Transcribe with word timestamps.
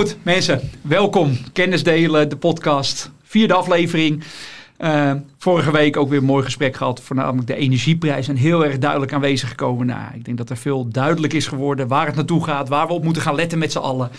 Goed, 0.00 0.16
mensen, 0.22 0.60
welkom. 0.82 1.38
Kennis 1.52 1.82
delen, 1.82 2.28
de 2.28 2.36
podcast. 2.36 3.10
Vierde 3.22 3.54
aflevering. 3.54 4.24
Uh, 4.78 5.12
vorige 5.38 5.72
week 5.72 5.96
ook 5.96 6.08
weer 6.08 6.18
een 6.18 6.24
mooi 6.24 6.44
gesprek 6.44 6.76
gehad. 6.76 7.00
Voornamelijk 7.00 7.46
de 7.46 7.54
energieprijs. 7.54 8.28
En 8.28 8.36
heel 8.36 8.64
erg 8.64 8.78
duidelijk 8.78 9.12
aanwezig 9.12 9.48
gekomen. 9.48 9.86
Nou, 9.86 10.14
ik 10.14 10.24
denk 10.24 10.38
dat 10.38 10.50
er 10.50 10.56
veel 10.56 10.88
duidelijk 10.88 11.32
is 11.32 11.46
geworden 11.46 11.88
waar 11.88 12.06
het 12.06 12.14
naartoe 12.14 12.44
gaat. 12.44 12.68
Waar 12.68 12.86
we 12.86 12.92
op 12.92 13.04
moeten 13.04 13.22
gaan 13.22 13.34
letten 13.34 13.58
met 13.58 13.72
z'n 13.72 13.78
allen. 13.78 14.10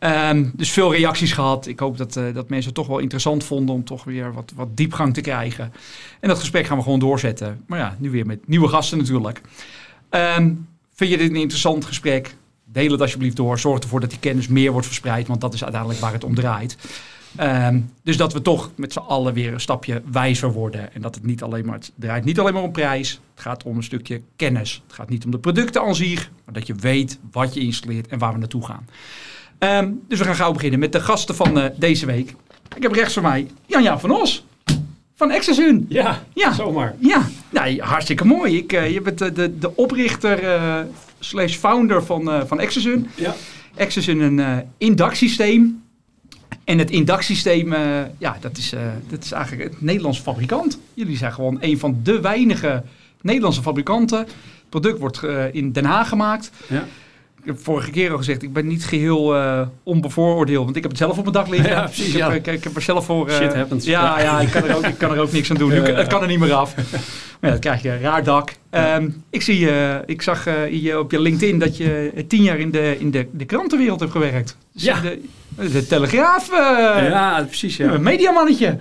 Um, 0.00 0.52
dus 0.54 0.70
veel 0.70 0.92
reacties 0.92 1.32
gehad. 1.32 1.66
Ik 1.66 1.78
hoop 1.78 1.96
dat, 1.96 2.16
uh, 2.16 2.34
dat 2.34 2.48
mensen 2.48 2.66
het 2.66 2.78
toch 2.78 2.86
wel 2.86 2.98
interessant 2.98 3.44
vonden 3.44 3.74
om 3.74 3.84
toch 3.84 4.04
weer 4.04 4.32
wat, 4.32 4.52
wat 4.56 4.76
diepgang 4.76 5.14
te 5.14 5.20
krijgen. 5.20 5.72
En 6.20 6.28
dat 6.28 6.38
gesprek 6.38 6.66
gaan 6.66 6.76
we 6.76 6.82
gewoon 6.82 6.98
doorzetten. 6.98 7.64
Maar 7.66 7.78
ja, 7.78 7.96
nu 7.98 8.10
weer 8.10 8.26
met 8.26 8.48
nieuwe 8.48 8.68
gasten 8.68 8.98
natuurlijk. 8.98 9.40
Um, 10.10 10.68
vind 10.94 11.10
je 11.10 11.16
dit 11.16 11.30
een 11.30 11.36
interessant 11.36 11.84
gesprek? 11.84 12.34
Deel 12.72 12.90
het 12.90 13.00
alsjeblieft 13.00 13.36
door. 13.36 13.58
Zorg 13.58 13.80
ervoor 13.80 14.00
dat 14.00 14.10
die 14.10 14.18
kennis 14.18 14.48
meer 14.48 14.72
wordt 14.72 14.86
verspreid. 14.86 15.26
Want 15.26 15.40
dat 15.40 15.54
is 15.54 15.62
uiteindelijk 15.62 16.00
waar 16.00 16.12
het 16.12 16.24
om 16.24 16.34
draait. 16.34 16.76
Um, 17.40 17.92
dus 18.02 18.16
dat 18.16 18.32
we 18.32 18.42
toch 18.42 18.70
met 18.76 18.92
z'n 18.92 18.98
allen 18.98 19.34
weer 19.34 19.52
een 19.52 19.60
stapje 19.60 20.02
wijzer 20.12 20.52
worden. 20.52 20.94
En 20.94 21.00
dat 21.00 21.14
het 21.14 21.24
niet 21.24 21.42
alleen 21.42 21.66
maar, 21.66 21.74
het 21.74 21.92
draait 21.94 22.24
niet 22.24 22.38
alleen 22.38 22.54
maar 22.54 22.62
om 22.62 22.72
prijs. 22.72 23.20
Het 23.34 23.42
gaat 23.42 23.62
om 23.62 23.76
een 23.76 23.82
stukje 23.82 24.20
kennis. 24.36 24.82
Het 24.86 24.96
gaat 24.96 25.08
niet 25.08 25.24
om 25.24 25.30
de 25.30 25.38
producten 25.38 25.82
aan 25.82 25.94
zich. 25.94 26.30
Maar 26.44 26.54
dat 26.54 26.66
je 26.66 26.74
weet 26.74 27.18
wat 27.30 27.54
je 27.54 27.60
installeert 27.60 28.06
en 28.06 28.18
waar 28.18 28.32
we 28.32 28.38
naartoe 28.38 28.66
gaan. 28.66 28.86
Um, 29.58 30.00
dus 30.08 30.18
we 30.18 30.24
gaan 30.24 30.34
gauw 30.34 30.52
beginnen 30.52 30.78
met 30.78 30.92
de 30.92 31.00
gasten 31.00 31.34
van 31.34 31.58
uh, 31.58 31.64
deze 31.76 32.06
week. 32.06 32.34
Ik 32.76 32.82
heb 32.82 32.92
rechts 32.92 33.14
van 33.14 33.22
mij 33.22 33.46
Jan-Jan 33.66 34.00
van 34.00 34.10
Os. 34.10 34.44
Van 35.14 35.30
Exasun. 35.30 35.86
Ja, 35.88 36.22
ja, 36.34 36.52
zomaar. 36.52 36.94
Ja, 36.98 37.28
nee, 37.50 37.82
hartstikke 37.82 38.24
mooi. 38.24 38.56
Ik, 38.56 38.72
uh, 38.72 38.92
je 38.92 39.00
bent 39.00 39.18
de, 39.18 39.32
de, 39.32 39.58
de 39.58 39.76
oprichter 39.76 40.42
uh, 40.42 40.80
slash 41.20 41.56
founder 41.56 42.04
van, 42.04 42.28
uh, 42.28 42.44
van 42.44 42.60
Exasun. 42.60 43.08
Ja. 43.14 43.34
Exasun 43.74 44.20
een 44.20 44.64
indaksysteem. 44.78 45.82
En 46.64 46.78
het 46.78 46.90
indaksysteem, 46.90 47.74
ja, 48.18 48.36
dat 48.40 48.56
is, 48.56 48.74
dat 49.08 49.24
is 49.24 49.32
eigenlijk 49.32 49.70
het 49.70 49.80
Nederlands 49.80 50.20
fabrikant. 50.20 50.78
Jullie 50.94 51.16
zijn 51.16 51.32
gewoon 51.32 51.58
een 51.60 51.78
van 51.78 52.00
de 52.02 52.20
weinige 52.20 52.82
Nederlandse 53.20 53.62
fabrikanten. 53.62 54.18
Het 54.18 54.68
product 54.68 54.98
wordt 54.98 55.22
in 55.52 55.72
Den 55.72 55.84
Haag 55.84 56.08
gemaakt. 56.08 56.50
Ja. 56.66 56.84
Ik 57.40 57.46
heb 57.46 57.58
vorige 57.58 57.90
keer 57.90 58.10
al 58.10 58.16
gezegd, 58.16 58.42
ik 58.42 58.52
ben 58.52 58.66
niet 58.66 58.84
geheel 58.84 59.36
uh, 59.36 59.60
onbevooroordeeld. 59.82 60.64
Want 60.64 60.76
ik 60.76 60.82
heb 60.82 60.90
het 60.90 61.00
zelf 61.00 61.16
op 61.16 61.22
mijn 61.22 61.34
dak 61.34 61.48
liggen. 61.48 61.70
Ja, 61.70 61.84
precies, 61.84 62.06
ik, 62.06 62.12
heb, 62.12 62.20
ja. 62.20 62.32
ik, 62.34 62.46
ik, 62.46 62.64
heb 62.64 62.76
er 62.76 62.82
zelf 62.82 63.04
voor... 63.04 63.28
Uh, 63.28 63.34
Shit 63.34 63.54
happens. 63.54 63.84
Ja, 63.84 64.20
ja. 64.20 64.40
ik, 64.40 64.50
kan 64.50 64.64
er 64.64 64.76
ook, 64.76 64.86
ik 64.86 64.98
kan 64.98 65.12
er 65.12 65.20
ook 65.20 65.32
niks 65.32 65.50
aan 65.50 65.56
doen. 65.56 65.70
Het 66.00 66.06
kan 66.06 66.22
er 66.22 66.28
niet 66.28 66.38
meer 66.38 66.52
af. 66.52 66.74
Maar 66.76 66.84
ja, 67.40 67.50
dan 67.50 67.58
krijg 67.58 67.82
je 67.82 67.90
een 67.90 68.00
raar 68.00 68.24
dak. 68.24 68.52
Um, 68.70 69.22
ik, 69.30 69.42
zie, 69.42 69.60
uh, 69.60 69.94
ik 70.06 70.22
zag 70.22 70.44
je 70.70 70.98
op 70.98 71.10
je 71.10 71.20
LinkedIn 71.20 71.58
dat 71.58 71.76
je 71.76 72.24
tien 72.28 72.42
jaar 72.42 72.58
in 72.58 72.70
de, 72.70 72.96
in 72.98 73.10
de, 73.10 73.26
de 73.32 73.44
krantenwereld 73.44 74.00
hebt 74.00 74.12
gewerkt. 74.12 74.56
Dus 74.72 74.82
ja. 74.82 75.00
De, 75.00 75.70
de 75.70 75.86
Telegraaf. 75.86 76.50
ja, 77.08 77.44
precies. 77.46 77.76
Ja. 77.76 77.92
Een 77.92 78.02
mediamannetje. 78.02 78.76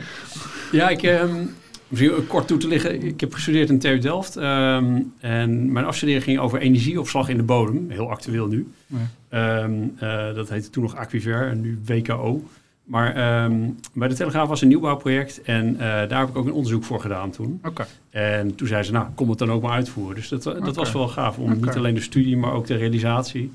Ja, 0.71 0.89
ik... 0.89 1.03
Um, 1.03 1.57
Misschien 1.89 2.27
kort 2.27 2.47
toe 2.47 2.57
te 2.57 2.67
liggen. 2.67 3.03
Ik 3.03 3.19
heb 3.19 3.33
gestudeerd 3.33 3.69
in 3.69 3.79
TU 3.79 3.99
Delft. 3.99 4.35
Um, 4.35 5.13
en 5.19 5.71
mijn 5.71 5.85
afstudering 5.85 6.23
ging 6.23 6.39
over 6.39 6.59
energieopslag 6.59 7.29
in 7.29 7.37
de 7.37 7.43
bodem. 7.43 7.89
Heel 7.89 8.09
actueel 8.09 8.47
nu. 8.47 8.67
Ja. 8.87 9.63
Um, 9.63 9.95
uh, 10.03 10.33
dat 10.35 10.49
heette 10.49 10.69
toen 10.69 10.83
nog 10.83 10.95
Aquiver 10.95 11.47
en 11.47 11.61
nu 11.61 11.79
WKO. 11.85 12.43
Maar 12.83 13.43
um, 13.43 13.75
bij 13.93 14.07
de 14.07 14.15
Telegraaf 14.15 14.47
was 14.47 14.61
een 14.61 14.67
nieuwbouwproject. 14.67 15.41
En 15.41 15.73
uh, 15.73 15.79
daar 15.79 16.19
heb 16.19 16.29
ik 16.29 16.37
ook 16.37 16.45
een 16.45 16.53
onderzoek 16.53 16.83
voor 16.83 17.01
gedaan 17.01 17.31
toen. 17.31 17.61
Okay. 17.65 17.85
En 18.09 18.55
toen 18.55 18.67
zei 18.67 18.83
ze, 18.83 18.91
nou, 18.91 19.07
kom 19.15 19.29
het 19.29 19.39
dan 19.39 19.51
ook 19.51 19.61
maar 19.61 19.71
uitvoeren. 19.71 20.15
Dus 20.15 20.29
dat, 20.29 20.43
dat 20.43 20.57
okay. 20.57 20.73
was 20.73 20.91
wel 20.91 21.07
gaaf. 21.07 21.37
Om 21.37 21.51
okay. 21.51 21.57
niet 21.57 21.75
alleen 21.75 21.93
de 21.93 22.01
studie, 22.01 22.37
maar 22.37 22.53
ook 22.53 22.67
de 22.67 22.75
realisatie. 22.75 23.51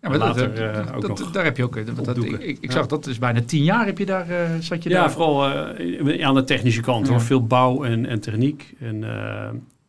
Ja, 0.00 0.08
maar 0.08 0.18
later, 0.18 0.54
dat, 0.54 0.74
dat, 0.74 0.88
uh, 0.88 0.96
ook 0.96 1.00
dat, 1.06 1.18
nog 1.18 1.30
daar 1.30 1.44
heb 1.44 1.56
je 1.56 1.64
ook. 1.64 1.86
Dat, 1.96 2.04
dat, 2.04 2.24
ik, 2.24 2.58
ik, 2.60 2.72
zag 2.72 2.86
dat 2.86 3.06
is 3.06 3.18
bijna 3.18 3.42
tien 3.42 3.64
jaar 3.64 3.86
heb 3.86 3.98
je 3.98 4.06
daar, 4.06 4.30
uh, 4.30 4.36
zat 4.60 4.82
je 4.82 4.88
ja, 4.88 5.00
daar. 5.00 5.10
vooral 5.12 5.48
uh, 5.48 6.26
aan 6.26 6.34
de 6.34 6.44
technische 6.44 6.80
kant 6.80 7.06
Ja. 7.06 7.12
hoor. 7.12 7.20
Veel 7.20 7.46
bouw 7.46 7.84
en, 7.84 8.06
en 8.06 8.20
techniek. 8.20 8.74
En, 8.80 8.98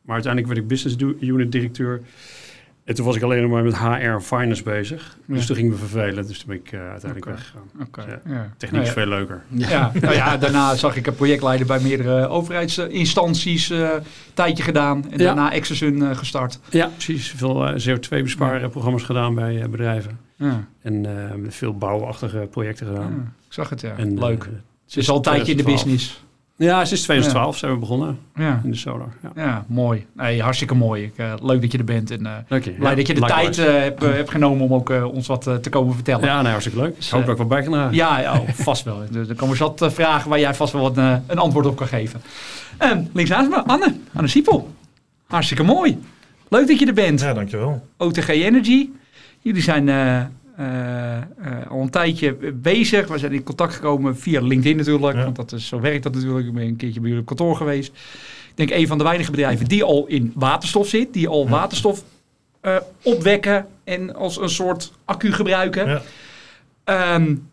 maar 0.01 0.16
uiteindelijk 0.16 0.53
werd 0.53 0.63
ik 0.63 0.68
business 0.68 0.95
unit 1.19 1.51
directeur. 1.51 2.01
En 2.88 2.96
toen 2.96 3.06
was 3.06 3.16
ik 3.16 3.22
alleen 3.22 3.42
nog 3.42 3.52
maar 3.52 3.64
met 3.64 3.78
HR 3.78 3.86
en 3.86 4.22
finance 4.22 4.64
bezig. 4.64 5.18
Ja. 5.25 5.34
Dus 5.34 5.46
toen 5.46 5.56
ging 5.56 5.70
me 5.70 5.75
vervelen. 5.75 6.28
Dus 6.28 6.38
toen 6.38 6.48
ben 6.48 6.56
ik 6.56 6.74
uiteindelijk 6.74 7.25
Oké. 7.25 7.30
weggegaan. 7.30 7.64
Dus, 7.96 8.34
ja. 8.34 8.53
Techniek 8.58 8.72
Nou 8.72 8.81
is 8.81 8.88
ja. 8.88 8.94
veel 8.94 9.08
leuker. 9.08 9.44
Ja, 9.48 9.92
nou 10.02 10.14
ja, 10.14 10.38
daarna 10.38 10.75
zag 10.75 10.96
ik 10.96 11.08
een 11.08 11.16
projectleider 11.16 11.68
bij 11.68 11.80
meerdere 11.80 12.28
overheidsinstanties 12.28 13.72
uh, 13.72 13.90
tijdje 14.34 14.64
gedaan. 14.64 15.12
En 15.12 15.18
daarna 15.18 15.52
Exasun 15.52 15.96
uh, 15.96 16.16
gestart. 16.16 16.59
Ja, 16.70 16.88
precies. 16.88 17.31
Veel 17.31 17.74
CO2-bespaarprogramma's 17.74 19.04
gedaan 19.04 19.36
bij 19.36 19.69
bedrijven. 19.69 20.19
Ja. 20.36 20.68
En 20.81 21.06
veel 21.48 21.78
bouwachtige 21.78 22.48
projecten 22.52 22.88
gedaan. 22.88 23.34
Ik 23.48 23.54
zag 23.54 23.69
het, 23.69 23.81
ja. 23.81 23.94
En, 23.98 24.19
Leuk. 24.19 24.50
Ze 24.86 25.00
is 25.00 25.09
al 25.09 25.16
een 25.16 25.22
tijdje 25.22 25.52
in 25.52 25.58
de 25.58 25.64
2012. 25.64 25.84
business. 25.84 26.25
Ja, 26.57 26.85
sinds 26.85 27.03
2012 27.03 27.57
zijn 27.57 27.72
we 27.72 27.78
begonnen 27.78 28.19
Ja, 28.35 28.62
in 28.63 28.72
de 28.72 28.78
solar. 28.78 29.13
Ja. 29.22 29.31
ja 29.35 29.66
mooi. 29.68 30.06
Nee, 30.13 30.41
hartstikke 30.41 30.75
mooi. 30.75 31.03
Ik, 31.03 31.13
uh, 31.18 31.34
leuk 31.41 31.62
dat 31.62 31.72
je 31.72 31.78
er 31.78 31.84
bent. 31.84 32.12
En 32.12 32.22
uh, 32.22 32.31
Dank 32.47 32.63
je. 32.63 32.72
blij 32.72 32.90
Ja, 32.90 32.95
dat 32.95 33.07
je 33.07 33.13
de 33.13 33.19
likewise. 33.19 33.51
tijd 33.51 33.75
uh, 33.75 33.81
hebt 33.81 34.01
hebt 34.01 34.29
genomen 34.29 34.66
om 34.66 34.73
ook 34.73 34.90
uh, 34.90 35.13
ons 35.13 35.28
wat 35.28 35.47
uh, 35.47 35.56
te 35.56 35.69
komen 35.69 35.94
vertellen. 35.94 36.25
Ja, 36.25 36.41
nee, 36.41 36.51
hartstikke 36.51 36.79
leuk. 36.79 36.90
Ik 36.90 36.95
Dus, 36.95 37.12
hoop 37.12 37.22
eh, 37.22 37.25
dat 37.25 37.35
ik 37.35 37.41
wat 37.41 37.50
bij 37.50 37.62
kan 37.63 37.72
dragen. 37.72 37.95
Ja, 37.95 38.19
ja 38.19 38.40
oh, 38.40 38.50
vast 38.53 38.84
wel. 38.84 39.01
Er 39.13 39.29
er 39.29 39.35
komen 39.35 39.57
zat 39.57 39.88
vragen 39.94 40.29
waar 40.29 40.40
jij 40.40 40.53
vast 40.53 40.73
wel 40.73 40.81
wat, 40.81 40.97
uh, 40.97 41.16
een 41.28 41.38
antwoord 41.38 41.66
op 41.66 41.75
kan 41.75 41.88
geven. 41.88 42.22
Um, 42.79 43.09
links 43.13 43.29
naast 43.29 43.50
me, 43.50 43.63
Anne. 43.63 43.95
Anne 44.13 44.28
Siepel. 44.28 44.74
Hartstikke 45.28 45.63
mooi. 45.63 46.00
Leuk 46.50 46.68
dat 46.68 46.79
je 46.79 46.85
er 46.85 46.94
bent. 46.94 47.19
Ja, 47.19 47.34
dankjewel. 47.34 47.88
OTG 47.97 48.28
Energy. 48.28 48.89
Jullie 49.41 49.62
zijn 49.62 49.88
uh, 49.88 50.22
al 51.69 51.81
een 51.81 51.90
tijdje 51.90 52.34
bezig. 52.53 53.07
We 53.07 53.18
zijn 53.18 53.34
in 53.34 53.44
contact 53.44 53.73
gekomen 53.73 54.18
via 54.18 54.41
LinkedIn 54.41 54.78
natuurlijk. 54.78 55.18
Ja. 55.18 55.23
Want 55.23 55.35
dat 55.35 55.51
is, 55.51 55.68
zo 55.68 55.79
werkt 55.79 56.03
dat 56.03 56.13
natuurlijk. 56.13 56.47
Ik 56.47 56.53
ben 56.53 56.63
een 56.63 56.75
keertje 56.75 57.00
bij 57.00 57.09
jullie 57.09 57.23
op 57.23 57.28
kantoor 57.28 57.56
geweest. 57.56 57.91
Ik 58.50 58.68
denk 58.68 58.69
een 58.69 58.88
van 58.88 58.97
de 58.97 59.03
weinige 59.03 59.31
bedrijven 59.31 59.68
die 59.68 59.84
al 59.84 60.06
in 60.07 60.31
waterstof 60.35 60.88
zit. 60.88 61.13
Die 61.13 61.28
al 61.28 61.44
Ja. 61.44 61.50
waterstof 61.50 62.03
uh, 62.62 62.75
opwekken 63.03 63.68
en 63.84 64.16
als 64.16 64.41
een 64.41 64.50
soort 64.50 64.94
accu 65.06 65.31
gebruiken. 65.31 66.01
Ja. 66.85 67.13
Um, 67.16 67.50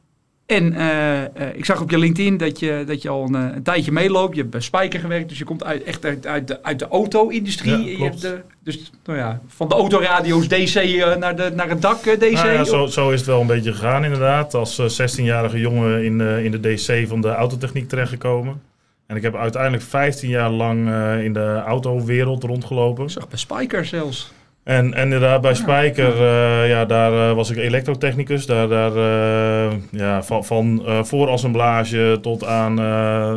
en 0.47 0.73
uh, 0.73 1.21
uh, 1.21 1.27
ik 1.55 1.65
zag 1.65 1.81
op 1.81 1.91
je 1.91 1.99
LinkedIn 1.99 2.37
dat 2.37 2.59
je, 2.59 2.85
dat 2.87 3.03
je 3.03 3.09
al 3.09 3.25
een, 3.25 3.35
een, 3.35 3.63
tijdje 3.63 3.93
meeloopt. 3.93 4.35
Je 4.35 4.41
hebt 4.41 4.53
bij 4.53 4.61
Spijker 4.61 5.01
gewerkt, 5.01 5.29
dus 5.29 5.39
je 5.39 5.45
komt 5.45 5.65
uit, 5.65 5.83
echt 5.83 6.05
uit, 6.05 6.27
uit 6.27 6.49
de, 6.49 6.63
uit 6.63 6.79
de 6.79 6.89
auto-industrie. 6.89 7.71
Ja, 7.71 7.79
je 7.79 7.89
hebt 7.89 7.99
klopt. 7.99 8.21
de, 8.21 8.41
dus 8.63 8.91
nou 9.05 9.19
ja, 9.19 9.41
van 9.47 9.69
de 9.69 9.75
autoradio's 9.75 10.49
DC 10.49 10.75
uh, 10.75 11.17
naar, 11.17 11.37
de, 11.37 11.53
naar 11.55 11.69
het 11.69 11.83
dak 11.83 12.03
DC. 12.03 12.33
Nou 12.33 12.49
ja, 12.49 12.65
zo, 12.65 12.87
zo 12.87 13.11
is 13.11 13.19
het 13.19 13.29
wel 13.29 13.41
een 13.41 13.47
beetje 13.47 13.73
gegaan 13.73 14.05
inderdaad. 14.05 14.55
Als 14.55 14.79
uh, 14.79 14.87
16-jarige 14.89 15.59
jongen 15.59 16.05
in, 16.05 16.21
in 16.21 16.51
de 16.51 16.61
DC 16.61 17.09
van 17.09 17.21
de 17.21 17.29
autotechniek 17.29 17.89
terechtgekomen. 17.89 18.63
En 19.07 19.17
ik 19.17 19.23
heb 19.23 19.37
uiteindelijk 19.37 19.83
15 19.83 20.29
jaar 20.29 20.51
lang 20.51 20.79
in 21.23 21.33
de 21.33 21.63
autowereld 21.67 22.43
rondgelopen. 22.43 23.05
Ik 23.05 23.11
zag 23.11 23.29
bij 23.29 23.39
Spijker 23.39 23.85
zelfs. 23.85 24.33
En, 24.65 24.95
en 24.95 25.03
inderdaad, 25.03 25.41
bij 25.41 25.55
Spijker, 25.55 26.15
uh, 26.15 26.69
ja, 26.69 26.85
daar 26.85 27.13
uh, 27.13 27.35
was 27.35 27.51
ik 27.51 27.57
elektrotechnicus. 27.57 28.47
Daar, 28.47 28.69
daar 28.69 28.97
uh, 28.97 29.73
ja, 29.91 30.23
van, 30.23 30.45
van 30.45 30.83
voorassemblage 31.07 32.19
tot 32.21 32.45
aan 32.45 32.77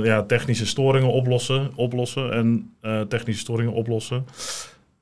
ja, 0.03 0.23
technische 0.23 0.65
storingen 0.65 1.11
oplossen, 1.11 1.71
oplossen 1.75 2.33
en 2.33 2.71
technische 3.07 3.41
storingen 3.41 3.73
oplossen. 3.73 4.25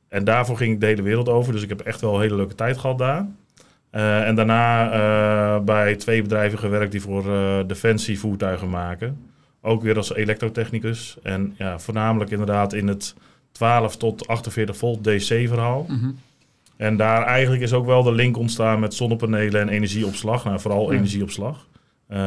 En 0.09 0.23
daarvoor 0.23 0.57
ging 0.57 0.73
ik 0.73 0.79
de 0.79 0.85
hele 0.85 1.01
wereld 1.01 1.29
over. 1.29 1.53
Dus 1.53 1.63
ik 1.63 1.69
heb 1.69 1.81
echt 1.81 2.01
wel 2.01 2.15
een 2.15 2.21
hele 2.21 2.35
leuke 2.35 2.55
tijd 2.55 2.77
gehad 2.77 2.97
daar. 2.97 3.25
en 4.25 4.35
daarna 4.35 5.59
bij 5.59 5.95
twee 5.95 6.21
bedrijven 6.21 6.59
gewerkt 6.59 6.91
die 6.91 7.01
voor 7.01 7.23
defensie 7.67 8.19
voertuigen 8.19 8.69
maken. 8.69 9.17
Ook 9.61 9.81
weer 9.81 9.97
als 9.97 10.13
elektrotechnicus. 10.13 11.17
En 11.23 11.53
ja, 11.57 11.79
voornamelijk 11.79 12.31
inderdaad 12.31 12.73
in 12.73 12.87
het 12.87 13.15
12 13.55 13.97
tot 13.97 14.27
48 14.27 14.77
volt 14.77 15.03
DC 15.03 15.25
verhaal. 15.25 15.85
Mm 15.87 15.99
-hmm. 15.99 16.17
En 16.75 16.97
daar 16.97 17.23
eigenlijk 17.23 17.63
is 17.63 17.73
ook 17.73 17.85
wel 17.85 18.03
de 18.03 18.11
link 18.11 18.37
ontstaan 18.37 18.79
met 18.79 18.93
zonnepanelen 18.93 19.61
en 19.61 19.69
energieopslag. 19.69 20.43
Nou, 20.43 20.59
vooral 20.59 20.91
ja. 20.91 20.97
energieopslag. 20.97 21.67
Uh, 22.09 22.17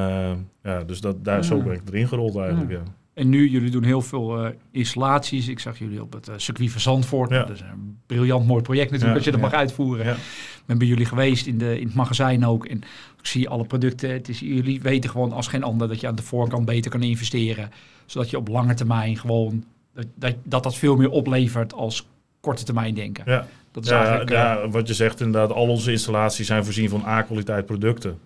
ja, 0.62 0.84
dus 0.86 1.00
dat, 1.00 1.24
daar 1.24 1.36
Ja. 1.36 1.42
zo 1.42 1.62
ben 1.62 1.72
ik 1.72 1.80
erin 1.88 2.08
gerold 2.08 2.36
eigenlijk, 2.36 2.70
ja. 2.70 2.82
En 3.14 3.28
nu, 3.28 3.48
jullie 3.48 3.70
doen 3.70 3.82
heel 3.82 4.02
veel 4.02 4.44
uh, 4.44 4.50
installaties. 4.70 5.48
Ik 5.48 5.58
zag 5.58 5.78
jullie 5.78 6.02
op 6.02 6.12
het 6.12 6.28
uh, 6.28 6.34
circuit 6.36 6.70
van 6.70 6.80
Zandvoort. 6.80 7.30
Ja. 7.30 7.38
Dat 7.38 7.50
is 7.50 7.60
een 7.60 7.98
briljant 8.06 8.46
mooi 8.46 8.62
project 8.62 8.90
natuurlijk, 8.90 9.10
Ja, 9.10 9.16
als 9.16 9.24
je 9.24 9.30
dat 9.30 9.40
ja. 9.40 9.46
mag 9.46 9.56
uitvoeren. 9.56 10.06
Ja. 10.06 10.12
Ik 10.12 10.62
ben 10.66 10.78
bij 10.78 10.86
jullie 10.86 11.06
geweest 11.06 11.46
in, 11.46 11.58
de, 11.58 11.80
in 11.80 11.86
het 11.86 11.94
magazijn 11.94 12.46
ook. 12.46 12.66
En 12.66 12.76
ik 13.18 13.26
zie 13.26 13.48
alle 13.48 13.64
producten. 13.64 14.10
Het 14.10 14.28
is, 14.28 14.40
jullie 14.40 14.80
weten 14.80 15.10
gewoon 15.10 15.32
als 15.32 15.46
geen 15.46 15.62
ander 15.62 15.88
dat 15.88 16.00
je 16.00 16.06
aan 16.06 16.14
de 16.14 16.22
voorkant 16.22 16.64
beter 16.64 16.90
kan 16.90 17.02
investeren. 17.02 17.70
Zodat 18.06 18.30
je 18.30 18.36
op 18.36 18.48
lange 18.48 18.74
termijn 18.74 19.16
gewoon... 19.16 19.64
Dat 19.98 20.06
dat, 20.14 20.34
dat, 20.44 20.62
dat 20.62 20.76
veel 20.76 20.96
meer 20.96 21.10
oplevert 21.10 21.72
als 21.72 22.08
korte 22.40 22.64
termijn 22.64 22.94
denken. 22.94 23.24
Ja. 23.26 23.46
Dat 23.70 23.84
is 23.84 23.90
Ja, 23.90 23.98
eigenlijk... 23.98 24.30
eh, 24.30 24.70
wat 24.70 24.88
je 24.88 24.94
zegt 24.94 25.20
inderdaad, 25.20 25.52
al 25.52 25.68
onze 25.68 25.90
installaties 25.90 26.46
zijn 26.46 26.64
voorzien 26.64 26.88
van 26.88 27.04
A-kwaliteit 27.06 27.66
producten. 27.66 28.18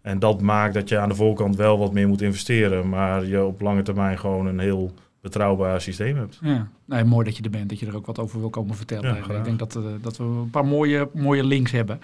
En 0.00 0.18
dat 0.18 0.40
maakt 0.40 0.74
dat 0.74 0.88
je 0.88 0.98
aan 0.98 1.08
de 1.08 1.14
voorkant 1.14 1.56
wel 1.56 1.78
wat 1.78 1.92
meer 1.92 2.08
moet 2.08 2.22
investeren, 2.22 2.88
maar 2.88 3.26
je 3.26 3.44
op 3.44 3.60
lange 3.60 3.82
termijn 3.82 4.18
gewoon 4.18 4.46
een 4.46 4.58
heel 4.58 4.94
betrouwbaar 5.20 5.80
systeem 5.80 6.16
hebt. 6.16 6.38
Ja, 6.42 6.68
nee, 6.84 7.04
mooi 7.04 7.24
dat 7.24 7.36
je 7.36 7.42
er 7.42 7.50
bent, 7.50 7.68
dat 7.68 7.78
je 7.78 7.86
er 7.86 7.96
ook 7.96 8.06
wat 8.06 8.18
over 8.18 8.40
wil 8.40 8.50
komen 8.50 8.74
vertellen. 8.74 9.14
Ja, 9.28 9.34
ik 9.34 9.44
denk 9.44 9.58
dat, 9.58 9.76
uh, 9.76 9.82
dat 10.00 10.16
we 10.16 10.24
een 10.24 10.50
paar 10.50 10.66
mooie, 10.66 11.08
mooie 11.14 11.44
links 11.44 11.70
hebben. 11.70 12.00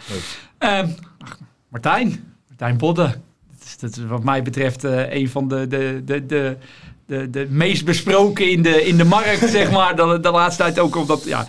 Uh, 0.58 0.78
ach, 1.18 1.38
Martijn, 1.68 2.34
Martijn 2.48 2.76
Bodde. 2.76 3.02
Dat 3.50 3.64
is, 3.64 3.78
dat 3.78 3.90
is 3.90 4.04
wat 4.04 4.24
mij 4.24 4.42
betreft 4.42 4.84
eh, 4.84 5.12
een 5.14 5.28
van 5.28 5.48
de, 5.48 5.66
de, 5.66 6.02
de, 6.04 6.26
de, 6.26 6.56
de, 7.06 7.30
de 7.30 7.46
meest 7.50 7.84
besproken 7.84 8.50
in 8.50 8.62
de, 8.62 8.84
in 8.86 8.96
de 8.96 9.04
markt, 9.04 9.50
zeg 9.58 9.70
maar. 9.70 9.96
De, 9.96 10.18
de 10.20 10.30
laatste 10.30 10.62
tijd 10.62 10.78
ook 10.78 10.96
omdat, 10.96 11.24
ja... 11.24 11.46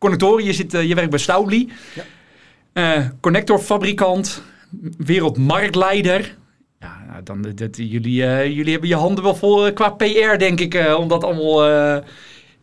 Connectoren, 0.00 0.44
je, 0.44 0.52
zit, 0.52 0.74
eh, 0.74 0.88
je 0.88 0.94
werkt 0.94 1.10
bij 1.10 1.18
Staubli. 1.18 1.72
Ja. 1.94 2.04
Eh, 2.72 3.06
connectorfabrikant, 3.20 4.42
wereldmarktleider. 4.98 6.36
Ja, 6.78 7.04
nou, 7.08 7.22
dan, 7.22 7.52
dat, 7.54 7.76
jullie, 7.76 8.24
eh, 8.26 8.46
jullie 8.46 8.70
hebben 8.70 8.88
je 8.88 8.96
handen 8.96 9.24
wel 9.24 9.34
vol 9.34 9.72
qua 9.72 9.90
PR, 9.90 10.38
denk 10.38 10.60
ik, 10.60 10.94
om 10.96 11.08
dat 11.08 11.24
allemaal 11.24 12.02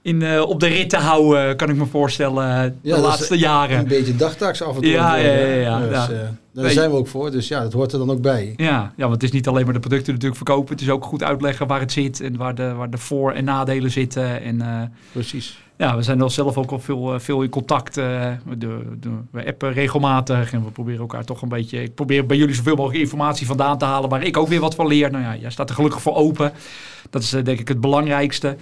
in, 0.07 0.21
eh, 0.21 0.41
op 0.41 0.59
de 0.59 0.67
rit 0.67 0.89
te 0.89 0.97
houden, 0.97 1.55
kan 1.55 1.69
ik 1.69 1.75
me 1.75 1.85
voorstellen, 1.85 2.55
eh, 2.55 2.61
de 2.63 2.73
Ja, 2.81 2.97
laatste 2.99 3.37
jaren. 3.37 3.77
Een 3.79 3.87
beetje 3.87 4.15
dagtaaks 4.15 4.61
af 4.61 4.75
en 4.75 4.81
toe. 4.81 4.91
Ja, 4.91 5.15
ja, 5.15 5.31
ja, 5.33 5.45
ja, 5.55 5.79
Dus, 5.79 5.89
ja. 5.91 6.03
eh, 6.03 6.09
daar 6.53 6.63
Nee. 6.65 6.73
zijn 6.73 6.89
we 6.91 6.95
ook 6.97 7.07
voor. 7.07 7.31
Dus 7.31 7.47
ja, 7.47 7.61
dat 7.61 7.73
hoort 7.73 7.91
er 7.91 7.99
dan 7.99 8.11
ook 8.11 8.21
bij. 8.21 8.53
Ja, 8.55 8.93
ja, 8.95 9.01
want 9.07 9.13
het 9.13 9.23
is 9.23 9.31
niet 9.31 9.47
alleen 9.47 9.63
maar 9.65 9.73
de 9.73 9.79
producten 9.79 10.13
natuurlijk 10.13 10.45
verkopen. 10.45 10.71
Het 10.73 10.81
is 10.81 10.89
ook 10.89 11.05
goed 11.05 11.23
uitleggen 11.23 11.67
waar 11.67 11.79
het 11.79 11.91
zit 11.91 12.21
en 12.21 12.37
waar 12.37 12.55
de, 12.55 12.73
waar 12.73 12.89
de 12.89 12.97
voor- 12.97 13.31
en 13.31 13.43
nadelen 13.43 13.91
zitten. 13.91 14.41
En 14.41 14.91
Precies. 15.11 15.59
ja, 15.77 15.95
we 15.95 16.01
zijn 16.01 16.17
wel 16.17 16.29
zelf 16.29 16.57
ook 16.57 16.71
al 16.71 16.79
veel, 16.79 17.19
veel 17.19 17.41
in 17.41 17.49
contact. 17.49 17.93
de, 17.93 18.35
de, 18.59 19.09
we 19.31 19.45
appen 19.47 19.73
regelmatig 19.73 20.51
en 20.53 20.63
we 20.63 20.71
proberen 20.71 20.99
elkaar 20.99 21.23
toch 21.25 21.41
een 21.41 21.49
beetje... 21.49 21.83
Ik 21.83 21.95
probeer 21.95 22.25
bij 22.25 22.37
jullie 22.37 22.55
zoveel 22.55 22.75
mogelijk 22.75 22.99
informatie 23.03 23.47
vandaan 23.47 23.77
te 23.77 23.85
halen 23.85 24.09
waar 24.09 24.23
ik 24.23 24.37
ook 24.37 24.47
weer 24.47 24.59
wat 24.59 24.75
van 24.75 24.87
leer. 24.87 25.11
Nou 25.11 25.23
ja, 25.23 25.35
jij 25.35 25.51
staat 25.51 25.69
er 25.69 25.75
gelukkig 25.75 26.01
voor 26.01 26.15
open. 26.15 26.51
Dat 27.09 27.21
is 27.21 27.29
denk 27.29 27.59
ik 27.59 27.67
het 27.67 27.81
belangrijkste. 27.81 28.55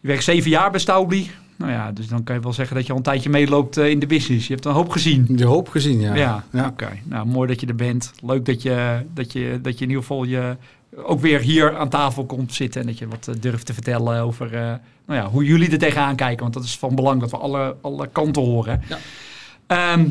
Je 0.00 0.08
werkt 0.08 0.24
zeven 0.24 0.50
jaar 0.50 0.70
bij 0.70 0.80
Staubli. 0.80 1.30
Nou 1.56 1.72
ja, 1.72 1.92
dus 1.92 2.08
dan 2.08 2.24
kan 2.24 2.34
je 2.34 2.40
wel 2.40 2.52
zeggen 2.52 2.76
dat 2.76 2.86
je 2.86 2.92
al 2.92 2.98
een 2.98 3.04
tijdje 3.04 3.30
meeloopt 3.30 3.76
eh, 3.76 3.88
in 3.90 3.98
de 3.98 4.06
business. 4.06 4.46
Je 4.46 4.52
hebt 4.52 4.66
een 4.66 4.72
hoop 4.72 4.88
gezien. 4.88 5.26
De 5.28 5.44
hoop 5.44 5.68
gezien, 5.68 6.00
ja. 6.00 6.14
Ja, 6.14 6.44
Ja. 6.52 6.66
oké. 6.66 6.88
Nou, 7.04 7.26
mooi 7.26 7.48
dat 7.48 7.60
je 7.60 7.66
er 7.66 7.74
bent. 7.74 8.12
Leuk 8.22 8.44
dat 8.44 8.62
je, 8.62 9.02
dat 9.14 9.32
je, 9.32 9.58
dat 9.62 9.78
je 9.78 9.84
in 9.84 9.90
ieder 9.90 10.02
geval 10.02 10.24
je 10.24 10.56
ook 10.96 11.20
weer 11.20 11.40
hier 11.40 11.76
aan 11.76 11.88
tafel 11.88 12.24
komt 12.24 12.54
zitten 12.54 12.80
en 12.80 12.86
dat 12.86 12.98
je 12.98 13.08
wat 13.08 13.28
eh, 13.28 13.34
durft 13.40 13.66
te 13.66 13.74
vertellen 13.74 14.20
over 14.20 14.54
eh, 14.54 14.60
nou 15.06 15.20
ja, 15.20 15.28
hoe 15.28 15.44
jullie 15.44 15.70
er 15.70 15.78
tegenaan 15.78 16.16
kijken. 16.16 16.42
Want 16.42 16.54
dat 16.54 16.64
is 16.64 16.78
van 16.78 16.94
belang 16.94 17.20
dat 17.20 17.30
we 17.30 17.36
alle, 17.36 17.76
alle 17.80 18.08
kanten 18.12 18.42
horen. 18.42 18.82
Ja. 18.88 18.98
Ehm, 19.66 20.08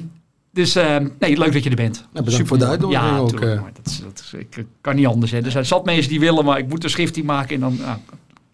dus 0.51 0.75
ehm, 0.75 1.07
nee, 1.19 1.37
leuk 1.37 1.53
dat 1.53 1.63
je 1.63 1.69
er 1.69 1.75
bent. 1.75 2.05
bedankt 2.11 2.47
voor 2.47 2.57
de 2.57 2.65
uitnodiging 2.65 3.09
ja, 3.09 3.17
ook, 3.17 3.29
tuurlijk, 3.29 3.61
maar 3.61 3.71
dat, 3.73 3.85
is, 3.85 3.99
dat 3.99 4.19
is, 4.19 4.33
ik 4.33 4.65
kan 4.81 4.95
niet 4.95 5.07
anders. 5.07 5.31
Hè. 5.31 5.41
Er 5.41 5.51
zijn 5.51 5.65
zat 5.65 5.85
mensen 5.85 6.09
die 6.09 6.19
willen, 6.19 6.45
maar 6.45 6.57
ik 6.57 6.67
moet 6.67 6.83
een 6.83 6.89
schrift 6.89 7.23
maken 7.23 7.55
en 7.55 7.59
dan 7.61 7.77
nou, 7.81 7.97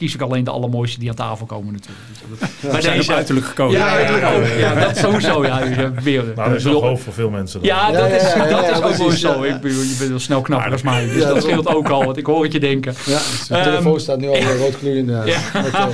kies 0.02 0.14
ik 0.14 0.22
alleen 0.22 0.44
de 0.44 0.52
allermooiste 0.52 1.00
die 1.00 1.10
aan 1.10 1.16
tafel 1.16 1.46
komen 1.46 1.74
natuurlijk. 1.74 2.00
Dus 2.30 2.40
dat- 2.40 2.72
bij 2.72 2.82
zijn 2.82 2.94
op 2.94 3.00
deze- 3.00 3.14
uiterlijk 3.14 3.46
gekomen. 3.46 3.78
ja, 3.78 3.88
uiterlijk 3.90 4.26
ook. 4.26 4.60
Ja, 4.60 4.74
dat 4.74 4.98
sowieso. 4.98 5.46
Ja, 5.46 5.62
weer, 6.04 6.24
Nou, 6.36 6.50
dat 6.50 6.58
is 6.58 6.64
nog 6.64 6.82
hoop 6.84 7.02
voor 7.02 7.14
veel 7.14 7.30
mensen. 7.30 7.60
dan. 7.60 7.70
ja, 7.70 7.92
dat 7.92 8.10
ja, 8.10 8.16
is, 8.16 8.22
ja, 8.34 8.38
dat 8.38 8.50
ja, 8.50 8.70
is 8.70 8.76
ook 8.78 8.84
wel 8.84 8.92
precies, 9.06 9.20
zo. 9.22 9.46
ja. 9.46 9.56
Ik 9.56 9.62
bedoel, 9.62 9.82
je 9.82 9.96
bent 9.98 10.10
wel 10.10 10.20
snel 10.20 10.42
knapper 10.42 10.72
als 10.72 10.82
mij. 10.82 11.06
Dus 11.06 11.16
Ja, 11.22 11.28
dat 11.34 11.44
scheelt 11.44 11.68
ook 11.68 11.90
al, 11.90 12.04
want 12.06 12.18
ik 12.18 12.26
hoor 12.26 12.44
het 12.44 12.52
je 12.54 12.60
denken. 12.60 12.94
Ja, 13.06 13.18
de 13.48 13.54
Ehm, 13.56 13.64
telefoon 13.64 14.00
staat 14.00 14.20
nu 14.20 14.28
al 14.28 14.42
rood 14.64 14.76
gloeiend. 14.76 15.10
Ja. 15.34 15.90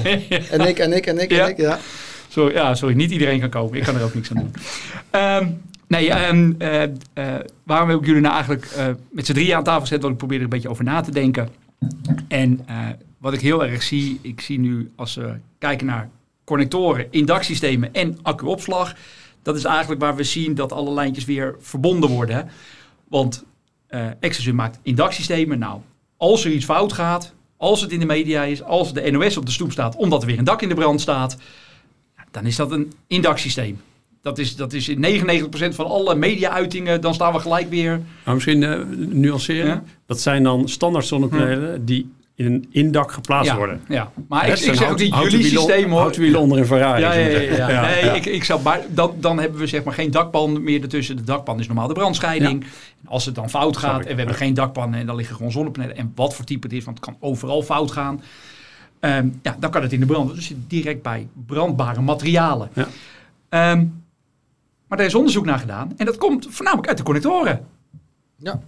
En 0.51 0.61
ik, 0.67 0.79
en 0.79 0.93
ik, 0.93 1.05
en 1.05 1.19
ik, 1.19 1.31
Ja. 1.31 1.43
en 1.43 1.49
ik. 1.49 1.57
Ja. 1.57 1.79
Sorry, 2.29 2.53
ja, 2.53 2.75
sorry, 2.75 2.95
niet 2.95 3.11
iedereen 3.11 3.39
kan 3.39 3.49
komen. 3.49 3.77
Ik 3.77 3.83
kan 3.83 3.95
er 3.95 4.03
ook 4.03 4.13
niks 4.13 4.29
aan 4.29 4.35
doen. 4.37 4.53
Ehm, 5.09 5.47
nee, 5.87 6.09
ehm, 6.09 6.51
eh, 6.57 6.83
eh, 6.83 6.89
waarom 7.63 7.89
heb 7.89 7.99
ik 7.99 8.05
jullie 8.05 8.21
nou 8.21 8.33
eigenlijk 8.33 8.65
eh, 8.77 8.85
met 9.11 9.25
z'n 9.25 9.33
drieën 9.33 9.55
aan 9.55 9.63
tafel 9.63 9.81
gezet? 9.81 9.99
Want 10.01 10.11
ik 10.11 10.17
probeer 10.19 10.37
er 10.37 10.43
een 10.43 10.49
beetje 10.49 10.69
over 10.69 10.83
na 10.83 11.01
te 11.01 11.11
denken. 11.11 11.49
En 12.27 12.59
eh, 12.65 12.75
wat 13.17 13.33
ik 13.33 13.41
heel 13.41 13.65
erg 13.65 13.83
zie, 13.83 14.19
ik 14.21 14.41
zie 14.41 14.59
nu 14.59 14.91
als 14.95 15.15
we 15.15 15.33
kijken 15.57 15.85
naar 15.85 16.09
connectoren, 16.43 17.07
indaksystemen 17.11 17.93
en 17.93 18.17
accuopslag. 18.21 18.95
Dat 19.41 19.55
is 19.55 19.63
eigenlijk 19.63 20.01
waar 20.01 20.15
we 20.15 20.23
zien 20.23 20.55
dat 20.55 20.71
alle 20.71 20.93
lijntjes 20.93 21.25
weer 21.25 21.55
verbonden 21.59 22.09
worden. 22.09 22.35
hè. 22.35 22.41
Want 23.07 23.45
eh 23.87 24.05
Excelsior 24.19 24.55
maakt 24.55 24.79
indaksystemen. 24.81 25.59
Nou, 25.59 25.81
als 26.17 26.45
er 26.45 26.51
iets 26.51 26.65
fout 26.65 26.93
gaat, 26.93 27.33
als 27.57 27.81
het 27.81 27.91
in 27.91 27.99
de 27.99 28.05
media 28.05 28.43
is, 28.43 28.63
als 28.63 28.93
de 28.93 29.11
NOS 29.11 29.37
op 29.37 29.45
de 29.45 29.51
stoep 29.51 29.71
staat 29.71 29.95
omdat 29.95 30.21
er 30.21 30.27
weer 30.27 30.37
een 30.37 30.43
dak 30.43 30.61
in 30.61 30.69
de 30.69 30.75
brand 30.75 31.01
staat, 31.01 31.37
dan 32.31 32.45
is 32.45 32.55
dat 32.55 32.71
een 32.71 32.93
indaksysteem. 33.07 33.81
Dat 34.21 34.37
is, 34.37 34.55
dat 34.55 34.73
is 34.73 34.89
in 34.89 35.05
99% 35.71 35.75
van 35.75 35.85
alle 35.85 36.15
media-uitingen, 36.15 37.01
dan 37.01 37.13
staan 37.13 37.33
we 37.33 37.39
gelijk 37.39 37.69
weer. 37.69 38.01
Maar 38.23 38.33
misschien 38.33 38.63
eh, 38.63 38.79
nuanceren. 38.97 39.67
Ja. 39.67 39.83
Dat 40.05 40.19
zijn 40.19 40.43
dan 40.43 40.69
standaard 40.69 41.05
zonnepanelen 41.05 41.85
die 41.85 42.11
in 42.37 42.45
een 42.45 42.67
indak 42.71 43.11
geplaatst 43.11 43.51
ja, 43.51 43.57
worden. 43.57 43.81
ja. 43.87 44.11
Maar 44.27 44.47
ik, 44.47 44.59
ik 44.59 44.73
zeg 44.75 44.89
ook 44.89 44.97
niet 44.97 45.15
jullie 45.15 45.43
systeem 45.43 45.89
hoor. 45.89 45.99
houten 45.99 46.21
wielen 46.21 46.39
onder 46.39 46.57
een 46.57 46.65
Ferrari. 46.65 47.01
Ja, 47.01 47.13
ja. 47.13 47.81
Nee, 47.81 48.05
ja. 48.05 48.13
Ik, 48.13 48.25
ik 48.25 48.43
zou, 48.43 48.61
maar 48.61 48.81
dan, 48.89 49.13
dan 49.19 49.39
hebben 49.39 49.59
we 49.59 49.67
zeg 49.67 49.83
maar 49.83 49.93
geen 49.93 50.11
dakpan 50.11 50.63
meer 50.63 50.81
ertussen. 50.81 51.15
De 51.15 51.23
dakpan 51.23 51.59
is 51.59 51.67
normaal 51.67 51.87
de 51.87 51.93
brandscheiding. 51.93 52.61
En 52.63 53.07
Als 53.07 53.25
het 53.25 53.35
dan 53.35 53.49
fout 53.49 53.77
gaat 53.77 53.99
en 53.99 54.11
we 54.11 54.15
hebben 54.15 54.27
ja. 54.27 54.33
geen 54.33 54.53
dakpan 54.53 54.93
en 54.93 55.05
dan 55.05 55.15
liggen 55.15 55.35
gewoon 55.35 55.51
zonnepanelen. 55.51 55.97
En 55.97 56.11
wat 56.15 56.35
voor 56.35 56.45
type 56.45 56.67
het 56.67 56.75
is, 56.75 56.83
want 56.83 56.97
het 56.97 57.05
kan 57.05 57.17
overal 57.19 57.61
fout 57.61 57.91
gaan. 57.91 58.21
Ehm, 58.99 59.29
ja, 59.41 59.55
dan 59.59 59.71
kan 59.71 59.81
het 59.81 59.93
in 59.93 59.99
de 59.99 60.05
brand. 60.05 60.35
Dus 60.35 60.53
direct 60.67 61.01
bij 61.01 61.27
brandbare 61.45 62.01
materialen. 62.01 62.69
Ja. 62.73 62.87
Ehm, 63.49 63.85
maar 64.87 64.97
daar 64.97 65.07
is 65.07 65.15
onderzoek 65.15 65.45
naar 65.45 65.59
gedaan. 65.59 65.93
En 65.97 66.05
dat 66.05 66.17
komt 66.17 66.47
voornamelijk 66.49 66.87
uit 66.87 66.97
de 66.97 67.03
connectoren. 67.03 67.65
Ja. 68.35 68.61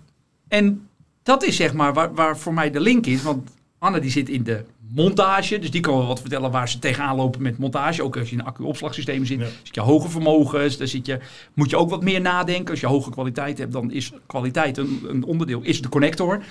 En 0.48 0.88
dat 1.24 1.44
is 1.44 1.56
zeg 1.56 1.74
maar 1.74 1.94
waar, 1.94 2.14
waar 2.14 2.38
voor 2.38 2.54
mij 2.54 2.72
de 2.72 2.80
link 2.80 3.06
is. 3.06 3.22
Want 3.22 3.50
Anne 3.80 4.00
die 4.00 4.12
zit 4.12 4.30
in 4.30 4.44
de 4.44 4.64
montage. 4.94 5.60
Dus 5.60 5.72
die 5.72 5.82
kan 5.82 5.98
wel 5.98 6.08
wat 6.08 6.20
vertellen 6.20 6.52
waar 6.52 6.70
ze 6.70 6.80
tegenaan 6.80 7.16
lopen 7.16 7.42
met 7.42 7.58
montage. 7.58 8.04
Ook 8.04 8.18
als 8.18 8.30
je 8.30 8.36
in 8.36 8.40
een 8.40 8.48
accu-opslagsysteem 8.48 9.26
zit. 9.26 9.40
Ja. 9.40 9.46
Zit 9.64 9.76
je 9.76 9.82
hoge 9.82 10.10
vermogens. 10.10 10.78
Dan 10.78 10.88
zit 10.88 11.06
je, 11.06 11.20
moet 11.54 11.70
je 11.70 11.78
ook 11.78 11.90
wat 11.90 12.04
meer 12.04 12.22
nadenken. 12.22 12.70
Als 12.70 12.80
je 12.80 12.88
hoge 12.88 13.10
kwaliteit 13.10 13.58
hebt, 13.58 13.72
dan 13.72 13.92
is 13.92 14.12
kwaliteit 14.26 14.78
een, 14.78 15.06
een 15.08 15.24
onderdeel. 15.24 15.62
Is 15.62 15.82
de 15.82 15.90
connector. 15.90 16.44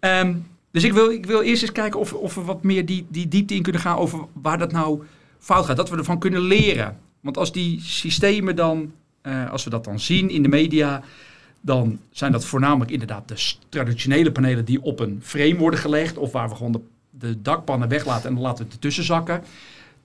Ehm, 0.00 0.34
dus 0.70 0.84
ik 0.84 0.92
wil, 0.92 1.10
ik 1.10 1.26
wil 1.26 1.40
eerst 1.40 1.62
eens 1.62 1.72
kijken 1.72 2.00
of, 2.00 2.12
of 2.12 2.34
we 2.34 2.40
wat 2.40 2.62
meer 2.62 2.86
die, 2.86 3.06
die 3.08 3.28
diepte 3.28 3.54
in 3.54 3.62
kunnen 3.62 3.80
gaan 3.80 3.96
over 3.96 4.18
waar 4.32 4.58
dat 4.58 4.72
nou 4.72 5.02
fout 5.38 5.64
gaat. 5.64 5.76
Dat 5.76 5.90
we 5.90 5.96
ervan 5.96 6.18
kunnen 6.18 6.40
leren. 6.42 6.98
Want 7.20 7.36
als 7.36 7.52
die 7.52 7.80
systemen 7.80 8.56
dan, 8.56 8.92
eh, 9.22 9.50
als 9.50 9.64
we 9.64 9.70
dat 9.70 9.84
dan 9.84 10.00
zien 10.00 10.30
in 10.30 10.42
de 10.42 10.48
media, 10.48 11.02
dan 11.60 11.98
zijn 12.10 12.32
dat 12.32 12.44
voornamelijk 12.44 12.90
inderdaad 12.90 13.28
de 13.28 13.52
traditionele 13.68 14.32
panelen 14.32 14.64
die 14.64 14.82
op 14.82 15.00
een 15.00 15.20
frame 15.22 15.56
worden 15.56 15.80
gelegd. 15.80 16.16
Of 16.16 16.32
waar 16.32 16.48
we 16.48 16.54
gewoon 16.54 16.72
de, 16.72 16.80
de 17.10 17.42
dakpannen 17.42 17.88
weglaten 17.88 18.28
en 18.28 18.34
dan 18.34 18.42
laten 18.42 18.58
we 18.58 18.64
het 18.64 18.72
ertussen 18.72 19.04
zakken. 19.04 19.42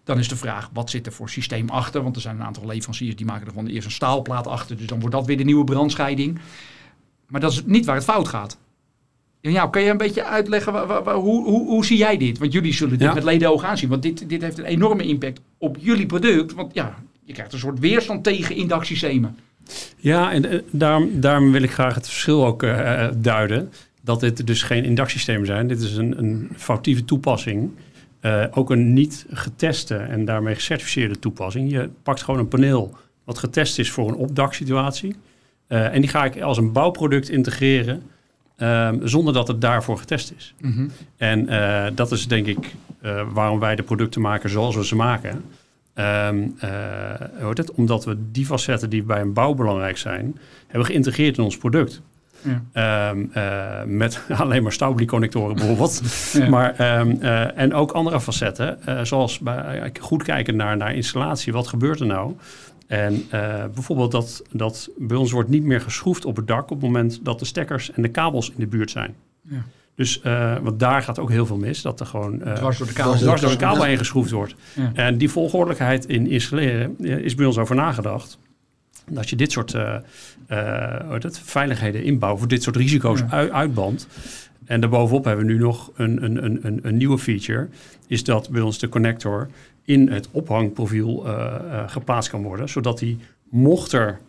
Dan 0.03 0.20
is 0.20 0.27
de 0.27 0.36
vraag, 0.36 0.70
wat 0.74 0.89
zit 0.89 1.06
er 1.06 1.12
voor 1.13 1.30
systeem 1.30 1.70
achter? 1.70 2.03
Want 2.03 2.15
er 2.15 2.22
zijn 2.22 2.36
een 2.36 2.46
aantal 2.46 2.65
leveranciers 2.65 3.15
die 3.15 3.25
maken 3.25 3.46
er 3.46 3.53
gewoon 3.53 3.68
eerst 3.68 3.86
een 3.86 3.91
staalplaat 3.91 4.48
achter. 4.48 4.77
Dus 4.77 4.88
dan 4.88 5.00
wordt 5.00 5.15
dat 5.15 5.25
weer 5.25 5.38
de 5.38 5.44
nieuwe 5.44 5.63
brandscheiding. 5.63 6.39
Maar 7.27 7.41
dat 7.41 7.51
is 7.51 7.63
niet 7.65 7.86
waar 7.86 7.96
het 7.96 8.03
fout 8.03 8.27
gaat. 8.27 8.58
Ja, 9.41 9.68
kan 9.68 9.82
je 9.82 9.89
een 9.89 9.98
beetje 9.98 10.24
uitleggen, 10.24 10.74
hoe, 11.13 11.44
hoe, 11.44 11.68
hoe 11.68 11.86
zie 11.86 11.98
jij 11.98 12.18
dit? 12.18 12.38
Want 12.38 12.53
jullie 12.53 12.74
zullen 12.74 12.98
dit 12.98 13.08
Ja. 13.08 13.13
met 13.13 13.24
leden 13.24 13.50
ogen 13.51 13.68
aanzien. 13.68 13.89
Want 13.89 14.01
dit, 14.01 14.30
dit 14.30 14.41
heeft 14.41 14.58
een 14.58 14.65
enorme 14.65 15.03
impact 15.03 15.39
op 15.58 15.77
jullie 15.80 16.06
product. 16.06 16.53
Want 16.53 16.74
ja, 16.74 16.96
je 17.24 17.34
krijgt 17.34 17.53
een 17.53 17.60
soort 17.60 17.80
weerstand 17.80 18.24
tegen 18.24 18.56
indaksystemen. 18.56 19.38
Ja, 19.98 20.31
en 20.31 20.50
eh, 20.51 20.60
daarom, 20.72 21.19
daarom 21.19 21.51
wil 21.51 21.62
ik 21.63 21.72
graag 21.72 21.95
het 21.95 22.07
verschil 22.07 22.45
ook 22.45 22.63
eh, 22.63 23.07
duiden. 23.17 23.72
Dat 24.01 24.19
dit 24.19 24.48
dus 24.48 24.63
geen 24.63 24.84
indaksystemen 24.84 25.45
zijn. 25.45 25.67
Dit 25.67 25.81
is 25.81 25.95
een, 25.95 26.17
een 26.17 26.50
foutieve 26.55 27.05
toepassing. 27.05 27.72
Eh, 28.19 28.45
ook 28.51 28.69
een 28.69 28.93
niet 28.93 29.25
geteste 29.29 29.95
en 29.95 30.25
daarmee 30.25 30.55
gecertificeerde 30.55 31.19
toepassing. 31.19 31.72
Je 31.72 31.89
pakt 32.03 32.24
gewoon 32.24 32.39
een 32.39 32.48
paneel 32.48 32.95
wat 33.24 33.38
getest 33.38 33.79
is 33.79 33.91
voor 33.91 34.07
een 34.07 34.15
opdaksituatie. 34.15 35.15
Eh, 35.67 35.93
en 35.93 36.01
die 36.01 36.10
ga 36.10 36.25
ik 36.25 36.41
als 36.41 36.57
een 36.57 36.72
bouwproduct 36.72 37.29
integreren. 37.29 38.03
ehm, 38.55 39.07
zonder 39.07 39.34
dat 39.34 39.48
het 39.48 39.62
daarvoor 39.62 39.98
getest 39.98 40.34
is. 40.38 40.53
En 41.17 41.48
eh, 41.50 41.86
dat 41.95 42.12
is 42.12 42.27
denk 42.27 42.45
ik 42.45 42.75
eh, 43.01 43.22
waarom 43.34 43.60
wij 43.60 43.75
de 43.75 43.84
producten 43.84 44.22
maken 44.22 44.50
zoals 44.50 44.75
we 44.75 44.86
ze 44.86 44.95
maken. 44.95 45.43
Ehm, 45.96 46.48
eh, 46.60 47.50
het? 47.54 47.72
Omdat 47.72 48.06
we 48.06 48.18
die 48.32 48.46
facetten 48.46 48.90
die 48.90 49.04
bij 49.04 49.22
een 49.22 49.34
bouw 49.34 49.54
belangrijk 49.54 49.98
zijn, 49.98 50.38
hebben 50.68 50.86
geïntegreerd 50.86 51.38
in 51.38 51.44
ons 51.44 51.58
product. 51.58 52.02
Ja. 52.42 52.64
Ehm, 52.72 53.25
eh, 53.32 53.84
met 53.86 54.22
alleen 54.42 54.64
maar 54.64 54.72
Staubli-connectoren 54.72 55.56
bijvoorbeeld. 55.56 56.02
Ja. 56.34 56.50
Maar, 56.50 56.75
ehm, 56.75 57.16
eh, 57.20 57.58
en 57.58 57.74
ook 57.74 57.92
andere 57.92 58.22
facetten, 58.22 58.80
zoals 59.08 59.40
bij, 59.40 59.92
goed 60.00 60.24
kijken 60.24 60.56
naar, 60.56 60.78
naar 60.78 60.96
installatie. 60.96 61.54
Wat 61.54 61.68
gebeurt 61.68 62.00
er 62.00 62.06
nou? 62.06 62.34
En 62.88 63.24
bijvoorbeeld 63.74 64.12
dat, 64.12 64.44
dat 64.52 64.90
bij 64.98 65.18
ons 65.18 65.32
wordt 65.32 65.50
niet 65.50 65.64
meer 65.64 65.82
geschroefd 65.82 66.25
op 66.25 66.36
het 66.36 66.48
dak 66.48 66.64
op 66.64 66.70
het 66.70 66.82
moment 66.82 67.20
dat 67.24 67.40
de 67.40 67.46
stekkers 67.46 67.92
en 67.92 68.02
de 68.02 68.10
kabels 68.10 68.50
in 68.50 68.56
de 68.58 68.68
buurt 68.68 68.92
zijn. 68.92 69.16
Ja. 69.42 69.64
Dus, 69.96 70.22
eh, 70.22 70.58
want 70.62 70.80
daar 70.80 71.02
gaat 71.02 71.20
ook 71.20 71.30
heel 71.30 71.46
veel 71.46 71.58
mis, 71.58 71.82
dat 71.82 72.00
er 72.00 72.06
gewoon 72.06 72.42
eh, 72.44 72.54
Dwars 72.54 72.78
door 72.78 72.88
de 72.88 72.94
kabel. 72.94 73.16
dwars 73.18 73.42
door 73.42 73.50
de 73.50 73.56
kabel. 73.56 73.72
kabel 73.74 73.88
heen 73.88 73.98
geschroefd 73.98 74.32
wordt. 74.32 74.56
Ja. 74.75 74.92
En 74.94 75.18
die 75.18 75.30
volgordelijkheid 75.30 76.06
in 76.06 76.28
installeren 76.28 76.96
eh, 77.02 77.18
is 77.18 77.36
bij 77.36 77.46
ons 77.46 77.58
over 77.58 77.75
nagedacht. 77.75 78.40
Dat 79.10 79.30
je 79.30 79.36
dit 79.36 79.52
soort 79.52 79.74
eh, 79.74 79.96
eh, 80.48 81.20
veiligheden 81.32 82.04
inbouwt, 82.04 82.40
voor 82.40 82.48
dit 82.48 82.64
soort 82.64 82.75
risico's 82.75 83.20
Ja. 83.20 83.28
ui- 83.30 83.52
uitbandt. 83.52 84.08
En 84.66 84.82
daarbovenop 84.82 85.25
hebben 85.25 85.46
we 85.46 85.52
nu 85.52 85.58
nog 85.60 85.92
een, 85.96 86.24
een, 86.24 86.46
een, 86.46 86.60
een, 86.62 86.80
een 86.84 86.98
nieuwe 86.98 87.18
feature. 87.18 87.68
Is 88.08 88.24
dat 88.24 88.50
bij 88.50 88.62
ons 88.62 88.80
de 88.80 88.90
connector 88.90 89.48
in 89.84 90.10
het 90.12 90.28
ophangprofiel 90.32 91.25
eh, 91.25 91.56
eh, 91.56 91.84
geplaatst 91.90 92.30
kan 92.30 92.44
worden. 92.44 92.70
Zodat 92.70 93.00
die, 93.00 93.18
mocht 93.50 93.92
er 93.92 94.20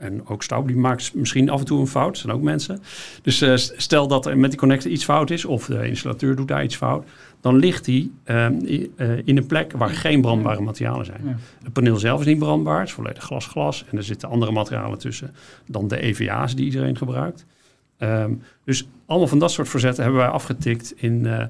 En 0.00 0.26
ook 0.26 0.42
Staub 0.42 0.66
die 0.66 0.76
maakt 0.76 1.14
misschien 1.14 1.50
af 1.50 1.60
en 1.60 1.66
toe 1.66 1.80
een 1.80 1.86
fout. 1.86 2.06
Dat 2.06 2.16
zijn 2.16 2.32
ook 2.32 2.42
mensen. 2.42 2.82
Dus 3.22 3.40
eh, 3.40 3.56
stel 3.56 4.08
dat 4.08 4.26
er 4.26 4.38
met 4.38 4.50
die 4.50 4.58
connector 4.58 4.90
iets 4.90 5.04
fout 5.04 5.30
is... 5.30 5.44
of 5.44 5.66
de 5.66 5.88
installateur 5.88 6.36
doet 6.36 6.48
daar 6.48 6.64
iets 6.64 6.76
fout... 6.76 7.08
dan 7.40 7.56
ligt 7.56 7.84
die 7.84 8.12
ehm, 8.24 8.54
eh, 8.96 9.26
in 9.26 9.36
een 9.36 9.46
plek 9.46 9.72
waar 9.72 9.90
geen 9.90 10.20
brandbare 10.20 10.60
materialen 10.60 11.06
zijn. 11.06 11.20
Ja. 11.24 11.36
Het 11.62 11.72
paneel 11.72 11.96
zelf 11.96 12.20
is 12.20 12.26
niet 12.26 12.38
brandbaar. 12.38 12.78
Het 12.78 12.88
is 12.88 12.94
volledig 12.94 13.22
glas-glas. 13.22 13.84
En 13.90 13.96
er 13.96 14.04
zitten 14.04 14.28
andere 14.28 14.52
materialen 14.52 14.98
tussen 14.98 15.34
dan 15.66 15.88
de 15.88 16.00
EVA's 16.00 16.54
die 16.54 16.64
iedereen 16.64 16.96
gebruikt. 16.96 17.46
Ehm, 17.98 18.32
dus 18.64 18.88
allemaal 19.06 19.28
van 19.28 19.38
dat 19.38 19.50
soort 19.50 19.68
verzetten 19.68 20.02
hebben 20.02 20.20
wij 20.20 20.30
afgetikt. 20.30 20.92
In, 20.96 21.26
eh, 21.26 21.44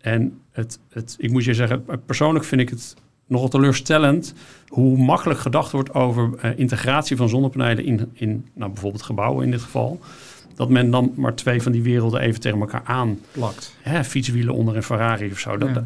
en 0.00 0.40
het, 0.52 0.78
het, 0.88 1.16
ik 1.18 1.30
moet 1.30 1.44
je 1.44 1.54
zeggen, 1.54 1.84
persoonlijk 2.06 2.44
vind 2.44 2.60
ik 2.60 2.68
het 2.68 2.94
nogal 3.32 3.48
teleurstellend 3.48 4.34
hoe 4.68 4.96
makkelijk 4.98 5.40
gedacht 5.40 5.72
wordt 5.72 5.94
over 5.94 6.30
eh, 6.40 6.50
integratie 6.58 7.16
van 7.16 7.28
zonnepanelen 7.28 7.84
in, 7.84 8.10
in 8.12 8.46
nou, 8.54 8.70
bijvoorbeeld 8.72 9.02
gebouwen 9.02 9.44
in 9.44 9.50
dit 9.50 9.60
geval. 9.62 10.00
Dat 10.54 10.68
men 10.68 10.90
dan 10.90 11.12
maar 11.16 11.34
twee 11.34 11.62
van 11.62 11.72
die 11.72 11.82
werelden 11.82 12.20
even 12.20 12.40
tegen 12.40 12.60
elkaar 12.60 12.82
aan 12.84 13.18
Plakt. 13.32 13.74
hè, 13.80 14.04
fietswielen 14.04 14.54
onder 14.54 14.76
een 14.76 14.82
Ferrari 14.82 15.30
of 15.30 15.38
zo. 15.38 15.56
Dat, 15.56 15.68
Ja. 15.74 15.84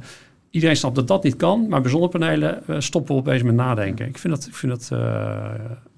iedereen 0.50 0.76
snapt 0.76 0.95
dat 0.95 1.09
dat 1.09 1.23
niet 1.25 1.37
kan, 1.37 1.69
maar 1.69 1.81
bij 1.81 1.91
zonnepanelen 1.91 2.67
eh, 2.69 2.76
stoppen 2.81 3.15
we 3.15 3.21
opeens 3.21 3.43
met 3.43 3.55
nadenken. 3.55 4.07
Ik 4.07 4.19
vind 4.19 4.35
dat, 4.35 4.47
ik 4.47 4.55
vind 4.55 4.73
dat 4.73 4.99
eh, 5.00 5.45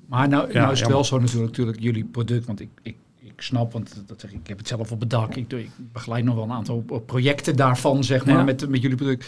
Maar 0.07 0.29
nou, 0.29 0.53
Ja, 0.53 0.61
nou 0.61 0.73
is 0.73 0.81
het 0.81 0.89
wel 0.89 1.05
zo 1.05 1.19
natuurlijk, 1.19 1.47
natuurlijk 1.51 1.81
jullie 1.81 2.05
product, 2.05 2.47
want 2.47 2.61
ik, 2.61 2.69
ik, 2.83 2.97
ik 3.21 3.33
snap, 3.43 3.73
want 3.73 4.03
dat- 4.07 4.21
zeg 4.21 4.31
ik, 4.33 4.39
ik 4.41 4.47
heb 4.47 4.59
het 4.59 4.69
zelf 4.69 4.93
op 4.93 5.01
het 5.01 5.11
dak. 5.11 5.35
Ik, 5.37 5.51
doe- 5.51 5.61
ik 5.61 5.71
begeleid 5.93 6.25
nog 6.25 6.35
wel 6.35 6.45
een 6.45 6.51
aantal 6.53 6.85
projecten 7.07 7.57
daarvan, 7.57 8.05
zeg 8.05 8.25
maar, 8.27 8.35
Ja. 8.37 8.43
met, 8.45 8.69
met 8.69 8.83
jullie 8.83 8.97
product. 8.97 9.27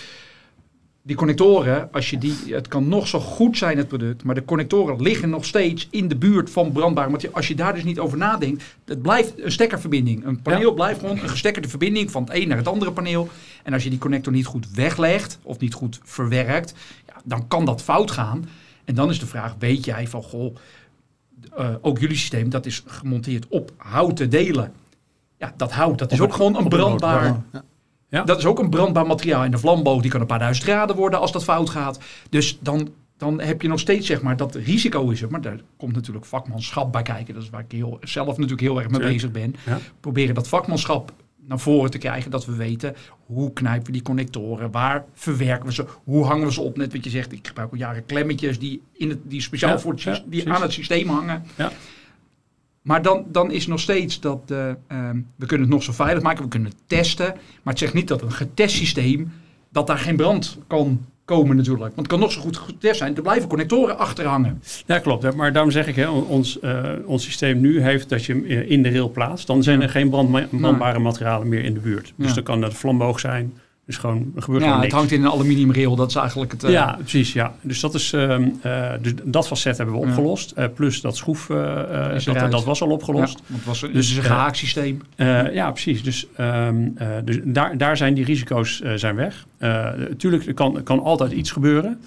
Die 1.11 1.19
connectoren, 1.19 1.89
als 1.93 2.11
je 2.11 2.19
die, 2.19 2.35
het 2.47 2.69
kan 2.69 2.89
nog 2.89 3.09
zo 3.09 3.21
goed 3.21 3.59
zijn 3.59 3.77
het 3.77 3.89
product, 3.89 4.25
maar 4.25 4.35
de 4.35 4.45
connectoren 4.45 5.03
liggen 5.03 5.31
nog 5.31 5.45
steeds 5.45 5.89
in 5.91 6.09
de 6.09 6.17
buurt 6.17 6.51
van 6.51 6.73
brandbaar. 6.73 7.11
Want 7.11 7.33
als 7.33 7.49
je 7.49 7.55
daar 7.55 7.75
dus 7.75 7.85
niet 7.85 7.99
over 7.99 8.19
nadenkt, 8.19 8.65
het 8.85 9.03
blijft 9.03 9.33
een 9.43 9.53
stekkerverbinding. 9.53 10.25
Een 10.27 10.43
paneel 10.43 10.69
Ja. 10.69 10.75
blijft 10.75 11.01
gewoon 11.01 11.19
een 11.19 11.29
gestekkerde 11.29 11.69
verbinding 11.69 12.11
van 12.11 12.23
het 12.23 12.35
een 12.35 12.49
naar 12.49 12.57
het 12.57 12.69
andere 12.69 12.93
paneel. 12.93 13.29
En 13.63 13.73
als 13.73 13.83
je 13.85 13.91
die 13.91 13.99
connector 13.99 14.33
niet 14.33 14.47
goed 14.47 14.71
weglegt 14.71 15.39
of 15.43 15.59
niet 15.59 15.75
goed 15.75 16.01
verwerkt, 16.03 16.75
ja, 17.07 17.15
dan 17.25 17.49
kan 17.49 17.65
dat 17.65 17.83
fout 17.83 18.11
gaan. 18.11 18.49
En 18.85 18.95
dan 18.95 19.11
is 19.11 19.19
de 19.19 19.27
vraag, 19.27 19.55
weet 19.59 19.85
jij 19.85 20.07
van, 20.07 20.23
goh, 20.23 20.57
eh, 21.57 21.69
ook 21.81 21.99
jullie 21.99 22.17
systeem, 22.17 22.51
dat 22.51 22.67
is 22.67 22.83
gemonteerd 22.87 23.47
op 23.49 23.73
houten 23.77 24.31
delen. 24.31 24.73
Ja, 25.39 25.55
dat 25.57 25.73
hout, 25.73 25.99
dat 25.99 26.13
is 26.13 26.21
ook 26.21 26.35
gewoon 26.35 26.57
een 26.57 26.69
brandbaar... 26.69 27.43
Ja. 28.11 28.23
Dat 28.23 28.39
is 28.39 28.45
ook 28.45 28.59
een 28.59 28.71
brandbaar 28.71 29.07
materiaal. 29.07 29.45
En 29.45 29.51
de 29.51 29.59
vlamboog 29.59 30.03
die 30.03 30.11
kan 30.11 30.21
een 30.21 30.27
paar 30.27 30.39
duizend 30.39 30.67
graden 30.67 30.97
worden 30.97 31.21
als 31.21 31.33
dat 31.33 31.45
fout 31.45 31.71
gaat. 31.71 32.01
Dus 32.31 32.59
dan, 32.61 32.89
dan 33.17 33.41
heb 33.41 33.63
je 33.63 33.69
nog 33.69 33.81
steeds 33.81 34.07
zeg 34.07 34.23
maar 34.23 34.37
dat 34.37 34.55
risico 34.55 35.11
is 35.11 35.23
er. 35.23 35.31
Maar 35.31 35.41
daar 35.41 35.61
komt 35.77 35.95
natuurlijk 35.95 36.27
vakmanschap 36.27 36.93
bij 36.93 37.03
kijken. 37.03 37.35
Dat 37.35 37.43
is 37.43 37.51
waar 37.51 37.65
ik 37.69 37.73
heel, 37.73 37.99
zelf 38.01 38.29
natuurlijk 38.29 38.61
heel 38.61 38.79
erg 38.79 38.91
mee 38.91 39.01
bezig 39.01 39.31
ben. 39.31 39.55
Ja. 39.67 39.79
Proberen 40.01 40.35
dat 40.35 40.49
vakmanschap 40.49 41.13
naar 41.47 41.59
voren 41.59 41.91
te 41.91 41.99
krijgen. 41.99 42.31
Dat 42.31 42.47
we 42.47 42.57
weten 42.57 42.95
hoe 43.27 43.53
knijpen 43.53 43.87
we 43.87 43.93
die 43.93 44.03
connectoren. 44.03 44.71
Waar 44.71 45.05
verwerken 45.15 45.67
we 45.67 45.73
ze. 45.73 45.85
Hoe 46.05 46.25
hangen 46.25 46.47
we 46.47 46.53
ze 46.53 46.61
op. 46.61 46.77
Net 46.77 46.93
wat 46.93 47.05
je 47.05 47.11
zegt. 47.11 47.33
Ik 47.33 47.47
gebruik 47.47 47.71
al 47.71 47.79
jaren 47.79 48.07
klemmetjes 48.07 48.59
die, 48.59 48.83
in 48.93 49.09
het, 49.09 49.19
die 49.23 49.41
speciaal 49.41 49.71
Ja, 49.71 49.79
voor 49.79 49.93
het, 49.93 50.23
die 50.27 50.51
aan 50.51 50.63
het 50.63 50.73
systeem 50.73 51.09
hangen. 51.09 51.45
Ja. 51.57 51.73
Maar 52.83 53.03
dan, 53.03 53.25
dan 53.29 53.51
is 53.51 53.67
nog 53.67 53.81
steeds 53.81 54.21
dat 54.21 54.41
eh, 54.47 54.69
ehm, 54.69 55.17
we 55.37 55.47
kunnen 55.47 55.67
het 55.67 55.75
nog 55.75 55.83
zo 55.83 55.93
veilig 55.93 56.23
maken, 56.23 56.43
we 56.43 56.49
kunnen 56.49 56.69
het 56.69 56.79
testen. 56.87 57.27
Maar 57.63 57.73
het 57.73 57.79
zegt 57.79 57.95
niet 57.95 58.09
dat 58.09 58.23
een 58.23 58.33
getest 58.33 58.77
systeem, 58.77 59.33
dat 59.73 59.87
daar 59.87 59.99
geen 59.99 60.17
brand 60.17 60.59
kan 60.67 61.05
komen 61.25 61.57
natuurlijk. 61.57 61.85
Want 61.95 61.97
het 61.97 62.07
kan 62.07 62.19
nog 62.21 62.33
zo 62.33 62.41
goed 62.41 62.57
getest 62.57 62.99
zijn, 62.99 63.17
er 63.17 63.23
blijven 63.23 63.49
connectoren 63.49 63.99
achter 63.99 64.27
hangen. 64.27 64.63
Ja, 64.87 64.99
klopt. 64.99 65.35
Maar 65.35 65.53
daarom 65.53 65.71
zeg 65.71 65.87
ik, 65.87 65.97
hè, 65.97 66.09
ons, 66.09 66.61
eh, 66.61 66.85
ons 67.05 67.25
systeem 67.25 67.61
nu 67.61 67.83
heeft 67.83 68.09
dat 68.09 68.25
je 68.25 68.33
hem 68.33 68.45
eh, 68.45 68.71
in 68.71 68.83
de 68.83 68.91
rail 68.91 69.11
plaatst. 69.11 69.47
Dan 69.47 69.63
zijn 69.63 69.83
er 69.83 69.89
geen 69.89 70.11
brandma- 70.11 70.47
brandbare 70.51 70.99
materialen 70.99 71.49
meer 71.49 71.65
in 71.65 71.75
de 71.75 71.81
buurt. 71.81 72.13
Dus 72.17 72.29
Ja. 72.29 72.35
dan 72.35 72.43
kan 72.43 72.61
dat 72.61 72.75
vlamboog 72.75 73.21
zijn. 73.21 73.53
Dus 73.91 73.99
gewoon, 73.99 74.33
er 74.37 74.43
gebeurt 74.43 74.63
Ja, 74.63 74.69
gewoon 74.69 74.85
het 74.85 74.93
hangt 74.93 75.11
in 75.11 75.25
een 75.25 75.31
aluminiumrail, 75.31 75.97
dat 75.97 76.09
is 76.09 76.15
eigenlijk 76.15 76.53
het... 76.53 76.65
eh, 76.65 76.71
ja, 76.71 76.97
precies. 76.99 77.33
Ja. 77.33 77.55
Dus, 77.61 77.81
dat, 77.81 77.95
is, 77.95 78.13
ehm, 78.13 78.49
eh, 78.63 78.91
dus 79.03 79.13
dat 79.25 79.47
facet 79.47 79.77
hebben 79.77 79.95
we 79.95 80.01
Ja. 80.01 80.07
opgelost. 80.07 80.51
Eh, 80.51 80.65
plus 80.75 81.01
dat 81.01 81.17
schroef, 81.17 81.47
dat, 81.47 82.51
dat 82.51 82.65
was 82.65 82.83
al 82.83 82.89
ja, 82.89 82.95
opgelost. 82.95 83.43
het 83.53 83.65
was, 83.65 83.81
dus 83.81 83.93
Dus, 83.93 84.09
het 84.09 84.11
is 84.11 84.17
een 84.17 84.23
eh, 84.23 84.31
gehaakt 84.31 84.57
systeem. 84.57 85.03
Ja, 85.53 85.71
precies. 85.71 86.03
Dus, 86.03 86.27
ehm, 86.37 86.89
eh, 86.97 87.09
dus 87.25 87.39
daar, 87.45 87.77
daar 87.79 87.97
zijn 87.97 88.15
die 88.15 88.25
risico's 88.25 88.81
zijn 88.95 89.15
weg. 89.17 89.47
Natuurlijk, 89.99 90.47
er 90.47 90.55
kan, 90.55 90.83
kan 90.83 91.01
altijd 91.03 91.33
iets 91.33 91.51
gebeuren. 91.51 92.01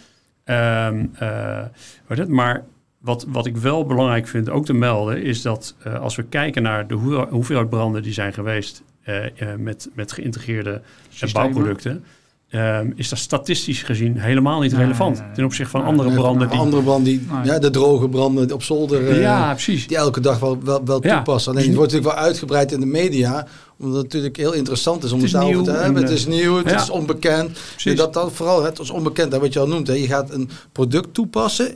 Ehm, 0.43 1.05
eh, 1.13 1.61
het, 2.07 2.27
maar 2.29 2.63
wat, 2.99 3.25
wat 3.29 3.45
ik 3.45 3.57
wel 3.57 3.85
belangrijk 3.85 4.27
vind 4.27 4.49
ook 4.49 4.65
te 4.65 4.73
melden... 4.73 5.23
is 5.23 5.41
dat 5.41 5.75
als 6.01 6.15
we 6.15 6.23
kijken 6.23 6.63
naar 6.63 6.87
de 6.87 6.93
hoeveel- 6.93 7.27
hoeveelheid 7.29 7.69
branden 7.69 8.03
die 8.03 8.13
zijn 8.13 8.33
geweest... 8.33 8.83
eh, 9.03 9.25
eh, 9.25 9.57
met, 9.59 9.89
met 9.93 10.11
geïntegreerde 10.11 10.71
eh, 10.71 10.79
Systemen. 11.09 11.33
bouwproducten... 11.33 12.03
ehm, 12.49 12.91
is 12.95 13.09
dat 13.09 13.19
statistisch 13.19 13.83
gezien 13.83 14.17
helemaal 14.19 14.59
niet 14.61 14.73
relevant... 14.73 15.15
nee, 15.17 15.25
nee. 15.25 15.35
ten 15.35 15.43
opzichte 15.45 15.71
van 15.71 15.79
Nee, 15.81 15.89
andere 15.89 16.11
branden 16.11 16.49
die... 16.49 16.59
Andere 16.59 16.81
branden, 16.83 17.03
die, 17.03 17.27
ja, 17.43 17.59
de 17.59 17.69
droge 17.69 18.09
branden 18.09 18.51
op 18.51 18.63
zolder, 18.63 19.09
eh, 19.09 19.21
ja, 19.21 19.51
precies. 19.51 19.87
die 19.87 19.97
elke 19.97 20.19
dag 20.19 20.39
wel, 20.39 20.63
wel, 20.63 20.85
wel 20.85 21.03
Ja. 21.05 21.15
toepassen. 21.15 21.51
Alleen 21.51 21.67
het 21.67 21.75
wordt 21.75 21.91
natuurlijk 21.91 22.15
wel 22.17 22.25
uitgebreid 22.25 22.71
in 22.71 22.79
de 22.79 22.85
media, 22.85 23.47
omdat 23.79 23.95
het 23.95 24.03
natuurlijk 24.03 24.37
heel 24.37 24.53
interessant 24.53 25.03
is 25.03 25.11
om 25.11 25.21
Het 25.21 25.31
het, 25.31 25.41
is 25.41 25.41
daarover 25.41 25.63
te 25.63 25.71
nieuw 25.71 25.79
hebben. 25.81 26.01
en, 26.03 26.07
Het 26.09 26.17
is 26.19 26.25
nieuw, 26.27 26.55
het 26.57 26.69
ja. 26.69 26.81
is 26.81 26.89
onbekend. 26.89 27.51
precies. 27.71 27.95
Dat, 27.95 28.13
dat 28.13 28.31
vooral, 28.33 28.63
het 28.63 28.79
is 28.79 28.89
onbekend, 28.89 29.31
hè, 29.31 29.39
wat 29.39 29.53
je 29.53 29.59
al 29.59 29.67
noemt. 29.67 29.87
Hè. 29.87 29.93
Je 29.93 30.07
gaat 30.07 30.31
een 30.31 30.49
product 30.71 31.13
toepassen, 31.13 31.75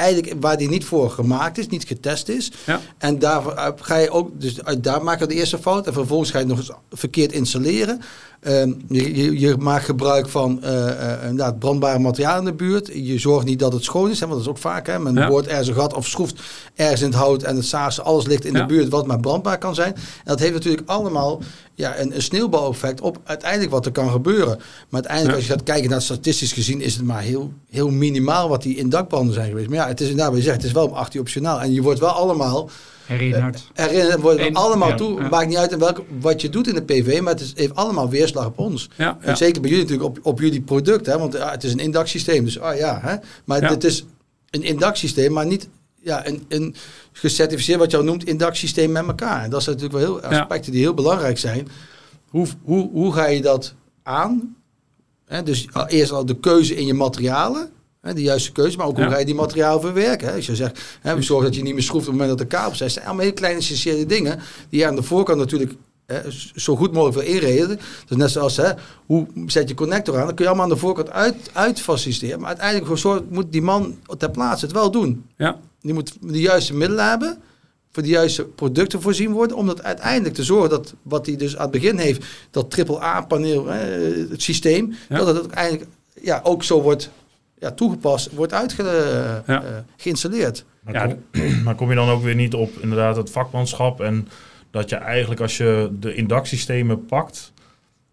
eigenlijk 0.00 0.34
waar 0.40 0.56
die 0.56 0.68
niet 0.68 0.84
voor 0.84 1.10
gemaakt 1.10 1.58
is, 1.58 1.66
niet 1.66 1.84
getest 1.84 2.28
is. 2.28 2.52
Ja. 2.66 2.80
En 2.98 3.18
daar 3.18 3.42
ga 3.76 3.96
je 3.96 4.10
ook, 4.10 4.40
dus 4.40 4.64
uit 4.64 4.84
daar 4.84 5.02
maken 5.02 5.28
we 5.28 5.34
de 5.34 5.38
eerste 5.38 5.58
fout. 5.58 5.86
En 5.86 5.92
vervolgens 5.92 6.30
ga 6.30 6.38
je 6.38 6.44
het 6.44 6.56
nog 6.56 6.68
eens 6.68 6.76
verkeerd 6.90 7.32
installeren. 7.32 8.00
Ehm, 8.40 8.72
je, 8.88 9.40
je, 9.40 9.56
maakt 9.56 9.84
gebruik 9.84 10.28
van 10.28 10.50
inderdaad 11.22 11.58
brandbare 11.58 11.98
materiaal 11.98 12.38
in 12.38 12.44
de 12.44 12.52
buurt. 12.52 12.90
Je 12.94 13.18
zorgt 13.18 13.46
niet 13.46 13.58
dat 13.58 13.72
het 13.72 13.84
schoon 13.84 14.10
is, 14.10 14.20
hè, 14.20 14.26
want 14.26 14.38
dat 14.38 14.48
is 14.48 14.56
ook 14.56 14.62
vaak. 14.72 14.86
Hè. 14.86 14.98
Men 14.98 15.14
Ja. 15.14 15.28
boort 15.28 15.46
ergens 15.46 15.68
een 15.68 15.74
gat 15.74 15.94
of 15.94 16.06
schroeft 16.06 16.40
ergens 16.74 17.00
in 17.00 17.06
het 17.06 17.16
hout 17.16 17.42
en 17.42 17.56
het 17.56 17.64
saas, 17.64 18.00
alles 18.00 18.26
ligt 18.26 18.44
in 18.44 18.52
Ja. 18.52 18.60
de 18.60 18.66
buurt 18.66 18.88
wat 18.88 19.06
maar 19.06 19.20
brandbaar 19.20 19.58
kan 19.58 19.74
zijn. 19.74 19.94
En 19.94 20.00
dat 20.24 20.38
heeft 20.38 20.52
natuurlijk 20.52 20.88
allemaal 20.88 21.40
ja, 21.74 21.98
een, 21.98 22.14
een 22.14 22.22
sneeuwbaleffect 22.22 23.00
op 23.00 23.18
uiteindelijk 23.24 23.70
wat 23.70 23.86
er 23.86 23.92
kan 23.92 24.10
gebeuren. 24.10 24.56
Maar 24.56 24.66
uiteindelijk 24.90 25.30
Ja. 25.30 25.36
als 25.36 25.46
je 25.46 25.52
gaat 25.52 25.62
kijken 25.62 25.90
naar 25.90 26.02
statistisch 26.02 26.52
gezien 26.52 26.80
is 26.80 26.94
het 26.94 27.04
maar 27.04 27.22
heel, 27.22 27.52
heel 27.70 27.90
minimaal 27.90 28.48
wat 28.48 28.62
die 28.62 28.76
in 28.76 28.88
dakbranden 28.88 29.34
zijn 29.34 29.48
geweest. 29.48 29.68
Maar 29.68 29.78
ja, 29.78 29.86
het 29.86 30.00
is 30.00 30.08
inderdaad, 30.08 30.32
wat 30.32 30.38
je 30.42 30.44
zegt, 30.44 30.56
het 30.56 30.66
is 30.66 30.72
wel 30.72 30.86
om 30.86 30.92
18 30.94 31.20
optionaal. 31.20 31.60
En 31.60 31.72
je 31.72 31.82
wordt 31.82 32.00
wel 32.00 32.08
allemaal 32.10 32.70
Herinnerd. 33.18 33.66
herinnerd, 33.74 34.20
worden 34.20 34.52
we 34.52 34.58
allemaal 34.58 34.88
ja, 34.88 34.94
toe. 34.94 35.20
ja. 35.22 35.28
Maakt 35.28 35.48
niet 35.48 35.56
uit 35.56 35.72
in 35.72 35.78
welke, 35.78 36.02
wat 36.20 36.40
je 36.40 36.48
doet 36.48 36.68
in 36.68 36.74
de 36.74 36.82
PV, 36.82 37.20
maar 37.20 37.32
het 37.32 37.42
is, 37.42 37.52
heeft 37.56 37.74
allemaal 37.74 38.08
weerslag 38.08 38.46
op 38.46 38.58
ons. 38.58 38.88
ja, 38.96 39.18
En 39.20 39.28
ja. 39.28 39.34
zeker 39.34 39.60
bij 39.60 39.70
jullie 39.70 39.84
natuurlijk 39.84 40.16
op, 40.16 40.26
op 40.26 40.40
jullie 40.40 40.60
product, 40.60 41.06
hè, 41.06 41.18
want 41.18 41.32
ja, 41.32 41.50
het 41.50 41.64
is 41.64 41.72
een 41.72 41.78
indaksysteem. 41.78 42.44
Dus 42.44 42.60
ah 42.60 42.76
ja, 42.76 42.98
hè, 43.02 43.16
maar 43.44 43.62
Ja. 43.62 43.68
het 43.68 43.84
is 43.84 44.04
een 44.50 44.62
indaksysteem, 44.62 45.32
maar 45.32 45.46
niet 45.46 45.68
ja, 46.02 46.26
een, 46.26 46.44
een 46.48 46.74
gecertificeerd, 47.12 47.78
wat 47.78 47.90
je 47.90 47.96
al 47.96 48.02
noemt, 48.04 48.24
indaksysteem 48.24 48.92
met 48.92 49.06
elkaar. 49.06 49.42
En 49.44 49.50
dat 49.50 49.62
zijn 49.62 49.76
natuurlijk 49.76 50.04
wel 50.04 50.14
heel 50.20 50.30
Ja. 50.30 50.40
aspecten 50.40 50.72
die 50.72 50.80
heel 50.80 50.94
belangrijk 50.94 51.38
zijn. 51.38 51.68
Hoe, 52.28 52.46
hoe, 52.62 52.90
hoe 52.92 53.12
ga 53.12 53.26
je 53.26 53.40
dat 53.42 53.74
aan? 54.02 54.56
Hè, 55.26 55.42
dus 55.42 55.68
al- 55.72 55.86
eerst 55.86 56.12
al 56.12 56.26
de 56.26 56.36
keuze 56.40 56.76
in 56.76 56.86
je 56.86 56.94
materialen. 56.94 57.70
Hè, 58.00 58.14
de 58.14 58.22
juiste 58.22 58.52
keuze, 58.52 58.76
maar 58.76 58.86
ook 58.86 58.96
hoe 58.96 59.08
ga 59.08 59.18
je 59.18 59.24
die 59.24 59.34
materiaal 59.34 59.80
verwerken? 59.80 60.28
Hè? 60.28 60.34
Als 60.34 60.46
je 60.46 60.56
zegt, 60.56 60.80
hè, 61.00 61.14
we 61.14 61.22
zorgen 61.22 61.46
dat 61.46 61.54
je 61.56 61.62
niet 61.62 61.74
meer 61.74 61.82
schroeft 61.82 62.06
op 62.06 62.12
het 62.12 62.20
moment 62.20 62.38
dat 62.38 62.50
de 62.50 62.56
kabels 62.56 62.78
zijn. 62.78 62.90
Zijn 62.90 63.04
allemaal 63.04 63.22
hele 63.22 63.34
kleine 63.34 63.58
essentiële 63.58 64.06
dingen 64.06 64.40
die 64.68 64.80
je 64.80 64.86
aan 64.86 64.96
de 64.96 65.02
voorkant 65.02 65.38
natuurlijk 65.38 65.72
hè, 66.06 66.20
zo 66.54 66.76
goed 66.76 66.92
mogelijk 66.92 67.18
wil 67.26 67.34
inreden. 67.34 67.80
Dus 68.06 68.16
net 68.16 68.30
zoals, 68.30 68.56
hè, 68.56 68.70
hoe 69.06 69.26
zet 69.46 69.68
je 69.68 69.74
connector 69.74 70.18
aan? 70.18 70.26
Dat 70.26 70.34
kun 70.34 70.44
je 70.44 70.50
allemaal 70.50 70.68
aan 70.68 70.74
de 70.74 70.80
voorkant 70.80 71.10
uit, 71.10 71.50
uit 71.52 71.80
faciliteren. 71.80 72.40
Maar 72.40 72.48
uiteindelijk 72.48 73.30
moet 73.30 73.52
die 73.52 73.62
man 73.62 73.98
ter 74.18 74.30
plaatse 74.30 74.64
het 74.64 74.74
wel 74.74 74.90
doen. 74.90 75.24
Ja. 75.36 75.60
Die 75.80 75.94
moet 75.94 76.12
de 76.20 76.40
juiste 76.40 76.74
middelen 76.74 77.08
hebben, 77.08 77.38
voor 77.92 78.02
de 78.02 78.08
juiste 78.08 78.44
producten 78.44 79.00
voorzien 79.02 79.32
worden, 79.32 79.56
om 79.56 79.66
dat 79.66 79.82
uiteindelijk 79.82 80.34
te 80.34 80.44
zorgen 80.44 80.70
dat 80.70 80.94
wat 81.02 81.26
hij 81.26 81.36
dus 81.36 81.56
aan 81.56 81.62
het 81.62 81.70
begin 81.70 81.98
heeft, 81.98 82.24
dat 82.50 82.78
AAA-paneel, 82.78 83.66
het 83.66 84.42
systeem, 84.42 84.94
Ja. 85.08 85.16
dat 85.18 85.26
het 85.26 85.36
uiteindelijk 85.36 85.86
ja, 86.22 86.40
ook 86.42 86.64
zo 86.64 86.82
wordt 86.82 87.10
ja, 87.60 87.70
toegepast, 87.70 88.30
wordt 88.32 88.52
uitge, 88.52 88.82
Ja. 89.46 89.62
eh, 89.62 89.70
geïnstalleerd. 89.96 90.64
Maar, 90.80 90.94
Ja, 90.94 91.06
kom, 91.06 91.62
maar 91.64 91.74
kom 91.74 91.88
je 91.88 91.94
dan 91.94 92.08
ook 92.08 92.22
weer 92.22 92.34
niet 92.34 92.54
op 92.54 92.70
inderdaad 92.80 93.16
het 93.16 93.30
vakmanschap 93.30 94.00
en 94.00 94.28
dat 94.70 94.88
je 94.88 94.96
eigenlijk 94.96 95.40
als 95.40 95.56
je 95.56 95.90
de 96.00 96.14
indaksystemen 96.14 97.06
pakt, 97.06 97.52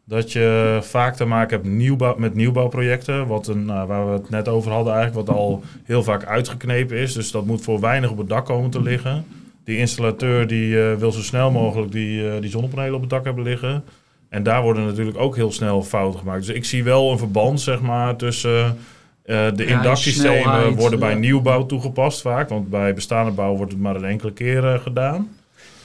dat 0.06 0.32
je 0.32 0.78
vaak 0.82 1.16
te 1.16 1.26
maken 1.26 1.58
hebt 1.58 1.70
nieuwbouw, 1.70 2.16
met 2.18 2.34
nieuwbouwprojecten, 2.36 3.28
wat 3.28 3.48
een, 3.48 3.66
nou, 3.66 3.88
waar 3.88 4.06
we 4.08 4.12
het 4.12 4.30
net 4.30 4.48
over 4.48 4.72
hadden 4.72 4.94
eigenlijk, 4.94 5.28
wat 5.28 5.36
al 5.38 5.64
heel 5.84 6.04
vaak 6.04 6.26
uitgeknepen 6.26 6.98
is. 6.98 7.14
Dus 7.14 7.32
dat 7.32 7.46
moet 7.46 7.62
voor 7.62 7.80
weinig 7.80 8.10
op 8.10 8.18
het 8.18 8.30
dak 8.30 8.46
komen 8.46 8.70
te 8.70 8.82
liggen. 8.82 9.26
Die 9.64 9.78
installateur 9.78 10.48
die 10.48 10.82
eh, 10.82 10.96
wil 10.96 11.12
zo 11.12 11.22
snel 11.22 11.52
mogelijk 11.52 11.92
die, 11.92 12.30
eh, 12.30 12.42
die 12.42 12.50
zonnepanelen 12.50 12.94
op 12.96 13.02
het 13.02 13.10
dak 13.10 13.26
hebben 13.26 13.44
liggen. 13.44 13.84
En 14.30 14.44
daar 14.44 14.62
worden 14.62 14.86
natuurlijk 14.86 15.18
ook 15.18 15.36
heel 15.36 15.52
snel 15.52 15.84
fouten 15.84 16.20
gemaakt. 16.20 16.46
Dus 16.46 16.56
ik 16.56 16.66
zie 16.66 16.84
wel 16.84 17.12
een 17.12 17.18
verband 17.18 17.62
zeg 17.62 17.82
maar 17.82 18.16
tussen 18.16 18.78
Eh, 19.28 19.46
de 19.56 19.68
Ja, 19.68 19.76
indaksystemen 19.78 20.42
snelheid, 20.42 20.76
worden 20.76 21.00
bij 21.00 21.10
ja. 21.12 21.18
nieuwbouw 21.18 21.66
toegepast 21.66 22.22
vaak, 22.22 22.50
want 22.50 22.70
bij 22.70 22.94
bestaande 22.94 23.32
bouw 23.32 23.56
wordt 23.56 23.72
het 23.72 23.82
maar 23.82 23.96
een 23.96 24.06
enkele 24.06 24.32
keer 24.34 24.66
eh, 24.74 24.80
gedaan. 24.80 25.28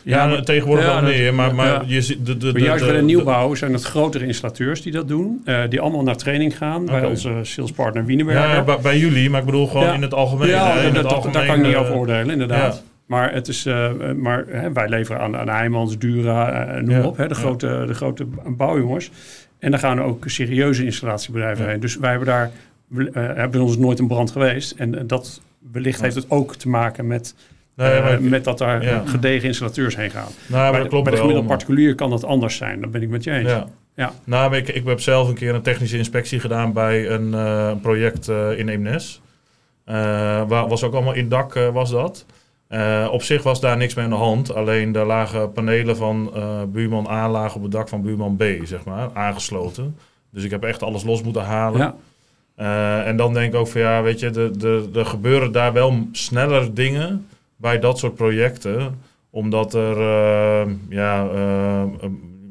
Ja, 0.02 0.26
maar- 0.26 0.42
tegenwoordig 0.42 0.84
ja, 0.86 0.92
wel 0.92 1.00
dat- 1.00 1.10
meer, 1.10 1.34
maar, 1.34 1.54
maar 1.54 1.66
ja. 1.66 1.82
je 1.86 2.02
ziet 2.02 2.26
de, 2.26 2.36
de, 2.36 2.46
juist 2.60 2.78
de- 2.78 2.84
bij 2.84 2.94
de 2.94 3.00
de- 3.00 3.04
nieuwbouw 3.06 3.54
zijn 3.54 3.72
het 3.72 3.82
grotere 3.82 4.26
installateurs 4.26 4.82
die 4.82 4.92
dat 4.92 5.08
doen. 5.08 5.40
eh, 5.44 5.60
die 5.68 5.80
allemaal 5.80 6.02
naar 6.02 6.16
training 6.16 6.56
gaan 6.56 6.84
bij 6.86 7.04
onze 7.04 7.32
salespartner 7.42 8.04
Wienerberger. 8.04 8.48
Ja, 8.54 8.62
bij, 8.62 8.78
bij 8.82 8.98
jullie, 8.98 9.30
maar 9.30 9.40
ik 9.40 9.46
bedoel 9.46 9.66
gewoon 9.66 9.86
Ja. 9.86 9.92
in 9.92 10.02
het 10.02 10.14
algemeen. 10.14 10.48
Ja, 10.48 10.72
hè, 10.72 10.78
in 10.78 10.84
dat, 10.84 10.92
het 10.94 11.02
dat- 11.02 11.12
algemeen, 11.12 11.32
daar 11.32 11.46
kan 11.46 11.58
ik 11.58 11.62
niet 11.66 11.74
eh, 11.74 11.80
over 11.80 11.94
oordelen, 11.94 12.30
inderdaad. 12.30 12.74
ja. 12.74 12.80
Maar, 13.06 13.32
het 13.32 13.48
is, 13.48 13.66
eh, 13.66 13.90
maar 14.16 14.44
hè, 14.48 14.72
wij 14.72 14.88
leveren 14.88 15.20
aan, 15.20 15.36
aan 15.36 15.48
Heijmans, 15.48 15.98
Dura, 15.98 16.66
eh, 16.66 16.82
noem 16.82 16.90
Ja, 16.96 17.04
op, 17.06 17.16
hè, 17.16 17.28
de, 17.28 17.34
ja. 17.34 17.40
grote, 17.40 17.84
de 17.86 17.94
grote 17.94 18.26
bouwjongens. 18.46 19.10
En 19.58 19.70
daar 19.70 19.80
gaan 19.80 20.02
ook 20.02 20.24
serieuze 20.26 20.84
installatiebedrijven 20.84 21.64
Ja. 21.64 21.70
heen. 21.70 21.80
Dus 21.80 21.96
wij 21.96 22.10
hebben 22.10 22.28
daar, 22.28 22.50
we, 22.92 23.10
eh, 23.10 23.36
hebben 23.36 23.60
ons 23.60 23.76
nooit 23.76 23.98
een 23.98 24.06
brand 24.06 24.30
geweest. 24.30 24.72
En 24.72 24.98
eh, 24.98 25.02
dat 25.06 25.40
wellicht 25.72 26.00
heeft 26.00 26.14
het 26.14 26.30
ook 26.30 26.56
te 26.56 26.68
maken 26.68 27.06
met, 27.06 27.34
Nee, 27.76 27.90
eh, 27.90 28.18
met 28.18 28.44
dat 28.44 28.58
daar 28.58 28.84
Ja. 28.84 29.02
gedegen 29.06 29.48
installateurs 29.48 29.96
heen 29.96 30.10
gaan. 30.10 30.28
nou, 30.46 30.62
maar 30.62 30.70
bij, 30.70 30.72
dat 30.72 30.82
de, 30.82 30.88
klopt 30.88 31.04
bij 31.04 31.12
de 31.12 31.18
gemiddelde 31.18 31.48
particulier 31.48 31.94
kan 31.94 32.10
dat 32.10 32.24
anders 32.24 32.56
zijn. 32.56 32.80
Dat 32.80 32.90
ben 32.90 33.02
ik 33.02 33.08
met 33.08 33.24
je 33.24 33.30
eens. 33.30 33.50
Ja. 33.50 33.66
Ja. 33.94 34.12
Nou, 34.24 34.56
ik, 34.56 34.68
ik 34.68 34.86
heb 34.86 35.00
zelf 35.00 35.28
een 35.28 35.34
keer 35.34 35.54
een 35.54 35.62
technische 35.62 35.96
inspectie 35.96 36.40
gedaan 36.40 36.72
bij 36.72 37.10
een 37.10 37.80
project 37.80 38.28
in 38.56 38.68
Eemnes. 38.68 39.20
Waar 39.84 40.68
was 40.68 40.82
ook 40.82 40.92
allemaal 40.92 41.12
in 41.12 41.28
dak 41.28 41.54
was 41.72 41.90
dat. 41.90 42.26
Op 43.10 43.22
zich 43.22 43.42
was 43.42 43.60
daar 43.60 43.76
niks 43.76 43.94
mee 43.94 44.04
aan 44.04 44.10
de 44.10 44.16
hand. 44.16 44.54
Alleen 44.54 44.96
er 44.96 45.06
lagen 45.06 45.52
panelen 45.52 45.96
van 45.96 46.32
buurman 46.72 47.06
A 47.10 47.30
lagen 47.30 47.56
op 47.56 47.62
het 47.62 47.72
dak 47.72 47.88
van 47.88 48.02
buurman 48.02 48.36
B, 48.36 48.44
zeg 48.62 48.84
maar, 48.84 49.10
aangesloten. 49.12 49.96
Dus 50.30 50.44
ik 50.44 50.50
heb 50.50 50.64
echt 50.64 50.82
alles 50.82 51.04
los 51.04 51.22
moeten 51.22 51.42
halen. 51.42 51.80
Ja. 51.80 51.94
Eh, 52.62 53.06
en 53.06 53.16
dan 53.16 53.34
denk 53.34 53.52
ik 53.52 53.58
ook 53.60 53.68
van 53.68 53.80
ja, 53.80 54.02
weet 54.02 54.20
je, 54.20 54.26
er 54.26 54.58
de, 54.58 54.88
de, 54.92 55.04
gebeuren 55.04 55.52
daar 55.52 55.72
wel 55.72 56.08
sneller 56.12 56.74
dingen 56.74 57.26
bij 57.56 57.78
dat 57.78 57.98
soort 57.98 58.14
projecten. 58.14 58.98
Omdat 59.30 59.74
er 59.74 59.96
eh, 60.00 60.70
ja, 60.88 61.26
eh, 61.34 61.82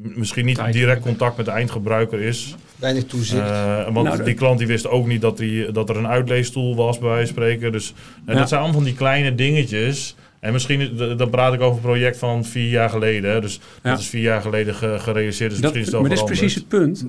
misschien 0.02 0.46
niet 0.46 0.62
direct 0.72 1.02
contact 1.02 1.38
met 1.38 1.46
de 1.46 1.52
eindgebruiker 1.52 2.20
is. 2.22 2.56
Weinig 2.76 3.06
toezicht. 3.06 3.42
Eh, 3.50 3.84
want 3.94 4.08
Nou, 4.08 4.24
die 4.24 4.34
klant 4.34 4.58
die 4.58 4.68
wist 4.68 4.88
ook 4.88 5.08
niet 5.08 5.22
dat, 5.22 5.38
die, 5.38 5.72
dat 5.72 5.90
er 5.90 5.98
een 5.98 6.08
uitleestoel 6.08 6.76
was 6.76 7.00
bij 7.00 7.10
wijze 7.10 7.34
van 7.34 7.44
spreken. 7.44 7.72
Dus 7.72 7.94
Ja. 8.26 8.34
dat 8.34 8.48
zijn 8.50 8.62
allemaal 8.62 8.80
van 8.80 8.90
die 8.90 8.98
kleine 8.98 9.36
dingetjes. 9.36 10.16
En 10.40 10.54
misschien, 10.54 10.80
is- 10.80 11.18
dan 11.18 11.30
praat 11.30 11.54
ik 11.54 11.62
over 11.62 11.76
een 11.76 11.82
project 11.82 12.18
van 12.18 12.46
vier 12.46 12.70
jaar 12.70 12.90
geleden. 12.90 13.32
Hè. 13.32 13.42
Dus 13.42 13.60
Ja. 13.84 13.90
dat 13.90 14.00
is 14.00 14.08
vier 14.08 14.22
jaar 14.22 14.42
geleden 14.42 14.76
ge- 14.76 14.96
gerealiseerd. 15.00 15.52
Dus 15.52 15.60
Dat, 15.60 15.74
misschien 15.74 15.80
is 15.80 15.86
het 15.86 15.92
wel 15.92 16.02
maar 16.02 16.10
dit 16.10 16.20
is 16.20 16.26
precies 16.26 16.56
het 16.56 16.68
punt. 16.68 17.06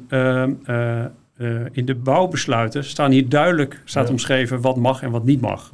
Eh, 1.37 1.49
in 1.73 1.85
de 1.85 1.95
bouwbesluiten 1.95 2.85
staan 2.85 3.11
hier 3.11 3.29
duidelijk 3.29 3.81
staat 3.85 4.07
Ja. 4.07 4.13
omschreven 4.13 4.61
wat 4.61 4.77
mag 4.77 5.03
en 5.03 5.11
wat 5.11 5.25
niet 5.25 5.41
mag 5.41 5.71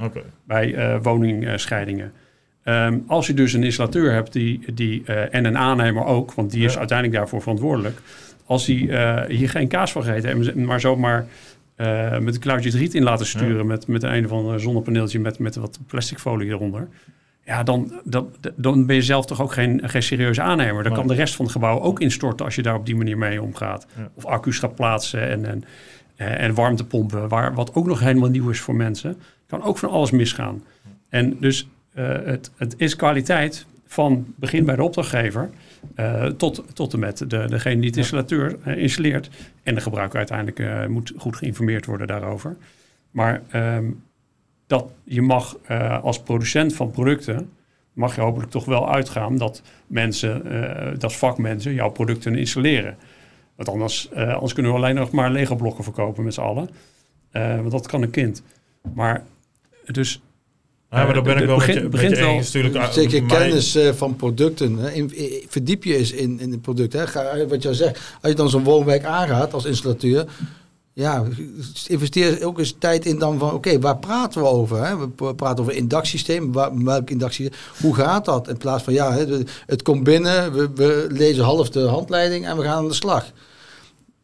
bij 0.47 0.75
eh, 0.75 0.99
woningscheidingen. 1.03 2.13
Ehm, 2.63 2.99
als 3.07 3.27
je 3.27 3.35
dus 3.35 3.53
een 3.53 3.63
installateur 3.63 4.13
hebt 4.13 4.33
die, 4.33 4.75
die, 4.75 5.03
eh, 5.05 5.35
en 5.35 5.45
een 5.45 5.59
aannemer 5.59 6.05
ook, 6.05 6.33
want 6.33 6.51
die 6.51 6.65
is 6.65 6.73
Ja. 6.73 6.79
uiteindelijk 6.79 7.19
daarvoor 7.19 7.41
verantwoordelijk. 7.41 7.99
Als 8.47 8.65
die 8.67 8.77
hier 9.29 9.51
geen 9.51 9.69
kaas 9.69 9.93
van 9.93 10.03
gegeten 10.03 10.29
hebben, 10.29 10.65
maar 10.65 10.81
zomaar 10.81 11.27
met 12.21 12.35
een 12.35 12.41
kluitje 12.41 12.71
het 12.71 12.79
riet 12.79 12.95
in 12.95 13.03
laten 13.03 13.27
sturen 13.27 13.67
met, 13.67 13.87
met 13.87 14.03
een 14.03 14.25
of 14.25 14.31
ander 14.33 14.61
zonnepaneeltje 14.61 15.21
met, 15.21 15.39
met 15.39 15.57
wat 15.57 15.79
plastic 15.87 16.19
folie 16.19 16.49
eronder. 16.49 16.89
Ja, 17.49 17.63
dan, 17.63 18.01
dan, 18.05 18.31
dan 18.57 18.87
ben 18.87 18.97
je 18.97 19.03
zelf 19.03 19.27
toch 19.27 19.43
ook 19.43 19.53
geen, 19.53 19.89
geen 19.89 20.03
serieuze 20.03 20.43
aannemer. 20.43 20.83
Dan 20.83 20.95
kan 20.95 21.07
de 21.07 21.15
rest 21.15 21.35
van 21.35 21.45
het 21.45 21.55
gebouw 21.55 21.81
ook 21.81 22.01
instorten 22.01 22.45
als 22.45 22.55
je 22.55 22.63
daar 22.63 22.75
op 22.75 22.87
die 22.87 22.97
manier 22.97 23.19
mee 23.19 23.43
omgaat. 23.43 23.87
Ja. 23.97 24.11
Of 24.15 24.25
accu's 24.25 24.59
gaat 24.59 24.75
plaatsen 24.75 25.29
en, 25.29 25.45
en, 25.45 25.65
eh, 26.17 26.43
en 26.43 26.55
warmtepompen, 26.55 27.29
waar, 27.29 27.55
wat 27.55 27.75
ook 27.75 27.87
nog 27.87 28.01
helemaal 28.01 28.29
nieuw 28.29 28.51
is 28.51 28.61
voor 28.61 28.75
mensen. 28.75 29.17
Kan 29.47 29.63
ook 29.63 29.79
van 29.79 29.91
alles 29.91 30.11
misgaan. 30.11 30.63
En 31.09 31.37
dus 31.41 31.69
eh, 31.95 32.09
het, 32.25 32.51
het 32.57 32.75
is 32.77 32.97
kwaliteit 32.97 33.67
van 33.87 34.35
begin 34.37 34.65
bij 34.65 34.77
de 34.77 34.83
opdrachtgever 34.83 35.51
eh, 35.95 36.25
tot, 36.25 36.65
tot 36.75 36.93
en 36.93 36.99
met 36.99 37.19
de, 37.19 37.45
degene 37.49 37.77
die 37.77 37.89
het 37.89 37.97
installateur 37.97 38.57
eh, 38.65 38.77
installeert. 38.77 39.31
En 39.63 39.75
de 39.75 39.81
gebruiker 39.81 40.19
uiteindelijk 40.19 40.89
moet 40.89 41.13
goed 41.17 41.37
geïnformeerd 41.37 41.87
worden 41.87 42.07
daarover. 42.07 42.57
Maar 43.11 43.43
ehm, 43.51 43.85
dat 44.69 44.85
je 45.05 45.23
mag 45.23 45.57
eh, 45.67 46.03
als 46.05 46.21
producent 46.21 46.75
van 46.75 46.91
producten, 46.91 47.51
mag 47.93 48.15
je 48.15 48.21
hopelijk 48.21 48.51
toch 48.51 48.65
wel 48.65 48.91
uitgaan 48.93 49.37
dat 49.39 49.63
mensen, 49.87 50.47
eh, 50.47 50.99
dat 50.99 51.13
vakmensen 51.15 51.75
jouw 51.75 51.91
producten 51.91 52.35
installeren. 52.37 52.97
Want 53.57 53.69
anders, 53.69 54.09
eh, 54.13 54.33
anders 54.35 54.53
kunnen 54.53 54.73
we 54.73 54.79
alleen 54.79 54.95
nog 54.95 55.11
maar 55.11 55.31
Lego 55.31 55.57
blokken 55.57 55.85
verkopen 55.85 56.25
met 56.25 56.35
z'n 56.35 56.41
allen. 56.41 56.71
Eh, 57.31 57.57
want 57.57 57.71
dat 57.71 57.87
kan 57.87 58.03
een 58.03 58.11
kind. 58.11 58.43
Maar 58.95 59.25
dus 59.87 60.21
Ja, 60.91 61.05
maar 61.05 61.15
dan 61.15 61.23
ben 61.25 61.37
ik 61.39 61.47
wel 61.47 61.57
begint- 61.57 61.67
met 61.67 61.77
je, 61.77 61.83
met 61.83 61.91
begint 61.91 62.17
je 62.17 62.23
wel- 62.25 62.33
eens. 62.35 62.53
Natuurlijk, 62.53 62.75
uh, 62.85 62.91
Zeker 62.93 63.23
kennis 63.27 63.75
eh, 63.75 63.93
van 63.93 64.17
producten. 64.17 64.77
Hè. 64.77 64.91
In, 64.91 65.17
in- 65.17 65.45
verdiep 65.49 65.85
je 65.85 65.97
eens 65.97 66.13
in, 66.13 66.41
in 66.41 66.51
het 66.51 66.63
product. 66.63 66.93
Hè. 66.93 67.07
Ga, 67.07 67.47
wat 67.47 67.63
je 67.63 67.69
al 67.69 67.75
zegt, 67.75 68.17
als 68.21 68.31
je 68.31 68.37
dan 68.37 68.51
zo'n 68.51 68.65
woonwijk 68.65 69.05
aangaat 69.05 69.53
als 69.55 69.65
installateur. 69.65 70.27
Ja, 70.99 71.25
investeer 71.87 72.45
ook 72.45 72.59
eens 72.59 72.75
tijd 72.79 73.07
in 73.07 73.19
dan 73.19 73.39
van, 73.39 73.53
oké, 73.53 73.79
waar 73.79 73.99
praten 73.99 74.43
we 74.43 74.49
over? 74.49 74.87
Hè? 74.87 74.97
We 74.99 75.35
praten 75.35 75.59
over 75.59 75.75
indaksysteem. 75.75 76.53
Waar, 76.53 76.85
welk 76.85 77.11
indaksysteem? 77.11 77.59
Hoe 77.81 77.95
gaat 77.95 78.25
dat? 78.25 78.49
In 78.49 78.57
plaats 78.57 78.83
van, 78.85 78.93
ja, 78.93 79.17
het 79.67 79.83
komt 79.83 80.05
binnen, 80.05 80.53
we, 80.53 80.71
we 80.75 81.07
lezen 81.11 81.45
half 81.45 81.71
de 81.71 81.81
handleiding 81.81 82.47
en 82.47 82.57
we 82.57 82.63
gaan 82.63 82.77
aan 82.77 82.89
de 82.89 82.95
slag. 82.95 83.33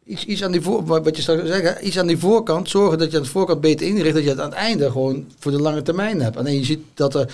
Iets, 0.05 0.25
iets 0.25 0.43
aan 0.43 0.51
die 0.51 0.61
voor, 0.61 0.85
wat 0.85 1.17
je 1.17 1.31
hè, 1.31 1.79
iets 1.79 1.99
aan 1.99 2.07
die 2.07 2.17
voorkant, 2.17 2.69
zorgen 2.69 2.97
dat 2.97 3.11
je 3.11 3.17
aan 3.17 3.23
de 3.23 3.29
voorkant 3.29 3.61
beter 3.61 3.87
inricht, 3.87 4.15
dat 4.15 4.23
je 4.23 4.29
het 4.29 4.39
aan 4.39 4.49
het 4.49 4.57
einde 4.57 4.91
gewoon 4.91 5.25
voor 5.39 5.51
de 5.51 5.61
lange 5.61 5.81
termijn 5.81 6.21
hebt. 6.21 6.37
Alleen 6.37 6.57
je 6.57 6.65
ziet 6.65 6.83
dat 6.93 7.15
er 7.15 7.33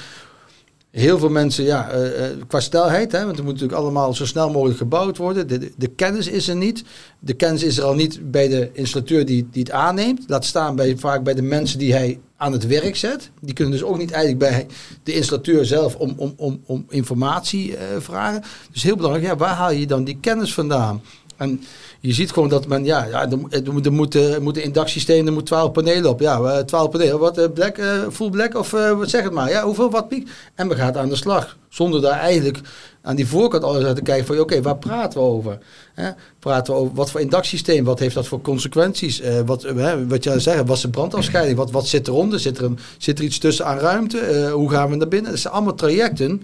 heel 0.92 1.20
veel 1.20 1.30
mensen, 1.30 1.64
ja, 1.64 1.90
eh, 1.90 2.26
qua 2.48 2.60
snelheid, 2.60 3.12
hè, 3.12 3.26
want 3.26 3.38
er 3.38 3.44
moet 3.44 3.54
natuurlijk 3.54 3.80
allemaal 3.80 4.14
zo 4.14 4.26
snel 4.26 4.52
mogelijk 4.52 4.78
gebouwd 4.78 5.18
worden. 5.18 5.48
De, 5.48 5.58
de, 5.58 5.72
de 5.78 5.88
kennis 5.88 6.28
is 6.28 6.48
er 6.48 6.56
niet. 6.56 6.84
De 7.20 7.34
kennis 7.34 7.64
is 7.64 7.78
er 7.78 7.84
al 7.84 7.94
niet 7.94 8.32
bij 8.32 8.48
de 8.48 8.70
installateur 8.74 9.26
die, 9.26 9.48
die 9.52 9.64
het 9.64 9.72
aanneemt. 9.72 10.24
Laat 10.28 10.46
staan 10.46 10.76
bij, 10.76 10.98
vaak 10.98 11.24
bij 11.24 11.34
de 11.34 11.42
mensen 11.42 11.80
die 11.80 11.94
hij 11.94 12.20
aan 12.38 12.52
het 12.52 12.68
werk 12.68 12.96
zet. 12.96 13.30
Die 13.40 13.54
kunnen 13.54 13.74
dus 13.74 13.84
ook 13.84 13.98
niet 13.98 14.12
eigenlijk 14.12 14.52
bij 14.52 14.68
de 15.04 15.14
installateur 15.14 15.66
zelf 15.66 15.96
om, 15.96 16.14
om, 16.18 16.34
om, 16.38 16.62
om 16.66 16.86
informatie 16.90 17.78
eh, 17.78 17.86
vragen. 18.00 18.44
Dus 18.72 18.84
heel 18.84 18.96
belangrijk, 18.96 19.26
ja, 19.26 19.36
waar 19.36 19.56
haal 19.56 19.72
je 19.72 19.88
dan 19.88 20.04
die 20.04 20.18
kennis 20.22 20.54
vandaan? 20.54 21.02
En 21.42 21.62
je 22.00 22.14
ziet 22.14 22.32
gewoon 22.32 22.50
dat 22.50 22.68
men, 22.68 22.86
ja, 22.86 23.06
ja 23.06 23.22
er, 23.32 23.38
er, 23.66 23.74
moet- 23.74 23.86
er 23.86 23.92
moet, 23.94 24.16
eh, 24.16 24.34
er 24.34 24.42
moet 24.42 24.58
een 24.58 24.64
indaksysteem, 24.64 25.28
er 25.28 25.34
moet 25.34 25.46
12 25.46 25.72
panelen 25.72 26.10
op. 26.10 26.20
Ja, 26.20 26.40
eh, 26.42 26.64
12 26.64 26.90
panelen. 26.90 27.20
Wat, 27.20 27.38
eh, 27.38 27.46
black, 27.54 27.78
eh, 27.78 27.88
full 28.12 28.30
black 28.30 28.56
of 28.58 28.74
eh, 28.74 28.92
wat 28.92 29.10
zeg 29.10 29.24
het 29.24 29.34
maar. 29.34 29.50
Ja, 29.50 29.64
hoeveel 29.64 29.90
watt 29.92 30.08
piek? 30.08 30.30
En 30.56 30.68
we 30.68 30.76
gaan 30.76 30.98
aan 30.98 31.10
de 31.10 31.16
slag. 31.16 31.58
Zonder 31.70 32.02
daar 32.02 32.20
eigenlijk 32.20 32.60
aan 33.02 33.16
die 33.16 33.28
voorkant 33.28 33.64
alles 33.64 33.84
uit 33.84 33.96
te 33.96 34.02
kijken 34.02 34.26
van, 34.26 34.40
oké, 34.40 34.62
waar 34.62 34.78
praten 34.78 35.20
we 35.20 35.26
over? 35.26 35.58
Hè? 35.94 36.10
Praten 36.40 36.74
we 36.74 36.80
over 36.80 36.96
wat 36.96 37.12
voor 37.12 37.20
indaksysteem? 37.22 37.84
Wat 37.84 38.00
heeft 38.00 38.16
dat 38.16 38.28
voor 38.28 38.42
consequenties? 38.42 39.22
Eh, 39.22 39.40
wat, 39.46 39.64
eh, 39.64 39.76
hè, 39.76 40.08
wat 40.08 40.24
jij 40.24 40.40
zegt, 40.40 40.68
wat 40.68 40.76
is 40.76 40.82
de 40.82 40.90
brandafscheiding? 40.90 41.58
Wat, 41.58 41.72
wat 41.72 41.88
zit 41.88 42.08
eronder? 42.08 42.40
Zit 42.40 42.58
er, 42.58 42.64
een, 42.64 42.80
zit 42.98 43.20
er 43.20 43.26
iets 43.26 43.38
tussen 43.38 43.66
aan 43.66 43.78
ruimte? 43.78 44.20
Eh, 44.20 44.52
hoe 44.52 44.70
gaan 44.70 44.90
we 44.90 44.96
naar 44.96 45.08
binnen? 45.08 45.32
Dat 45.32 45.40
zijn 45.40 45.54
allemaal 45.54 45.76
trajecten. 45.76 46.44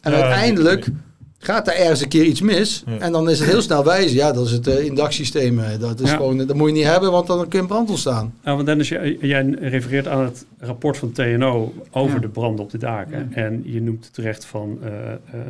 En 0.00 0.12
Ja, 0.12 0.20
uiteindelijk 0.22 0.88
gaat 1.44 1.64
daar 1.64 1.74
ergens 1.74 2.00
een 2.02 2.08
keer 2.08 2.24
iets 2.24 2.40
mis. 2.40 2.82
Ja. 2.86 2.98
En 2.98 3.12
dan 3.12 3.30
is 3.30 3.38
het 3.38 3.48
heel 3.48 3.62
snel 3.62 3.84
wijzen. 3.84 4.16
Ja, 4.16 4.32
dat 4.32 4.46
is 4.46 4.50
het 4.52 4.66
uh, 4.66 4.74
Dat, 5.80 6.00
is 6.00 6.10
Ja. 6.10 6.16
gewoon, 6.16 6.36
dat 6.46 6.54
moet 6.56 6.68
je 6.68 6.74
niet 6.74 6.84
hebben, 6.84 7.10
want 7.12 7.26
dan 7.26 7.48
kun 7.48 7.60
je 7.60 7.66
brand 7.66 7.88
ontstaan. 7.90 8.34
Nou, 8.42 8.54
want 8.56 8.66
Dennis, 8.68 8.88
jij, 8.88 9.16
jij 9.20 9.42
refereert 9.60 10.08
aan 10.08 10.24
het 10.24 10.46
rapport 10.58 10.96
van 10.96 11.12
TNO 11.12 11.72
over 11.90 12.14
Ja. 12.14 12.20
de 12.20 12.28
branden 12.28 12.64
op 12.64 12.70
de 12.70 12.78
daken. 12.78 13.32
En 13.32 13.62
je 13.64 13.80
noemt 13.82 14.08
terecht 14.12 14.44
van 14.44 14.78
eh, 14.82 14.90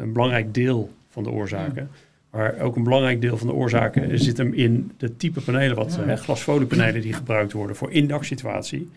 een 0.01 0.13
belangrijk 0.13 0.55
deel 0.55 0.91
van 1.11 1.23
de 1.23 1.31
oorzaken. 1.31 1.89
Maar 2.31 2.55
ook 2.61 2.77
een 2.77 2.83
belangrijk 2.85 3.21
deel 3.21 3.37
van 3.37 3.47
de 3.47 3.53
oorzaken 3.53 4.19
zit 4.21 4.37
hem 4.37 4.53
in 4.53 4.91
de 4.99 5.17
type 5.17 5.41
panelen, 5.41 5.77
wat 5.77 5.99
glasfoliepanelen 6.15 7.01
die 7.01 7.13
gebruikt 7.13 7.53
worden 7.53 7.77
voor 7.77 7.93
indaksituatie. 7.93 8.91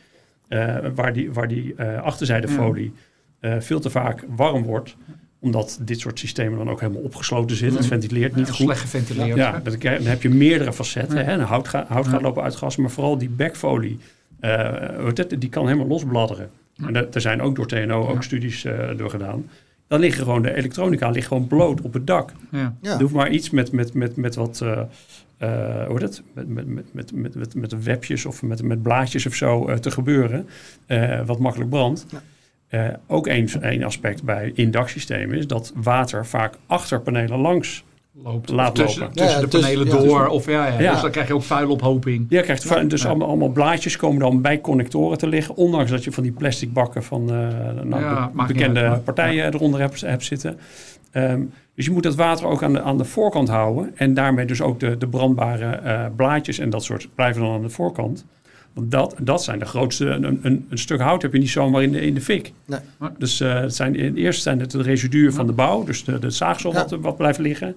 eh, 0.48 0.76
waar 0.96 1.14
die, 1.14 1.32
waar 1.32 1.48
die 1.48 1.76
achterzijdefolie 2.02 2.94
veel 3.60 3.80
te 3.80 3.90
vaak 3.90 4.24
warm 4.36 4.64
wordt 4.64 4.96
omdat 5.40 5.80
dit 5.82 6.00
soort 6.00 6.20
systemen 6.20 6.58
dan 6.58 6.70
ook 6.70 6.80
helemaal 6.82 7.02
opgesloten 7.02 7.56
zitten. 7.56 7.78
Het 7.78 7.88
ventileert 7.88 8.36
niet 8.36 8.50
goed. 8.50 8.56
Slecht 8.66 8.80
geventileerd. 8.82 9.38
Ja, 9.38 9.62
dan, 9.64 9.76
heb 10.04 10.22
je 10.22 10.30
meerdere 10.30 10.74
facetten. 10.74 11.18
Ja. 11.18 11.24
Hè? 11.24 11.34
Een 11.34 11.40
hout, 11.40 11.68
ga- 11.68 11.86
hout 11.88 12.08
gaat 12.08 12.20
Ja. 12.20 12.26
lopen 12.26 12.44
uitgassen, 12.44 12.82
maar 12.82 12.92
vooral 12.92 13.18
die 13.18 13.30
backfolie, 13.30 14.00
eh, 14.40 14.60
hoe 14.96 15.06
heet 15.06 15.18
het? 15.18 15.42
die 15.42 15.50
kan 15.50 15.66
helemaal 15.66 15.88
losbladderen. 15.88 16.50
En 16.86 16.96
er, 16.96 17.08
er 17.14 17.22
zijn 17.22 17.42
ook 17.42 17.56
door 17.56 17.68
TNO 17.68 18.08
ook 18.08 18.16
Ja. 18.16 18.22
studies 18.22 18.66
eh, 18.66 18.90
door 18.98 19.10
gedaan. 19.10 19.50
Dan 19.88 20.00
liggen 20.00 20.24
gewoon 20.24 20.42
de 20.42 20.56
elektronica 20.56 21.10
ligt 21.10 21.28
gewoon 21.28 21.48
bloot 21.48 21.82
op 21.82 21.94
het 21.94 22.08
dak. 22.08 22.32
Ja. 22.52 22.76
Ja. 22.82 22.94
Er 22.94 23.02
hoeft 23.02 23.14
maar 23.14 23.30
iets 23.30 23.50
met, 23.50 23.72
met, 23.72 23.94
met, 23.94 24.16
met 24.16 24.36
wat, 24.36 24.62
eh, 24.62 24.80
eh, 25.38 25.86
hoe 25.88 26.00
heet 26.00 26.02
het? 26.02 26.22
Met, 26.34 26.48
met, 26.48 26.94
met, 26.94 27.12
met, 27.36 27.56
met, 27.56 27.84
webjes 27.84 28.26
of 28.26 28.42
met, 28.42 28.62
met 28.64 28.82
blaadjes 28.82 29.26
of 29.26 29.36
zo 29.36 29.80
te 29.80 29.92
gebeuren, 29.92 30.48
eh, 30.86 31.26
wat 31.26 31.40
makkelijk 31.40 31.70
brandt. 31.70 32.06
Ja. 32.12 32.22
Eh, 32.68 32.88
ook 33.08 33.28
één 33.28 33.48
één 33.62 33.84
aspect 33.84 34.24
bij 34.24 34.52
indaksystemen 34.56 35.38
is 35.38 35.48
dat 35.48 35.72
water 35.76 36.26
vaak 36.26 36.54
achter 36.68 37.02
panelen 37.02 37.40
langs 37.40 37.84
loopt. 38.24 38.50
Laat 38.50 38.76
tussen, 38.76 39.02
lopen. 39.02 39.16
tussen 39.16 39.36
Ja, 39.36 39.44
de 39.44 39.48
tussen- 39.48 39.70
panelen 39.70 39.86
ja, 39.88 39.92
door. 40.02 40.02
tussen- 40.10 40.30
Of 40.32 40.46
ja, 40.46 40.68
ja, 40.68 40.80
Ja. 40.80 40.92
Dus 40.92 41.02
dan 41.02 41.12
krijg 41.12 41.28
je 41.28 41.34
ook 41.34 41.44
vuilophoping. 41.44 42.26
Je 42.30 42.42
krijgt 42.42 42.64
va- 42.66 42.84
dus 42.84 43.02
Ja. 43.02 43.08
allemaal, 43.10 43.28
allemaal 43.28 43.50
blaadjes 43.50 43.96
komen 43.98 44.20
dan 44.20 44.42
bij 44.42 44.62
connectoren 44.62 45.18
te 45.18 45.28
liggen. 45.28 45.56
Ondanks 45.56 45.92
dat 45.92 46.04
je 46.04 46.12
van 46.12 46.24
die 46.24 46.32
plastic 46.32 46.74
bakken 46.74 47.04
van 47.04 47.22
eh, 47.30 47.48
nou, 47.84 48.04
Ja, 48.04 48.32
be- 48.36 48.44
bekende 48.46 48.80
uit, 48.82 49.04
partijen 49.04 49.54
eronder 49.54 49.80
hebt, 49.80 50.02
hebt 50.02 50.24
zitten. 50.26 50.58
Ehm, 51.12 51.42
dus 51.76 51.86
je 51.86 51.92
moet 51.92 52.04
dat 52.04 52.16
water 52.16 52.46
ook 52.48 52.64
aan 52.64 52.74
de, 52.74 52.82
aan 52.82 52.98
de 52.98 53.06
voorkant 53.06 53.50
houden. 53.50 53.92
En 53.96 54.14
daarmee 54.14 54.46
dus 54.46 54.62
ook 54.62 54.80
de, 54.80 54.98
de 54.98 55.08
brandbare 55.08 55.66
eh, 55.76 56.06
blaadjes 56.16 56.60
en 56.60 56.70
dat 56.70 56.84
soort 56.84 57.08
blijven 57.16 57.42
dan 57.42 57.54
aan 57.54 57.62
de 57.62 57.70
voorkant. 57.70 58.26
Want 58.74 58.92
dat, 58.92 59.16
dat 59.22 59.44
zijn 59.44 59.60
de 59.60 59.66
grootste. 59.66 60.06
Een, 60.06 60.40
een, 60.42 60.66
een 60.70 60.78
stuk 60.78 61.00
hout 61.02 61.22
heb 61.22 61.34
je 61.34 61.40
niet 61.40 61.50
zomaar 61.50 61.84
in 61.84 61.92
de, 61.92 62.02
in 62.02 62.14
de 62.14 62.22
fik. 62.22 62.54
Nee. 62.66 62.80
Dus 63.18 63.40
eh, 63.40 63.54
het 63.60 63.76
zijn, 63.76 63.96
in 63.96 64.16
eerst 64.16 64.42
zijn 64.42 64.60
het 64.60 64.72
de 64.72 64.82
residuen 64.82 65.34
van 65.34 65.48
de 65.48 65.54
bouw. 65.54 65.84
Dus 65.84 66.04
de, 66.04 66.20
de 66.20 66.30
zaagsel 66.30 66.72
Ja. 66.74 66.78
wat, 66.78 66.90
wat 67.02 67.18
blijft 67.18 67.40
liggen. 67.40 67.76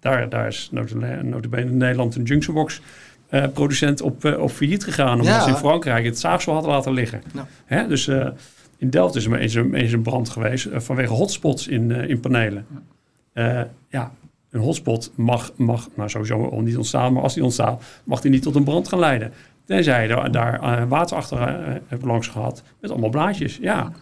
Daar, 0.00 0.28
daar 0.28 0.46
is 0.46 0.68
notabene 0.72 1.70
in 1.70 1.76
Nederland 1.76 2.14
een 2.14 2.22
junctionbox 2.22 2.80
eh, 3.28 3.44
producent 3.52 4.00
op, 4.00 4.24
eh, 4.24 4.38
op 4.38 4.50
failliet 4.50 4.84
gegaan. 4.84 5.12
Omdat 5.20 5.26
Ja. 5.34 5.42
ze 5.42 5.48
in 5.48 5.56
Frankrijk 5.56 6.04
het 6.04 6.18
zaagsel 6.18 6.52
hadden 6.52 6.70
laten 6.70 6.92
liggen. 6.92 7.22
Ja. 7.34 7.46
Hè? 7.64 7.86
Dus 7.88 8.08
eh, 8.08 8.26
in 8.78 8.90
Delft 8.90 9.14
is 9.14 9.24
er 9.26 9.38
eens 9.38 9.54
een, 9.54 9.74
eens 9.74 9.92
een 9.92 10.02
brand 10.02 10.28
geweest 10.28 10.68
vanwege 10.72 11.12
hotspots 11.12 11.68
in, 11.68 11.92
eh, 11.92 12.08
in 12.08 12.20
panelen. 12.20 12.66
Eh, 13.32 13.60
ja, 13.88 14.12
een 14.50 14.60
hotspot 14.60 15.12
mag, 15.14 15.52
mag 15.56 15.88
nou 15.94 16.08
sowieso 16.08 16.48
al 16.48 16.60
niet 16.60 16.76
ontstaan, 16.76 17.12
maar 17.12 17.22
als 17.22 17.34
die 17.34 17.42
ontstaat, 17.44 17.82
mag 18.04 18.20
die 18.20 18.30
niet 18.30 18.42
tot 18.42 18.54
een 18.54 18.64
brand 18.64 18.88
gaan 18.88 18.98
leiden. 18.98 19.32
Tenzij 19.64 20.02
je 20.02 20.08
daar, 20.08 20.30
daar 20.30 20.60
eh, 20.60 20.88
water 20.88 21.16
achter 21.16 21.38
eh, 21.38 21.74
hebt 21.86 22.04
langs 22.04 22.28
gehad 22.28 22.62
met 22.80 22.90
allemaal 22.90 23.10
blaadjes. 23.10 23.56
Ja. 23.56 23.92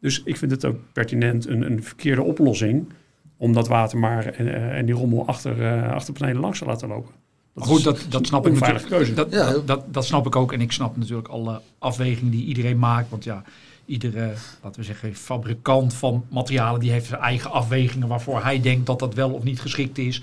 Dus 0.00 0.22
ik 0.24 0.36
vind 0.36 0.50
het 0.50 0.64
ook 0.64 0.76
pertinent 0.92 1.48
een, 1.48 1.62
een 1.62 1.82
verkeerde 1.82 2.22
oplossing 2.22 2.92
om 3.36 3.52
dat 3.52 3.68
water 3.68 3.98
maar 3.98 4.26
en, 4.26 4.54
eh, 4.54 4.78
en 4.78 4.86
die 4.86 4.94
rommel 4.94 5.26
achter, 5.26 5.84
achter 5.92 6.12
panelen 6.12 6.40
langs 6.40 6.58
te 6.58 6.64
laten 6.64 6.88
lopen. 6.88 7.10
Maar 7.52 7.64
goed, 7.64 7.78
is 7.78 7.84
dat, 7.84 8.06
dat 8.08 8.26
snap 8.26 8.46
ik 8.46 8.52
natuurlijk. 8.52 8.86
keuze. 8.86 9.14
Dat, 9.14 9.32
Ja. 9.32 9.52
dat, 9.52 9.66
dat, 9.66 9.94
dat 9.94 10.04
snap 10.04 10.26
ik 10.26 10.36
ook. 10.36 10.52
En 10.52 10.60
ik 10.60 10.72
snap 10.72 10.96
natuurlijk 10.96 11.28
alle 11.28 11.60
afwegingen 11.78 12.30
die 12.30 12.44
iedereen 12.44 12.78
maakt. 12.78 13.10
Want 13.10 13.24
ja, 13.24 13.42
iedere, 13.84 14.32
laten 14.62 14.80
we 14.80 14.86
zeggen, 14.86 15.14
fabrikant 15.14 15.94
van 15.94 16.24
materialen... 16.28 16.80
die 16.80 16.90
heeft 16.90 17.06
zijn 17.06 17.20
eigen 17.20 17.50
afwegingen 17.50 18.08
waarvoor 18.08 18.42
hij 18.42 18.60
denkt 18.60 18.86
dat 18.86 18.98
dat 18.98 19.14
wel 19.14 19.30
of 19.30 19.42
niet 19.42 19.60
geschikt 19.60 19.98
is. 19.98 20.22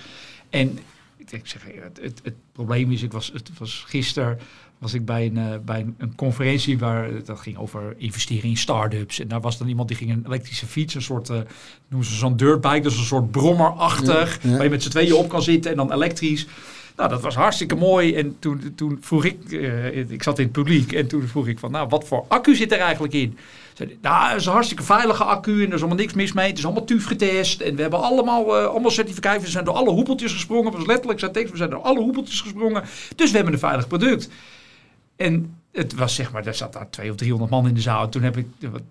En 0.49 0.79
ik 1.17 1.29
denk, 1.29 1.47
zeg, 1.47 1.63
het, 1.83 1.99
het, 2.01 2.21
het 2.23 2.33
probleem 2.51 2.91
is, 2.91 3.03
ik 3.03 3.12
was, 3.12 3.31
het 3.33 3.51
was 3.57 3.83
gisteren 3.88 4.39
was 4.78 4.94
ik 4.94 5.06
bij 5.06 5.26
een, 5.26 5.38
eh, 5.38 5.60
bij 5.66 5.80
een, 5.80 5.96
een 5.98 6.16
conferentie 6.16 6.80
waar 6.80 7.10
dat 7.26 7.40
ging 7.40 7.58
over 7.58 7.94
investeren 7.98 8.50
in 8.50 8.58
start-ups. 8.58 9.20
En 9.20 9.28
daar 9.28 9.42
was 9.42 9.58
dan 9.58 9.68
iemand 9.68 9.88
die 9.88 9.98
ging 9.98 10.12
een 10.12 10.24
elektrische 10.26 10.66
fiets, 10.66 10.96
een 10.96 11.02
soort, 11.02 11.30
eh 11.30 11.40
noemen 11.88 12.10
ze 12.10 12.16
zo'n 12.16 12.38
dirtbike, 12.38 12.82
dus 12.82 12.98
een 12.98 13.04
soort 13.04 13.32
brommerachtig, 13.32 14.40
Ja, 14.42 14.50
ja. 14.50 14.56
waar 14.56 14.63
je 14.63 14.70
met 14.70 14.84
z'n 14.84 14.90
tweeën 14.90 15.13
op 15.13 15.30
kan 15.30 15.42
zitten 15.42 15.72
en 15.72 15.78
dan 15.78 15.94
elektrisch. 15.94 16.48
Nou, 16.96 17.10
dat 17.10 17.22
was 17.22 17.36
hartstikke 17.36 17.76
mooi. 17.76 18.16
En 18.16 18.36
toen, 18.40 18.74
toen 18.76 18.98
vroeg 19.02 19.26
ik, 19.26 19.52
eh, 19.52 19.98
ik 20.12 20.24
zat 20.24 20.38
in 20.38 20.44
het 20.44 20.54
publiek, 20.54 20.92
en 20.92 21.08
toen 21.08 21.28
vroeg 21.28 21.48
ik 21.48 21.60
van, 21.60 21.72
nou, 21.72 21.88
wat 21.88 22.08
voor 22.08 22.26
accu 22.28 22.56
zit 22.56 22.72
er 22.72 22.80
eigenlijk 22.80 23.13
in? 23.13 23.38
Zei 23.74 23.98
nou, 24.02 24.30
het 24.30 24.40
is 24.40 24.46
een 24.46 24.52
hartstikke 24.52 24.84
veilige 24.84 25.24
accu 25.24 25.63
en 25.63 25.68
er 25.68 25.74
is 25.74 25.80
allemaal 25.80 25.98
niks 25.98 26.13
mis 26.13 26.34
mee. 26.34 26.48
Het 26.48 26.58
is 26.58 26.66
allemaal 26.66 26.84
TUF 26.84 27.06
getest 27.06 27.62
en 27.62 27.76
we 27.76 27.82
hebben 27.82 28.02
allemaal, 28.02 28.58
eh, 28.58 28.66
allemaal 28.66 28.92
certificaten. 28.92 29.42
We 29.42 29.48
zijn 29.48 29.66
door 29.66 29.74
alle 29.74 29.90
hoepeltjes 29.90 30.32
gesprongen. 30.32 30.66
Het 30.66 30.76
was 30.76 30.86
letterlijk 30.86 31.20
zijn 31.20 31.32
tekst, 31.32 31.52
we 31.52 31.58
zijn 31.58 31.70
door 31.70 31.82
alle 31.82 32.00
hoepeltjes 32.00 32.42
gesprongen. 32.42 32.84
Dus 33.16 33.30
we 33.30 33.36
hebben 33.36 33.54
een 33.54 33.60
veilig 33.60 33.88
product. 33.88 34.30
En 35.17 35.56
het 35.71 35.93
was 35.93 36.15
zeg 36.15 36.32
maar, 36.32 36.45
er 36.45 36.53
zat 36.53 36.73
daar 36.73 36.89
200 36.89 37.10
of 37.10 37.15
300 37.15 37.51
man 37.51 37.67
in 37.67 37.73
de 37.73 37.82
zaal. 37.82 38.03
En 38.03 38.10
toen 38.10 38.23
heb 38.23 38.38
ik, 38.38 38.47
wat, 38.60 38.82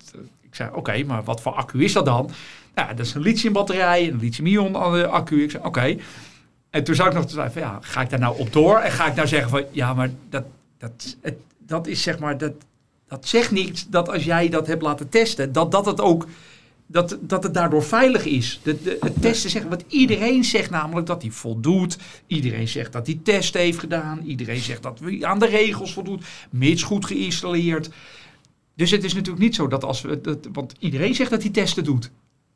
ik 0.41 0.55
zei, 0.55 0.71
oké, 0.75 1.05
maar 1.05 1.25
wat 1.25 1.41
voor 1.41 1.53
accu 1.53 1.85
is 1.85 1.93
dat 1.93 2.05
dan? 2.05 2.31
Nou, 2.75 2.95
dat 2.95 3.07
is 3.07 3.15
een 3.15 3.21
lithiumbatterij, 3.21 4.09
een 4.09 4.19
lithium-ion 4.19 4.75
accu. 5.11 5.43
Ik 5.43 5.51
zei, 5.51 5.65
oké. 5.65 5.97
En 6.71 6.85
toen 6.85 6.95
zou 6.95 7.09
ik 7.09 7.15
nog 7.15 7.53
van, 7.53 7.63
ja, 7.63 7.79
ga 7.81 8.01
ik 8.01 8.11
daar 8.11 8.19
nou 8.19 8.39
op 8.39 8.53
door? 8.53 8.79
En 8.79 8.93
ga 8.93 9.07
ik 9.07 9.15
nou 9.15 9.29
zeggen 9.29 9.51
van, 9.51 9.65
ja, 9.71 9.95
maar 9.95 10.11
dat, 10.31 10.45
dat, 10.79 11.17
dat 11.59 11.87
is 11.87 12.03
zeg 12.03 12.19
maar, 12.19 12.39
dat, 12.39 12.53
dat 13.09 13.27
zegt 13.27 13.51
niet 13.51 13.93
dat 13.93 14.09
als 14.09 14.25
jij 14.25 14.49
dat 14.49 14.67
hebt 14.67 14.83
laten 14.83 15.09
testen, 15.09 15.53
dat 15.53 15.73
dat 15.73 15.87
het 15.87 16.01
ook, 16.01 16.27
dat, 16.87 17.19
dat 17.21 17.43
het 17.43 17.55
daardoor 17.55 17.83
veilig 17.83 18.25
is. 18.25 18.61
De, 18.63 18.83
de, 18.83 18.97
het 19.01 19.23
testen 19.23 19.51
zeggen, 19.51 19.71
wat 19.71 19.85
iedereen 19.89 20.45
zegt 20.45 20.71
namelijk 20.71 21.07
dat 21.07 21.23
hij 21.23 21.31
voldoet. 21.31 21.97
Iedereen 22.27 22.69
zegt 22.69 22.93
dat 22.93 23.07
hij 23.07 23.21
test 23.23 23.55
heeft 23.55 23.79
gedaan. 23.79 24.21
Iedereen 24.27 24.61
zegt 24.61 24.83
dat 24.83 25.01
hij 25.03 25.19
aan 25.25 25.39
de 25.39 25.47
regels 25.47 25.93
voldoet, 25.93 26.25
mits 26.51 26.83
goed 26.83 27.07
geïnstalleerd. 27.07 27.89
Dus 28.75 28.91
het 28.91 29.05
is 29.05 29.15
natuurlijk 29.15 29.45
niet 29.45 29.55
zo 29.55 29.69
dat 29.69 29.85
als 29.85 30.01
we, 30.03 30.21
dat, 30.21 30.39
want 30.53 30.75
iedereen 30.79 31.15
zegt 31.15 31.31
dat 31.31 31.43
hij 31.43 31.51
testen 31.51 31.85
doet. 31.85 32.11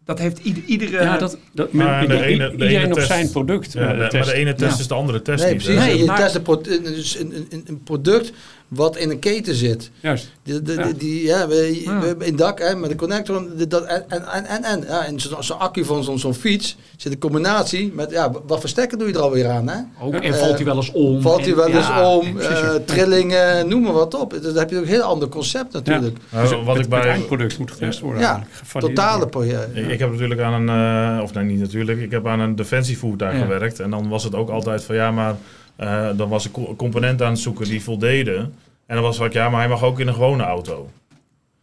Dat 0.05 0.19
heeft 0.19 0.39
ieder, 0.39 0.63
iedere... 0.67 1.03
ja, 1.03 1.19
dat, 1.19 1.39
dat, 1.53 1.73
men- 1.73 2.09
de 2.09 2.23
ene- 2.25 2.47
de 2.47 2.53
iedereen 2.53 2.77
ene 2.77 2.87
op 2.87 2.93
test- 2.95 3.07
zijn 3.07 3.31
product. 3.31 3.73
Ja, 3.73 3.81
eh, 3.81 4.11
de- 4.11 4.17
maar 4.17 4.27
de 4.27 4.33
ene 4.35 4.55
test 4.55 4.75
Ja. 4.75 4.81
is 4.81 4.87
de 4.89 4.95
andere 4.95 5.23
test 5.23 5.45
Nee, 5.45 5.53
niet. 5.55 5.63
precies. 5.63 5.81
Nee, 5.85 5.99
je 5.99 6.05
maar- 6.05 6.17
test 6.17 6.35
een, 6.35 7.47
een, 7.51 7.63
een 7.67 7.83
product 7.83 8.33
wat 8.71 8.97
in 8.97 9.11
een 9.11 9.19
keten 9.19 9.55
zit. 9.55 9.91
Juist. 10.01 10.31
Die, 10.43 10.63
die, 10.63 10.75
Ja. 10.79 10.93
die, 10.97 11.23
ja, 11.25 11.49
we, 11.49 11.81
Ja. 11.85 12.01
we 12.01 12.07
hebben 12.07 12.27
in 12.27 12.37
dak 12.37 12.59
hè, 12.59 12.77
met 12.77 12.91
een 12.91 12.97
connector. 12.97 13.57
de- 13.57 13.67
Dat, 13.67 13.85
en 13.85 14.05
en, 14.09 14.25
en, 14.27 14.45
en, 14.47 14.65
en 14.65 14.85
ja, 14.89 15.05
in 15.05 15.21
zo'n 15.21 15.43
zo'n 15.43 15.59
accu 15.59 15.85
van 15.85 16.05
zo'n 16.05 16.19
zo'n 16.19 16.35
fiets 16.35 16.77
zit 16.97 17.13
een 17.13 17.19
combinatie 17.19 17.93
met, 17.95 18.11
ja, 18.11 18.31
wat 18.47 18.61
voor 18.61 18.69
stekker 18.69 18.99
doe 18.99 19.09
je 19.09 19.15
er 19.15 19.21
alweer 19.21 19.49
aan? 19.49 19.69
Hè? 19.69 19.77
ook, 20.01 20.15
en 20.15 20.23
Eh, 20.23 20.33
valt 20.39 20.55
hij 20.57 20.65
wel 20.65 20.77
eens 20.77 20.93
om. 20.93 21.21
Valt 21.23 21.41
hij 21.41 21.51
En- 21.51 21.57
wel 21.57 21.69
eens 21.69 21.87
ja, 21.87 22.09
om, 22.17 22.39
eh, 22.39 22.75
trillingen, 22.85 23.69
noem 23.69 23.83
maar 23.83 23.93
wat 23.93 24.15
op. 24.15 24.39
Dan 24.43 24.57
heb 24.57 24.71
je 24.71 24.77
ook 24.77 24.83
een 24.83 24.89
heel 24.89 25.03
ander 25.03 25.29
concept 25.29 25.73
natuurlijk. 25.73 26.17
Nou, 26.31 26.49
Dus 26.49 26.65
wat 26.65 26.75
ik 26.75 26.81
het 26.81 26.91
bij, 26.91 27.01
eindproduct 27.01 27.59
moet 27.59 27.71
getest 27.71 28.01
worden. 28.01 28.21
Ja, 28.23 28.43
Totale 28.79 29.27
project. 29.29 29.77
Ik, 29.77 29.87
ik 29.89 29.99
heb 29.99 30.11
natuurlijk 30.11 30.41
aan 30.41 30.69
een, 30.69 31.17
eh, 31.17 31.23
of 31.23 31.35
nee 31.35 31.45
niet 31.45 31.61
natuurlijk, 31.61 32.01
ik 32.01 32.11
heb 32.11 32.27
aan 32.27 32.41
een 32.41 32.57
defensievoertuig 32.57 33.35
Ja. 33.35 33.41
gewerkt. 33.41 33.81
En 33.81 33.91
dan 33.91 34.09
was 34.09 34.25
het 34.25 34.35
ook 34.35 34.49
altijd 34.51 34.85
van 34.85 34.95
ja, 34.95 35.11
maar 35.11 35.37
eh, 35.81 36.09
dan 36.17 36.29
was 36.29 36.47
ik 36.47 36.53
co- 36.53 36.75
componenten 36.77 37.27
aan 37.27 37.33
het 37.33 37.41
zoeken 37.41 37.65
die 37.69 37.83
voldeden. 37.83 38.55
En 38.87 38.95
dan 38.97 39.03
was 39.05 39.19
het 39.19 39.33
ja, 39.33 39.49
maar 39.49 39.61
hij 39.61 39.69
mag 39.69 39.83
ook 39.85 40.01
in 40.01 40.07
een 40.09 40.15
gewone 40.15 40.43
auto. 40.43 40.91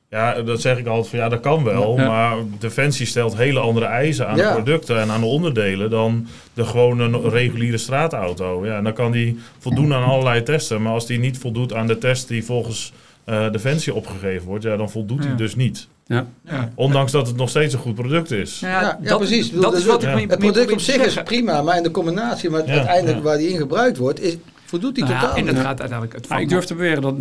Ja, 0.09 0.41
dat 0.41 0.61
zeg 0.61 0.77
ik 0.77 0.87
altijd 0.87 1.07
van 1.09 1.19
ja, 1.19 1.29
dat 1.29 1.39
kan 1.39 1.63
wel. 1.63 1.97
Ja. 1.97 2.07
Maar 2.07 2.35
Defensie 2.59 3.05
stelt 3.05 3.37
hele 3.37 3.59
andere 3.59 3.85
eisen 3.85 4.27
aan 4.27 4.37
Ja. 4.37 4.47
de 4.47 4.53
producten 4.55 4.99
en 4.99 5.09
aan 5.11 5.19
de 5.19 5.25
onderdelen 5.25 5.89
dan 5.89 6.27
de 6.53 6.65
gewone 6.65 7.29
reguliere 7.29 7.77
straatauto. 7.77 8.65
Ja, 8.65 8.77
en 8.77 8.83
dan 8.83 8.93
kan 8.93 9.11
die 9.11 9.39
voldoen 9.59 9.93
aan 9.93 10.03
allerlei 10.03 10.43
testen. 10.43 10.81
Maar 10.81 10.93
als 10.93 11.05
die 11.05 11.19
niet 11.19 11.37
voldoet 11.37 11.73
aan 11.73 11.87
de 11.87 11.97
test 11.97 12.27
die 12.27 12.43
volgens 12.45 12.93
eh, 13.23 13.51
Defensie 13.51 13.93
opgegeven 13.93 14.47
wordt, 14.47 14.63
ja, 14.63 14.77
dan 14.77 14.89
voldoet 14.89 15.19
hij 15.19 15.29
Ja. 15.29 15.35
dus 15.35 15.55
niet. 15.55 15.87
Ja. 16.07 16.25
Ja. 16.43 16.71
Ondanks 16.75 17.11
dat 17.11 17.27
het 17.27 17.35
nog 17.35 17.49
steeds 17.49 17.73
een 17.73 17.79
goed 17.79 17.95
product 17.95 18.31
is. 18.31 18.59
Ja, 18.59 18.81
ja, 18.81 18.99
dat, 19.01 19.17
precies. 19.17 19.51
Dat 19.51 19.61
dat 19.61 19.73
is 19.73 19.79
is 19.79 19.85
wat 19.85 20.03
ik 20.03 20.29
Het 20.29 20.39
product 20.39 20.71
op 20.71 20.79
zich 20.79 21.05
is 21.05 21.23
prima, 21.23 21.61
maar 21.61 21.77
in 21.77 21.83
de 21.83 21.91
combinatie 21.91 22.49
met 22.49 22.67
Ja, 22.67 22.73
uiteindelijk 22.73 23.17
ja. 23.17 23.23
waar 23.23 23.37
die 23.37 23.49
in 23.49 23.57
gebruikt 23.57 23.97
wordt, 23.97 24.21
is, 24.21 24.37
voldoet 24.65 24.95
die 24.95 25.03
Nou 25.03 25.15
ja, 25.15 25.21
totaal 25.21 25.37
en 25.37 25.45
het 25.45 25.55
niet. 25.55 25.63
gaat 25.63 25.79
uiteindelijk... 25.79 26.13
Het 26.19 26.29
Nou, 26.29 26.41
ik 26.41 26.49
durf 26.49 26.65
te 26.65 26.75
beweren 26.75 27.01
dat 27.01 27.15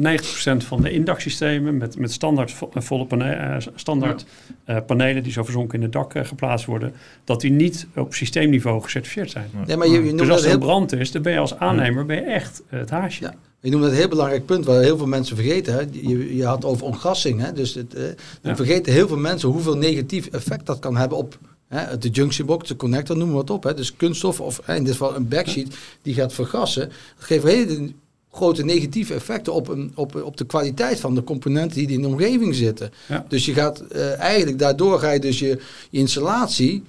90% 0.63 0.67
van 0.67 0.81
de 0.83 0.91
indaksystemen 0.91 1.77
met, 1.77 1.99
met 1.99 2.13
standaard, 2.13 2.53
vo- 2.53 2.71
eh, 2.75 2.83
volle 2.83 3.07
pane- 3.07 3.31
eh, 3.33 3.57
standaard 3.75 4.25
eh, 4.65 4.77
panelen 4.87 5.23
die 5.23 5.33
zo 5.33 5.43
verzonken 5.45 5.79
in 5.79 5.83
het 5.85 5.93
dak 5.93 6.13
geplaatst 6.27 6.67
worden, 6.67 6.93
dat 7.25 7.41
die 7.41 7.51
niet 7.51 7.87
op 7.97 8.15
systeemniveau 8.15 8.83
gecertificeerd 8.83 9.31
zijn. 9.31 9.51
Nee, 9.67 9.77
maar 9.77 9.89
je, 9.89 10.05
je 10.05 10.11
Dus 10.15 10.21
als 10.21 10.29
dat 10.29 10.39
er 10.39 10.45
heel 10.45 10.53
een 10.55 10.59
brand 10.61 10.93
is, 10.93 11.11
dan 11.13 11.23
ben 11.23 11.33
je 11.33 11.39
als 11.39 11.59
aannemer 11.59 12.07
ben 12.07 12.17
je 12.17 12.23
echt 12.23 12.63
het 12.69 12.91
haasje. 12.91 13.33
Je 13.61 13.71
noemt 13.71 13.83
dat 13.83 13.93
een 13.93 13.99
heel 13.99 14.09
belangrijk 14.09 14.47
punt 14.47 14.65
waar 14.65 14.83
heel 14.83 14.97
veel 14.97 15.07
mensen 15.07 15.37
vergeten. 15.37 15.75
Hè? 15.75 15.81
Je, 15.91 16.37
je 16.37 16.45
had 16.45 16.65
over 16.65 16.87
ontgassing. 16.87 17.41
Hè? 17.41 17.53
Dus 17.53 17.75
het, 17.75 17.95
eh, 17.95 18.03
Ja. 18.43 18.57
vergeten 18.57 18.93
heel 18.93 19.09
veel 19.09 19.17
mensen 19.17 19.49
hoeveel 19.49 19.77
negatief 19.77 20.27
effect 20.27 20.67
dat 20.67 20.79
kan 20.79 20.97
hebben 20.97 21.19
op 21.19 21.39
hè, 21.69 21.99
de 21.99 22.09
junction 22.09 22.47
box, 22.47 22.69
de 22.69 22.77
connector, 22.77 23.17
noem 23.17 23.27
maar 23.27 23.37
wat 23.37 23.51
op. 23.51 23.63
Hè? 23.63 23.75
Dus 23.75 23.97
kunststof 23.97 24.41
of 24.41 24.61
hè, 24.65 24.75
in 24.75 24.85
dit 24.85 24.93
geval 24.93 25.17
een 25.17 25.29
backsheet 25.29 25.77
die 26.03 26.15
gaat 26.15 26.33
vergassen. 26.33 26.89
Dat 27.17 27.25
geeft 27.27 27.45
hele 27.45 27.93
grote 28.33 28.65
negatieve 28.65 29.15
effecten 29.15 29.53
op, 29.53 29.69
een, 29.69 29.93
op, 29.95 30.23
op 30.25 30.37
de 30.37 30.45
kwaliteit 30.47 31.01
van 31.01 31.15
de 31.15 31.25
componenten 31.25 31.77
die 31.79 31.89
in 31.97 32.03
de 32.03 32.09
omgeving 32.09 32.55
zitten. 32.55 32.91
Ja. 33.09 33.25
Dus 33.29 33.47
je 33.47 33.53
gaat 33.55 33.81
eh, 33.81 34.19
eigenlijk, 34.19 34.59
daardoor 34.59 34.99
ga 34.99 35.11
je 35.11 35.21
dus 35.21 35.39
je, 35.39 35.59
je 35.91 35.99
installatie 35.99 36.83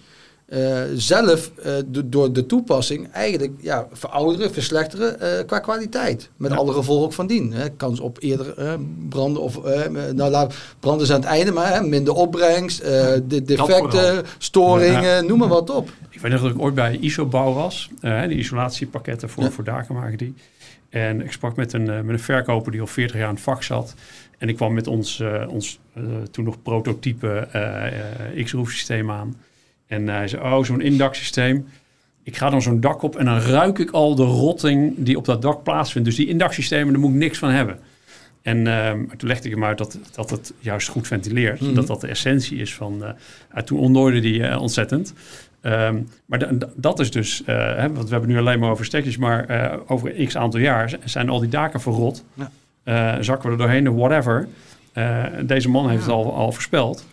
eh, 0.48 0.82
zelf 0.96 1.52
eh, 1.64 1.74
do- 1.86 2.02
door 2.10 2.34
de 2.34 2.46
toepassing 2.46 3.12
eigenlijk 3.12 3.54
ja, 3.60 3.88
verouderen, 3.92 4.54
verslechteren 4.54 5.20
eh, 5.20 5.46
qua 5.46 5.60
kwaliteit. 5.60 6.30
Met 6.38 6.52
Ja. 6.52 6.58
alle 6.58 6.74
gevolgen 6.74 7.06
ook 7.06 7.14
van 7.14 7.28
dien. 7.28 7.54
Hè. 7.54 7.70
Kans 7.70 8.00
op 8.00 8.18
eerder 8.22 8.78
branden 9.10 9.42
of 9.42 9.62
nou, 10.14 10.32
laat, 10.32 10.56
branden 10.80 11.04
is 11.06 11.12
aan 11.12 11.20
het 11.20 11.30
einde, 11.30 11.52
maar 11.52 11.74
hè, 11.74 11.82
minder 11.82 12.14
opbrengst, 12.14 12.82
de 13.28 13.42
defecten, 13.46 14.24
storingen, 14.38 15.26
noem 15.26 15.38
maar 15.40 15.48
wat 15.48 15.70
op. 15.70 15.90
Ik 16.10 16.22
weet 16.22 16.32
nog 16.32 16.42
dat 16.42 16.52
ik 16.52 16.60
ooit 16.62 16.76
bij 16.76 16.98
ISO-bouw 16.98 17.54
was. 17.54 17.90
die 18.02 18.38
isolatiepakketten 18.38 19.30
voor, 19.30 19.44
Ja. 19.44 19.52
voor 19.52 19.64
daken 19.64 19.96
maken 19.96 20.18
die. 20.18 20.34
En 20.90 21.22
ik 21.22 21.32
sprak 21.32 21.56
met 21.56 21.74
een, 21.74 21.84
met 21.86 22.10
een 22.10 22.20
verkoper 22.20 22.72
die 22.72 22.82
al 22.82 22.88
40 22.88 23.16
jaar 23.18 23.30
in 23.30 23.34
het 23.36 23.44
vak 23.44 23.64
zat. 23.64 23.94
En 24.38 24.50
ik 24.50 24.56
kwam 24.56 24.74
met 24.74 24.88
ons, 24.88 25.24
ons 25.50 25.80
toen 26.32 26.44
nog 26.46 26.62
prototype 26.62 27.48
X-Roof 28.44 28.70
systeem 28.72 29.12
aan. 29.12 29.36
En 29.88 30.08
hij 30.08 30.28
zei, 30.28 30.42
oh, 30.44 30.64
zo'n 30.64 30.82
indaksysteem. 30.82 31.68
Ik 32.24 32.38
ga 32.38 32.50
dan 32.50 32.62
zo'n 32.62 32.80
dak 32.80 33.02
op 33.02 33.16
en 33.16 33.26
dan 33.26 33.40
ruik 33.40 33.80
ik 33.80 33.92
al 33.92 34.16
de 34.16 34.24
rotting 34.24 34.94
die 34.98 35.18
op 35.18 35.26
dat 35.26 35.42
dak 35.42 35.64
plaatsvindt. 35.64 36.08
Dus 36.08 36.18
die 36.18 36.28
indaksystemen, 36.28 36.94
daar 36.94 37.02
moet 37.02 37.12
ik 37.12 37.18
niks 37.18 37.38
van 37.38 37.50
hebben. 37.50 37.80
En 38.42 38.68
ehm, 38.68 39.06
toen 39.18 39.28
legde 39.30 39.48
ik 39.48 39.54
hem 39.54 39.64
uit 39.64 39.78
dat, 39.78 40.00
dat 40.16 40.30
het 40.30 40.54
juist 40.60 40.88
goed 40.88 41.08
ventileert. 41.08 41.62
Mhm. 41.62 41.74
Dat 41.74 41.88
dat 41.88 42.02
de 42.02 42.08
essentie 42.08 42.58
is 42.60 42.74
van... 42.76 43.04
ah, 43.52 43.64
toen 43.64 43.80
ontdooide 43.80 44.20
die 44.20 44.44
eh, 44.44 44.62
ontzettend. 44.62 45.14
Ehm, 45.62 45.98
maar 46.26 46.40
da- 46.40 46.52
da- 46.52 46.70
dat 46.76 47.00
is 47.00 47.12
dus, 47.12 47.44
eh, 47.44 47.56
hè, 47.56 47.92
want 47.94 48.04
we 48.06 48.12
hebben 48.12 48.30
nu 48.30 48.38
alleen 48.38 48.60
maar 48.60 48.70
over 48.70 48.86
stekjes, 48.86 49.18
maar 49.18 49.70
over 49.88 50.12
x 50.26 50.38
aantal 50.38 50.60
jaar 50.60 50.98
zijn 51.04 51.30
al 51.30 51.40
die 51.40 51.50
daken 51.50 51.82
verrot. 51.82 52.24
Ja. 52.34 53.24
Zakken 53.24 53.46
we 53.46 53.52
er 53.56 53.62
doorheen, 53.62 53.96
whatever. 53.96 54.48
Deze 55.46 55.70
man 55.70 55.90
heeft 55.90 56.06
Ja. 56.06 56.18
het 56.18 56.26
al, 56.26 56.34
al 56.34 56.52
voorspeld. 56.52 57.06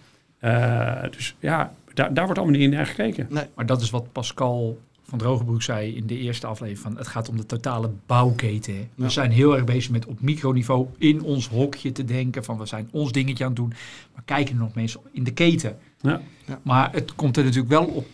Dus 1.10 1.34
ja, 1.38 1.72
daar, 1.94 2.14
daar 2.14 2.24
wordt 2.24 2.40
allemaal 2.40 2.58
niet 2.58 2.70
naar 2.70 2.86
gekeken. 2.86 3.28
Maar 3.54 3.66
dat 3.66 3.80
is 3.80 3.90
wat 3.90 4.12
Pascal 4.12 4.78
van 5.02 5.18
Drogenbroek 5.18 5.62
zei 5.62 5.94
in 5.96 6.06
de 6.06 6.18
eerste 6.18 6.46
aflevering. 6.46 6.82
Van 6.82 6.96
het 6.96 7.06
gaat 7.06 7.28
om 7.28 7.36
de 7.36 7.46
totale 7.46 7.90
bouwketen. 8.06 8.88
We 8.94 9.08
zijn 9.08 9.30
heel 9.30 9.54
erg 9.54 9.64
bezig 9.64 9.90
met 9.90 10.06
op 10.06 10.20
microniveau 10.20 10.86
in 10.98 11.22
ons 11.22 11.48
hokje 11.48 11.92
te 11.92 12.04
denken. 12.04 12.44
Van 12.44 12.58
we 12.58 12.66
zijn 12.66 12.88
ons 12.92 13.12
dingetje 13.12 13.44
aan 13.44 13.50
het 13.50 13.58
doen. 13.58 13.72
Maar 14.14 14.22
kijken 14.24 14.54
er 14.54 14.60
nog 14.60 14.74
mensen 14.74 15.00
in 15.12 15.24
de 15.24 15.32
keten. 15.32 15.78
Ja. 16.00 16.20
Ja. 16.46 16.60
Maar 16.62 16.92
het 16.92 17.14
komt 17.14 17.36
er 17.36 17.44
natuurlijk 17.44 17.70
wel 17.72 17.84
op 17.84 18.06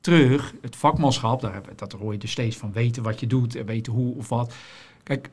terug. 0.00 0.54
Het 0.60 0.76
vakmanschap, 0.76 1.40
daar, 1.40 1.52
hebben- 1.52 1.72
dat 1.76 1.92
hoor 1.92 2.12
je 2.12 2.18
dus 2.18 2.30
steeds 2.30 2.56
van 2.56 2.72
weten 2.72 3.02
wat 3.02 3.20
je 3.20 3.26
doet. 3.26 3.56
En 3.56 3.66
weten 3.66 3.92
hoe 3.92 4.14
of 4.16 4.28
wat. 4.28 4.54
Kijk, 5.02 5.30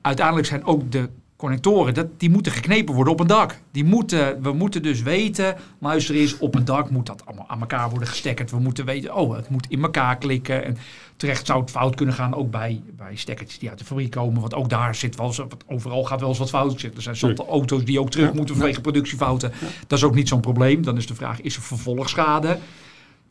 uiteindelijk 0.00 0.46
zijn 0.46 0.64
ook 0.64 0.92
de 0.92 1.08
connectoren, 1.38 1.94
dat, 1.94 2.06
die 2.16 2.30
moeten 2.30 2.52
geknepen 2.52 2.94
worden 2.94 3.12
op 3.12 3.20
een 3.20 3.26
dak. 3.26 3.58
Die 3.70 3.84
moeten, 3.84 4.42
we 4.42 4.52
moeten 4.52 4.82
dus 4.82 5.02
weten, 5.02 5.56
luister 5.78 6.14
eens, 6.14 6.38
op 6.38 6.54
een 6.54 6.64
dak 6.64 6.90
moet 6.90 7.06
dat 7.06 7.26
allemaal 7.26 7.48
aan 7.48 7.60
elkaar 7.60 7.90
worden 7.90 8.08
gestekkerd. 8.08 8.50
We 8.50 8.58
moeten 8.58 8.84
weten, 8.84 9.14
oh, 9.14 9.36
het 9.36 9.48
moet 9.48 9.66
in 9.68 9.82
elkaar 9.82 10.16
klikken. 10.18 10.64
En 10.64 10.76
terecht 11.16 11.46
zou 11.46 11.60
het 11.60 11.70
fout 11.70 11.94
kunnen 11.94 12.14
gaan, 12.14 12.34
ook 12.34 12.50
bij, 12.50 12.82
bij 12.96 13.16
stekkertjes 13.16 13.58
die 13.58 13.68
uit 13.68 13.78
de 13.78 13.84
fabriek 13.84 14.10
komen. 14.10 14.40
Want 14.40 14.54
ook 14.54 14.68
daar 14.68 14.94
zit 14.94 15.16
wel 15.16 15.26
eens, 15.26 15.36
wat- 15.36 15.64
overal 15.66 16.04
gaat 16.04 16.20
wel 16.20 16.28
eens 16.28 16.38
wat 16.38 16.48
fout. 16.50 16.82
Er 16.82 17.02
zijn 17.02 17.16
soms 17.16 17.38
auto's 17.38 17.84
die 17.84 18.00
ook 18.00 18.10
terug 18.10 18.32
moeten 18.32 18.54
vanwege 18.56 18.80
productiefouten. 18.80 19.52
Dat 19.86 19.98
is 19.98 20.04
ook 20.04 20.14
niet 20.14 20.28
zo'n 20.28 20.40
probleem. 20.40 20.82
Dan 20.82 20.96
is 20.96 21.06
de 21.06 21.14
vraag, 21.14 21.40
is 21.40 21.56
er 21.56 21.62
vervolgschade? 21.62 22.58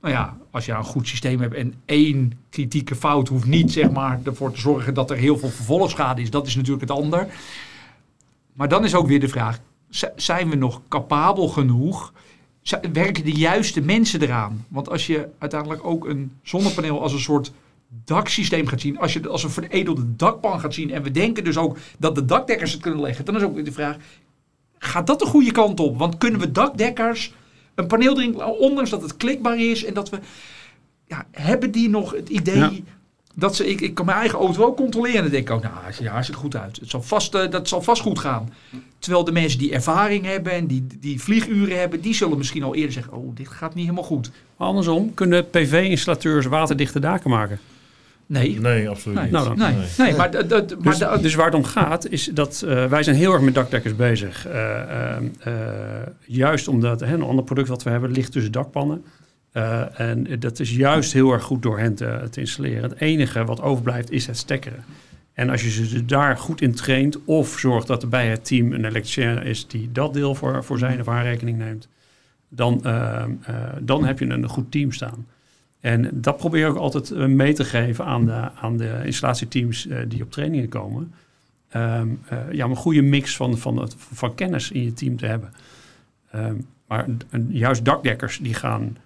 Nou 0.02 0.14
ja, 0.14 0.38
als 0.52 0.66
je 0.66 0.72
een 0.72 0.84
goed 0.84 1.08
systeem 1.08 1.42
hebt 1.42 1.56
en 1.56 1.74
één 1.86 2.34
kritieke 2.50 2.96
fout 2.96 3.28
hoeft 3.28 3.46
niet 3.46 3.72
zeg 3.72 3.92
maar, 3.92 4.20
ervoor 4.24 4.52
te 4.52 4.60
zorgen 4.60 4.94
dat 4.94 5.12
er 5.12 5.18
heel 5.18 5.38
veel 5.38 5.50
vervolgschade 5.50 6.22
is. 6.22 6.30
Dat 6.30 6.48
is 6.48 6.56
natuurlijk 6.56 6.82
het 6.82 6.92
ander. 6.98 7.28
Maar 8.58 8.68
dan 8.68 8.84
is 8.84 8.96
ook 8.96 9.08
weer 9.08 9.20
de 9.20 9.28
vraag, 9.28 9.60
zijn 10.16 10.50
we 10.50 10.56
nog 10.56 10.82
capabel 10.88 11.48
genoeg? 11.48 12.14
Werken 12.94 13.24
de 13.24 13.32
juiste 13.32 13.82
mensen 13.82 14.22
eraan? 14.22 14.66
Want 14.68 14.90
als 14.90 15.08
je 15.08 15.28
uiteindelijk 15.38 15.86
ook 15.86 16.08
een 16.08 16.32
zonnepaneel 16.44 17.02
als 17.02 17.14
een 17.14 17.20
soort 17.20 17.52
daksysteem 18.06 18.68
gaat 18.68 18.82
zien, 18.82 19.00
als 19.00 19.14
je 19.14 19.20
het 19.20 19.28
als 19.28 19.44
een 19.44 19.50
veredelde 19.50 20.16
dakpan 20.16 20.60
gaat 20.60 20.74
zien 20.74 20.92
en 20.92 21.04
we 21.04 21.12
denken 21.12 21.44
dus 21.44 21.58
ook 21.58 21.78
dat 21.98 22.16
de 22.16 22.26
dakdekkers 22.26 22.72
het 22.72 22.82
kunnen 22.82 23.02
leggen, 23.02 23.26
dan 23.26 23.36
is 23.36 23.42
ook 23.42 23.54
weer 23.54 23.64
de 23.64 23.72
vraag, 23.72 23.98
gaat 24.78 25.08
dat 25.08 25.20
de 25.20 25.26
goede 25.26 25.52
kant 25.52 25.80
op? 25.80 25.98
Want 25.98 26.18
kunnen 26.18 26.40
we 26.40 26.52
dakdekkers 26.52 27.34
een 27.76 27.88
paneel 27.88 28.18
erin, 28.18 28.44
ondanks 28.44 28.90
dat 28.90 29.02
het 29.02 29.18
klikbaar 29.18 29.60
is 29.60 29.86
en 29.86 29.94
dat 29.94 30.10
we, 30.10 30.20
ja, 31.06 31.26
hebben 31.32 31.72
die 31.72 31.90
nog 31.90 32.12
het 32.12 32.30
idee. 32.30 32.84
Dat 33.40 33.56
ze, 33.56 33.68
ik, 33.70 33.82
ik 33.82 33.94
kan 33.94 34.06
mijn 34.06 34.18
eigen 34.18 34.40
auto 34.40 34.64
ook 34.66 34.76
controleren 34.78 35.16
en 35.16 35.22
dan 35.22 35.32
denk 35.32 35.50
ik 35.50 35.54
ook, 35.56 35.64
nou, 35.64 35.74
hij 35.84 36.24
ziet 36.24 36.34
er 36.34 36.40
goed 36.40 36.56
uit. 36.56 36.80
Het 36.80 36.90
zal 36.90 37.02
vast, 37.02 37.36
eh, 37.36 37.50
dat 37.52 37.68
zal 37.68 37.82
vast 37.82 38.02
goed 38.02 38.20
gaan. 38.20 38.54
Terwijl 39.00 39.24
de 39.24 39.32
mensen 39.32 39.60
die 39.60 39.72
ervaring 39.74 40.26
hebben 40.26 40.52
en 40.54 40.68
die, 40.68 40.88
die 41.00 41.22
vlieguren 41.22 41.80
hebben, 41.80 42.02
die 42.02 42.14
zullen 42.14 42.38
misschien 42.38 42.64
al 42.64 42.76
eerder 42.76 42.92
zeggen, 42.92 43.14
oh, 43.14 43.36
dit 43.36 43.48
gaat 43.48 43.74
niet 43.76 43.84
helemaal 43.84 44.04
goed. 44.06 44.32
Maar 44.58 44.68
andersom, 44.68 45.14
kunnen 45.14 45.50
PV-installateurs 45.50 46.46
waterdichte 46.46 47.00
daken 47.00 47.30
maken? 47.30 47.60
Nee, 48.26 48.60
Nee, 48.60 48.90
absoluut 48.90 49.16
nee, 49.18 49.24
niet. 49.26 49.34
Nou 49.34 49.56
nee, 49.58 49.74
Nee. 49.74 49.88
nee, 49.98 50.16
maar, 50.16 50.32
dat- 50.32 50.50
dat- 50.50 50.84
maar 50.84 50.98
Dus, 51.00 51.22
dus 51.22 51.36
waar 51.36 51.46
het 51.46 51.56
om 51.56 51.64
gaat, 51.64 52.08
is 52.10 52.30
dat 52.34 52.64
eh, 52.68 52.86
wij 52.86 53.04
zijn 53.04 53.16
heel 53.16 53.34
erg 53.34 53.42
met 53.42 53.54
dakdekkers 53.56 53.96
bezig. 53.96 54.48
Eh, 54.48 55.16
juist 56.26 56.68
omdat 56.68 57.00
hè, 57.00 57.14
een 57.14 57.22
ander 57.22 57.44
product 57.44 57.68
wat 57.68 57.84
we 57.84 57.90
hebben 57.90 58.12
ligt 58.12 58.32
tussen 58.32 58.52
dakpannen. 58.52 59.04
Eh, 59.52 60.00
en 60.00 60.40
dat 60.40 60.60
is 60.60 60.76
juist 60.76 61.14
heel 61.14 61.32
erg 61.32 61.44
goed 61.44 61.62
door 61.62 61.80
hen 61.80 61.96
te, 61.96 62.28
installeren. 62.32 62.90
Het 62.90 63.02
enige 63.02 63.46
wat 63.46 63.62
overblijft 63.62 64.12
is 64.12 64.28
het 64.28 64.38
stekkeren. 64.38 64.84
En 65.34 65.50
als 65.50 65.62
je 65.64 65.86
ze 65.86 66.06
daar 66.06 66.38
goed 66.38 66.62
in 66.62 66.76
traint 66.76 67.26
of 67.26 67.60
zorgt 67.60 67.88
dat 67.88 68.04
er 68.04 68.10
bij 68.10 68.28
het 68.28 68.46
team 68.46 68.72
een 68.72 68.86
elektricien 68.86 69.44
is 69.44 69.68
die 69.68 69.92
dat 69.92 70.14
deel 70.14 70.36
voor, 70.36 70.64
voor 70.64 70.78
zijn 70.78 71.00
of 71.00 71.06
haar 71.06 71.24
rekening 71.24 71.58
neemt, 71.58 71.88
dan, 72.50 72.84
eh, 72.84 73.24
eh, 73.24 73.30
dan 73.82 74.06
heb 74.06 74.20
je 74.20 74.26
een 74.26 74.50
goed 74.50 74.72
team 74.72 74.92
staan. 74.92 75.28
En 75.80 76.10
dat 76.14 76.38
probeer 76.38 76.66
ik 76.68 76.72
ook 76.72 76.78
altijd 76.78 77.12
eh, 77.12 77.26
mee 77.26 77.54
te 77.54 77.64
geven 77.64 78.06
aan 78.06 78.26
de, 78.26 78.52
aan 78.62 78.78
de 78.78 79.02
installatieteams 79.04 79.88
die 80.08 80.24
op 80.24 80.32
trainingen 80.32 80.70
komen. 80.70 81.14
Ehm, 81.70 82.10
eh, 82.28 82.38
ja, 82.52 82.66
een 82.66 82.76
goede 82.76 83.02
mix 83.02 83.36
van, 83.36 83.58
van, 83.58 83.90
van 83.98 84.36
kennis 84.36 84.72
in 84.72 84.84
je 84.84 84.94
team 84.94 85.18
te 85.18 85.26
hebben. 85.26 85.54
Ehm, 86.32 86.56
maar 86.88 87.06
juist 87.50 87.86
dakdekkers 87.86 88.38
die 88.38 88.54
gaan 88.54 88.98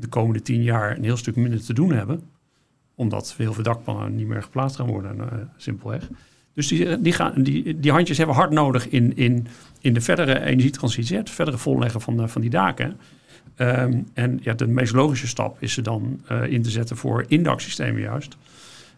de 0.00 0.08
komende 0.08 0.42
tien 0.42 0.62
jaar 0.62 0.96
een 0.96 1.04
heel 1.04 1.16
stuk 1.16 1.36
minder 1.36 1.64
te 1.64 1.72
doen 1.72 1.92
hebben. 1.92 2.22
Omdat 2.94 3.34
heel 3.36 3.52
veel 3.52 3.62
dakpannen 3.62 4.14
niet 4.14 4.26
meer 4.26 4.42
geplaatst 4.42 4.76
gaan 4.76 4.86
worden, 4.86 5.20
eh, 5.20 5.38
simpelweg. 5.56 6.08
Dus 6.54 6.68
die, 6.68 6.86
eh, 6.86 6.96
die, 7.00 7.12
gaan, 7.12 7.42
die, 7.42 7.80
die 7.80 7.92
handjes 7.92 8.18
hebben 8.18 8.36
hard 8.36 8.50
nodig 8.50 8.88
in, 8.88 9.16
in, 9.16 9.46
in 9.80 9.94
de 9.94 10.00
verdere 10.00 10.40
energietransitie, 10.40 11.16
het 11.16 11.30
verdere 11.30 11.58
volleggen 11.58 12.00
van, 12.00 12.28
van 12.28 12.40
die 12.40 12.50
daken. 12.50 12.96
Ehm, 13.60 14.02
en 14.14 14.38
ja, 14.42 14.54
de 14.54 14.66
meest 14.66 14.92
logische 14.92 15.26
stap 15.26 15.62
is 15.62 15.72
ze 15.72 15.82
dan 15.82 16.20
eh, 16.26 16.52
in 16.52 16.62
te 16.62 16.70
zetten 16.70 16.96
voor 16.96 17.24
indaksystemen 17.28 18.00
juist. 18.00 18.36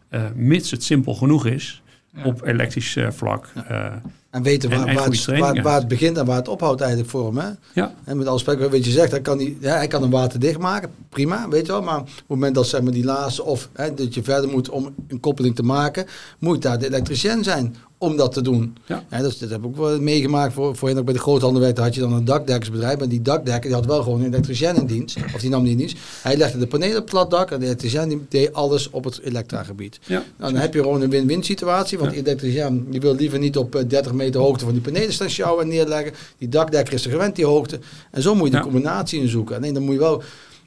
Eh, 0.09 0.25
mits 0.35 0.71
het 0.71 0.85
simpel 0.85 1.15
genoeg 1.15 1.47
is 1.47 1.83
Ja. 2.17 2.25
op 2.25 2.47
elektrisch 2.47 2.97
eh, 2.97 3.11
vlak. 3.11 3.49
Eh, 3.69 3.87
En 4.31 4.43
weten 4.43 4.71
En- 4.71 4.79
waar, 4.79 4.87
en 4.89 4.95
waar, 4.95 5.03
goede 5.03 5.17
het, 5.17 5.27
training 5.27 5.55
waar, 5.55 5.63
waar 5.65 5.79
het 5.79 5.89
begint 5.89 6.17
en 6.19 6.25
waar 6.27 6.37
het 6.37 6.49
ophoudt 6.49 6.81
eigenlijk 6.81 7.11
voor 7.11 7.27
hem. 7.27 7.37
Hè? 7.39 7.49
Ja. 7.73 7.95
En 8.05 8.17
met 8.17 8.27
alle 8.27 8.37
respect, 8.37 8.71
weet 8.71 8.85
je 8.85 8.91
zegt, 8.91 9.11
hij 9.11 9.21
kan, 9.21 9.39
die, 9.39 9.59
ja, 9.61 9.75
hij 9.77 9.87
kan 9.87 10.03
hem 10.03 10.11
waterdicht 10.11 10.59
maken, 10.59 10.91
prima, 11.09 11.49
weet 11.49 11.67
je 11.67 11.73
wel. 11.73 11.83
Maar 11.83 11.99
op 12.01 12.07
het 12.07 12.25
moment 12.27 12.55
dat 12.55 12.67
zeg 12.67 12.83
maar, 12.83 12.93
die 12.93 13.05
laatste 13.05 13.45
of 13.45 13.69
hè, 13.73 13.95
dat 13.95 14.15
je 14.15 14.23
verder 14.23 14.51
moet 14.51 14.69
om 14.69 14.95
een 15.09 15.21
koppeling 15.21 15.55
te 15.55 15.63
maken, 15.63 16.07
moet 16.39 16.63
daar 16.63 16.79
de 16.79 16.87
elektricien 16.87 17.45
zijn 17.45 17.77
om 18.03 18.17
dat 18.17 18.33
te 18.33 18.43
doen. 18.43 18.77
Ja. 18.87 19.05
Hè, 19.09 19.23
dus 19.23 19.39
dat 19.39 19.51
heb 19.51 19.59
ik 19.59 19.65
ook 19.67 19.77
wel 19.77 20.01
meegemaakt. 20.01 20.53
Voor, 20.53 20.77
voorheen 20.77 20.99
ik 20.99 21.05
bij 21.05 21.15
de 21.15 21.21
groothandel 21.21 21.61
werkte, 21.61 21.81
had 21.81 21.95
je 21.95 22.01
dan 22.01 22.13
een 22.13 22.25
dakdekkersbedrijf. 22.25 23.01
En 23.01 23.09
die 23.09 23.23
dakdekker 23.23 23.63
die 23.63 23.73
had 23.75 23.87
wel 23.87 24.03
gewoon 24.03 24.21
een 24.21 24.27
elektricien 24.27 24.77
in 24.77 24.87
dienst. 24.87 25.17
Of 25.35 25.41
die 25.41 25.51
nam 25.51 25.63
die 25.63 25.73
in 25.73 25.79
dienst. 25.79 25.97
Hij 26.23 26.37
legde 26.37 26.59
de 26.59 26.67
panelen 26.67 26.97
op 26.97 27.03
het 27.03 27.11
plat 27.11 27.31
dak 27.31 27.51
en 27.51 27.59
de 27.61 27.65
elektricien 27.67 28.09
die 28.09 28.27
deed 28.29 28.53
alles 28.53 28.91
op 28.91 29.05
het 29.05 29.21
elektragebied. 29.23 29.99
ja. 30.07 30.23
Nou, 30.39 30.53
dan 30.53 30.61
heb 30.61 30.75
je 30.75 30.81
gewoon 30.83 31.03
een 31.03 31.11
win-win 31.11 31.43
situatie. 31.43 31.99
Want 31.99 32.11
Ja. 32.15 32.23
de 32.23 32.27
elektricien 32.31 32.87
die 32.91 33.01
wil 33.01 33.15
liever 33.15 33.39
niet 33.39 33.57
op 33.57 33.75
eh, 33.75 33.83
30 33.89 34.13
meter 34.13 34.41
hoogte 34.41 34.65
van 34.65 34.73
die 34.73 34.83
panelen 34.83 35.13
staan 35.13 35.31
sjouwen 35.31 35.63
en 35.63 35.69
neerleggen. 35.71 36.13
Die 36.39 36.49
dakdekker 36.49 36.95
is 36.95 37.05
er 37.05 37.11
gewend 37.11 37.37
die 37.37 37.47
hoogte. 37.47 37.79
En 38.11 38.23
zo 38.23 38.35
moet 38.35 38.51
je 38.51 38.57
de 38.57 38.63
combinatie 38.63 39.21
in 39.21 39.29
zoeken. 39.29 39.57
Alleen 39.57 39.75
dan 39.75 39.83
moet 39.83 39.95
je 39.95 40.01
wel, 40.01 40.23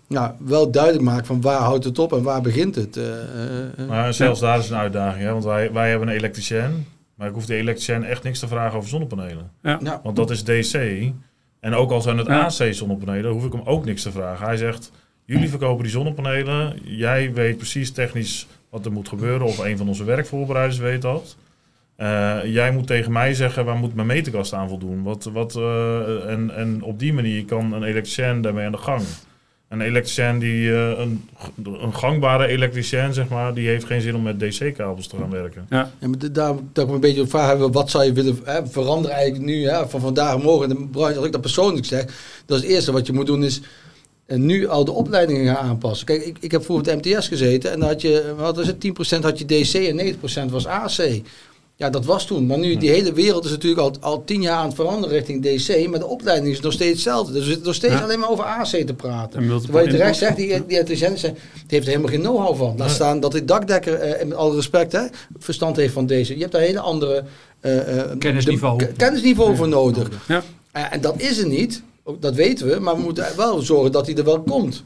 nou, 0.07 0.31
wel 0.37 0.71
duidelijk 0.71 1.03
maken 1.03 1.25
van 1.25 1.41
waar 1.41 1.59
houdt 1.61 1.83
het 1.83 1.99
op 1.99 2.13
en 2.13 2.21
waar 2.23 2.41
begint 2.41 2.75
het. 2.75 2.97
eh, 2.97 3.03
eh, 3.07 3.19
eh. 3.77 3.87
Maar 3.87 4.13
zelfs 4.13 4.39
daar 4.39 4.59
is 4.59 4.69
een 4.69 4.75
uitdaging, 4.75 5.23
hè? 5.23 5.31
want 5.31 5.43
wij, 5.43 5.71
wij 5.71 5.89
hebben 5.89 6.07
een 6.07 6.15
elektricien. 6.15 6.85
Maar 7.15 7.27
ik 7.27 7.33
hoef 7.33 7.45
de 7.45 7.55
elektricien 7.55 8.03
echt 8.03 8.23
niks 8.23 8.39
te 8.39 8.47
vragen 8.47 8.77
over 8.77 8.89
zonnepanelen. 8.89 9.51
ja. 9.61 9.99
Want 10.03 10.15
dat 10.15 10.29
is 10.29 10.43
DC. 10.43 10.73
En 11.59 11.73
ook 11.73 11.91
al 11.91 12.01
zijn 12.01 12.17
het 12.17 12.27
Ja. 12.27 12.39
AC-zonnepanelen, 12.43 13.31
hoef 13.31 13.45
ik 13.45 13.51
hem 13.51 13.61
ook 13.65 13.85
niks 13.85 14.01
te 14.01 14.11
vragen. 14.11 14.45
Hij 14.45 14.57
zegt, 14.57 14.91
jullie 15.25 15.49
verkopen 15.49 15.83
die 15.83 15.91
zonnepanelen. 15.91 16.79
Jij 16.83 17.33
weet 17.33 17.57
precies 17.57 17.91
technisch 17.91 18.47
wat 18.69 18.85
er 18.85 18.91
moet 18.91 19.07
gebeuren. 19.07 19.47
Of 19.47 19.57
een 19.57 19.77
van 19.77 19.87
onze 19.87 20.03
werkvoorbereiders 20.03 20.77
weet 20.79 21.01
dat. 21.01 21.37
Eh, 21.95 22.39
jij 22.43 22.71
moet 22.71 22.87
tegen 22.87 23.11
mij 23.11 23.33
zeggen, 23.33 23.65
waar 23.65 23.75
moet 23.75 23.95
mijn 23.95 24.07
meterkast 24.07 24.53
aan 24.53 24.69
voldoen? 24.69 25.03
Wat, 25.03 25.23
wat, 25.23 25.55
eh, 25.55 26.29
en, 26.31 26.55
en 26.55 26.81
op 26.81 26.99
die 26.99 27.13
manier 27.13 27.45
kan 27.45 27.73
een 27.73 27.83
elektricien 27.83 28.41
daarmee 28.41 28.65
aan 28.65 28.71
de 28.71 28.77
gang. 28.77 29.01
Een 29.69 29.81
elektricien 29.81 30.39
die, 30.39 30.71
eh, 30.73 30.99
een, 30.99 31.29
een 31.63 31.93
gangbare 31.93 32.47
elektricien, 32.47 33.13
zeg 33.13 33.27
maar, 33.27 33.53
die 33.53 33.67
heeft 33.67 33.85
geen 33.85 34.01
zin 34.01 34.15
om 34.15 34.23
met 34.23 34.39
DC-kabels 34.39 35.07
te 35.07 35.15
gaan 35.17 35.29
werken. 35.29 35.65
Ja, 35.69 35.91
maar 35.99 36.17
da- 36.17 36.27
daar 36.27 36.53
dat 36.73 36.87
ik 36.87 36.93
een 36.93 36.99
beetje 36.99 37.21
op 37.21 37.29
vraag 37.29 37.47
hebben, 37.47 37.71
wat 37.71 37.89
zou 37.89 38.03
je 38.03 38.13
willen 38.13 38.39
hè, 38.43 38.67
veranderen 38.67 39.15
eigenlijk 39.17 39.45
nu, 39.45 39.67
hè, 39.69 39.87
van 39.89 40.01
vandaag 40.01 40.41
morgen. 40.41 40.69
De 40.69 40.87
branche, 40.91 41.15
als 41.17 41.25
ik 41.25 41.31
dat 41.31 41.41
persoonlijk 41.41 41.85
zeg, 41.85 42.05
dat 42.45 42.57
is 42.57 42.63
het 42.63 42.73
eerste 42.73 42.91
wat 42.91 43.07
je 43.07 43.13
moet 43.13 43.25
doen 43.25 43.43
is 43.43 43.61
eh, 44.25 44.37
nu 44.37 44.67
al 44.67 44.85
de 44.85 44.91
opleidingen 44.91 45.55
gaan 45.55 45.69
aanpassen. 45.69 46.05
Kijk, 46.05 46.25
ik, 46.25 46.37
ik 46.39 46.51
heb 46.51 46.63
vroeger 46.63 46.93
op 46.93 47.03
de 47.03 47.09
MTS 47.11 47.27
gezeten 47.27 47.71
en 47.71 47.79
dan 47.79 47.89
had 47.89 48.01
je, 48.01 48.33
wat 48.37 48.55
was 48.55 48.67
het, 48.67 48.85
10% 49.19 49.21
had 49.21 49.39
je 49.39 49.45
DC 49.45 49.73
en 49.73 50.15
90% 50.47 50.51
was 50.51 50.65
AC. 50.67 51.21
Ja, 51.77 51.89
dat 51.89 52.05
was 52.05 52.25
toen. 52.27 52.45
Maar 52.45 52.57
nu, 52.57 52.75
die 52.77 52.89
hele 52.89 53.13
wereld 53.13 53.45
is 53.45 53.51
natuurlijk 53.51 53.81
al, 53.81 53.91
al 53.99 54.23
tien 54.23 54.41
jaar 54.41 54.57
aan 54.57 54.65
het 54.65 54.75
veranderen 54.75 55.15
richting 55.17 55.43
DC. 55.43 55.87
Maar 55.89 55.99
de 55.99 56.05
opleiding 56.05 56.53
is 56.53 56.59
nog 56.59 56.73
steeds 56.73 56.91
hetzelfde. 56.91 57.31
Dus 57.33 57.41
we 57.41 57.47
zitten 57.47 57.65
nog 57.65 57.75
steeds 57.75 57.93
Ja. 57.93 57.99
alleen 58.01 58.19
maar 58.19 58.29
over 58.29 58.43
AC 58.43 58.65
te 58.67 58.93
praten. 58.93 59.39
En 59.41 59.61
Terwijl 59.61 59.85
je 59.85 59.91
terecht 59.91 60.17
zegt, 60.17 60.35
die, 60.35 60.47
die 60.47 60.83
die 60.83 60.97
heeft 61.67 61.85
er 61.85 61.91
helemaal 61.91 62.09
geen 62.11 62.19
know-how 62.21 62.57
van. 62.57 62.77
Laat 62.77 62.89
staan 62.91 63.19
dat 63.19 63.31
de 63.31 63.45
dakdekker, 63.45 63.93
eh, 63.93 64.25
met 64.25 64.37
alle 64.37 64.55
respect, 64.55 64.91
hè, 64.91 65.01
verstand 65.37 65.75
heeft 65.75 65.93
van 65.93 66.05
deze. 66.05 66.33
Je 66.33 66.39
hebt 66.39 66.51
daar 66.51 66.61
hele 66.61 66.79
andere... 66.79 67.23
eh, 67.59 67.99
eh, 67.99 68.09
Kennisniveau. 68.19 68.77
de- 68.77 68.87
kennisniveau 68.97 69.55
voor 69.55 69.67
nodig. 69.67 70.09
Ja. 70.27 70.43
Eh, 70.71 70.83
en 70.93 71.01
dat 71.01 71.13
is 71.17 71.37
er 71.37 71.47
niet. 71.47 71.81
Dat 72.19 72.33
weten 72.35 72.67
we. 72.67 72.79
Maar 72.79 72.95
we 72.95 73.01
moeten 73.01 73.25
wel 73.37 73.61
zorgen 73.61 73.91
dat 73.91 74.05
hij 74.05 74.15
er 74.15 74.23
wel 74.23 74.41
komt. 74.41 74.83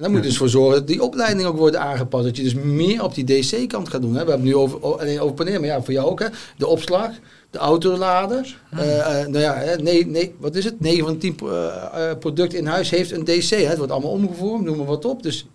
En 0.00 0.06
dan 0.06 0.14
moet 0.14 0.24
je 0.24 0.28
dus 0.28 0.38
voor 0.38 0.48
zorgen 0.48 0.74
dat 0.74 0.86
die 0.86 1.02
opleiding 1.02 1.48
ook 1.48 1.56
wordt 1.56 1.76
aangepast. 1.76 2.24
Dat 2.24 2.36
je 2.36 2.42
dus 2.42 2.54
meer 2.54 3.02
op 3.04 3.14
die 3.14 3.24
DC-kant 3.24 3.88
gaat 3.88 4.00
doen. 4.00 4.14
Hè. 4.14 4.24
We 4.24 4.30
hebben 4.30 4.46
nu 4.46 4.56
over, 4.56 4.82
o- 4.82 4.96
alleen 4.98 5.20
over 5.20 5.34
paneel, 5.34 5.60
maar 5.60 5.68
ja, 5.68 5.82
voor 5.82 5.92
jou 5.92 6.10
ook. 6.10 6.20
Hè. 6.20 6.26
De 6.56 6.66
opslag, 6.66 7.10
de 7.50 7.58
autolader. 7.58 8.60
Eh, 8.70 9.20
eh, 9.20 9.28
nou 9.28 9.38
ja, 9.38 9.76
nee, 9.82 10.06
nee, 10.06 10.34
wat 10.38 10.54
is 10.54 10.64
het? 10.64 10.80
9 10.80 11.04
van 11.04 11.12
de 11.12 11.18
10 11.18 11.36
eh, 11.40 12.10
producten 12.18 12.58
in 12.58 12.66
huis 12.66 12.90
heeft 12.90 13.10
een 13.10 13.24
DC. 13.24 13.50
Hè. 13.50 13.56
Het 13.56 13.76
wordt 13.76 13.92
allemaal 13.92 14.10
omgevormd, 14.10 14.64
noem 14.64 14.76
maar 14.76 14.86
wat 14.86 15.04
op. 15.04 15.22
Dus 15.22 15.46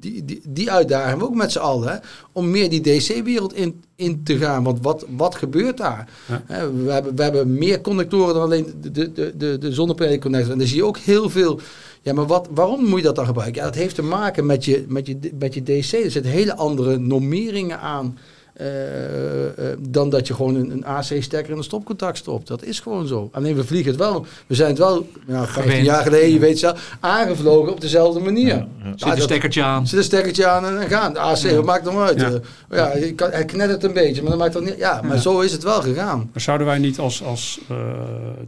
die, 0.00 0.24
die, 0.24 0.40
die 0.48 0.70
uitdaging 0.70 1.08
hebben 1.08 1.26
we 1.26 1.32
ook 1.32 1.40
met 1.40 1.52
z'n 1.52 1.58
allen. 1.58 1.88
Hè, 1.88 1.96
om 2.32 2.50
meer 2.50 2.70
die 2.70 2.80
DC-wereld 2.80 3.54
in, 3.54 3.82
in 3.96 4.22
te 4.24 4.36
gaan. 4.36 4.64
Want 4.64 4.78
wat, 4.82 5.04
wat 5.16 5.34
gebeurt 5.34 5.76
daar? 5.76 6.08
Ja. 6.48 6.70
We, 6.72 6.92
hebben, 6.92 7.16
we 7.16 7.22
hebben 7.22 7.54
meer 7.54 7.80
connectoren 7.80 8.34
dan 8.34 8.42
alleen 8.42 8.74
de, 8.80 8.90
de, 9.12 9.36
de, 9.36 9.58
de, 9.58 9.72
zonnepaneelconnector. 9.72 10.52
En 10.52 10.58
dan 10.58 10.66
zie 10.66 10.76
je 10.76 10.84
ook 10.84 10.98
heel 10.98 11.30
veel... 11.30 11.60
Ja, 12.08 12.14
maar 12.14 12.26
wat, 12.26 12.48
waarom 12.54 12.84
moet 12.84 12.98
je 12.98 13.04
dat 13.04 13.16
dan 13.16 13.26
gebruiken? 13.26 13.60
Ja, 13.60 13.66
dat 13.66 13.74
heeft 13.76 13.94
te 13.94 14.02
maken 14.02 14.46
met 14.46 14.64
je, 14.64 14.84
met 14.88 15.06
je, 15.06 15.18
met 15.38 15.54
je 15.54 15.62
DC. 15.62 15.92
Er 15.92 16.10
zitten 16.10 16.30
hele 16.30 16.56
andere 16.56 16.98
normeringen 16.98 17.80
aan... 17.80 18.18
eh, 18.54 19.46
eh, 19.72 19.78
dan 19.88 20.10
dat 20.10 20.26
je 20.26 20.34
gewoon 20.34 20.54
een, 20.54 20.70
een 20.70 20.84
AC-stekker 20.84 21.50
in 21.50 21.56
een 21.56 21.64
stopcontact 21.64 22.16
stopt. 22.18 22.46
Dat 22.48 22.62
is 22.64 22.80
gewoon 22.80 23.06
zo. 23.06 23.28
Alleen 23.32 23.54
we 23.54 23.64
vliegen 23.64 23.90
het 23.90 24.00
wel. 24.00 24.26
We 24.46 24.54
zijn 24.54 24.68
het 24.68 24.78
wel, 24.78 25.06
ja, 25.26 25.44
15 25.44 25.62
Gewend. 25.62 25.84
jaar 25.84 26.02
geleden, 26.02 26.32
je 26.32 26.38
weet 26.38 26.58
zelf, 26.58 26.96
aangevlogen 27.00 27.72
op 27.72 27.80
dezelfde 27.80 28.20
manier. 28.20 28.46
Ja, 28.46 28.68
ja. 28.84 28.92
Zit 28.96 29.08
een 29.16 29.20
stekkertje 29.22 29.62
aan. 29.62 29.86
Zit 29.86 29.98
een 29.98 30.04
stekkertje 30.04 30.46
aan 30.46 30.64
en 30.66 30.74
dan 30.74 30.88
gaan. 30.88 31.12
De 31.12 31.18
AC, 31.18 31.42
wat 31.42 31.64
maakt 31.64 31.84
het 31.84 31.94
nou 31.94 32.06
uit? 32.06 32.20
Ja. 32.20 32.30
Ja. 32.70 32.96
ja, 32.96 33.12
kan, 33.14 33.30
hij 33.30 33.44
knettert 33.44 33.84
een 33.84 33.92
beetje, 33.92 34.20
maar 34.22 34.30
dat 34.30 34.40
maakt 34.40 34.52
dan 34.52 34.64
niet. 34.64 34.76
Ja, 34.78 35.00
maar 35.02 35.14
Ja. 35.14 35.20
zo 35.20 35.40
is 35.40 35.52
het 35.52 35.62
wel 35.62 35.82
gegaan. 35.82 36.30
Maar 36.32 36.42
zouden 36.42 36.66
wij 36.66 36.78
niet 36.78 36.98
als, 36.98 37.22
als, 37.24 37.60
eh, 37.68 37.76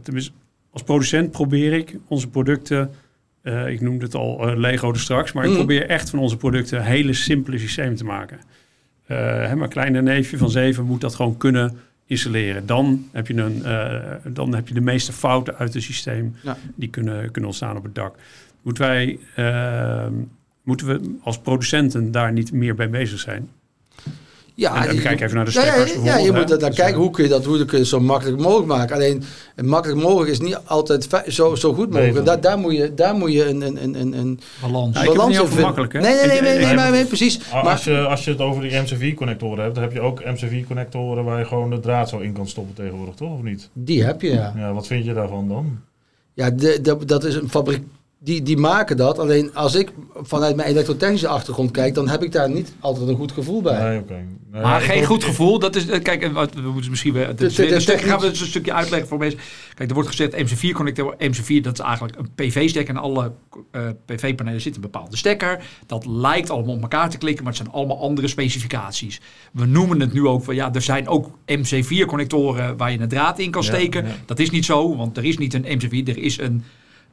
tenminste, 0.03 0.31
als 0.71 0.83
producent 0.83 1.31
probeer 1.31 1.73
ik 1.73 1.95
onze 2.07 2.27
producten, 2.27 2.91
eh, 3.41 3.67
ik 3.67 3.81
noemde 3.81 4.05
het 4.05 4.15
al 4.15 4.47
eh, 4.49 4.57
Lego 4.57 4.91
er 4.91 4.99
straks, 4.99 5.31
maar 5.31 5.43
ik 5.43 5.49
Mhm. 5.49 5.57
probeer 5.59 5.87
echt 5.89 6.09
van 6.09 6.19
onze 6.19 6.37
producten 6.37 6.83
hele 6.83 7.13
simpele 7.13 7.57
systemen 7.57 7.95
te 7.95 8.03
maken. 8.05 8.39
Eh, 9.05 9.17
hè, 9.17 9.55
mijn 9.55 9.69
kleine 9.69 10.01
neefje 10.01 10.37
van 10.37 10.49
zeven 10.49 10.85
moet 10.85 11.01
dat 11.01 11.15
gewoon 11.15 11.37
kunnen 11.37 11.77
installeren. 12.05 12.65
Dan 12.65 13.05
heb 13.11 13.27
je, 13.27 13.33
een, 13.35 14.33
dan 14.33 14.55
heb 14.55 14.67
je 14.67 14.73
de 14.73 14.81
meeste 14.81 15.13
fouten 15.13 15.57
uit 15.57 15.73
het 15.73 15.83
systeem 15.83 16.35
Ja. 16.43 16.57
die 16.75 16.89
kunnen, 16.89 17.23
kunnen 17.31 17.45
ontstaan 17.49 17.77
op 17.77 17.83
het 17.83 17.95
dak. 17.95 18.15
Moeten 18.61 18.83
wij, 18.83 19.19
eh, 19.35 20.07
moeten 20.63 20.87
we 20.87 21.15
als 21.23 21.39
producenten 21.39 22.11
daar 22.11 22.31
niet 22.33 22.51
meer 22.51 22.75
bij 22.75 22.89
bezig 22.89 23.19
zijn? 23.19 23.49
Ja, 24.55 24.85
En- 24.87 24.95
je- 24.95 25.01
kijk 25.01 25.21
even 25.21 25.35
naar 25.35 25.45
de 25.45 25.51
ja, 25.51 25.65
ja, 25.65 25.71
stekkers 25.71 26.03
Ja, 26.03 26.17
je 26.17 26.31
moet 26.31 26.47
naar 26.47 26.57
Dus, 26.59 26.75
kijken 26.75 26.85
eh, 26.93 26.95
hoe 26.99 27.09
kun 27.11 27.23
je 27.23 27.29
dat 27.29 27.45
hoe 27.45 27.57
kun 27.57 27.67
je 27.71 27.77
het 27.77 27.87
zo 27.87 27.99
makkelijk 27.99 28.41
mogelijk 28.41 28.67
maken. 28.67 28.95
Alleen 28.95 29.23
eh, 29.55 29.65
makkelijk 29.65 30.01
mogelijk 30.01 30.31
is 30.31 30.39
niet 30.39 30.59
altijd 30.65 31.07
zo, 31.27 31.55
zo 31.55 31.73
goed 31.73 31.89
mogelijk. 31.89 32.13
Nee, 32.13 32.23
daar, 32.23 32.41
daar 32.41 32.57
moet 32.57 32.75
je, 32.75 32.93
daar 32.93 33.15
moet 33.15 33.31
je 33.33 33.45
een, 33.47 33.61
een, 33.61 33.83
een, 33.83 33.99
een, 34.01 34.13
een 34.13 34.39
Balans. 34.61 34.97
Ja, 34.99 35.05
balans 35.05 35.37
in 35.37 35.45
vinden. 35.45 35.61
makkelijk, 35.65 35.93
hè? 35.93 35.99
Nee, 35.99 36.13
nee, 36.15 36.25
nee, 36.27 36.53
Ik- 36.59 36.65
nee, 36.65 36.75
nee, 36.75 36.91
nee, 36.91 37.05
precies. 37.05 37.39
A- 37.53 37.63
Maar, 37.63 37.71
Als 37.71 37.83
je, 37.83 37.97
als 37.99 38.23
je 38.25 38.31
het 38.31 38.39
over 38.41 38.61
die 38.61 38.79
MCV-connectoren 38.79 39.63
hebt, 39.63 39.75
dan 39.75 39.83
heb 39.83 39.93
je 39.93 40.01
ook 40.01 40.23
MCV-connectoren 40.25 41.23
waar 41.23 41.39
je 41.39 41.45
gewoon 41.45 41.69
de 41.69 41.79
draad 41.79 42.09
zo 42.09 42.17
in 42.17 42.33
kan 42.33 42.47
stoppen 42.47 42.75
tegenwoordig, 42.75 43.15
toch? 43.15 43.33
Of 43.33 43.41
niet? 43.41 43.69
die 43.73 44.03
heb 44.03 44.21
je, 44.21 44.29
ja. 44.31 44.53
Ja, 44.57 44.73
wat 44.73 44.87
vind 44.87 45.05
je 45.05 45.13
daarvan 45.13 45.47
dan? 45.47 45.79
Ja, 46.33 46.49
de, 46.49 46.79
de- 46.81 47.05
dat 47.05 47.23
is 47.23 47.35
een 47.35 47.49
fabriek. 47.49 47.83
Die, 48.23 48.41
die 48.41 48.57
maken 48.57 48.97
dat. 48.97 49.19
Alleen 49.19 49.53
als 49.55 49.75
ik 49.75 49.91
vanuit 50.15 50.55
mijn 50.55 50.67
elektrotechnische 50.69 51.27
achtergrond 51.27 51.71
kijk, 51.71 51.93
dan 51.93 52.07
heb 52.09 52.23
ik 52.23 52.31
daar 52.31 52.49
niet 52.49 52.73
altijd 52.79 53.07
een 53.07 53.15
goed 53.15 53.31
gevoel 53.31 53.61
bij. 53.61 53.83
Nee, 53.89 53.99
oké. 53.99 54.25
Nee, 54.51 54.61
Maar 54.61 54.81
geen 54.81 55.03
goed 55.05 55.23
gevoel, 55.23 55.59
dat 55.59 55.75
is, 55.75 55.87
eh, 55.89 56.01
kijk, 56.01 56.21
en 56.21 56.33
wat- 56.33 56.53
we 56.53 56.61
moeten 56.71 56.89
misschien 56.89 57.13
weer, 57.13 57.27
de- 57.27 57.33
de, 57.35 57.47
de 57.47 57.65
de, 57.65 57.83
techniek- 57.83 57.99
gaan 58.09 58.19
we 58.19 58.25
eens 58.27 58.39
een 58.39 58.47
stukje 58.47 58.73
uitleggen 58.73 59.07
voor 59.09 59.17
mensen. 59.17 59.39
Kijk, 59.73 59.89
er 59.89 59.95
wordt 59.95 60.09
gezegd 60.09 60.33
MC4-connector, 60.35 61.15
MC4 61.17 61.61
dat 61.61 61.73
is 61.73 61.85
eigenlijk 61.85 62.17
een 62.17 62.29
PV-stekker 62.35 62.95
en 62.95 63.01
alle 63.01 63.31
eh, 63.71 63.81
PV-panelen 64.05 64.61
zitten 64.61 64.83
een 64.83 64.89
bepaalde 64.91 65.17
stekker. 65.17 65.63
Dat 65.85 66.05
lijkt 66.05 66.49
allemaal 66.49 66.75
op 66.75 66.81
elkaar 66.81 67.09
te 67.09 67.17
klikken, 67.17 67.43
maar 67.43 67.53
het 67.53 67.61
zijn 67.61 67.75
allemaal 67.75 68.01
andere 68.01 68.27
specificaties. 68.27 69.21
We 69.53 69.65
noemen 69.65 69.99
het 69.99 70.13
nu 70.13 70.27
ook 70.27 70.43
van, 70.43 70.55
ja, 70.55 70.73
er 70.73 70.81
zijn 70.81 71.07
ook 71.07 71.29
MC4-connectoren 71.45 72.77
waar 72.77 72.91
je 72.91 72.99
een 72.99 73.07
draad 73.09 73.39
in 73.39 73.51
kan 73.51 73.61
Ja, 73.61 73.67
steken. 73.67 74.05
ja. 74.05 74.11
Dat 74.25 74.39
is 74.39 74.49
niet 74.49 74.65
zo, 74.65 74.95
want 74.95 75.17
er 75.17 75.25
is 75.25 75.37
niet 75.37 75.53
een 75.53 75.65
MC4, 75.65 76.07
er 76.07 76.17
is 76.17 76.37
een, 76.39 76.63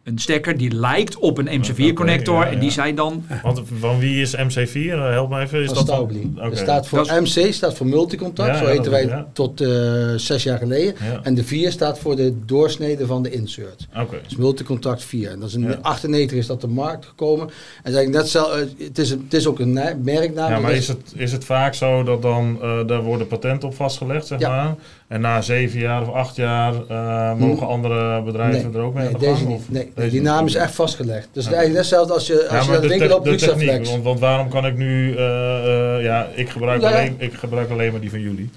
een 0.05 0.19
stekker 0.19 0.57
die 0.57 0.71
lijkt 0.75 1.17
op 1.17 1.39
een 1.39 1.47
MC4-connector 1.47 2.29
Oké, 2.35 2.45
ja, 2.45 2.51
en 2.51 2.59
die 2.59 2.71
zijn 2.71 2.95
dan... 2.95 3.25
Want 3.43 3.63
van 3.79 3.99
wie 3.99 4.21
is 4.21 4.37
MC4? 4.37 4.73
Eh, 4.75 5.11
Help 5.11 5.31
me 5.31 5.41
even. 5.41 5.61
Is 5.61 5.67
Van 5.67 5.75
dat 5.75 5.85
Staubli. 5.87 6.33
Staat 6.53 6.89
voor 6.89 6.99
Dat 7.07 7.21
MC 7.21 7.53
staat 7.53 7.75
voor 7.75 7.87
multicontact, 7.87 8.49
Ja, 8.49 8.59
zo 8.59 8.65
ja, 8.65 8.71
heten 8.71 8.91
wij 8.91 9.07
ja. 9.07 9.27
tot 9.33 9.61
eh, 9.61 9.69
zes 10.17 10.43
jaar 10.43 10.59
geleden. 10.59 10.95
Ja. 11.05 11.21
En 11.23 11.35
de 11.35 11.45
4 11.45 11.73
staat 11.73 11.99
voor 11.99 12.17
de 12.17 12.35
doorsnede 12.47 13.07
van 13.07 13.23
de 13.23 13.31
insert. 13.31 13.87
Oké. 13.97 14.17
Dus 14.29 14.37
multicontact 14.37 15.05
4. 15.05 15.31
En 15.31 15.41
dat 15.41 15.49
is 15.49 15.55
in 15.55 15.63
Ja. 15.63 15.79
98 15.83 16.39
is 16.39 16.47
dat 16.47 16.57
op 16.57 16.63
de 16.63 16.69
markt 16.75 17.07
gekomen. 17.07 17.51
En 17.83 17.93
zeg 17.93 18.03
ik 18.03 18.09
net 18.09 18.29
zelf, 18.29 18.55
eh, 18.55 18.61
het, 18.79 18.99
is 18.99 19.11
het 19.11 19.35
is 19.35 19.47
ook 19.47 19.59
een 19.59 19.73
na- 19.73 19.97
merknaam. 20.03 20.51
Ja, 20.51 20.59
maar 20.59 20.73
is 20.73 20.89
het, 20.89 21.13
is 21.15 21.33
het 21.33 21.45
vaak 21.45 21.75
zo 21.75 22.03
dat 22.03 22.23
dan 22.23 22.59
eh, 22.63 22.87
daar 22.87 23.03
worden 23.03 23.27
patenten 23.27 23.69
op 23.69 23.75
vastgelegd, 23.75 24.27
zeg 24.27 24.39
Ja. 24.41 24.49
maar? 24.49 24.75
En 25.09 25.21
na 25.21 25.41
zeven 25.41 25.79
jaar 25.81 26.03
of 26.03 26.13
acht 26.15 26.37
jaar 26.37 26.75
eh, 26.89 27.35
mogen 27.35 27.67
andere 27.67 28.23
bedrijven 28.23 28.75
er 28.75 28.81
ook 28.81 28.95
mee 28.95 29.05
nee, 29.05 29.15
aan 29.15 29.21
de 29.21 29.27
deze 29.27 29.37
gang? 29.37 29.49
niet. 29.49 29.59
of 29.59 29.69
Nee, 29.69 29.93
deze 29.95 30.11
die 30.11 30.21
naam 30.23 30.47
is 30.47 30.55
echt 30.55 30.75
vastgelegd. 30.75 31.29
Dus 31.33 31.47
Oké. 31.47 31.55
eigenlijk 31.55 31.69
net 31.69 31.77
hetzelfde 31.77 32.13
als 32.15 32.27
je, 32.27 32.49
als 32.49 32.67
Ja, 32.67 32.73
je 32.73 32.81
de, 32.81 32.89
winkel 32.89 33.17
op 33.17 33.25
de 33.25 33.31
techniek, 33.35 33.57
Luxaflex. 33.57 33.91
want, 33.91 34.05
want 34.05 34.21
waarom 34.21 34.49
kan 34.49 34.67
ik 34.67 34.77
nu, 34.77 35.17
eh, 35.17 35.97
eh, 35.97 36.05
ja, 36.05 36.27
ik 36.35 36.49
gebruik, 36.49 36.81
Ja. 36.81 36.89
Alleen, 36.89 37.15
ik 37.19 37.35
gebruik 37.35 37.71
alleen 37.71 37.91
maar 37.91 38.01
die 38.01 38.11
van 38.11 38.21
jullie. 38.21 38.51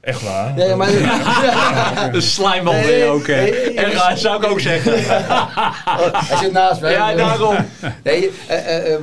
Echt 0.00 0.22
waar. 0.22 0.58
Ja, 0.58 0.76
maar, 0.76 0.92
ja. 1.00 2.08
De 2.08 2.62
ben 2.62 2.96
je 2.96 3.04
ook, 3.04 3.26
hè? 3.26 3.40
nee, 3.42 3.50
nee, 3.50 3.74
En 3.74 3.92
raar, 3.92 4.18
zou 4.18 4.44
ik 4.44 4.50
ook 4.50 4.60
zeggen. 4.60 4.92
Hij 6.14 6.36
zit 6.36 6.52
naast 6.52 6.80
mij. 6.80 6.92
Ja, 6.92 7.14
daarom. 7.14 7.56
Nee, 8.02 8.30
eh, 8.46 8.56
eh, 8.56 8.94
eh, 8.94 9.00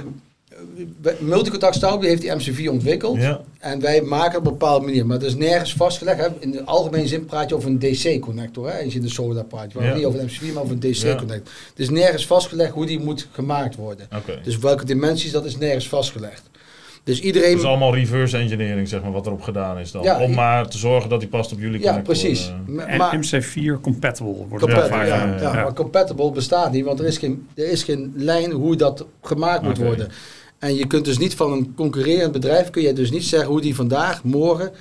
Multicontact 1.20 1.76
Staubli 1.76 2.08
heeft 2.08 2.22
die 2.22 2.32
MC4 2.32 2.70
ontwikkeld. 2.72 3.18
Ja, 3.18 3.42
En 3.60 3.80
wij 3.82 4.02
maken 4.02 4.28
het 4.32 4.40
op 4.40 4.46
een 4.46 4.52
bepaalde 4.52 4.86
manier. 4.86 5.06
Maar 5.06 5.20
dat 5.20 5.28
is 5.28 5.36
nergens 5.36 5.74
vastgelegd. 5.74 6.20
Hè. 6.20 6.28
In 6.40 6.52
de 6.52 6.64
algemene 6.66 7.08
zin 7.08 7.26
praat 7.26 7.50
je 7.50 7.56
over 7.56 7.70
een 7.70 7.80
DC-connector. 7.80 8.70
hè. 8.72 8.84
Als 8.84 8.94
je 8.94 9.00
in 9.00 9.06
de 9.06 9.12
solar 9.12 9.44
praat. 9.46 9.72
Je 9.72 9.78
praat 9.78 9.88
Ja. 9.90 9.96
niet 9.96 10.06
over 10.06 10.20
een 10.20 10.30
MC4, 10.30 10.54
maar 10.54 10.64
over 10.64 10.74
een 10.76 10.80
DC-connector. 10.92 11.54
Het 11.70 11.80
is 11.80 11.90
nergens 11.90 12.26
vastgelegd 12.26 12.72
hoe 12.74 12.86
die 12.86 13.00
moet 13.00 13.28
gemaakt 13.32 13.76
worden. 13.76 14.08
Dus 14.44 14.58
welke 14.58 14.86
dimensies, 14.86 15.32
dat 15.32 15.46
is 15.46 15.58
nergens 15.58 15.88
vastgelegd. 15.88 16.50
Dus 17.04 17.22
iedereen... 17.22 17.50
Het 17.50 17.60
is 17.60 17.66
allemaal 17.66 17.96
reverse 17.96 18.38
engineering, 18.38 18.88
zeg 18.88 19.02
maar, 19.02 19.12
wat 19.12 19.26
erop 19.26 19.42
gedaan 19.42 19.78
is 19.80 19.92
dan. 19.92 20.04
Ja, 20.04 20.20
Om 20.22 20.34
maar 20.34 20.68
te 20.70 20.78
zorgen 20.78 21.10
dat 21.10 21.20
die 21.20 21.30
past 21.30 21.52
op 21.52 21.60
jullie 21.60 21.80
ja, 21.80 21.86
connector. 21.86 22.14
precies. 22.16 22.48
eh. 22.48 22.54
Maar- 22.76 22.88
En 22.88 22.98
maar, 22.98 23.16
MC4 23.18 23.82
compatible 23.82 24.34
wordt 24.34 24.50
compatible, 24.66 24.88
vaak. 24.98 25.08
ja, 25.08 25.16
ja, 25.26 25.36
ja, 25.36 25.42
ja. 25.42 25.54
maar 25.54 25.74
compatible 25.74 26.32
bestaat 26.32 26.72
niet, 26.72 26.86
want 26.86 27.00
er 27.00 27.06
is 27.06 27.18
geen, 27.18 27.48
er 27.56 27.68
is 27.72 27.84
geen 27.84 28.14
lijn 28.16 28.52
hoe 28.52 28.76
dat 28.76 29.06
gemaakt 29.22 29.62
moet 29.64 29.78
worden. 29.78 30.08
En 30.62 30.76
je 30.76 30.88
kunt 30.88 31.06
dus 31.06 31.18
niet 31.18 31.36
van 31.36 31.52
een 31.52 31.74
concurrerend 31.76 32.32
bedrijf, 32.32 32.70
kun 32.70 32.82
je 32.82 32.94
dus 32.94 33.12
niet 33.12 33.24
zeggen 33.24 33.50
hoe 33.50 33.62
die 33.62 33.76
vandaag, 33.76 34.24
morgen 34.24 34.72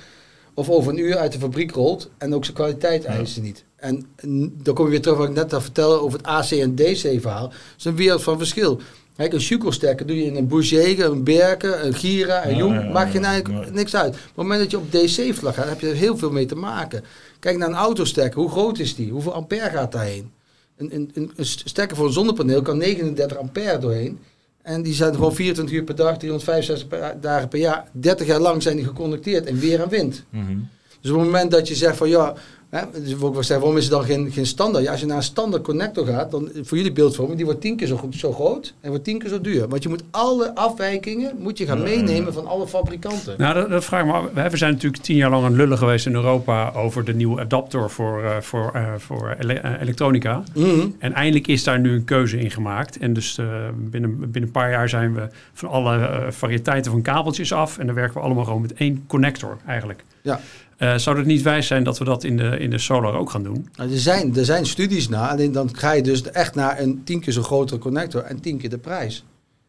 of 0.53 0.69
over 0.69 0.91
een 0.91 0.99
uur 0.99 1.17
uit 1.17 1.31
de 1.31 1.39
fabriek 1.39 1.71
rolt. 1.71 2.09
En 2.17 2.35
ook 2.35 2.43
zijn 2.43 2.55
kwaliteit 2.55 3.03
Ja. 3.03 3.09
eisen 3.09 3.43
niet. 3.43 3.63
En, 3.75 4.05
en 4.15 4.53
dan 4.63 4.73
kom 4.73 4.85
je 4.85 4.91
weer 4.91 5.01
terug 5.01 5.17
wat 5.17 5.27
ik 5.29 5.35
net 5.35 5.53
al 5.53 5.61
vertelde 5.61 5.99
over 6.01 6.17
het 6.17 6.27
AC 6.27 6.51
en 6.51 6.75
DC 6.75 7.21
verhaal. 7.21 7.47
Dat 7.47 7.57
is 7.77 7.85
een 7.85 7.95
wereld 7.95 8.23
van 8.23 8.37
verschil. 8.37 8.79
Kijk, 9.15 9.33
een 9.33 9.41
Schuko-stekker 9.41 10.05
doe 10.05 10.15
je 10.17 10.23
in 10.25 10.35
een 10.35 10.47
Bouger, 10.47 10.99
een 11.05 11.23
Berken, 11.23 11.85
een 11.85 11.93
Gira, 11.93 12.47
een 12.47 12.55
Jong. 12.55 12.73
ja, 12.73 12.81
ja, 12.81 12.91
maakt 12.91 13.13
ja. 13.13 13.21
eigenlijk 13.21 13.73
niks 13.73 13.95
uit. 13.95 14.13
Op 14.13 14.19
het 14.25 14.35
moment 14.35 14.59
dat 14.59 14.71
je 14.71 14.77
op 14.77 14.91
DC-vlag 14.91 15.55
gaat, 15.55 15.69
heb 15.69 15.79
je 15.79 15.89
er 15.89 15.95
heel 15.95 16.17
veel 16.17 16.31
mee 16.31 16.45
te 16.45 16.55
maken. 16.55 17.03
Kijk 17.39 17.57
naar 17.57 17.67
een 17.69 17.75
autostekker. 17.75 18.39
Hoe 18.41 18.49
groot 18.49 18.79
is 18.79 18.95
die? 18.95 19.11
Hoeveel 19.11 19.33
ampère 19.33 19.69
gaat 19.69 19.91
daarheen? 19.91 20.31
Een, 20.77 20.95
een, 20.95 21.11
een, 21.13 21.31
een 21.35 21.45
stekker 21.45 21.97
voor 21.97 22.05
een 22.05 22.13
zonnepaneel 22.13 22.61
kan 22.61 22.77
39 22.77 23.37
ampère 23.37 23.77
doorheen. 23.77 24.19
En 24.63 24.81
die 24.81 24.93
zijn 24.93 25.13
gewoon 25.13 25.33
24 25.35 25.75
uur 25.75 25.83
per 25.83 25.95
dag, 25.95 26.17
365 26.17 26.87
per- 26.87 27.21
dagen 27.21 27.47
per 27.47 27.59
jaar. 27.59 27.85
30 27.91 28.27
jaar 28.27 28.39
lang 28.39 28.63
zijn 28.63 28.75
die 28.75 28.85
geconnecteerd 28.85 29.45
in 29.45 29.59
weer 29.59 29.81
en 29.81 29.89
wind. 29.89 30.23
Mhm. 30.29 30.57
Dus 31.01 31.11
op 31.11 31.17
het 31.17 31.25
moment 31.25 31.51
dat 31.51 31.67
je 31.67 31.75
zegt 31.75 31.97
van 31.97 32.09
ja, 32.09 32.33
hè, 32.71 32.81
dus 32.91 33.11
ik 33.11 33.17
zeggen, 33.33 33.59
waarom 33.59 33.77
is 33.77 33.85
er 33.85 33.91
dan 33.91 34.03
geen, 34.03 34.31
geen 34.31 34.45
standaard? 34.45 34.83
Ja, 34.83 34.91
als 34.91 34.99
je 34.99 35.05
naar 35.05 35.17
een 35.17 35.23
standaard 35.23 35.63
connector 35.63 36.05
gaat, 36.05 36.31
dan 36.31 36.49
voor 36.61 36.77
jullie 36.77 36.91
beeldvorming, 36.91 37.35
die 37.37 37.45
wordt 37.45 37.61
tien 37.61 37.75
keer 37.75 37.87
zo, 37.87 37.95
goed- 37.97 38.15
zo 38.15 38.33
groot 38.33 38.73
en 38.81 38.89
wordt 38.89 39.03
tien 39.03 39.19
keer 39.19 39.29
zo 39.29 39.41
duur. 39.41 39.67
Want 39.67 39.83
je 39.83 39.89
moet 39.89 40.03
alle 40.11 40.55
afwijkingen 40.55 41.35
moet 41.39 41.57
je 41.57 41.65
gaan 41.65 41.81
meenemen 41.83 42.33
van 42.33 42.47
alle 42.47 42.67
fabrikanten. 42.67 43.35
Nou, 43.37 43.53
dat, 43.53 43.69
dat 43.69 43.85
vraag 43.85 43.99
ik 44.01 44.05
me 44.07 44.13
af. 44.13 44.25
We 44.33 44.49
we 44.49 44.57
zijn 44.57 44.73
natuurlijk 44.73 45.03
tien 45.03 45.15
jaar 45.15 45.29
lang 45.29 45.43
aan 45.43 45.49
het 45.51 45.57
lullen 45.59 45.77
geweest 45.77 46.05
in 46.05 46.13
Europa 46.13 46.71
over 46.75 47.05
de 47.05 47.13
nieuwe 47.13 47.39
adapter 47.41 47.89
voor, 47.89 48.23
eh, 48.23 48.37
voor, 48.39 48.71
eh, 48.73 48.93
voor 48.97 49.35
ele- 49.39 49.53
eh, 49.53 49.81
elektronica. 49.81 50.43
Mhm. 50.55 50.87
En 50.99 51.13
eindelijk 51.13 51.47
is 51.47 51.63
daar 51.63 51.79
nu 51.79 51.93
een 51.93 52.03
keuze 52.03 52.39
in 52.39 52.51
gemaakt. 52.51 52.97
En 52.97 53.13
dus 53.13 53.37
eh, 53.37 53.45
binnen, 53.77 54.19
binnen 54.19 54.41
een 54.43 54.51
paar 54.51 54.71
jaar 54.71 54.89
zijn 54.89 55.13
we 55.13 55.27
van 55.53 55.69
alle 55.69 56.25
variëteiten 56.29 56.91
van 56.91 57.01
kabeltjes 57.01 57.53
af. 57.53 57.77
En 57.77 57.85
dan 57.85 57.95
werken 57.95 58.13
we 58.13 58.19
allemaal 58.19 58.43
gewoon 58.45 58.61
met 58.61 58.73
één 58.73 59.03
connector 59.07 59.57
eigenlijk. 59.67 60.03
Ja. 60.21 60.39
Eh, 60.81 60.95
zou 60.97 61.17
het 61.17 61.25
niet 61.25 61.41
wijs 61.41 61.67
zijn 61.67 61.83
dat 61.83 61.97
we 61.97 62.05
dat 62.05 62.23
in 62.23 62.37
de, 62.37 62.57
in 62.59 62.69
de 62.69 62.77
solar 62.77 63.13
ook 63.13 63.29
gaan 63.29 63.43
doen? 63.43 63.67
Nou, 63.75 63.91
er, 63.91 63.99
zijn, 63.99 64.35
er 64.35 64.45
zijn 64.45 64.65
studies 64.65 65.09
naar, 65.09 65.29
alleen 65.29 65.51
dan 65.51 65.75
ga 65.75 65.91
je 65.91 66.01
dus 66.03 66.21
echt 66.31 66.55
naar 66.55 66.79
een 66.79 67.01
tien 67.03 67.19
keer 67.19 67.33
zo 67.33 67.41
grotere 67.41 67.79
connector 67.79 68.21
en 68.21 68.39
tien 68.41 68.57
keer 68.57 68.69
de 68.69 68.77
prijs. 68.77 69.25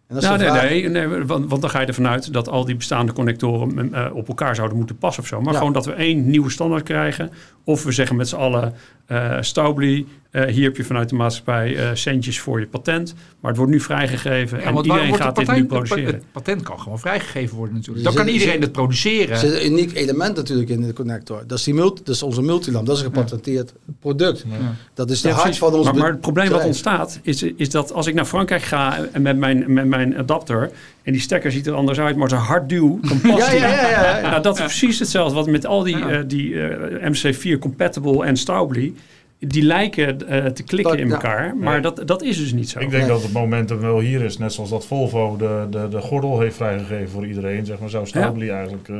En 0.09 0.15
dat 0.15 0.23
is 0.23 0.29
Nou, 0.29 0.41
nee, 0.41 0.51
vraag. 0.51 0.71
nee, 0.71 0.89
nee 0.89 1.25
want, 1.25 1.49
want 1.49 1.61
dan 1.61 1.71
ga 1.71 1.81
je 1.81 1.87
ervan 1.87 2.07
uit 2.09 2.33
dat 2.33 2.49
al 2.49 2.65
die 2.65 2.77
bestaande 2.77 3.13
connectoren 3.13 3.93
eh, 3.95 4.15
op 4.15 4.29
elkaar 4.29 4.55
zouden 4.55 4.77
moeten 4.77 4.97
passen 4.99 5.23
of 5.23 5.29
zo. 5.29 5.41
Maar 5.41 5.53
Ja. 5.53 5.59
gewoon 5.59 5.73
dat 5.73 5.87
we 5.87 5.93
één 5.93 6.31
nieuwe 6.31 6.51
standaard 6.51 6.83
krijgen. 6.83 7.31
Of 7.65 7.85
we 7.85 7.93
zeggen 7.93 8.17
met 8.17 8.29
z'n 8.29 8.37
allen, 8.37 8.75
eh 9.07 9.37
Staubli, 9.41 10.07
eh, 10.31 10.45
hier 10.45 10.65
heb 10.65 10.77
je 10.77 10.85
vanuit 10.85 11.09
de 11.09 11.15
maatschappij 11.15 11.77
eh, 11.77 11.91
centjes 11.95 12.41
voor 12.41 12.61
je 12.61 12.67
patent. 12.67 13.15
Maar 13.41 13.51
het 13.51 13.57
wordt 13.57 13.73
nu 13.73 13.81
vrijgegeven 13.81 14.59
Ja, 14.59 14.65
en 14.65 14.77
iedereen 14.77 15.15
gaat 15.17 15.37
dit 15.37 15.53
nu 15.53 15.65
produceren. 15.65 16.15
Het 16.15 16.33
patent 16.33 16.63
kan 16.63 16.81
gewoon 16.81 16.99
vrijgegeven 16.99 17.57
worden 17.57 17.75
natuurlijk. 17.75 18.05
Dan 18.05 18.15
kan 18.15 18.29
iedereen 18.29 18.53
zit- 18.53 18.63
het 18.63 18.73
produceren. 18.73 19.31
Er 19.31 19.37
zit 19.37 19.53
een 19.55 19.67
uniek 19.73 19.95
element 19.95 20.37
natuurlijk 20.37 20.69
in 20.71 20.81
de 20.81 20.93
connector. 20.93 21.45
Dat 21.47 21.59
is, 21.59 21.65
die 21.65 21.75
multi, 21.75 22.03
dat 22.05 22.15
is 22.15 22.23
onze 22.23 22.43
multilamp. 22.43 22.87
Dat 22.87 22.97
is 22.97 23.03
een 23.03 23.13
gepatenteerd 23.13 23.73
product. 24.01 24.45
Ja. 24.49 24.75
Dat 24.95 25.11
is 25.11 25.21
de 25.21 25.29
Ja, 25.29 25.35
hart 25.35 25.59
van 25.59 25.75
ons 25.75 25.85
maar, 25.85 25.95
maar 25.95 26.11
het 26.11 26.21
probleem 26.21 26.49
wat 26.51 26.65
ontstaat 26.65 27.19
is, 27.23 27.43
is 27.43 27.71
dat 27.71 27.93
als 27.93 28.07
ik 28.07 28.15
naar 28.15 28.25
Frankrijk 28.25 28.63
ga 28.63 29.05
en 29.13 29.23
met 29.23 29.37
mijn, 29.37 29.73
met 29.73 29.87
mijn 29.87 30.17
adapter 30.19 30.71
En 31.03 31.13
die 31.13 31.21
stekker 31.21 31.53
ziet 31.53 31.67
er 31.67 31.73
anders 31.75 31.99
uit, 32.01 32.15
maar 32.15 32.23
als 32.25 32.33
een 32.33 32.39
hard 32.39 32.69
duw, 32.69 32.99
dan 33.03 33.21
past 33.21 33.47
Ja, 33.47 33.51
die. 33.51 33.61
ja, 33.61 33.69
ja, 33.69 33.89
ja, 33.91 34.19
ja. 34.19 34.31
Nou, 34.31 34.43
dat 34.43 34.55
is 34.59 34.61
precies 34.65 34.99
hetzelfde 34.99 35.35
wat 35.35 35.47
met 35.47 35.67
al 35.67 35.83
die, 35.83 35.97
Ja. 35.99 36.09
eh, 36.11 36.21
die 36.27 36.61
eh, 36.69 37.11
MC4 37.11 37.59
compatible 37.59 38.25
en 38.25 38.37
Staubli. 38.37 38.95
Die 39.39 39.63
lijken 39.63 40.29
eh, 40.29 40.45
te 40.47 40.63
klikken 40.63 40.91
Dat- 40.93 41.01
in 41.01 41.07
ja. 41.09 41.13
elkaar, 41.15 41.57
maar 41.57 41.73
Nee. 41.73 41.83
dat, 41.83 42.03
dat 42.07 42.23
is 42.23 42.39
dus 42.39 42.53
niet 42.53 42.69
zo. 42.71 42.79
Ik 42.79 42.91
denk 42.91 43.03
Nee. 43.03 43.13
dat 43.13 43.23
het 43.23 43.33
momentum 43.33 43.79
wel 43.81 43.99
hier 44.01 44.23
is. 44.23 44.39
Net 44.39 44.53
zoals 44.53 44.71
dat 44.71 44.87
Volvo 44.87 45.37
de, 45.37 45.67
de, 45.71 45.89
de 45.89 46.01
gordel 46.01 46.41
heeft 46.41 46.57
vrijgegeven 46.57 47.09
voor 47.09 47.27
iedereen. 47.27 47.67
Zeg 47.67 47.79
maar, 47.79 47.91
zou 47.91 48.07
Staubli 48.07 48.49
eigenlijk 48.51 48.89
eh, 48.89 48.97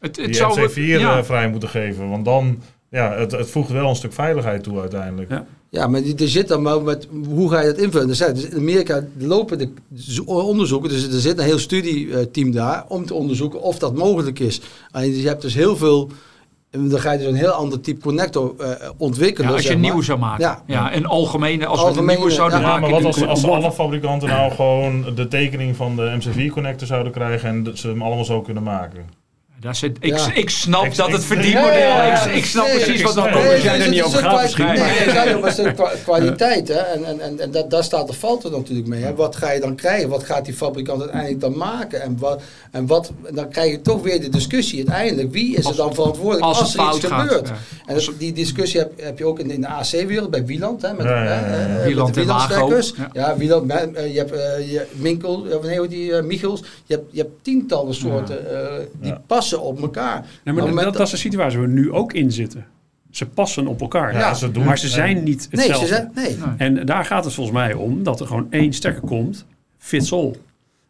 Het, 0.00 0.16
het 0.16 0.26
die 0.26 0.34
zou, 0.34 0.68
MC4 0.70 0.74
ja. 1.00 1.18
eh, 1.18 1.24
vrij 1.24 1.48
moeten 1.50 1.68
geven. 1.68 2.08
Want 2.10 2.24
dan, 2.24 2.58
ja, 2.94 3.12
het, 3.12 3.32
het 3.32 3.50
voegt 3.50 3.70
wel 3.70 3.88
een 3.88 3.96
stuk 3.96 4.12
veiligheid 4.12 4.62
toe 4.62 4.80
uiteindelijk. 4.80 5.30
Ja. 5.30 5.46
Ja, 5.70 5.86
maar 5.86 6.02
die- 6.02 6.16
er 6.16 6.28
zit 6.28 6.48
dan 6.48 6.62
maar 6.62 6.82
met 6.82 7.08
hoe 7.28 7.50
ga 7.50 7.60
je 7.60 7.66
dat 7.66 7.78
invullen? 7.78 8.08
Er 8.08 8.14
zijn, 8.14 8.34
dus 8.34 8.44
in 8.44 8.56
Amerika 8.56 9.04
lopen 9.18 9.58
de 9.58 9.68
onderzoeken, 10.26 10.88
dus 10.90 11.06
er 11.12 11.20
zit 11.20 11.38
een 11.38 11.44
heel 11.44 11.58
studieteam 11.58 12.50
daar 12.52 12.84
om 12.88 13.06
te 13.06 13.14
onderzoeken 13.14 13.62
of 13.62 13.78
dat 13.78 13.94
mogelijk 13.94 14.38
is. 14.38 14.60
Alleen 14.90 15.16
je 15.16 15.28
hebt 15.28 15.42
dus 15.42 15.54
heel 15.54 15.76
veel, 15.76 16.10
en 16.70 16.88
dan 16.88 17.00
ga 17.00 17.12
je 17.12 17.18
dus 17.18 17.26
een 17.26 17.34
heel 17.34 17.50
ander 17.50 17.80
type 17.80 18.00
connector 18.00 18.54
eh, 18.58 18.90
ontwikkelen. 18.96 19.48
Ja, 19.48 19.54
als 19.54 19.62
je 19.62 19.66
zeg 19.66 19.76
een 19.76 19.80
maar. 19.82 19.90
nieuwe 19.90 20.06
zou 20.06 20.18
maken. 20.18 20.44
Ja. 20.44 20.62
Ja. 20.66 20.94
een 20.96 21.06
algemene, 21.06 21.66
als 21.66 21.82
we 21.94 21.98
een 22.00 22.06
nieuwe 22.06 22.30
zouden 22.30 22.58
ja. 22.58 22.64
Ja, 22.64 22.70
maken. 22.72 22.90
maar 22.90 23.02
wat 23.02 23.04
als, 23.04 23.26
als 23.26 23.44
alle 23.44 23.72
fabrikanten 23.72 24.28
nou 24.28 24.52
gewoon 24.52 25.04
de 25.14 25.28
tekening 25.28 25.76
van 25.76 25.96
de 25.96 26.18
MC4-connector 26.20 26.86
zouden 26.86 27.12
krijgen 27.12 27.48
en 27.48 27.62
dat 27.62 27.78
ze 27.78 27.88
hem 27.88 28.02
allemaal 28.02 28.24
zo 28.24 28.40
kunnen 28.40 28.62
maken? 28.62 29.22
Daar 29.64 29.74
zit, 29.76 29.96
ik, 30.00 30.16
Ja. 30.18 30.32
ik 30.34 30.50
snap 30.50 30.84
Ik- 30.84 30.96
dat 30.96 31.06
ik- 31.08 31.14
het 31.14 31.24
verdienmodel 31.24 31.68
Ja, 31.72 31.78
ja, 31.78 32.06
ja. 32.06 32.24
Ik, 32.26 32.34
ik 32.34 32.44
snap 32.44 32.66
Nee, 32.66 32.74
precies 32.76 33.00
ik 33.00 33.06
wat 33.06 33.14
dan 33.14 33.30
komt. 33.30 33.44
Nee, 33.44 33.60
zijn 33.60 33.80
er 33.80 33.88
niet 33.88 33.98
is 33.98 34.04
over 34.04 34.18
kwa- 34.18 34.42
misschien, 34.42 34.66
Nee, 34.66 34.78
maar- 34.78 34.86
gaat 34.86 35.74
kwa- 35.74 35.92
kwaliteit. 36.04 36.68
Hè? 36.68 36.74
En, 36.78 37.04
en, 37.04 37.20
en, 37.20 37.40
en 37.40 37.50
dat, 37.50 37.70
daar 37.70 37.84
staat 37.84 38.06
de 38.06 38.12
fout 38.14 38.44
er 38.44 38.50
natuurlijk 38.50 38.88
mee. 38.88 39.02
Hè? 39.02 39.14
Wat 39.14 39.36
ga 39.36 39.50
je 39.50 39.60
dan 39.60 39.74
krijgen? 39.74 40.08
Wat 40.08 40.24
gaat 40.24 40.44
die 40.44 40.54
fabrikant 40.54 41.00
uiteindelijk 41.00 41.40
dan 41.40 41.56
maken? 41.56 42.02
En, 42.02 42.16
wat, 42.18 42.40
en 42.70 42.86
wat, 42.86 43.12
dan 43.32 43.48
krijg 43.48 43.70
je 43.70 43.80
toch 43.80 44.02
weer 44.02 44.20
de 44.20 44.28
discussie 44.28 44.78
uiteindelijk. 44.78 45.32
Wie 45.32 45.56
is 45.56 45.64
Als- 45.64 45.78
er 45.78 45.82
dan 45.84 45.94
verantwoordelijk 45.94 46.44
als 46.46 46.58
er 46.60 46.66
iets 46.94 47.04
gaat, 47.06 47.22
gebeurt? 47.22 47.48
ja. 47.48 47.54
En 47.86 47.94
dat- 47.94 48.10
die 48.18 48.32
discussie 48.32 48.80
heb, 48.80 48.92
heb 49.00 49.18
je 49.18 49.24
ook 49.26 49.38
in, 49.38 49.50
in 49.50 49.60
de 49.60 49.68
AC-wereld 49.68 50.30
bij 50.30 50.44
Wieland. 50.44 50.82
Hè? 50.82 50.92
Met, 50.94 51.06
eh, 51.06 51.20
met 51.74 51.84
Wieland 51.84 52.14
de 52.14 52.20
en. 52.20 52.26
Wielandstekkers. 52.26 52.94
Ja. 53.12 53.36
Wieland. 53.36 53.72
eh, 53.72 54.12
je 54.12 54.18
hebt 54.18 54.32
eh, 54.32 54.70
je 54.72 54.86
Minkel, 54.92 55.44
eh, 55.46 55.52
wanneer 55.52 55.80
heet 55.80 55.90
die, 55.90 56.16
eh, 56.16 56.22
Michels. 56.22 56.60
Je 56.86 56.94
hebt, 56.94 57.06
je 57.10 57.18
hebt 57.20 57.32
tientallen 57.42 57.94
soorten 57.94 58.50
eh, 58.50 58.72
die 59.00 59.10
Ja. 59.10 59.20
Passen 59.58 59.68
op 59.70 59.82
elkaar. 59.82 60.24
Nee, 60.44 60.54
maar 60.54 60.84
dat, 60.84 61.00
is 61.00 61.10
de 61.10 61.16
situatie 61.16 61.58
waar 61.58 61.68
we 61.68 61.74
nu 61.74 61.92
ook 61.92 62.12
in 62.12 62.32
zitten. 62.32 62.66
Ze 63.10 63.26
passen 63.26 63.66
op 63.66 63.80
elkaar. 63.80 64.12
Ja, 64.12 64.18
Ja. 64.18 64.34
ze 64.34 64.50
doen 64.50 64.64
maar 64.64 64.78
ze 64.78 64.88
zijn 64.88 65.22
niet 65.22 65.48
Nee, 65.50 65.66
hetzelfde. 65.66 65.86
ze 65.86 65.94
zijn, 65.94 66.10
nee. 66.14 66.36
En 66.78 66.86
daar 66.86 67.04
gaat 67.04 67.24
het 67.24 67.34
volgens 67.34 67.56
mij 67.56 67.72
om 67.74 68.02
dat 68.02 68.20
er 68.20 68.26
gewoon 68.26 68.46
één 68.50 68.72
stekker 68.72 69.02
komt, 69.02 69.46
fits 69.78 70.12
all. 70.12 70.32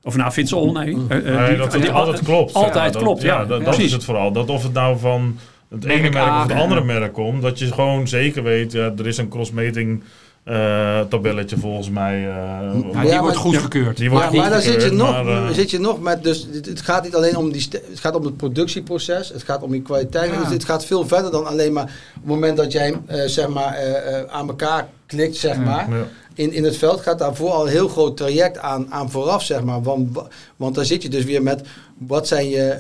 Of 0.03 0.17
nou, 0.17 0.31
fits 0.31 0.55
all, 0.55 0.71
nee. 0.73 0.95
Mm. 0.97 1.05
Eh, 1.09 1.17
eh, 1.19 1.25
Nee, 1.39 1.49
die- 1.49 1.57
dat 1.57 1.71
die- 1.73 1.81
het 1.81 1.91
altijd 1.91 2.23
klopt. 2.23 2.55
Altijd 2.55 2.93
dat- 2.93 3.03
klopt, 3.03 3.23
ja. 3.23 3.45
dat, 3.45 3.65
dat 3.65 3.79
is 3.79 3.93
het 3.93 4.05
vooral. 4.05 4.33
Dat 4.33 4.49
of 4.51 4.63
het 4.63 4.73
nou 4.73 4.99
van 4.99 5.37
het 5.69 5.85
ene 5.85 6.11
Merk 6.11 6.29
of 6.29 6.43
het 6.43 6.53
andere 6.53 6.85
merk 6.85 7.13
komt, 7.13 7.43
dat 7.43 7.59
je 7.59 7.73
gewoon 7.73 8.09
zeker 8.09 8.43
weet, 8.43 8.73
ja, 8.73 8.93
er 8.99 9.07
is 9.07 9.17
een 9.19 9.29
crossmeting 9.29 10.03
eh 10.45 11.01
tabelletje 11.01 11.57
volgens 11.59 11.91
mij. 11.91 12.15
eh, 12.15 12.25
Ja, 12.25 12.71
die 12.73 12.83
Ja, 13.11 13.21
wordt 13.21 13.23
maar- 13.23 13.35
goedgekeurd. 13.35 13.97
die 13.97 14.11
wordt 14.11 14.25
Maar, 14.27 14.35
maar 14.35 14.51
dan 14.51 14.61
zit 14.61 14.83
je, 14.83 14.91
nog, 14.91 15.11
maar, 15.25 15.27
eh, 15.27 15.49
zit 15.51 15.71
je 15.71 15.81
nog 15.81 16.01
met, 16.01 16.23
dus 16.23 16.47
het, 16.53 16.67
het 16.67 16.81
gaat 16.81 17.05
niet 17.05 17.15
alleen 17.15 17.37
om 17.37 17.53
die, 17.53 17.69
het 17.71 18.01
gaat 18.01 18.15
om 18.15 18.25
het 18.25 18.37
productieproces, 18.37 19.29
het 19.29 19.43
gaat 19.43 19.63
om 19.63 19.71
die 19.71 19.83
kwaliteit, 19.83 20.31
Ja. 20.33 20.39
dus 20.43 20.53
het 20.53 20.65
gaat 20.65 20.85
veel 20.85 21.07
verder 21.07 21.31
dan 21.31 21.47
alleen 21.47 21.73
maar 21.73 21.83
op 21.85 21.91
het 22.15 22.25
moment 22.25 22.57
dat 22.57 22.73
jij 22.73 22.95
eh, 23.07 23.23
zeg 23.27 23.49
maar 23.49 23.75
eh, 23.75 24.19
eh, 24.21 24.25
aan 24.31 24.49
elkaar 24.49 24.89
klikt, 25.07 25.37
zeg 25.37 25.55
Ja. 25.55 25.61
maar. 25.61 25.91
ja. 25.91 26.05
In, 26.35 26.53
in 26.53 26.65
het 26.65 26.77
veld 26.77 27.01
gaat 27.01 27.19
daarvoor 27.19 27.51
al 27.51 27.65
een 27.67 27.73
heel 27.73 27.89
groot 27.89 28.17
traject 28.17 28.59
aan, 28.59 28.93
aan 28.93 29.11
vooraf, 29.11 29.43
zeg 29.43 29.63
maar. 29.63 29.83
Want, 29.83 30.15
wa- 30.15 30.27
want 30.57 30.75
dan 30.75 30.85
zit 30.85 31.03
je 31.03 31.09
dus 31.09 31.25
weer 31.25 31.43
met, 31.43 31.63
wat 31.99 32.29
zijn 32.29 32.49
je, 32.49 32.79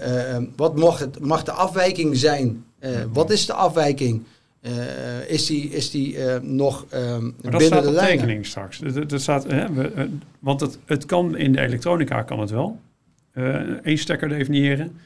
wat 0.56 0.76
mag, 0.76 0.98
het, 0.98 1.20
mag 1.20 1.42
de 1.42 1.52
afwijking 1.52 2.16
zijn? 2.16 2.64
Eh, 2.78 2.90
wat 3.12 3.30
is 3.30 3.46
de 3.46 3.52
afwijking? 3.52 4.22
Eh, 4.64 5.28
is 5.28 5.46
die, 5.46 5.70
is 5.70 5.90
die 5.90 6.18
eh, 6.18 6.40
nog 6.40 6.86
eh, 6.90 7.00
Maar 7.18 7.20
dat 7.20 7.42
binnen 7.42 7.62
staat 7.62 7.84
de 7.84 7.90
lijnen? 7.90 8.16
tekening 8.16 8.46
straks. 8.46 8.78
Dat, 9.06 9.20
staat, 9.20 9.44
hè, 9.44 9.72
we, 9.72 9.88
eh, 9.88 10.04
want 10.38 10.60
het, 10.60 10.78
het 10.84 11.06
kan 11.06 11.36
in 11.36 11.52
de 11.52 11.60
elektronica 11.60 12.22
kan 12.22 12.40
het 12.40 12.50
wel. 12.50 12.80
Eén 13.82 13.98
stekker 13.98 14.28
definiëren. 14.28 14.96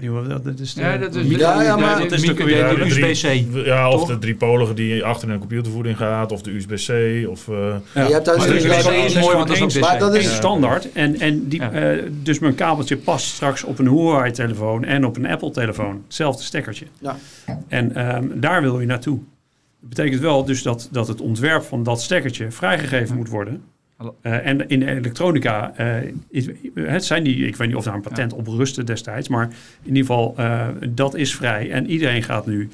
Ik 0.00 0.08
weet 0.10 0.12
niet 0.24 0.28
wat 0.30 0.44
dat, 0.44 0.58
is. 0.58 0.74
de- 0.74 0.80
Ja, 0.80 0.96
dat 0.96 1.14
is, 1.14 1.22
micro- 1.26 1.38
Ja, 1.46 1.62
ja, 1.62 1.76
maar- 1.76 1.98
dat 1.98 2.12
is 2.12 2.20
de, 2.20 2.34
de, 2.34 2.44
de- 2.44 2.50
Ja, 2.50 2.68
de 2.68 2.74
de 2.84 2.88
drie- 2.88 3.04
USB-C. 3.10 3.64
Ja, 3.66 3.90
of 3.90 3.98
Toch? 4.00 4.08
de 4.08 4.18
driepolige 4.18 4.74
die 4.74 5.04
achter 5.04 5.30
een 5.30 5.38
computervoeding 5.38 5.96
gaat, 5.96 6.32
of 6.32 6.42
de 6.42 6.50
USB-C. 6.50 7.28
Of, 7.28 7.48
eh, 7.48 7.54
Ja. 7.94 8.06
Je 8.06 8.12
hebt 8.12 8.24
daar 8.24 8.36
Maar 8.36 8.46
de 8.46 8.52
wel- 8.68 8.78
USB 8.78 8.90
is 8.90 9.14
mooi, 9.14 9.36
want 9.36 9.48
dat 9.48 9.56
is 9.56 9.78
Maar 9.78 9.98
dat 9.98 10.22
standaard. 10.22 10.92
En, 10.92 11.20
en 11.20 11.48
die, 11.48 11.62
eh, 11.62 12.04
dus 12.22 12.38
mijn 12.38 12.54
kabeltje 12.54 12.96
past 12.96 13.26
straks 13.26 13.64
op 13.64 13.78
een 13.78 13.88
Huawei-telefoon 13.88 14.84
en 14.84 15.04
op 15.04 15.16
een 15.16 15.26
Apple-telefoon. 15.26 16.02
Hetzelfde 16.06 16.42
stekkertje. 16.42 16.86
Ja. 17.00 17.16
En 17.68 17.94
ehm, 17.94 18.24
daar 18.34 18.62
wil 18.62 18.80
je 18.80 18.86
naartoe. 18.86 19.18
Dat 19.80 19.88
betekent 19.88 20.20
wel 20.20 20.44
dus 20.44 20.62
dat, 20.62 20.88
dat 20.92 21.08
het 21.08 21.20
ontwerp 21.20 21.62
van 21.62 21.82
dat 21.82 22.02
stekkertje 22.02 22.50
vrijgegeven 22.50 23.16
moet 23.16 23.28
worden. 23.28 23.62
Eh, 24.22 24.46
en 24.46 24.68
in 24.68 24.80
de 24.80 24.86
elektronica, 24.86 25.72
eh, 25.76 26.12
is, 26.30 26.48
het 26.74 27.04
zijn 27.04 27.24
die, 27.24 27.46
ik 27.46 27.56
weet 27.56 27.68
niet 27.68 27.76
of 27.76 27.84
daar 27.84 27.94
een 27.94 28.00
patent 28.00 28.32
op 28.32 28.46
rustte 28.46 28.84
destijds, 28.84 29.28
maar 29.28 29.44
in 29.82 29.96
ieder 29.96 30.00
geval, 30.00 30.34
eh, 30.36 30.66
dat 30.88 31.14
is 31.14 31.34
vrij. 31.34 31.70
En 31.70 31.90
iedereen 31.90 32.22
gaat 32.22 32.46
nu 32.46 32.68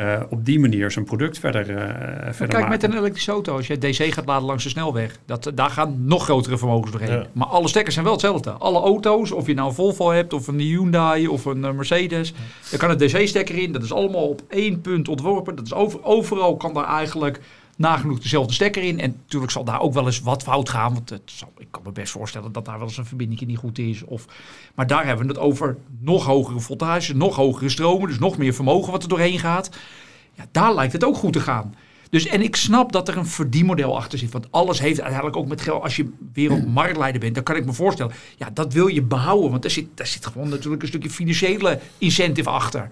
eh, 0.00 0.20
op 0.30 0.44
die 0.44 0.60
manier 0.60 0.90
zijn 0.90 1.04
product 1.04 1.38
verder, 1.38 1.76
eh 1.76 2.32
verder 2.32 2.56
kijk, 2.56 2.68
met 2.68 2.82
een 2.82 2.96
elektrische 2.96 3.30
auto, 3.30 3.56
als 3.56 3.66
je 3.66 3.78
DC 3.78 4.14
gaat 4.14 4.26
laden 4.26 4.46
langs 4.46 4.64
de 4.64 4.70
snelweg, 4.70 5.18
dat, 5.26 5.52
daar 5.54 5.70
gaan 5.70 6.04
nog 6.04 6.24
grotere 6.24 6.58
vermogens 6.58 6.92
doorheen. 6.92 7.10
Ja. 7.10 7.26
Maar 7.32 7.46
alle 7.46 7.68
stekkers 7.68 7.94
zijn 7.94 8.06
wel 8.06 8.14
hetzelfde. 8.14 8.50
Alle 8.50 8.80
auto's, 8.80 9.32
of 9.32 9.46
je 9.46 9.54
nou 9.54 9.68
een 9.68 9.74
Volvo 9.74 10.10
hebt, 10.10 10.32
of 10.32 10.46
een 10.46 10.58
Hyundai, 10.58 11.28
of 11.28 11.44
een 11.44 11.64
eh, 11.64 11.72
Mercedes, 11.72 12.34
daar 12.70 12.80
kan 12.80 12.90
een 12.90 12.96
DC-stekker 12.96 13.58
in. 13.58 13.72
Dat 13.72 13.82
is 13.82 13.92
allemaal 13.92 14.28
op 14.28 14.42
één 14.48 14.80
punt 14.80 15.08
ontworpen. 15.08 15.56
Dat 15.56 15.64
is 15.64 15.74
over, 15.74 16.04
overal 16.04 16.56
kan 16.56 16.74
daar 16.74 16.88
eigenlijk 16.88 17.40
nagenoeg 17.80 18.20
dezelfde 18.20 18.52
stekker 18.52 18.82
in. 18.82 19.00
En 19.00 19.16
natuurlijk 19.22 19.52
zal 19.52 19.64
daar 19.64 19.80
ook 19.80 19.92
wel 19.92 20.06
eens 20.06 20.20
wat 20.20 20.42
fout 20.42 20.68
gaan, 20.68 20.94
want 20.94 21.10
het 21.10 21.22
zal, 21.24 21.52
ik 21.58 21.66
kan 21.70 21.82
me 21.84 21.92
best 21.92 22.12
voorstellen 22.12 22.52
dat 22.52 22.64
daar 22.64 22.78
wel 22.78 22.86
eens 22.86 22.96
een 22.96 23.06
verbinding 23.06 23.40
niet 23.40 23.58
goed 23.58 23.78
is. 23.78 24.04
Of, 24.04 24.26
maar 24.74 24.86
daar 24.86 25.06
hebben 25.06 25.26
we 25.26 25.32
het 25.32 25.42
over 25.42 25.76
nog 25.98 26.24
hogere 26.24 26.60
voltage, 26.60 27.16
nog 27.16 27.36
hogere 27.36 27.68
stromen, 27.68 28.08
dus 28.08 28.18
nog 28.18 28.38
meer 28.38 28.54
vermogen 28.54 28.92
wat 28.92 29.02
er 29.02 29.08
doorheen 29.08 29.38
gaat. 29.38 29.70
Ja, 30.32 30.46
daar 30.50 30.74
lijkt 30.74 30.92
het 30.92 31.04
ook 31.04 31.16
goed 31.16 31.32
te 31.32 31.40
gaan. 31.40 31.74
Dus, 32.10 32.26
en 32.26 32.42
ik 32.42 32.56
snap 32.56 32.92
dat 32.92 33.08
er 33.08 33.16
een 33.16 33.26
verdienmodel 33.26 33.96
achter 33.96 34.18
zit. 34.18 34.32
Want 34.32 34.46
alles 34.50 34.80
heeft 34.80 35.00
uiteindelijk 35.00 35.36
ook 35.36 35.48
met 35.48 35.60
geld. 35.60 35.82
Als 35.82 35.96
je 35.96 36.12
wereldmarktleider 36.32 37.20
bent, 37.20 37.34
dan 37.34 37.44
kan 37.44 37.56
ik 37.56 37.66
me 37.66 37.72
voorstellen. 37.72 38.12
Ja, 38.36 38.50
dat 38.52 38.72
wil 38.72 38.86
je 38.86 39.02
behouden. 39.02 39.50
Want 39.50 39.62
daar 39.62 39.70
zit, 39.70 39.86
daar 39.94 40.06
zit 40.06 40.26
gewoon 40.26 40.48
natuurlijk 40.48 40.82
een 40.82 40.88
stukje 40.88 41.10
financiële 41.10 41.78
incentive 41.98 42.50
achter. 42.50 42.90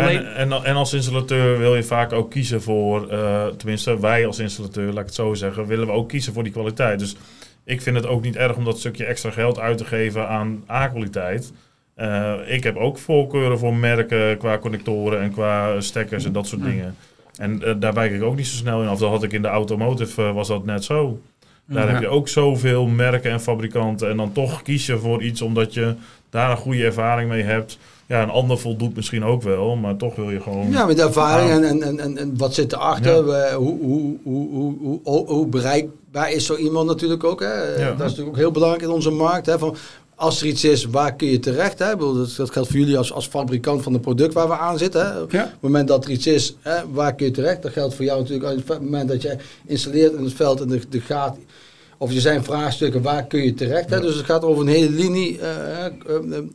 Alleen, 0.00 0.26
En, 0.26 0.52
en, 0.52 0.64
en 0.64 0.74
als 0.74 0.92
installateur 0.92 1.58
wil 1.58 1.76
je 1.76 1.82
vaak 1.82 2.12
ook 2.12 2.30
kiezen 2.30 2.62
voor, 2.62 3.08
eh, 3.10 3.46
tenminste 3.46 4.00
wij 4.00 4.26
als 4.26 4.38
installateur, 4.38 4.86
laat 4.86 4.98
ik 5.00 5.06
het 5.06 5.14
zo 5.14 5.34
zeggen, 5.34 5.66
willen 5.66 5.86
we 5.86 5.92
ook 5.92 6.08
kiezen 6.08 6.32
voor 6.32 6.42
die 6.42 6.52
kwaliteit. 6.52 6.98
Dus 6.98 7.16
ik 7.64 7.82
vind 7.82 7.96
het 7.96 8.06
ook 8.06 8.22
niet 8.22 8.36
erg 8.36 8.56
om 8.56 8.64
dat 8.64 8.78
stukje 8.78 9.04
extra 9.04 9.30
geld 9.30 9.58
uit 9.58 9.78
te 9.78 9.84
geven 9.84 10.28
aan 10.28 10.64
A-kwaliteit. 10.70 11.52
Eh, 11.94 12.32
ik 12.46 12.62
heb 12.62 12.76
ook 12.76 12.98
voorkeuren 12.98 13.58
voor 13.58 13.74
merken 13.74 14.38
qua 14.38 14.58
connectoren 14.58 15.20
en 15.20 15.32
qua 15.32 15.80
stekkers 15.80 16.24
en 16.24 16.32
dat 16.32 16.46
soort 16.46 16.60
Ja. 16.62 16.68
dingen. 16.68 16.96
En 17.38 17.62
eh, 17.62 17.74
daar 17.78 17.94
wijk 17.94 18.12
ik 18.12 18.22
ook 18.22 18.36
niet 18.36 18.46
zo 18.46 18.56
snel 18.56 18.82
in 18.82 18.88
af. 18.88 18.98
Dat 18.98 19.10
had 19.10 19.22
ik 19.22 19.32
in 19.32 19.42
de 19.42 19.48
automotive, 19.48 20.32
was 20.32 20.48
dat 20.48 20.64
net 20.64 20.84
zo. 20.84 21.20
Daar 21.66 21.86
Ja. 21.86 21.92
heb 21.92 22.00
je 22.00 22.08
ook 22.08 22.28
zoveel 22.28 22.86
merken 22.86 23.30
en 23.30 23.40
fabrikanten. 23.40 24.08
En 24.10 24.16
dan 24.16 24.32
toch 24.32 24.62
kies 24.62 24.86
je 24.86 24.98
voor 24.98 25.22
iets 25.22 25.42
omdat 25.42 25.74
je 25.74 25.94
daar 26.30 26.50
een 26.50 26.56
goede 26.56 26.84
ervaring 26.84 27.28
mee 27.30 27.42
hebt. 27.42 27.78
Ja, 28.12 28.22
een 28.22 28.30
ander 28.30 28.58
voldoet 28.58 28.96
misschien 28.96 29.24
ook 29.24 29.42
wel, 29.42 29.76
maar 29.76 29.96
toch 29.96 30.14
wil 30.16 30.30
je 30.30 30.40
gewoon... 30.40 30.70
Ja, 30.70 30.86
met 30.86 30.98
ervaring 31.00 31.48
Ja. 31.48 31.68
en, 31.68 31.82
en, 31.82 32.00
en, 32.00 32.18
en, 32.18 32.36
wat 32.36 32.54
zit 32.54 32.72
erachter? 32.72 33.26
We- 33.26 33.52
hoe, 33.56 33.78
hoe, 33.80 34.16
hoe, 34.22 35.00
hoe, 35.04 35.26
hoe, 35.26 35.46
bereikbaar 35.46 36.32
is 36.32 36.46
zo 36.46 36.56
iemand 36.56 36.86
natuurlijk 36.86 37.24
ook? 37.24 37.40
Hè? 37.40 37.48
Dat 37.76 37.92
is 37.92 37.98
natuurlijk 37.98 38.28
ook 38.28 38.36
heel 38.36 38.50
belangrijk 38.50 38.82
in 38.84 38.90
onze 38.90 39.10
markt. 39.10 39.46
Hè? 39.46 39.58
Van, 39.58 39.76
als 40.14 40.40
er 40.40 40.46
iets 40.46 40.64
is, 40.64 40.84
waar 40.84 41.14
kun 41.14 41.28
je 41.28 41.38
terecht? 41.38 41.78
Hè? 41.78 41.96
Dat, 41.96 42.34
dat 42.36 42.50
geldt 42.50 42.68
voor 42.68 42.78
jullie 42.78 42.98
als, 42.98 43.12
als 43.12 43.26
fabrikant 43.26 43.82
van 43.82 43.92
het 43.92 44.02
product 44.02 44.34
waar 44.34 44.48
we 44.48 44.56
aan 44.58 44.78
zitten. 44.78 45.06
Hè? 45.12 45.20
Op 45.20 45.30
Ja. 45.32 45.40
het 45.40 45.60
moment 45.60 45.88
dat 45.88 46.04
er 46.04 46.10
iets 46.10 46.26
is, 46.26 46.56
hè, 46.60 46.80
waar 46.92 47.14
kun 47.14 47.26
je 47.26 47.32
terecht? 47.32 47.62
Dat 47.62 47.72
geldt 47.72 47.94
voor 47.94 48.04
jou 48.04 48.20
natuurlijk 48.20 48.52
op 48.60 48.68
het 48.68 48.80
moment 48.80 49.08
dat 49.08 49.22
je 49.22 49.36
installeert 49.66 50.12
in 50.12 50.24
het 50.24 50.32
veld 50.32 50.60
en 50.60 50.68
de, 50.68 50.80
de 50.88 51.00
gaat... 51.00 51.36
Of 52.02 52.14
er 52.14 52.20
zijn 52.20 52.44
vraagstukken, 52.44 53.02
waar 53.02 53.26
kun 53.26 53.42
je 53.44 53.54
terecht? 53.54 53.90
Hè? 53.90 54.00
Dus 54.00 54.14
het 54.16 54.24
gaat 54.24 54.44
over 54.44 54.62
een 54.62 54.68
hele 54.68 54.90
linie. 54.90 55.38
eh, 55.38 55.84
eh, 55.86 55.90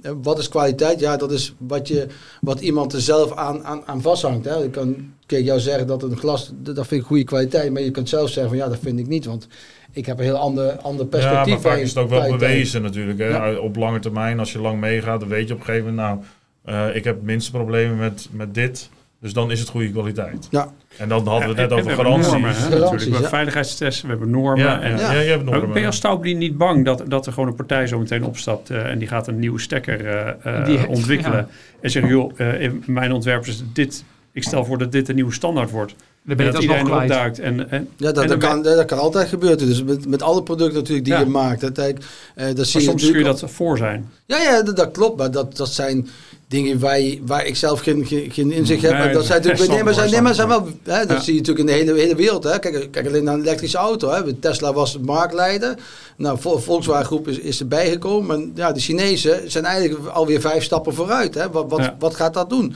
eh, 0.01 0.11
wat 0.21 0.39
is 0.39 0.49
kwaliteit? 0.49 0.99
Ja, 0.99 1.17
dat 1.17 1.31
is 1.31 1.53
wat, 1.57 1.87
je, 1.87 2.07
wat 2.41 2.59
iemand 2.59 2.93
er 2.93 3.01
zelf 3.01 3.35
aan, 3.35 3.63
aan, 3.63 3.81
aan 3.85 4.01
vasthangt. 4.01 4.45
Hè? 4.45 4.63
Ik 4.63 4.71
kan 4.71 5.13
kijk, 5.25 5.45
jou 5.45 5.59
zeggen 5.59 5.87
dat 5.87 6.03
een 6.03 6.17
glas, 6.17 6.51
dat 6.55 6.87
vind 6.87 7.01
ik 7.01 7.07
goede 7.07 7.23
kwaliteit. 7.23 7.73
Maar 7.73 7.81
je 7.81 7.91
kunt 7.91 8.09
zelf 8.09 8.29
zeggen 8.29 8.47
van 8.49 8.57
ja, 8.57 8.69
dat 8.69 8.79
vind 8.81 8.99
ik 8.99 9.07
niet. 9.07 9.25
Want 9.25 9.47
ik 9.91 10.05
heb 10.05 10.17
een 10.17 10.23
heel 10.23 10.35
ander, 10.37 10.71
ander 10.71 11.03
Ja, 11.05 11.09
perspectief. 11.09 11.53
maar 11.53 11.61
vaak 11.61 11.79
is 11.79 11.89
het 11.89 11.97
ook 11.97 12.09
wel 12.09 12.31
bewezen 12.31 12.81
natuurlijk. 12.81 13.19
Hè? 13.19 13.27
Ja. 13.27 13.57
Op 13.59 13.75
lange 13.75 13.99
termijn, 13.99 14.39
als 14.39 14.51
je 14.51 14.59
lang 14.59 14.79
meegaat, 14.79 15.19
dan 15.19 15.29
weet 15.29 15.47
je 15.47 15.53
op 15.53 15.59
een 15.59 15.65
gegeven 15.65 15.95
moment... 15.95 16.25
Nou, 16.63 16.91
ik 16.91 17.03
heb 17.03 17.15
het 17.15 17.25
minste 17.25 17.51
problemen 17.51 17.97
met, 17.97 18.27
met 18.31 18.53
dit. 18.53 18.89
Dus 19.21 19.33
dan 19.33 19.51
is 19.51 19.59
het 19.59 19.69
goede 19.69 19.91
kwaliteit. 19.91 20.47
Ja. 20.51 20.73
En 20.97 21.09
dan 21.09 21.27
hadden 21.27 21.55
we 21.55 21.61
het 21.61 21.69
net 21.69 21.71
over 21.71 21.83
we 21.83 21.89
hebben 21.89 22.05
garanties. 22.05 22.31
normen, 22.31 22.49
hè, 22.49 22.55
Garanties, 22.55 22.79
natuurlijk. 22.79 22.99
We 23.03 23.03
hebben 23.03 23.21
ja. 23.21 23.29
veiligheidstesten, 23.29 24.03
we 24.05 24.09
hebben 24.11 24.29
normen. 24.29 24.65
Ja, 24.65 24.81
en, 24.81 24.97
ja. 24.97 25.11
Ja. 25.11 25.19
je 25.19 25.29
hebt 25.29 25.43
Maar 25.43 25.53
normen. 25.53 25.71
ben 25.71 25.81
je 25.81 25.87
als 25.87 25.95
Stouwbedien 25.95 26.37
niet 26.37 26.57
bang 26.57 26.85
dat, 26.85 27.03
dat 27.07 27.25
er 27.25 27.33
gewoon 27.33 27.49
een 27.49 27.55
partij 27.55 27.87
zo 27.87 27.99
meteen 27.99 28.23
opstapt 28.23 28.69
eh, 28.69 28.85
en 28.89 28.99
die 28.99 29.07
gaat 29.07 29.27
een 29.27 29.39
nieuwe 29.39 29.59
stekker 29.59 30.05
eh, 30.05 30.83
eh, 30.83 30.89
ontwikkelen 30.89 31.37
ja. 31.37 31.47
en 31.81 31.91
zegt, 31.91 32.07
joh, 32.07 32.39
eh, 32.39 32.61
in 32.61 32.83
mijn 32.85 33.11
ontwerp 33.11 33.45
is 33.45 33.63
dit, 33.73 34.03
ik 34.31 34.43
stel 34.43 34.65
voor 34.65 34.77
dat 34.77 34.91
dit 34.91 35.05
de 35.05 35.13
nieuwe 35.13 35.33
standaard 35.33 35.71
wordt. 35.71 35.95
Dan 36.27 36.37
ben 36.37 36.45
je 36.45 36.51
dat 36.51 36.61
iedereen 36.61 36.85
kwijt. 36.85 37.09
duikt. 37.09 37.39
En, 37.39 37.69
en, 37.71 37.89
Ja, 37.97 38.11
dat, 38.11 38.23
en 38.23 38.29
dat, 38.29 38.37
kan, 38.37 38.61
dat 38.61 38.85
kan 38.85 38.99
altijd 38.99 39.27
gebeuren. 39.29 39.57
Dus 39.57 39.83
met, 39.83 40.07
met 40.07 40.21
alle 40.21 40.43
producten 40.43 40.75
natuurlijk 40.77 41.05
die 41.05 41.13
Ja. 41.13 41.19
je 41.19 41.25
maakt. 41.25 41.61
Dat, 41.61 41.77
eh, 41.77 41.85
dat 41.93 41.97
zie 41.97 42.45
maar 42.45 42.55
je 42.55 42.67
soms 42.67 42.83
kun 42.83 42.85
je 42.85 42.89
natuurlijk 42.93 43.39
dat 43.39 43.51
voor 43.51 43.77
zijn. 43.77 44.09
Ja, 44.25 44.37
ja 44.41 44.61
dat, 44.61 44.75
dat 44.75 44.91
klopt. 44.91 45.17
Maar 45.17 45.31
dat, 45.31 45.57
dat 45.57 45.69
zijn 45.69 46.07
dingen 46.47 46.79
waar, 46.79 46.99
je, 46.99 47.19
waar 47.25 47.45
ik 47.45 47.55
zelf 47.55 47.79
geen, 47.79 48.05
geen, 48.05 48.31
geen 48.31 48.51
inzicht 48.51 48.81
heb. 48.81 48.91
Maar 48.91 49.13
dat 49.13 49.25
zijn 49.25 49.41
natuurlijk 49.41 49.71
nee, 49.73 49.83
maar 49.83 49.93
zijn, 49.93 50.11
nee, 50.11 50.21
maar 50.21 50.35
zijn 50.35 50.49
ik 50.49 50.53
wel. 50.53 50.67
Hè, 50.95 51.05
dat 51.05 51.17
Ja. 51.17 51.23
zie 51.23 51.33
je 51.33 51.39
natuurlijk 51.39 51.69
in 51.69 51.75
de 51.75 51.81
hele, 51.83 51.99
hele 51.99 52.15
wereld. 52.15 52.43
Hè. 52.43 52.59
Kijk, 52.59 52.87
kijk 52.91 53.07
alleen 53.07 53.23
naar 53.23 53.33
een 53.33 53.41
elektrische 53.41 53.77
auto. 53.77 54.09
Hè. 54.11 54.33
Tesla 54.33 54.73
was 54.73 54.93
het 54.93 55.05
marktleider. 55.05 55.75
Nou, 56.17 56.39
Vol- 56.39 56.57
Volkswagen 56.59 57.05
Groep 57.05 57.27
is, 57.27 57.39
is 57.39 57.59
erbij 57.59 57.89
gekomen. 57.89 58.27
Maar 58.27 58.47
ja, 58.55 58.71
de 58.71 58.79
Chinezen 58.79 59.51
zijn 59.51 59.65
eigenlijk 59.65 60.07
alweer 60.07 60.41
vijf 60.41 60.63
stappen 60.63 60.93
vooruit. 60.93 61.33
Hè. 61.35 61.49
Wat, 61.49 61.65
wat, 61.69 61.79
Ja. 61.79 61.95
wat 61.99 62.15
gaat 62.15 62.33
dat 62.33 62.49
doen? 62.49 62.75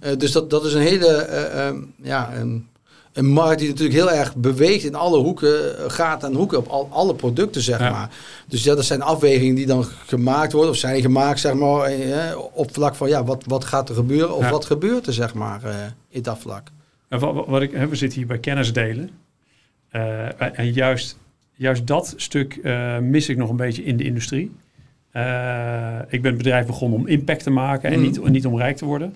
Eh, 0.00 0.10
dus 0.18 0.32
dat, 0.32 0.50
dat 0.50 0.64
is 0.64 0.74
een 0.74 0.80
hele. 0.80 1.06
eh, 1.08 1.68
eh, 1.68 1.74
ja, 2.02 2.30
een, 2.36 2.66
een 3.14 3.26
markt 3.26 3.58
die 3.58 3.68
natuurlijk 3.68 3.96
heel 3.96 4.10
erg 4.12 4.36
beweegt 4.36 4.84
in 4.84 4.94
alle 4.94 5.18
hoeken, 5.18 5.74
gaat 5.90 6.24
en 6.24 6.34
hoeken 6.34 6.58
op 6.58 6.66
al, 6.66 6.88
alle 6.90 7.14
producten, 7.14 7.62
zeg 7.62 7.78
Ja. 7.78 7.90
maar. 7.90 8.10
Dus 8.48 8.64
ja, 8.64 8.74
dat 8.74 8.84
zijn 8.84 9.02
afwegingen 9.02 9.54
die 9.54 9.66
dan 9.66 9.84
gemaakt 9.84 10.52
worden, 10.52 10.70
of 10.70 10.76
zijn 10.76 11.00
gemaakt, 11.00 11.40
zeg 11.40 11.54
maar, 11.54 11.80
eh, 11.84 12.36
op 12.52 12.74
vlak 12.74 12.94
van, 12.94 13.08
ja, 13.08 13.24
wat, 13.24 13.44
wat 13.46 13.64
gaat 13.64 13.88
er 13.88 13.94
gebeuren, 13.94 14.34
of 14.36 14.42
Ja. 14.42 14.50
wat 14.50 14.64
gebeurt 14.64 15.06
er, 15.06 15.12
zeg 15.12 15.34
maar, 15.34 15.64
eh, 15.64 15.74
in 16.08 16.22
dat 16.22 16.38
vlak. 16.38 16.68
En 17.08 17.18
wat, 17.18 17.34
wat- 17.34 17.46
wat 17.46 17.62
ik, 17.62 17.72
hè, 17.72 17.88
we 17.88 17.96
zitten 17.96 18.18
hier 18.18 18.26
bij 18.26 18.38
kennis 18.38 18.72
delen. 18.72 19.10
Eh, 19.88 20.58
en 20.58 20.72
juist, 20.72 21.18
juist 21.52 21.86
dat 21.86 22.14
stuk 22.16 22.58
mis 23.00 23.28
ik 23.28 23.36
nog 23.36 23.50
een 23.50 23.56
beetje 23.56 23.84
in 23.84 23.96
de 23.96 24.04
industrie. 24.04 24.44
Ik 26.08 26.22
ben 26.22 26.30
het 26.32 26.36
bedrijf 26.36 26.66
begonnen 26.66 26.98
om 26.98 27.06
impact 27.06 27.42
te 27.42 27.50
maken 27.50 27.90
en 27.90 28.00
Mhm. 28.00 28.02
niet, 28.08 28.28
niet 28.28 28.46
om 28.46 28.56
rijk 28.58 28.76
te 28.76 28.84
worden. 28.84 29.14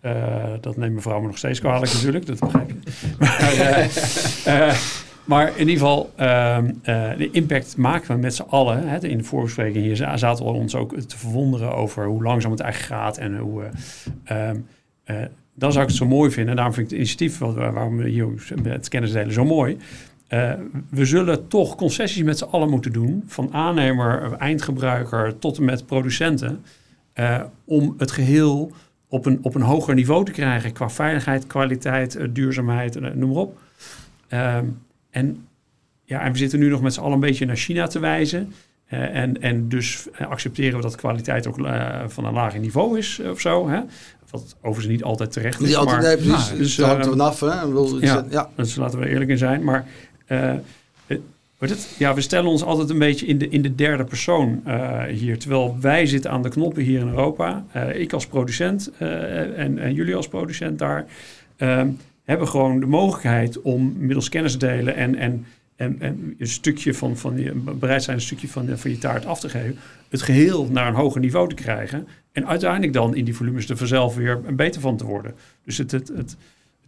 Eh, 0.00 0.12
dat 0.60 0.76
neemt 0.76 0.90
mijn 0.92 1.02
vrouw 1.02 1.20
me 1.20 1.26
nog 1.26 1.38
steeds 1.38 1.60
kwalijk 1.60 1.92
natuurlijk, 1.92 2.26
dat 2.26 2.38
begrijp 2.38 2.70
ik. 2.70 2.76
Maar, 3.18 3.52
eh, 3.52 4.68
eh, 4.68 4.74
maar 5.24 5.46
in 5.48 5.58
ieder 5.68 5.72
geval, 5.74 6.10
ehm, 6.16 6.70
eh, 6.82 7.08
de 7.18 7.30
impact 7.30 7.76
maken 7.76 8.14
we 8.14 8.20
met 8.20 8.34
z'n 8.34 8.42
allen. 8.48 8.88
Hè. 8.88 9.06
In 9.08 9.18
de 9.18 9.24
voorbespreking 9.24 9.84
hier 9.84 9.96
za- 9.96 10.16
zaten 10.16 10.44
we 10.44 10.50
ons 10.50 10.74
ook 10.74 10.96
te 11.00 11.18
verwonderen 11.18 11.74
over 11.74 12.06
hoe 12.06 12.22
langzaam 12.22 12.50
het 12.50 12.60
eigenlijk 12.60 12.92
gaat 13.02 13.16
en 13.18 13.36
hoe... 13.38 13.62
eh, 14.24 14.48
ehm, 14.48 14.56
eh, 15.04 15.16
dan 15.54 15.70
zou 15.72 15.82
ik 15.84 15.88
het 15.90 15.98
zo 15.98 16.06
mooi 16.06 16.30
vinden. 16.30 16.50
En 16.50 16.56
daarom 16.56 16.74
vind 16.74 16.86
ik 16.86 16.98
het 16.98 17.00
initiatief 17.00 17.38
waarom 17.38 17.96
we 17.96 18.08
hier 18.08 18.26
het 18.62 18.88
kennis 18.88 19.12
delen 19.12 19.32
zo 19.32 19.44
mooi. 19.44 19.76
We 20.90 21.04
zullen 21.04 21.48
toch 21.48 21.74
concessies 21.76 22.22
met 22.22 22.38
z'n 22.38 22.44
allen 22.44 22.70
moeten 22.70 22.92
doen. 22.92 23.24
Van 23.26 23.52
aannemer, 23.52 24.32
eindgebruiker 24.32 25.38
tot 25.38 25.58
en 25.58 25.64
met 25.64 25.86
producenten. 25.86 26.64
om 27.64 27.94
het 27.98 28.10
geheel 28.10 28.72
op 29.10 29.26
een, 29.26 29.38
op 29.42 29.54
een 29.54 29.62
hoger 29.62 29.94
niveau 29.94 30.24
te 30.24 30.32
krijgen. 30.32 30.72
Qua 30.72 30.90
veiligheid, 30.90 31.46
kwaliteit, 31.46 32.16
eh, 32.16 32.26
duurzaamheid, 32.30 32.96
eh, 32.96 33.10
noem 33.10 33.30
maar 33.30 33.38
op. 33.38 33.58
Ehm, 34.28 34.64
en, 35.10 35.46
ja, 36.04 36.20
en 36.20 36.32
we 36.32 36.38
zitten 36.38 36.58
nu 36.58 36.68
nog 36.68 36.80
met 36.80 36.94
z'n 36.94 37.00
allen 37.00 37.12
een 37.12 37.20
beetje 37.20 37.46
naar 37.46 37.56
China 37.56 37.86
te 37.86 37.98
wijzen. 37.98 38.52
Eh, 38.86 39.16
en, 39.16 39.40
en 39.42 39.68
dus 39.68 40.06
accepteren 40.18 40.76
we 40.76 40.82
dat 40.82 40.96
kwaliteit 40.96 41.46
ook 41.46 41.56
van 42.06 42.24
een 42.24 42.32
lager 42.32 42.60
niveau 42.60 42.98
is 42.98 43.20
of 43.30 43.40
zo. 43.40 43.68
Hè? 43.68 43.80
Wat 44.30 44.56
overigens 44.60 44.86
niet 44.86 45.02
altijd 45.02 45.32
terecht 45.32 45.60
is. 45.60 45.74
Altijd, 45.74 45.96
maar, 45.96 46.06
nee, 46.06 46.16
precies, 46.16 46.46
nou, 46.46 46.58
dus 46.58 46.76
dus, 46.76 46.86
hangt 46.86 47.00
eh, 47.00 47.04
er 47.04 47.10
vanaf, 47.10 47.40
hè. 47.40 48.06
ja. 48.06 48.24
ja. 48.30 48.50
dus 48.56 48.76
laten 48.76 48.98
we 48.98 49.08
eerlijk 49.08 49.30
in 49.30 49.38
zijn. 49.38 49.64
Maar 49.64 49.86
ja, 51.98 52.14
we 52.14 52.20
stellen 52.20 52.50
ons 52.50 52.62
altijd 52.62 52.90
een 52.90 52.98
beetje 52.98 53.26
in 53.26 53.38
de, 53.38 53.48
in 53.48 53.62
de 53.62 53.74
derde 53.74 54.04
persoon 54.04 54.60
eh, 54.64 55.02
hier. 55.02 55.38
Terwijl 55.38 55.76
wij 55.80 56.06
zitten 56.06 56.30
aan 56.30 56.42
de 56.42 56.48
knoppen 56.48 56.82
hier 56.82 57.00
in 57.00 57.08
Europa. 57.08 57.64
Eh, 57.72 58.00
ik 58.00 58.12
als 58.12 58.26
producent 58.26 58.90
eh, 58.98 59.58
en, 59.58 59.78
en 59.78 59.94
jullie 59.94 60.14
als 60.14 60.28
producent 60.28 60.78
daar... 60.78 61.06
ehm, 61.56 61.88
hebben 62.24 62.48
gewoon 62.48 62.80
de 62.80 62.86
mogelijkheid 62.86 63.60
om 63.60 63.94
middels 63.98 64.28
kennis 64.28 64.58
delen 64.58 64.96
en, 64.96 65.14
en, 65.14 65.46
en, 65.76 65.96
en 66.00 66.34
een 66.38 66.46
stukje 66.46 66.94
van, 66.94 67.16
van 67.16 67.38
je, 67.38 67.52
bereid 67.54 68.02
zijn 68.02 68.16
een 68.16 68.22
stukje 68.22 68.48
van, 68.48 68.78
van 68.78 68.90
je 68.90 68.98
taart 68.98 69.26
af 69.26 69.40
te 69.40 69.48
geven, 69.48 69.76
het 70.08 70.22
geheel 70.22 70.68
naar 70.70 70.86
een 70.86 70.94
hoger 70.94 71.20
niveau 71.20 71.48
te 71.48 71.54
krijgen. 71.54 72.08
En 72.32 72.46
uiteindelijk 72.46 72.92
dan 72.92 73.14
in 73.14 73.24
die 73.24 73.34
volumes 73.34 73.68
er 73.68 73.76
vanzelf 73.76 74.14
weer 74.14 74.40
beter 74.54 74.80
van 74.80 74.96
te 74.96 75.04
worden. 75.04 75.34
Dus 75.64 75.78
het, 75.78 75.90
het, 75.90 76.08
het, 76.08 76.36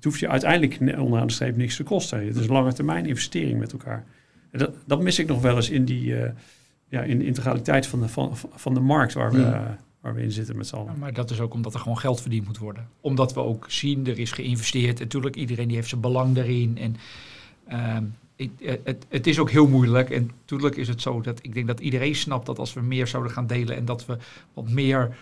hoeft 0.03 0.21
je 0.21 0.29
uiteindelijk 0.29 0.99
onderaan 1.01 1.27
de 1.27 1.33
streep 1.33 1.57
niks 1.57 1.77
te 1.77 1.83
kosten. 1.83 2.27
Het 2.27 2.37
is 2.37 2.47
een 2.47 2.53
lange 2.53 2.73
termijn 2.73 3.07
investering 3.07 3.59
met 3.59 3.73
elkaar. 3.73 4.05
En 4.53 4.59
dat, 4.59 4.71
dat 4.85 5.03
mis 5.03 5.19
ik 5.19 5.27
nog 5.27 5.41
wel 5.41 5.57
eens 5.57 5.71
in 5.71 5.85
die 5.85 6.17
eh, 6.17 6.31
ja, 6.89 7.03
in 7.03 7.19
de 7.19 7.25
integraliteit 7.25 7.87
van 7.87 8.01
de, 8.01 8.09
van, 8.09 8.37
van 8.55 8.75
de 8.75 8.81
markt 8.81 9.13
waar 9.13 9.33
we, 9.33 9.39
Ja. 9.41 9.79
waar 10.01 10.15
we 10.15 10.23
in 10.23 10.33
zitten 10.33 10.57
met 10.57 10.67
z'n 10.67 10.75
allen. 10.75 10.93
Ja, 10.93 10.99
Maar 10.99 11.13
dat 11.13 11.31
is 11.31 11.41
ook 11.41 11.55
omdat 11.55 11.75
er 11.75 11.81
gewoon 11.81 11.99
geld 11.99 12.21
verdiend 12.21 12.47
moet 12.47 12.59
worden. 12.59 12.89
Omdat 13.01 13.35
we 13.35 13.41
ook 13.41 13.65
zien, 13.69 14.07
er 14.07 14.19
is 14.19 14.33
geïnvesteerd. 14.33 14.97
En 14.99 15.03
natuurlijk, 15.05 15.37
iedereen 15.37 15.67
die 15.67 15.77
heeft 15.77 15.89
zijn 15.89 16.01
belang 16.01 16.35
daarin. 16.35 16.79
En 16.79 16.97
ehm, 17.67 18.05
eh, 18.37 18.77
het, 18.85 19.07
het 19.09 19.27
is 19.27 19.39
ook 19.39 19.51
heel 19.51 19.69
moeilijk. 19.69 20.11
En 20.11 20.31
natuurlijk 20.41 20.77
is 20.77 20.89
het 20.89 21.01
zo 21.01 21.21
dat 21.21 21.39
ik 21.43 21.55
denk 21.55 21.67
dat 21.67 21.81
iedereen 21.81 22.15
snapt 22.15 22.47
dat 22.47 22.59
als 22.59 22.73
we 22.73 22.81
meer 22.81 23.07
zouden 23.07 23.33
gaan 23.33 23.47
delen 23.47 23.77
en 23.77 23.85
dat 23.85 24.07
we 24.07 24.17
wat 24.55 24.69
meer 24.69 25.17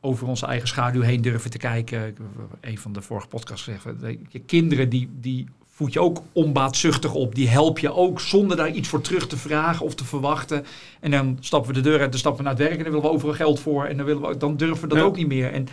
over 0.00 0.26
onze 0.26 0.46
eigen 0.46 0.68
schaduw 0.68 1.00
heen 1.00 1.22
durven 1.22 1.50
te 1.50 1.58
kijken. 1.58 2.06
Ik 2.06 2.16
heb 2.16 2.58
een 2.60 2.78
van 2.78 2.92
de 2.92 3.02
vorige 3.02 3.28
podcasts 3.28 3.64
gezegd, 3.64 4.00
dat 4.00 4.16
je 4.28 4.38
kinderen 4.38 4.88
die, 4.88 5.08
die 5.20 5.48
voed 5.76 5.92
je 5.92 6.00
ook 6.00 6.22
onbaatzuchtig 6.32 7.14
op. 7.14 7.34
Die 7.34 7.48
help 7.48 7.78
je 7.78 7.92
ook 7.92 8.20
zonder 8.20 8.56
daar 8.56 8.70
iets 8.70 8.88
voor 8.88 9.00
terug 9.00 9.26
te 9.26 9.36
vragen 9.36 9.84
of 9.86 9.94
te 9.94 10.04
verwachten. 10.04 10.64
En 11.00 11.10
dan 11.10 11.36
stappen 11.40 11.74
we 11.74 11.80
de 11.82 11.88
deur 11.88 12.00
uit, 12.00 12.10
dan 12.10 12.18
stappen 12.18 12.44
we 12.44 12.48
naar 12.48 12.58
het 12.58 12.68
werk 12.68 12.78
en 12.78 12.84
dan 12.84 12.92
willen 12.92 13.08
we 13.08 13.14
overal 13.14 13.34
geld 13.34 13.60
voor. 13.60 13.84
En 13.84 13.96
dan, 13.96 14.06
willen 14.06 14.28
we, 14.28 14.36
dan 14.36 14.56
durven 14.56 14.82
we 14.82 14.88
dat 14.88 14.98
Ja. 14.98 15.04
ook 15.04 15.16
niet 15.16 15.26
meer. 15.26 15.52
En 15.52 15.68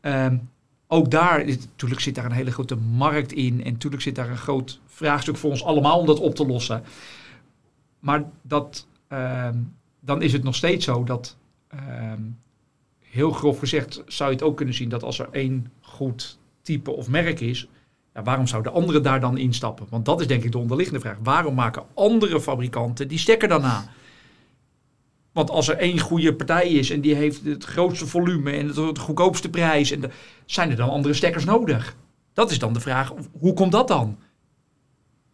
ehm, 0.00 0.36
ook 0.86 1.10
daar, 1.10 1.46
natuurlijk 1.46 2.00
zit 2.00 2.14
daar 2.14 2.24
een 2.24 2.32
hele 2.32 2.50
grote 2.50 2.76
markt 2.76 3.32
in. 3.32 3.64
En 3.64 3.72
natuurlijk 3.72 4.02
zit 4.02 4.14
daar 4.14 4.30
een 4.30 4.36
groot 4.36 4.80
vraagstuk 4.86 5.36
voor 5.36 5.50
ons 5.50 5.64
allemaal 5.64 5.98
om 5.98 6.06
dat 6.06 6.20
op 6.20 6.34
te 6.34 6.46
lossen. 6.46 6.82
Maar 7.98 8.24
dat, 8.42 8.86
ehm, 9.08 9.56
dan 10.00 10.22
is 10.22 10.32
het 10.32 10.42
nog 10.42 10.54
steeds 10.54 10.84
zo 10.84 11.04
dat, 11.04 11.36
ehm, 11.68 12.20
heel 13.00 13.30
grof 13.30 13.58
gezegd, 13.58 14.02
zou 14.06 14.30
je 14.30 14.36
het 14.36 14.44
ook 14.44 14.56
kunnen 14.56 14.74
zien 14.74 14.88
dat 14.88 15.02
als 15.02 15.18
er 15.18 15.28
één 15.30 15.72
goed 15.80 16.38
type 16.62 16.90
of 16.90 17.08
merk 17.08 17.40
is, 17.40 17.68
ja, 18.14 18.22
waarom 18.22 18.46
zouden 18.46 18.72
anderen 18.72 19.02
daar 19.02 19.20
dan 19.20 19.38
instappen? 19.38 19.86
Want 19.90 20.04
dat 20.04 20.20
is 20.20 20.26
denk 20.26 20.44
ik 20.44 20.52
de 20.52 20.58
onderliggende 20.58 21.00
vraag. 21.00 21.16
Waarom 21.22 21.54
maken 21.54 21.82
andere 21.94 22.40
fabrikanten 22.40 23.08
die 23.08 23.18
stekker 23.18 23.48
dan 23.48 23.60
na? 23.60 23.84
Want 25.32 25.50
als 25.50 25.68
er 25.68 25.76
één 25.76 25.98
goede 25.98 26.34
partij 26.34 26.68
is 26.68 26.90
en 26.90 27.00
die 27.00 27.14
heeft 27.14 27.44
het 27.44 27.64
grootste 27.64 28.06
volume 28.06 28.50
en 28.50 28.66
het, 28.66 28.98
goedkoopste 28.98 29.50
prijs, 29.50 29.90
en 29.90 30.12
zijn 30.46 30.70
er 30.70 30.76
dan 30.76 30.88
andere 30.88 31.14
stekkers 31.14 31.44
nodig? 31.44 31.96
Dat 32.32 32.50
is 32.50 32.58
dan 32.58 32.72
de 32.72 32.80
vraag, 32.80 33.12
hoe 33.38 33.54
komt 33.54 33.72
dat 33.72 33.88
dan? 33.88 34.18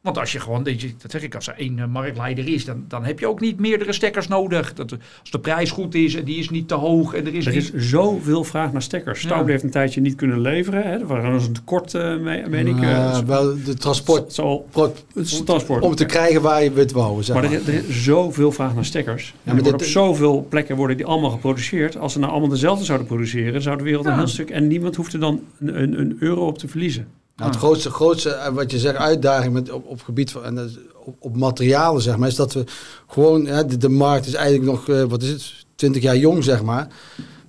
Want 0.09 0.21
als 0.21 0.33
je 0.33 0.41
gewoon, 0.41 0.63
dat 0.63 0.81
je- 0.81 0.93
dat 1.03 1.11
zeg 1.11 1.23
ik, 1.23 1.35
als 1.35 1.49
er 1.49 1.55
één 1.59 1.79
eh, 1.79 1.87
marktleider 1.87 2.49
is, 2.49 2.65
dan, 2.65 2.85
dan 2.89 3.05
heb 3.05 3.19
je 3.19 3.27
ook 3.27 3.41
niet 3.41 3.59
meerdere 3.61 3.93
stekkers 3.93 4.29
nodig. 4.29 4.75
Dat, 4.75 4.93
als 5.21 5.31
de 5.31 5.39
prijs 5.39 5.71
goed 5.71 5.95
is 5.95 6.15
en 6.15 6.25
die 6.25 6.37
is 6.39 6.51
niet 6.51 6.69
te 6.69 6.75
hoog 6.75 7.15
en 7.15 7.27
er 7.27 7.35
is 7.35 7.47
Er 7.47 7.53
niet... 7.55 7.75
is 7.75 7.89
zoveel 7.91 8.45
vraag 8.45 8.73
naar 8.73 8.83
stekkers. 8.83 9.21
Staub 9.21 9.45
Ja. 9.45 9.51
heeft 9.51 9.63
een 9.63 9.71
tijdje 9.71 10.01
niet 10.01 10.15
kunnen 10.15 10.41
leveren. 10.41 10.83
Hè. 10.83 10.91
Er 10.99 11.31
was 11.33 11.47
een 11.47 11.53
tekort, 11.53 11.95
eh 11.95 12.03
me- 12.17 12.45
meen 12.49 12.67
ik. 12.67 12.75
eh, 12.75 12.81
Maar 12.81 13.15
het- 13.15 13.25
wel 13.27 13.55
de 13.65 13.75
transport, 13.75 14.35
pro- 14.71 14.93
is 15.15 15.43
transport. 15.45 15.83
om 15.83 15.95
te 15.95 16.05
krijgen 16.05 16.43
waar 16.43 16.63
je 16.63 16.71
het 16.75 16.93
wou, 16.93 17.23
zeg 17.23 17.35
Maar 17.37 17.45
maar. 17.45 17.53
er, 17.53 17.69
er 17.69 17.75
is 17.89 18.05
zoveel 18.05 18.53
vraag 18.53 18.75
naar 18.75 18.85
stekkers. 18.85 19.35
En 19.45 19.57
maar 19.57 19.65
er 19.67 19.75
op 19.75 19.83
zoveel 19.83 20.47
plekken 20.49 20.77
worden 20.77 20.97
die 20.97 21.07
allemaal 21.07 21.31
geproduceerd. 21.31 21.97
Als 21.99 22.13
ze 22.13 22.19
nou 22.19 22.31
allemaal 22.31 22.49
dezelfde 22.51 22.85
zouden 22.85 23.07
produceren, 23.07 23.63
zou 23.63 23.77
de 23.77 23.83
wereld 23.85 24.05
een 24.05 24.11
Ja. 24.13 24.17
heel 24.19 24.27
stuk... 24.27 24.51
En 24.51 24.67
niemand 24.67 24.97
hoeft 24.97 25.13
er 25.13 25.21
dan 25.21 25.41
een, 25.61 25.83
een, 25.83 26.01
een 26.01 26.17
euro 26.21 26.47
op 26.47 26.59
te 26.59 26.69
verliezen. 26.69 27.07
Nou, 27.39 27.51
het 27.51 27.59
grootste, 27.59 27.91
grootste 27.91 28.31
eh, 28.31 28.53
wat 28.53 28.71
je 28.71 28.79
zegt, 28.79 28.97
uitdaging 28.97 29.53
met, 29.53 29.71
op, 29.71 29.87
op 29.87 30.03
gebied 30.03 30.31
van 30.31 30.45
en 30.45 30.71
op, 31.05 31.17
op 31.19 31.37
materialen, 31.37 32.03
zeg 32.03 32.17
maar, 32.17 32.29
is 32.29 32.35
dat 32.35 32.53
we 32.53 32.65
gewoon, 33.07 33.47
hè, 33.47 33.67
de, 33.67 33.77
de 33.77 33.89
markt 33.89 34.27
is 34.27 34.35
eigenlijk 34.35 34.71
nog, 34.71 34.89
eh, 34.89 35.03
wat 35.03 35.23
is 35.23 35.31
het, 35.31 35.53
20 35.75 36.03
jaar 36.03 36.17
jong, 36.17 36.45
zeg 36.45 36.63
maar. 36.63 36.89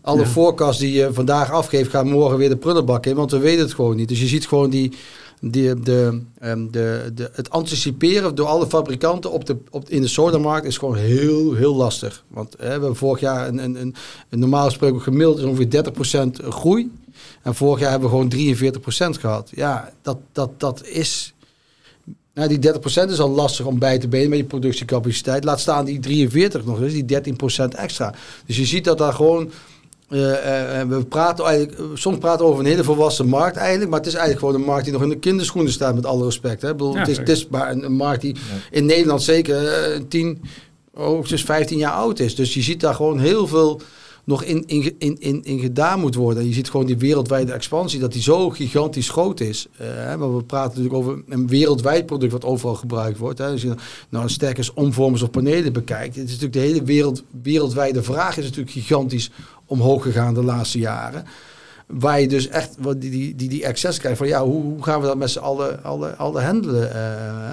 Alle 0.02 0.20
Ja. 0.20 0.72
die 0.72 0.94
je 0.94 1.10
vandaag 1.14 1.52
afgeeft, 1.52 1.90
gaan 1.90 2.10
morgen 2.10 2.38
weer 2.38 2.50
de 2.50 2.58
prullenbak 2.58 3.06
in, 3.06 3.16
want 3.16 3.32
we 3.32 3.38
weten 3.40 3.64
het 3.66 3.74
gewoon 3.74 3.96
niet. 3.96 4.08
Dus 4.08 4.20
je 4.20 4.28
ziet 4.28 4.48
gewoon 4.48 4.70
die, 4.70 4.92
de, 5.40 6.22
ehm, 6.40 6.68
de, 6.72 7.12
de, 7.14 7.30
het 7.34 7.50
anticiperen 7.50 8.36
door 8.36 8.48
alle 8.48 8.68
fabrikanten 8.68 9.32
op 9.32 9.46
de, 9.46 9.58
op, 9.70 9.90
in 9.90 10.02
de 10.02 10.08
sodamarkt 10.08 10.68
is 10.68 10.78
gewoon 10.78 10.96
heel, 10.96 11.54
heel 11.54 11.76
lastig. 11.76 12.24
Want 12.28 12.56
hè, 12.58 12.66
we 12.66 12.72
hebben 12.72 12.96
vorig 12.96 13.20
jaar 13.20 13.48
een, 13.48 13.58
een, 13.58 13.76
een, 13.76 13.96
een 14.30 14.40
normaal 14.40 14.66
gesproken 14.66 15.02
gemiddeld 15.02 15.44
ongeveer 15.44 15.84
30% 16.42 16.46
groei. 16.46 16.92
En 17.42 17.56
vorig 17.56 17.80
jaar 17.80 17.92
hebben 17.92 18.10
we 18.10 18.16
gewoon 18.16 19.16
43% 19.16 19.20
gehad. 19.20 19.52
Ja, 19.56 19.92
dat, 20.02 20.18
dat, 20.32 20.60
dat 20.60 20.86
is. 20.86 21.34
Nou, 22.34 22.58
die 22.58 22.74
30% 22.74 23.10
is 23.10 23.20
al 23.20 23.30
lastig 23.30 23.66
om 23.66 23.80
bij 23.80 23.98
te 23.98 24.08
benen 24.08 24.30
met 24.30 24.38
je 24.38 24.46
productiecapaciteit. 24.46 25.44
Laat 25.44 25.60
staan 25.60 25.86
die 25.86 26.00
43 26.00 26.66
nog 26.66 26.82
eens, 26.82 26.94
die 26.94 27.34
13% 27.66 27.66
extra. 27.70 28.14
Dus 28.46 28.58
je 28.58 28.66
ziet 28.66 28.84
dat 28.84 28.98
daar 28.98 29.14
gewoon 29.14 29.52
eh, 30.10 30.82
eh, 30.82 30.88
we 30.88 31.06
praten 31.06 31.46
eigenlijk, 31.46 31.80
eh, 31.80 31.86
soms 31.94 32.18
praten 32.18 32.46
we 32.46 32.52
over 32.52 32.64
een 32.64 32.70
hele 32.70 32.84
volwassen 32.84 33.28
markt 33.28 33.58
eigenlijk, 33.58 33.90
maar 33.90 34.00
het 34.00 34.08
is 34.08 34.14
eigenlijk 34.14 34.46
gewoon 34.46 34.62
een 34.62 34.68
markt 34.68 34.84
die 34.84 34.94
nog 34.94 35.02
in 35.02 35.10
de 35.10 35.20
kinderschoenen 35.20 35.72
staat, 35.72 35.96
met 35.96 36.06
alle 36.06 36.24
respect. 36.24 36.62
Hè. 36.62 36.70
Ik 36.70 36.78
bedoel, 36.78 36.94
Ja, 36.94 37.00
het, 37.00 37.08
is, 37.08 37.18
het 37.18 37.30
is 37.30 37.48
maar 37.48 37.72
een, 37.72 37.84
een 37.84 37.96
markt 37.96 38.22
die 38.22 38.36
in 38.72 38.86
Nederland 38.86 39.22
zeker 39.22 39.68
eh, 39.68 40.00
10, 40.08 40.42
hoogstens 40.94 41.44
15 41.44 41.78
jaar 41.78 41.92
oud 41.92 42.20
is. 42.20 42.36
Dus 42.36 42.54
je 42.54 42.62
ziet 42.62 42.80
daar 42.80 42.96
gewoon 42.96 43.20
heel 43.20 43.48
veel 43.48 43.82
nog 44.30 44.44
in, 44.44 44.64
in, 44.68 44.96
in, 45.20 45.44
in, 45.44 45.60
gedaan 45.60 46.00
moet 46.00 46.16
worden. 46.16 46.42
En 46.42 46.48
je 46.48 46.54
ziet 46.54 46.70
gewoon 46.70 46.86
die 46.86 46.98
wereldwijde 46.98 47.52
expansie, 47.52 48.00
dat 48.00 48.14
die 48.14 48.22
zo 48.22 48.50
gigantisch 48.50 49.10
groot 49.10 49.40
is. 49.40 49.68
Eh, 49.78 49.88
maar 50.16 50.36
we 50.36 50.44
praten 50.44 50.70
natuurlijk 50.70 50.96
over 50.96 51.24
een 51.28 51.48
wereldwijd 51.48 52.06
product 52.06 52.32
wat 52.32 52.46
overal 52.46 52.76
gebruikt 52.76 53.18
wordt. 53.18 53.42
Als 53.42 53.62
je 53.62 53.74
nou 54.10 54.30
sterkers, 54.30 54.74
omvormers 54.74 55.22
of 55.22 55.30
panelen 55.30 55.74
bekijkt, 55.74 56.16
het 56.16 56.30
is 56.30 56.40
natuurlijk 56.40 56.54
de 56.54 56.60
hele 56.60 56.84
wereld, 56.84 57.24
wereldwijde 57.42 58.04
vraag 58.04 58.38
is 58.38 58.44
natuurlijk 58.44 58.72
gigantisch 58.72 59.32
omhoog 59.66 60.04
gegaan 60.04 60.34
de 60.34 60.44
laatste 60.44 60.80
jaren. 60.80 61.26
Waar 61.94 62.22
je 62.22 62.28
dus 62.28 62.48
echt 62.48 62.76
wat 62.80 63.02
die, 63.02 63.10
die, 63.12 63.36
die, 63.36 63.50
die 63.50 63.68
access 63.68 64.00
krijgt 64.00 64.18
van 64.18 64.28
ja, 64.28 64.44
hoe, 64.44 64.64
hoe 64.64 64.84
gaan 64.84 65.02
we 65.02 65.08
dat 65.08 65.18
met 65.18 65.30
z'n 65.30 65.40
allen, 65.40 65.84
allen, 65.84 66.18
allen 66.18 66.46
handelen? 66.46 66.94
Eh, 66.94 67.02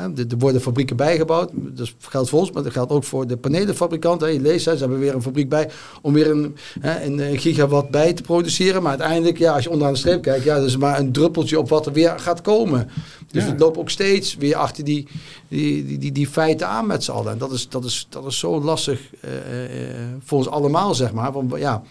hè? 0.01 0.25
er, 0.29 0.39
worden 0.39 0.61
fabrieken 0.61 0.97
bijgebouwd, 0.97 1.51
dat 1.55 1.93
geldt 1.99 2.29
voor 2.29 2.39
ons, 2.39 2.51
maar 2.51 2.63
dat 2.63 2.73
geldt 2.73 2.93
ook 2.93 3.05
voor 3.05 3.27
de 3.27 3.37
panelenfabrikanten. 3.37 4.33
Je 4.33 4.41
leest, 4.41 4.65
hè, 4.65 4.73
ze 4.73 4.79
hebben 4.79 4.99
weer 4.99 5.15
een 5.15 5.23
fabriek 5.23 5.49
bij 5.49 5.71
om 6.03 6.13
weer 6.13 6.31
een, 6.31 6.57
hè, 6.81 7.05
een 7.05 7.21
eh, 7.21 7.41
gigawatt 7.41 7.91
bij 7.91 8.13
te 8.13 8.23
produceren. 8.23 8.83
Maar 8.83 8.91
uiteindelijk, 8.91 9.39
ja, 9.39 9.53
als 9.53 9.65
je 9.65 9.71
onderaan 9.71 9.93
de 9.93 9.99
streep 9.99 10.23
kijkt, 10.23 10.45
ja, 10.45 10.57
dat 10.57 10.67
is 10.67 10.77
maar 10.77 10.99
een 10.99 11.13
druppeltje 11.13 11.59
op 11.59 11.69
wat 11.69 11.87
er 11.87 11.93
weer 11.93 12.19
gaat 12.19 12.41
komen. 12.41 12.89
Dus 13.31 13.45
Ja. 13.45 13.53
we 13.53 13.59
lopen 13.59 13.81
ook 13.81 13.91
steeds 13.91 14.37
weer 14.37 14.57
achter 14.57 14.85
die, 14.85 15.09
die, 15.49 15.87
die, 15.87 15.99
die, 15.99 16.13
die 16.13 16.29
feiten 16.29 16.69
aan 16.69 16.87
met 16.87 17.05
z'n 17.05 17.11
allen. 17.11 17.33
En 17.33 17.39
dat 17.39 17.53
is, 17.53 17.69
dat 17.69 17.85
is, 17.85 18.07
dat 18.11 18.27
is 18.27 18.39
zo 18.39 18.61
lastig 18.61 19.01
eh, 19.21 19.91
eh, 19.91 19.97
voor 20.25 20.39
ons 20.39 20.49
allemaal, 20.49 20.95
zeg 20.95 21.13
maar. 21.13 21.33
Want 21.33 21.59
ja, 21.59 21.83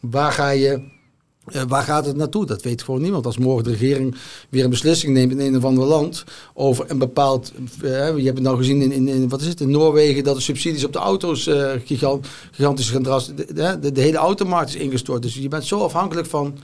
waar 0.00 0.32
ga 0.32 0.50
je... 0.50 1.00
eh, 1.46 1.62
waar 1.68 1.82
gaat 1.82 2.06
het 2.06 2.16
naartoe? 2.16 2.46
Dat 2.46 2.62
weet 2.62 2.82
gewoon 2.82 3.00
niemand. 3.02 3.26
Als 3.26 3.38
morgen 3.38 3.64
de 3.64 3.70
regering 3.70 4.14
weer 4.48 4.64
een 4.64 4.70
beslissing 4.70 5.12
neemt 5.12 5.32
in 5.32 5.40
een 5.40 5.56
of 5.56 5.64
ander 5.64 5.84
land 5.84 6.24
over 6.54 6.90
een 6.90 6.98
bepaald. 6.98 7.52
eh, 7.82 7.90
je 8.16 8.22
hebt 8.24 8.26
het 8.38 8.42
nou 8.42 8.56
gezien 8.56 8.82
in, 8.82 8.92
in, 8.92 9.08
in- 9.08 9.28
wat 9.28 9.40
is 9.40 9.46
het, 9.46 9.60
in 9.60 9.70
Noorwegen 9.70 10.24
dat 10.24 10.34
de 10.36 10.42
subsidies 10.42 10.84
op 10.84 10.92
de 10.92 10.98
auto's 10.98 11.46
eh, 11.46 11.70
gigant, 11.84 12.26
gigantisch 12.50 12.90
gaan. 12.90 13.02
De, 13.02 13.92
de, 13.92 14.00
hele 14.00 14.16
automarkt 14.16 14.68
is 14.68 14.76
ingestort. 14.80 15.22
Dus 15.22 15.34
je 15.34 15.48
bent 15.48 15.64
zo 15.64 15.80
afhankelijk 15.80 16.26
van, 16.28 16.58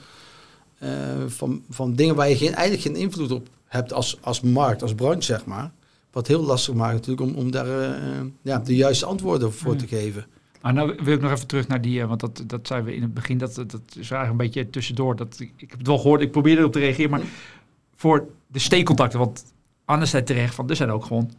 van, 1.26 1.62
van 1.70 1.94
dingen 1.94 2.14
waar 2.14 2.28
je 2.28 2.36
geen, 2.36 2.54
eigenlijk 2.54 2.82
geen 2.82 2.96
invloed 2.96 3.30
op 3.30 3.48
hebt 3.66 3.92
als, 3.92 4.18
als 4.20 4.40
markt, 4.40 4.82
als 4.82 4.94
branche, 4.94 5.22
zeg 5.22 5.44
maar. 5.44 5.70
Wat 6.12 6.26
heel 6.26 6.42
lastig 6.42 6.74
maakt 6.74 6.92
natuurlijk 6.94 7.30
om, 7.30 7.34
om 7.36 7.50
daar 7.50 7.66
ja, 8.42 8.58
de 8.58 8.76
juiste 8.76 9.06
antwoorden 9.06 9.52
voor 9.52 9.76
te 9.76 9.86
geven. 9.86 10.26
Maar 10.60 10.72
nou 10.72 10.98
wil 11.02 11.14
ik 11.14 11.20
nog 11.20 11.32
even 11.32 11.46
terug 11.46 11.68
naar 11.68 11.80
die, 11.80 12.00
eh, 12.00 12.08
want 12.08 12.20
dat, 12.20 12.42
dat 12.46 12.66
zijn 12.66 12.84
we 12.84 12.94
in 12.94 13.02
het 13.02 13.14
begin, 13.14 13.38
dat, 13.38 13.54
dat 13.54 13.82
is 13.88 13.94
eigenlijk 13.94 14.30
een 14.30 14.36
beetje 14.36 14.70
tussendoor. 14.70 15.16
Dat, 15.16 15.40
ik, 15.40 15.70
heb 15.70 15.78
het 15.78 15.86
wel 15.86 15.98
gehoord, 15.98 16.20
ik 16.20 16.30
probeer 16.30 16.58
erop 16.58 16.72
te 16.72 16.78
reageren, 16.78 17.10
maar 17.10 17.20
voor 17.96 18.28
de 18.46 18.58
steekcontacten, 18.58 19.18
want 19.18 19.44
Anne 19.84 20.06
zei 20.06 20.22
terecht 20.22 20.54
van, 20.54 20.68
er 20.68 20.76
zijn 20.76 20.90
ook 20.90 21.04
gewoon 21.04 21.30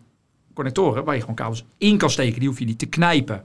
connectoren 0.53 1.03
waar 1.03 1.15
je 1.15 1.21
gewoon 1.21 1.35
kabels 1.35 1.65
in 1.77 1.97
kan 1.97 2.09
steken, 2.09 2.39
die 2.39 2.49
hoef 2.49 2.59
je 2.59 2.65
niet 2.65 2.79
te 2.79 2.85
knijpen. 2.85 3.43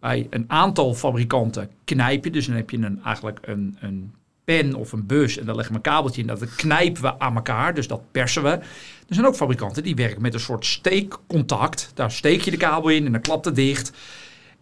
Bij 0.00 0.26
een 0.30 0.44
aantal 0.46 0.94
fabrikanten 0.94 1.70
knijp 1.84 2.24
je, 2.24 2.30
dus 2.30 2.46
dan 2.46 2.56
heb 2.56 2.70
je 2.70 2.76
een, 2.76 3.02
eigenlijk 3.02 3.38
een, 3.42 3.76
een 3.80 4.12
pen 4.44 4.74
of 4.74 4.92
een 4.92 5.06
bus 5.06 5.38
en 5.38 5.46
daar 5.46 5.54
leggen 5.54 5.74
we 5.74 5.80
een 5.80 5.92
kabeltje 5.92 6.20
in, 6.20 6.26
dat 6.26 6.54
knijpen 6.54 7.02
we 7.02 7.18
aan 7.18 7.34
elkaar, 7.34 7.74
dus 7.74 7.88
dat 7.88 8.02
persen 8.10 8.42
we. 8.42 8.48
Er 8.48 9.14
zijn 9.14 9.26
ook 9.26 9.36
fabrikanten 9.36 9.82
die 9.82 9.94
werken 9.94 10.22
met 10.22 10.34
een 10.34 10.40
soort 10.40 10.66
steekcontact, 10.66 11.90
daar 11.94 12.10
steek 12.10 12.40
je 12.40 12.50
de 12.50 12.56
kabel 12.56 12.88
in 12.88 13.06
en 13.06 13.12
dan 13.12 13.20
klapt 13.20 13.44
het 13.44 13.56
dicht. 13.56 13.92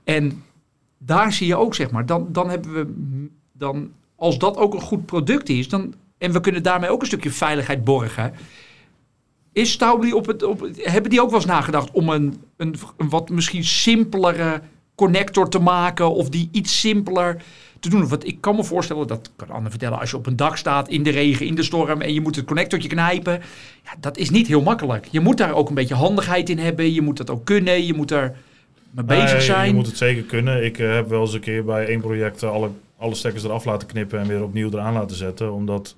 En 0.04 0.42
daar 1.05 1.32
zie 1.32 1.46
je 1.46 1.57
ook, 1.57 1.74
zeg 1.74 1.90
maar, 1.90 2.07
dan, 2.07 2.28
dan 2.32 2.50
hebben 2.50 2.72
we, 2.72 2.86
dan, 3.53 3.90
als 4.16 4.38
dat 4.38 4.57
ook 4.57 4.74
een 4.74 4.80
goed 4.80 5.07
product 5.07 5.48
is, 5.48 5.68
dan, 5.68 5.94
en 6.18 6.32
we 6.32 6.40
kunnen 6.40 6.62
daarmee 6.62 6.90
ook 6.90 7.00
een 7.00 7.07
stukje 7.07 7.30
veiligheid 7.30 7.84
borgen. 7.84 8.32
Is 9.53 9.72
Staubli 9.72 10.12
op 10.12 10.26
het, 10.26 10.42
op, 10.42 10.68
hebben 10.76 11.11
die 11.11 11.22
ook 11.22 11.30
wel 11.30 11.38
eens 11.38 11.48
nagedacht 11.48 11.90
om 11.90 12.09
een, 12.09 12.42
een, 12.57 12.74
wat 12.96 13.28
misschien 13.28 13.64
simpelere 13.64 14.61
connector 14.94 15.48
te 15.48 15.59
maken 15.59 16.14
of 16.14 16.28
die 16.28 16.48
iets 16.53 16.80
simpeler 16.80 17.42
te 17.80 17.88
doen? 17.88 18.09
Want 18.09 18.26
ik 18.26 18.40
kan 18.40 18.57
me 18.57 18.64
voorstellen, 18.64 19.07
dat 19.07 19.30
kan 19.36 19.50
Anne 19.50 19.70
vertellen, 19.70 19.98
als 19.98 20.11
je 20.11 20.16
op 20.16 20.26
een 20.26 20.36
dak 20.36 20.57
staat 20.57 20.88
in 20.88 21.03
de 21.03 21.11
regen, 21.11 21.46
in 21.46 21.55
de 21.55 21.62
storm 21.62 22.00
en 22.00 22.14
je 22.14 22.20
moet 22.20 22.36
het 22.36 22.44
connectortje 22.44 22.88
knijpen, 22.88 23.42
ja, 23.84 23.90
dat 24.00 24.16
is 24.16 24.30
niet 24.30 24.46
heel 24.46 24.62
makkelijk. 24.62 25.07
Je 25.11 25.20
moet 25.20 25.38
daar 25.38 25.55
ook 25.55 25.68
een 25.68 25.74
beetje 25.74 25.94
handigheid 25.94 26.48
in 26.48 26.59
hebben, 26.59 26.92
je 26.92 27.03
moet 27.03 27.16
dat 27.16 27.30
ook 27.30 27.44
kunnen, 27.44 27.86
je 27.86 27.94
moet 27.94 28.11
er 28.11 28.36
mee 28.95 29.05
bezig 29.05 29.43
zijn. 29.43 29.68
Je 29.68 29.74
moet 29.74 29.86
het 29.86 29.97
zeker 29.97 30.22
kunnen. 30.22 30.64
Ik 30.64 30.78
eh, 30.78 30.95
heb 30.95 31.09
wel 31.09 31.20
eens 31.20 31.32
een 31.34 31.40
keer 31.40 31.64
bij 31.64 31.86
één 31.86 32.01
project 32.01 32.43
eh, 32.43 32.51
alle, 32.51 32.70
alle 32.99 33.14
stekkers 33.14 33.45
eraf 33.45 33.64
laten 33.64 33.88
knippen 33.88 34.18
en 34.18 34.26
weer 34.26 34.43
opnieuw 34.43 34.70
eraan 34.72 34.93
laten 34.93 35.16
zetten. 35.16 35.53
Omdat 35.53 35.97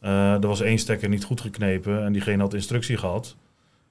eh, 0.00 0.32
er 0.32 0.46
was 0.46 0.60
één 0.60 0.78
stekker 0.78 1.08
niet 1.08 1.24
goed 1.24 1.40
geknepen 1.40 2.04
en 2.04 2.12
diegene 2.12 2.42
had 2.42 2.54
instructie 2.54 2.96
gehad. 2.96 3.36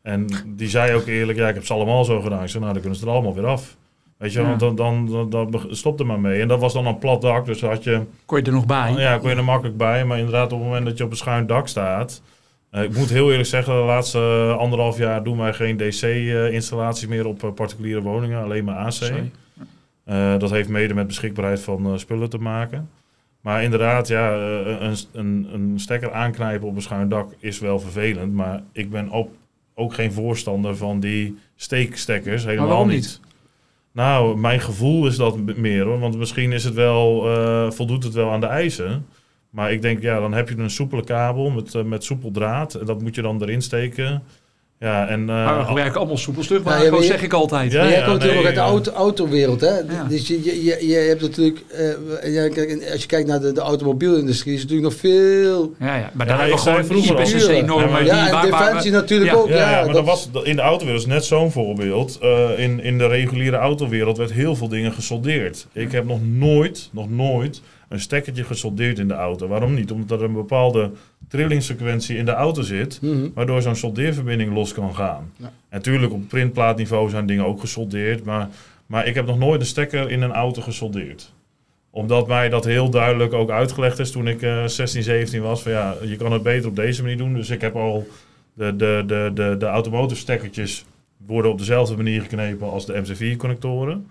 En 0.02 0.28
die 0.48 0.70
zei 0.70 0.94
ook 0.94 1.08
eerlijk, 1.08 1.38
ja 1.38 1.48
ik 1.48 1.54
heb 1.56 1.66
ze 1.66 1.74
allemaal 1.74 2.06
zo 2.06 2.22
gedaan. 2.22 2.44
Ik 2.44 2.50
zei, 2.50 2.60
nou 2.62 2.74
dan 2.74 2.82
kunnen 2.82 3.00
ze 3.00 3.06
er 3.06 3.12
allemaal 3.12 3.34
weer 3.34 3.46
af. 3.46 3.76
Weet 4.18 4.34
je, 4.34 4.42
Ja. 4.42 4.48
want 4.48 4.60
dan, 4.60 4.76
dan, 4.76 5.30
dan, 5.30 5.52
dan 5.52 5.66
stop 5.70 6.00
er 6.00 6.06
maar 6.06 6.20
mee. 6.20 6.42
En 6.42 6.48
dat 6.48 6.60
was 6.60 6.74
dan 6.74 6.86
een 6.86 6.98
plat 6.98 7.22
dak, 7.22 7.46
dus 7.46 7.62
had 7.62 7.84
je, 7.84 8.02
Kon 8.26 8.38
je 8.40 8.44
er 8.46 8.52
nog 8.52 8.66
bij? 8.66 8.94
ja, 8.98 9.18
kon 9.18 9.30
je 9.30 9.36
er 9.36 9.44
makkelijk 9.44 9.78
bij. 9.78 10.06
Maar 10.06 10.18
inderdaad 10.18 10.52
op 10.52 10.60
het 10.60 10.68
moment 10.68 10.86
dat 10.86 10.98
je 10.98 11.04
op 11.04 11.12
een 11.12 11.18
schuin 11.18 11.48
dak 11.48 11.68
staat... 11.68 12.22
eh, 12.74 12.84
ik 12.84 12.98
moet 12.98 13.10
heel 13.10 13.30
eerlijk 13.30 13.50
zeggen, 13.50 13.74
de 13.74 13.80
laatste 13.80 14.20
anderhalf 14.58 14.98
jaar 14.98 15.24
doen 15.24 15.38
wij 15.38 15.54
geen 15.54 15.78
DC-installaties 15.78 17.08
meer 17.08 17.26
op 17.26 17.44
eh, 17.44 17.52
particuliere 17.52 18.02
woningen, 18.02 18.44
alleen 18.44 18.64
maar 18.64 18.76
AC. 18.76 19.02
Eh, 20.04 20.38
dat 20.38 20.50
heeft 20.50 20.70
mede 20.70 20.94
met 20.94 21.08
beschikbaarheid 21.08 21.62
van 21.62 22.00
spullen 22.00 22.30
te 22.30 22.38
maken. 22.38 22.90
Maar 23.42 23.64
inderdaad, 23.64 24.08
ja, 24.08 24.34
een, 24.34 24.96
een, 25.12 25.48
een 25.54 25.80
stekker 25.80 26.12
aanknijpen 26.12 26.68
op 26.68 26.76
een 26.76 26.82
schuin 26.82 27.10
dak 27.10 27.34
is 27.40 27.60
wel 27.60 27.80
vervelend. 27.80 28.34
Maar 28.34 28.64
ik 28.72 28.90
ben 28.90 29.12
ook, 29.12 29.30
ook 29.74 29.94
geen 29.94 30.12
voorstander 30.12 30.78
van 30.78 31.00
die 31.00 31.38
steekstekkers. 31.56 32.46
Helemaal 32.46 32.68
waarom 32.68 32.88
niet. 32.88 32.96
niet? 32.98 33.20
Nou, 33.92 34.38
mijn 34.38 34.60
gevoel 34.60 35.08
is 35.08 35.16
dat 35.16 35.38
meer 35.38 35.84
hoor. 35.84 36.00
Want 36.00 36.18
misschien 36.18 36.52
is 36.52 36.64
het 36.64 36.74
wel, 36.74 37.22
voldoet 37.72 38.04
het 38.04 38.14
wel 38.14 38.32
aan 38.32 38.40
de 38.40 38.46
eisen. 38.46 39.06
Maar 39.54 39.72
ik 39.72 39.82
denk, 39.82 40.02
ja, 40.02 40.20
dan 40.20 40.34
heb 40.34 40.50
je 40.50 40.58
een 40.58 40.70
soepele 40.70 41.04
kabel 41.04 41.50
met, 41.50 41.76
eh, 41.76 41.84
met 41.84 42.04
soepel 42.04 42.32
draad. 42.32 42.74
En 42.74 42.86
dat 42.86 43.02
moet 43.02 43.16
je 43.16 43.22
dan 43.22 43.42
erin 43.42 43.62
steken. 43.62 44.24
Ja, 44.80 45.08
en... 45.08 45.20
eh, 45.20 45.26
Maar 45.26 45.58
we 45.60 45.64
gebruiken 45.66 45.98
allemaal 46.00 46.18
maar 46.64 46.74
Ja, 46.74 46.80
je 46.80 46.86
gewoon 46.86 47.00
weet- 47.00 47.10
zeg 47.10 47.22
ik 47.22 47.34
altijd. 47.34 47.72
Ja, 47.72 47.80
Maar 47.82 47.90
jij 47.90 48.00
ja, 48.00 48.06
komt 48.06 48.20
natuurlijk 48.20 48.44
nee, 48.48 48.52
ook 48.52 48.58
uit 48.60 48.84
de 48.86 48.92
ja. 48.92 48.92
auto, 48.92 48.92
autowereld, 48.92 49.62
hè? 49.62 49.78
Ja. 49.78 50.04
Dus 50.10 50.28
je, 50.28 50.44
je, 50.44 50.64
je, 50.64 50.88
je 50.88 50.96
hebt 50.96 51.22
natuurlijk, 51.22 51.60
eh, 51.72 52.34
ja, 52.34 52.48
kijk, 52.50 52.70
en 52.70 52.92
als 52.92 53.02
je 53.02 53.08
kijkt 53.08 53.28
naar 53.28 53.40
de, 53.40 53.52
de 53.52 53.62
automobielindustrie, 53.62 54.54
is 54.54 54.62
het 54.62 54.70
natuurlijk 54.70 55.02
nog 55.02 55.12
veel. 55.12 55.74
Ja, 55.80 55.96
ja. 55.96 56.12
maar 56.14 56.28
Ja, 56.28 56.32
daar 56.32 56.40
hebben 56.48 56.56
we 56.56 56.62
gewoon 56.62 56.86
vroeger 56.86 57.16
al. 57.16 57.22
IPCC-normen. 57.22 58.06
Ja, 58.06 58.32
maar- 58.32 58.44
en 58.44 58.52
defensie 58.52 58.92
natuurlijk 58.92 59.32
Ja. 59.32 59.38
ook. 59.38 59.48
Ja, 59.50 59.56
Ja, 59.56 59.70
ja, 59.80 59.86
maar 59.86 59.94
dat- 59.94 60.06
was, 60.06 60.30
in 60.44 60.56
de 60.56 60.62
autowereld 60.62 61.02
is 61.02 61.08
net 61.08 61.26
zo'n 61.26 61.52
voorbeeld. 61.52 62.18
Eh, 62.22 62.50
in, 62.60 62.80
in 62.84 62.98
de 62.98 63.08
reguliere 63.08 63.58
autowereld 63.58 64.18
werd 64.18 64.32
heel 64.32 64.56
veel 64.56 64.68
dingen 64.68 64.92
gesoldeerd. 64.94 65.68
Ik 65.74 65.92
heb 65.92 66.06
nog 66.06 66.20
nooit, 66.24 66.90
nog 66.92 67.10
nooit 67.10 67.62
een 67.94 68.00
stekkertje 68.00 68.44
gesoldeerd 68.44 69.00
in 69.00 69.08
de 69.08 69.14
auto. 69.14 69.48
Waarom 69.48 69.74
niet? 69.74 69.92
Omdat 69.92 70.20
er 70.20 70.26
een 70.26 70.34
bepaalde 70.34 70.92
trillingssequentie 71.28 72.18
in 72.18 72.26
de 72.26 72.32
auto 72.32 72.62
zit, 72.62 73.02
Mhm. 73.02 73.30
waardoor 73.34 73.62
zo'n 73.62 73.76
soldeerverbinding 73.76 74.54
los 74.54 74.74
kan 74.74 74.96
gaan. 74.96 75.32
Ja. 75.38 75.52
Natuurlijk 75.72 76.14
op 76.14 76.28
printplaatniveau 76.28 77.10
zijn 77.10 77.26
dingen 77.26 77.46
ook 77.46 77.60
gesoldeerd, 77.60 78.24
maar, 78.24 78.50
maar 78.86 79.08
ik 79.08 79.16
heb 79.16 79.26
nog 79.26 79.38
nooit 79.38 79.60
een 79.60 79.66
stekker 79.68 80.12
in 80.12 80.22
een 80.22 80.32
auto 80.32 80.62
gesoldeerd 80.62 81.32
omdat 81.96 82.28
mij 82.28 82.50
dat 82.50 82.66
heel 82.66 82.90
duidelijk 82.90 83.34
ook 83.34 83.50
uitgelegd 83.50 84.00
is 84.00 84.12
toen 84.12 84.28
ik 84.28 84.42
eh 84.42 84.66
16, 84.66 85.04
17 85.04 85.42
was. 85.42 85.62
Van 85.62 85.72
ja, 85.72 85.96
je 86.04 86.16
kan 86.16 86.32
het 86.32 86.44
beter 86.44 86.70
op 86.70 86.76
deze 86.76 87.02
manier 87.02 87.18
doen. 87.18 87.34
Dus 87.34 87.50
ik 87.50 87.62
heb 87.62 87.76
al 87.76 88.08
de, 88.54 88.76
de, 88.76 89.04
de, 89.08 89.32
de, 89.34 89.56
de 89.60 89.66
automotive 89.66 90.20
stekkertjes 90.20 90.86
worden 91.26 91.52
op 91.52 91.58
dezelfde 91.58 91.96
manier 91.96 92.22
geknepen 92.22 92.70
als 92.72 92.86
de 92.86 92.94
MC4-connectoren. 93.04 94.08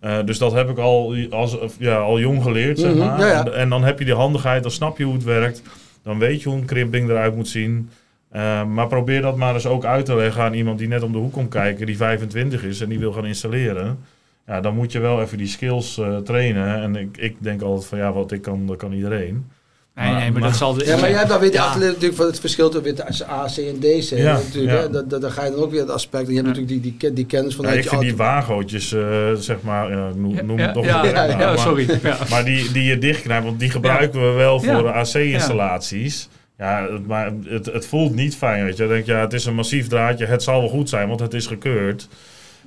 Eh, 0.00 0.18
dus 0.24 0.38
dat 0.38 0.52
heb 0.52 0.68
ik 0.70 0.78
al, 0.78 1.14
als, 1.30 1.56
ja, 1.78 1.96
al 1.96 2.18
jong 2.20 2.42
geleerd, 2.42 2.78
zeg 2.78 2.90
Mhm, 2.94 2.98
maar. 2.98 3.18
ja, 3.20 3.26
ja. 3.26 3.44
En, 3.44 3.54
en 3.54 3.68
dan 3.68 3.84
heb 3.84 3.98
je 3.98 4.04
die 4.04 4.14
handigheid, 4.14 4.62
dan 4.62 4.70
snap 4.72 4.98
je 4.98 5.04
hoe 5.04 5.14
het 5.14 5.24
werkt. 5.24 5.62
Dan 6.02 6.18
weet 6.18 6.42
je 6.42 6.48
hoe 6.48 6.58
een 6.58 6.64
krimping 6.64 7.08
eruit 7.10 7.36
moet 7.36 7.48
zien. 7.48 7.90
Eh, 8.30 8.64
maar 8.64 8.86
probeer 8.86 9.22
dat 9.22 9.36
maar 9.36 9.54
eens 9.54 9.66
ook 9.66 9.84
uit 9.84 10.04
te 10.04 10.14
leggen 10.16 10.42
aan 10.42 10.54
iemand 10.54 10.78
die 10.78 10.88
net 10.88 11.02
om 11.02 11.12
de 11.12 11.18
hoek 11.18 11.32
komt 11.32 11.48
kijken, 11.50 11.86
die 11.86 11.96
25 11.96 12.64
is 12.64 12.80
en 12.80 12.88
die 12.88 12.98
wil 12.98 13.12
gaan 13.12 13.26
installeren. 13.26 13.98
Ja, 14.46 14.60
dan 14.60 14.74
moet 14.74 14.92
je 14.92 14.98
wel 14.98 15.20
even 15.20 15.38
die 15.38 15.46
skills 15.46 15.98
eh, 15.98 16.16
trainen. 16.16 16.82
En 16.82 16.96
ik, 16.96 17.16
ik 17.16 17.36
denk 17.38 17.62
altijd 17.62 17.86
van 17.86 17.98
ja, 17.98 18.12
wat 18.12 18.32
ik 18.32 18.42
kan, 18.42 18.66
dat 18.66 18.76
kan 18.76 18.92
iedereen. 18.92 19.46
Nee, 19.94 20.06
nee, 20.12 20.14
maar 20.30 20.32
Maar- 20.32 20.42
dat 20.50 20.56
zal... 20.58 20.84
Ja, 20.84 20.96
maar 20.96 21.08
jij 21.08 21.18
hebt 21.18 21.28
dan 21.30 21.40
weer 21.40 21.50
de 21.50 21.56
Ja. 21.56 21.62
achterlid 21.64 21.88
natuurlijk 21.88 22.14
van 22.16 22.26
het 22.26 22.40
verschil 22.40 22.68
tussen 22.68 23.26
AC 23.28 23.56
en 23.56 23.80
DC. 23.80 24.02
Ja, 24.10 24.32
natuurlijk, 24.32 24.72
ja. 24.72 24.80
hè? 24.82 24.90
Dat, 24.90 25.10
dat, 25.10 25.20
dan 25.20 25.30
ga 25.32 25.44
je 25.44 25.50
dan 25.50 25.60
ook 25.60 25.70
weer 25.70 25.80
het 25.80 25.90
aspect. 25.90 26.26
En 26.28 26.34
je 26.34 26.42
hebt 26.42 26.46
Ja. 26.56 26.60
natuurlijk 26.60 26.82
die, 26.82 26.96
die, 26.98 27.12
die 27.12 27.26
kennis 27.26 27.50
Ja, 27.50 27.56
vanuit 27.56 27.78
ik 27.84 27.88
vind 27.88 28.00
die 28.00 28.16
wagootjes, 28.16 28.92
eh, 28.92 29.32
zeg 29.34 29.56
maar, 29.62 29.90
ja, 29.90 30.10
noem, 30.14 30.46
noem 30.46 30.58
ja, 30.58 30.64
het 30.64 30.74
toch 30.74 30.84
ja, 30.84 31.04
ja, 31.04 31.24
ja, 31.24 31.36
maar- 31.36 31.58
sorry. 31.58 31.86
Ja. 32.02 32.18
Maar 32.30 32.44
die, 32.44 32.72
die 32.72 32.84
je 32.84 32.98
dichtknijpt, 32.98 33.44
want 33.44 33.58
die 33.60 33.70
gebruiken 33.70 34.20
we 34.20 34.30
wel 34.36 34.64
Ja. 34.64 34.78
voor 34.78 34.92
AC-installaties. 34.92 36.28
Ja, 36.58 36.86
het- 36.90 37.06
maar 37.06 37.32
het, 37.44 37.66
het 37.66 37.86
voelt 37.86 38.14
niet 38.14 38.36
fijn, 38.36 38.64
weet 38.64 38.76
je. 38.76 38.82
Dan 38.82 38.92
denk 38.92 39.06
je, 39.06 39.12
ja, 39.12 39.20
het 39.20 39.32
is 39.32 39.44
een 39.44 39.54
massief 39.54 39.88
draadje, 39.88 40.26
het 40.26 40.42
zal 40.42 40.60
wel 40.60 40.68
goed 40.68 40.88
zijn, 40.88 41.08
want 41.08 41.20
het 41.20 41.34
is 41.34 41.46
gekeurd. 41.46 42.08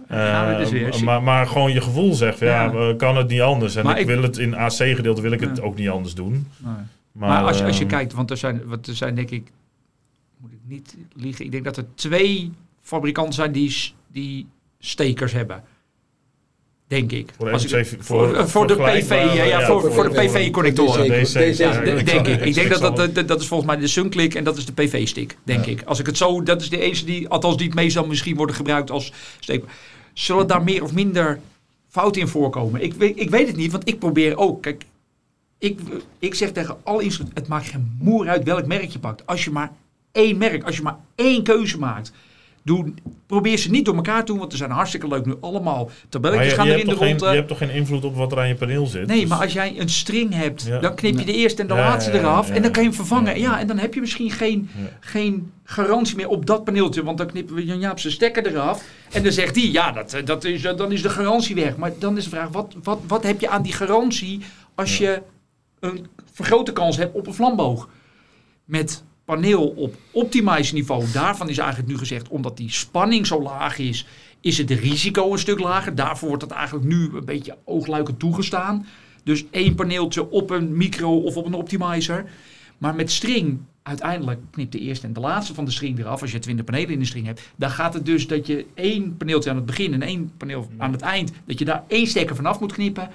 dus 0.08 0.18
Eh, 0.18 0.66
zien. 0.92 1.04
maar, 1.04 1.24
maar 1.24 1.48
gewoon 1.48 1.74
je 1.74 1.82
gevoel 1.82 2.14
zegt, 2.14 2.38
van, 2.38 2.48
ja, 2.48 2.64
Ja. 2.74 2.94
kan 2.98 3.18
het 3.18 3.28
niet 3.28 3.42
anders. 3.42 3.76
En 3.76 3.84
Maar 3.86 3.94
ik, 3.94 4.00
ik- 4.02 4.08
wil 4.08 4.22
het 4.22 4.38
in 4.38 4.56
AC-gedeelte 4.56 5.22
wil 5.22 5.32
ik 5.32 5.40
het 5.40 5.58
Ja. 5.58 5.64
ook 5.64 5.76
niet 5.78 5.90
anders 5.90 6.14
doen. 6.16 6.48
Nee. 6.58 6.74
Maar, 7.16 7.30
Maar, 7.30 7.44
als, 7.44 7.58
je, 7.58 7.64
als 7.64 7.76
je 7.78 7.82
ehm, 7.84 7.92
kijkt, 7.94 8.14
want 8.14 8.32
er 8.32 8.38
zijn, 8.38 8.62
want 8.66 8.88
er 8.88 8.96
zijn 8.96 9.16
denk 9.16 9.30
ik, 9.30 9.52
moet 10.38 10.52
ik 10.52 10.60
niet 10.68 10.96
liegen, 11.16 11.46
ik 11.46 11.52
denk 11.52 11.64
dat 11.64 11.78
er 11.78 11.86
twee 11.96 12.52
fabrikanten 12.82 13.34
zijn 13.34 13.52
die, 13.52 13.74
die 14.08 14.48
stekers 14.80 15.32
hebben. 15.32 15.64
Denk 16.88 17.12
ik. 17.12 17.34
Voor 17.38 17.52
Als 17.52 17.66
ik- 17.74 17.96
voor, 18.00 18.36
eh, 18.36 18.46
voor 18.46 18.68
de 18.68 18.76
PV, 18.76 19.10
ja, 19.10 19.44
ja, 19.44 19.66
voor, 19.66 19.92
voor 19.94 20.04
de 20.04 20.10
PV-connectoren. 20.26 21.24
D- 21.24 22.06
denk 22.06 22.28
ik. 22.28 22.46
Ik 22.46 22.54
denk 22.54 22.70
dat 22.70 22.96
dat, 22.96 23.16
dat, 23.16 23.28
dat 23.28 23.42
is 23.42 23.48
volgens 23.48 23.70
mij 23.70 23.80
de 23.80 23.88
Sunclick 23.88 24.36
en 24.36 24.44
dat 24.44 24.58
is 24.58 24.66
de 24.66 24.74
PV-stick, 24.74 25.38
denk 25.44 25.66
Ja. 25.66 25.72
ik. 25.72 25.84
Als 25.84 26.00
ik 26.00 26.06
het 26.06 26.18
zo, 26.18 26.44
dat 26.44 26.62
is 26.62 26.70
de 26.70 26.80
enige 26.80 27.06
die, 27.06 27.28
althans 27.30 27.58
die 27.58 27.66
het 27.66 27.76
meestal 27.76 28.06
misschien 28.08 28.36
worden 28.36 28.56
gebruikt 28.56 28.92
als 28.92 29.14
steek. 29.40 29.64
Zullen 30.14 30.48
daar 30.48 30.64
meer 30.64 30.84
of 30.84 30.94
minder 30.94 31.40
fouten 31.88 32.22
in 32.22 32.28
voorkomen? 32.28 32.82
Ik 32.84 32.94
weet, 32.94 33.20
ik 33.20 33.30
weet 33.30 33.48
het 33.48 33.56
niet, 33.56 33.72
want 33.72 33.88
ik 33.88 34.00
probeer 34.00 34.38
ook. 34.38 34.62
Kijk, 34.62 34.86
ik, 35.60 35.80
ik 36.20 36.36
zeg 36.36 36.52
tegen 36.52 36.78
alle 36.84 37.04
instrumenten, 37.04 37.42
het 37.42 37.50
maakt 37.50 37.68
geen 37.68 37.98
moer 38.00 38.30
uit 38.30 38.44
welk 38.44 38.66
merk 38.66 38.90
je 38.90 39.00
pakt. 39.00 39.26
Als 39.26 39.44
je 39.44 39.52
maar 39.52 39.72
één 40.12 40.38
merk, 40.38 40.64
als 40.64 40.76
je 40.76 40.82
maar 40.82 40.98
één 41.16 41.44
keuze 41.44 41.80
maakt. 41.80 42.12
Doe, 42.64 42.94
probeer 43.28 43.58
ze 43.58 43.70
niet 43.70 43.86
door 43.86 43.96
elkaar 43.96 44.20
te 44.20 44.26
doen, 44.32 44.38
want 44.40 44.52
er 44.52 44.58
zijn 44.58 44.72
hartstikke 44.72 45.08
leuk 45.08 45.26
nu 45.26 45.34
allemaal 45.42 45.90
tabelletjes 46.10 46.50
je, 46.50 46.56
gaan 46.56 46.66
je, 46.66 46.72
er 46.72 46.78
hebt 46.78 46.90
in 46.90 46.94
de 46.94 47.00
toch 47.00 47.08
geen, 47.10 47.18
rond. 47.20 47.30
je 47.32 47.36
hebt 47.38 47.48
toch 47.48 47.58
geen 47.58 47.70
invloed 47.70 48.04
op 48.04 48.16
wat 48.16 48.32
er 48.32 48.40
aan 48.40 48.48
je 48.48 48.56
paneel 48.56 48.86
zit? 48.86 49.08
Nee, 49.08 49.20
Dus- 49.20 49.30
maar 49.30 49.42
als 49.42 49.54
jij 49.54 49.80
een 49.80 49.90
string 49.90 50.34
hebt, 50.34 50.64
Ja. 50.68 50.80
dan 50.80 50.96
knip 50.96 51.20
je 51.20 51.26
de 51.26 51.34
eerste 51.34 51.62
en 51.62 51.68
de 51.68 51.74
Ja, 51.74 51.80
laatste 51.80 52.12
ja, 52.12 52.18
eraf. 52.20 52.48
ja, 52.48 52.54
en 52.54 52.62
dan 52.62 52.72
kan 52.72 52.84
je 52.84 52.88
hem 52.90 52.98
vervangen. 52.98 53.40
Ja, 53.40 53.52
Ja. 53.52 53.60
en 53.60 53.68
dan 53.68 53.78
heb 53.78 53.94
je 53.94 54.00
misschien 54.00 54.32
geen, 54.32 54.70
Ja. 54.76 54.84
geen 55.00 55.52
garantie 55.64 56.16
meer 56.16 56.28
op 56.28 56.46
dat 56.46 56.64
paneeltje. 56.64 57.04
Want 57.04 57.18
dan 57.18 57.28
knippen 57.28 57.56
we 57.56 57.66
Jan 57.66 57.80
Jaap 57.80 58.00
zijn 58.00 58.14
stekker 58.14 58.48
eraf. 58.48 58.84
En 59.12 59.24
dan 59.24 59.32
zegt 59.32 59.56
hij, 59.56 59.66
ja, 59.72 59.92
dat, 59.92 60.16
dat 60.26 60.44
is, 60.44 60.64
eh, 60.64 60.78
dan 60.78 60.92
is 60.92 61.02
de 61.02 61.10
garantie 61.10 61.56
weg. 61.56 61.78
Maar 61.78 61.92
dan 62.00 62.18
is 62.18 62.24
de 62.24 62.30
vraag, 62.30 62.50
wat, 62.50 62.76
wat, 62.84 63.00
wat 63.08 63.24
heb 63.24 63.42
je 63.42 63.50
aan 63.50 63.62
die 63.62 63.74
garantie 63.74 64.42
als 64.76 64.98
je 64.98 65.22
een 65.80 66.08
vergrote 66.32 66.74
kans 66.74 66.98
hebt 66.98 67.16
op 67.16 67.28
een 67.28 67.34
vlamboog? 67.34 67.90
Met 68.66 69.04
paneel 69.26 69.68
op 69.68 69.96
optimize 70.12 70.74
niveau, 70.74 71.12
daarvan 71.12 71.50
is 71.50 71.58
eigenlijk 71.58 71.90
nu 71.90 71.98
gezegd, 71.98 72.28
omdat 72.28 72.58
die 72.58 72.72
spanning 72.72 73.28
zo 73.28 73.42
laag 73.42 73.78
is, 73.78 74.08
is 74.42 74.58
het 74.58 74.72
risico 74.72 75.32
een 75.32 75.40
stuk 75.40 75.60
lager. 75.60 75.96
Daarvoor 75.96 76.28
wordt 76.28 76.44
dat 76.44 76.58
eigenlijk 76.58 76.88
nu 76.88 77.10
een 77.14 77.26
beetje 77.26 77.58
oogluikend 77.64 78.20
toegestaan. 78.20 78.86
Dus 79.24 79.46
één 79.52 79.76
paneeltje 79.76 80.30
op 80.30 80.50
een 80.50 80.78
micro 80.78 81.18
of 81.18 81.38
op 81.38 81.46
een 81.46 81.54
optimizer. 81.54 82.26
Maar 82.78 82.96
met 82.96 83.12
string, 83.12 83.60
uiteindelijk 83.84 84.40
knipt 84.52 84.72
de 84.72 84.80
eerste 84.80 85.08
en 85.08 85.14
de 85.14 85.20
laatste 85.20 85.54
van 85.54 85.66
de 85.66 85.72
string 85.72 86.00
eraf. 86.00 86.22
Als 86.22 86.32
je 86.32 86.40
20 86.40 86.66
panelen 86.66 86.90
in 86.90 87.00
de 87.00 87.06
string 87.06 87.26
hebt. 87.26 87.42
Dan 87.56 87.70
gaat 87.70 87.94
het 87.94 88.06
dus 88.06 88.28
dat 88.28 88.48
je 88.48 88.66
één 88.74 89.18
paneeltje 89.18 89.50
aan 89.50 89.56
het 89.56 89.66
begin 89.66 89.94
en 89.94 90.02
één 90.02 90.32
paneel 90.38 90.70
aan 90.78 90.92
het 90.92 91.02
eind. 91.02 91.32
Dat 91.46 91.60
je 91.60 91.66
daar 91.66 91.84
één 91.88 92.08
stekker 92.08 92.36
vanaf 92.36 92.60
moet 92.60 92.74
knippen. 92.74 93.10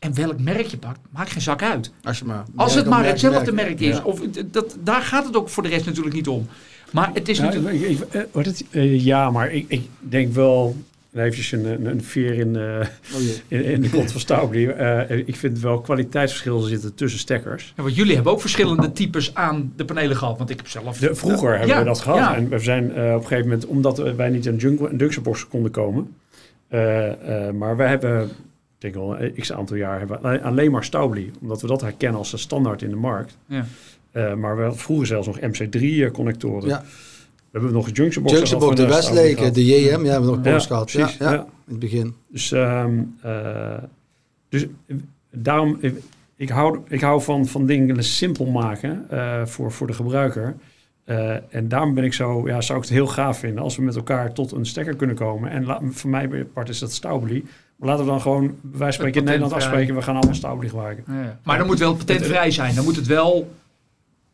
Nou 0.00 0.14
en 0.14 0.26
welk 0.26 0.40
merk 0.40 0.66
je 0.66 0.76
pakt, 0.76 0.98
maakt 1.10 1.30
geen 1.30 1.42
zak 1.42 1.62
uit. 1.62 1.92
Als, 2.02 2.18
je 2.18 2.24
maar, 2.24 2.44
Als 2.56 2.74
het 2.74 2.86
maar 2.86 2.98
merk, 3.00 3.10
hetzelfde 3.10 3.52
merk. 3.52 3.68
merk 3.68 3.80
is. 3.80 3.96
Ja. 3.96 4.02
Of, 4.04 4.20
dat, 4.50 4.76
daar 4.82 5.02
gaat 5.02 5.24
het 5.26 5.36
ook 5.36 5.48
voor 5.48 5.62
de 5.62 5.68
rest 5.68 5.86
natuurlijk 5.86 6.14
niet 6.14 6.28
om. 6.28 6.46
Maar 6.90 7.10
het 7.14 7.28
is 7.28 7.38
Ja, 7.38 7.44
natuurlijk... 7.44 7.74
ik- 7.74 7.88
ik- 7.88 8.02
eh, 8.14 8.22
wordt 8.32 8.48
het, 8.48 8.64
eh, 8.70 9.04
ja, 9.04 9.30
maar 9.30 9.52
ik, 9.52 9.64
ik 9.68 9.82
denk 9.98 10.32
wel 10.32 10.76
eventjes 11.14 11.52
een, 11.52 11.64
een, 11.64 11.86
een 11.86 12.02
veer 12.04 12.34
in, 12.34 12.56
eh, 12.56 12.86
Oh 13.14 13.20
in, 13.48 13.64
in 13.64 13.80
de 13.80 13.90
kont 13.90 14.12
van 14.12 14.20
Staubli. 14.20 14.66
Eh, 14.66 15.18
ik 15.28 15.36
vind 15.36 15.58
wel 15.58 15.80
kwaliteitsverschillen 15.80 16.68
zitten 16.68 16.94
tussen 16.94 17.20
stekkers. 17.20 17.72
Ja, 17.76 17.82
want 17.82 17.94
jullie 17.96 18.14
hebben 18.14 18.32
ook 18.32 18.40
verschillende 18.40 18.92
types 18.92 19.34
aan 19.34 19.72
de 19.76 19.84
panelen 19.84 20.16
gehad. 20.16 20.38
Want 20.38 20.50
ik 20.50 20.56
heb 20.56 20.68
zelf... 20.68 20.98
De, 20.98 21.14
vroeger 21.14 21.50
hebben 21.50 21.68
Ja, 21.68 21.78
we 21.78 21.84
dat 21.84 22.00
gehad. 22.00 22.18
ja. 22.18 22.34
En 22.36 22.48
we 22.48 22.58
zijn 22.58 22.94
eh, 22.94 23.04
op 23.14 23.20
een 23.20 23.26
gegeven 23.26 23.44
moment, 23.44 23.66
omdat 23.66 23.98
wij 24.16 24.28
niet 24.30 24.48
aan 24.48 24.52
een 24.60 24.96
junction 24.96 25.22
box 25.22 25.48
konden 25.48 25.70
komen. 25.70 26.14
eh, 26.68 27.46
eh, 27.48 27.54
maar 27.54 27.76
we 27.76 27.82
hebben, 27.82 28.28
denk 28.80 28.96
al 28.96 29.20
een 29.20 29.34
x 29.34 29.52
aantal 29.52 29.76
jaar, 29.76 29.98
hebben 29.98 30.22
we 30.22 30.42
alleen 30.42 30.70
maar 30.70 30.84
Staubli. 30.84 31.30
Omdat 31.40 31.60
we 31.60 31.66
dat 31.66 31.80
herkennen 31.80 32.18
als 32.18 32.32
een 32.32 32.38
standaard 32.38 32.82
in 32.82 32.90
de 32.90 32.96
markt. 32.96 33.36
Ja. 33.46 33.64
Eh, 34.10 34.34
maar 34.34 34.56
we 34.56 34.62
hadden 34.62 34.80
vroeger 34.80 35.06
zelfs 35.06 35.26
nog 35.26 35.38
MC3-connectoren. 35.40 36.68
Ja. 36.68 36.82
We 37.50 37.58
hebben 37.58 37.72
nog 37.72 37.86
een 37.86 37.92
junction 37.92 38.24
box. 38.24 38.36
Junction 38.36 38.60
Box, 38.60 38.76
de 38.76 38.82
eh, 38.82 38.88
Westlake, 38.88 39.50
de 39.50 39.64
JM, 39.64 40.04
ja, 40.04 40.10
hebben 40.10 40.30
we 40.30 40.36
nog 40.36 40.44
Ja, 40.44 40.52
box 40.52 40.66
gehad. 40.66 40.90
precies, 40.92 41.16
Ja, 41.16 41.26
ja, 41.26 41.32
ja. 41.32 41.40
in 41.40 41.46
het 41.70 41.78
begin. 41.78 42.14
Dus, 42.28 42.52
ehm, 42.52 42.98
eh, 43.22 43.78
dus 44.48 44.66
eh, 44.86 44.96
daarom, 45.30 45.78
eh, 45.80 45.90
ik 46.36 46.48
hou, 46.48 46.78
ik 46.88 47.00
hou 47.00 47.22
van, 47.22 47.46
van 47.46 47.66
dingen 47.66 48.04
simpel 48.04 48.46
maken 48.46 49.06
eh, 49.10 49.46
voor, 49.46 49.72
voor 49.72 49.86
de 49.86 49.92
gebruiker. 49.92 50.56
Eh, 51.04 51.54
en 51.54 51.68
daarom 51.68 51.94
ben 51.94 52.04
ik 52.04 52.12
zo, 52.12 52.48
ja, 52.48 52.60
zou 52.60 52.78
ik 52.78 52.84
het 52.84 52.94
heel 52.94 53.06
gaaf 53.06 53.38
vinden 53.38 53.62
als 53.62 53.76
we 53.76 53.82
met 53.82 53.96
elkaar 53.96 54.32
tot 54.32 54.52
een 54.52 54.66
stekker 54.66 54.96
kunnen 54.96 55.16
komen. 55.16 55.50
En 55.50 55.64
la, 55.64 55.80
voor 55.90 56.10
mij 56.10 56.28
part 56.52 56.68
is 56.68 56.78
dat 56.78 56.92
Staubli. 56.92 57.44
Laten 57.80 58.04
we 58.04 58.10
dan 58.10 58.20
gewoon, 58.20 58.54
wij 58.72 58.92
spreken 58.92 59.20
in. 59.20 59.26
Nederland 59.26 59.52
afspreken, 59.52 59.94
we 59.94 60.02
gaan 60.02 60.16
allemaal 60.16 60.34
Staubli 60.34 60.68
gebruiken. 60.68 61.04
Ja. 61.06 61.38
Maar 61.42 61.58
dan 61.58 61.66
moet 61.66 61.78
wel 61.78 61.94
patentvrij 61.94 62.50
zijn. 62.50 62.74
Dan 62.74 62.84
moet 62.84 62.96
het 62.96 63.06
wel... 63.06 63.50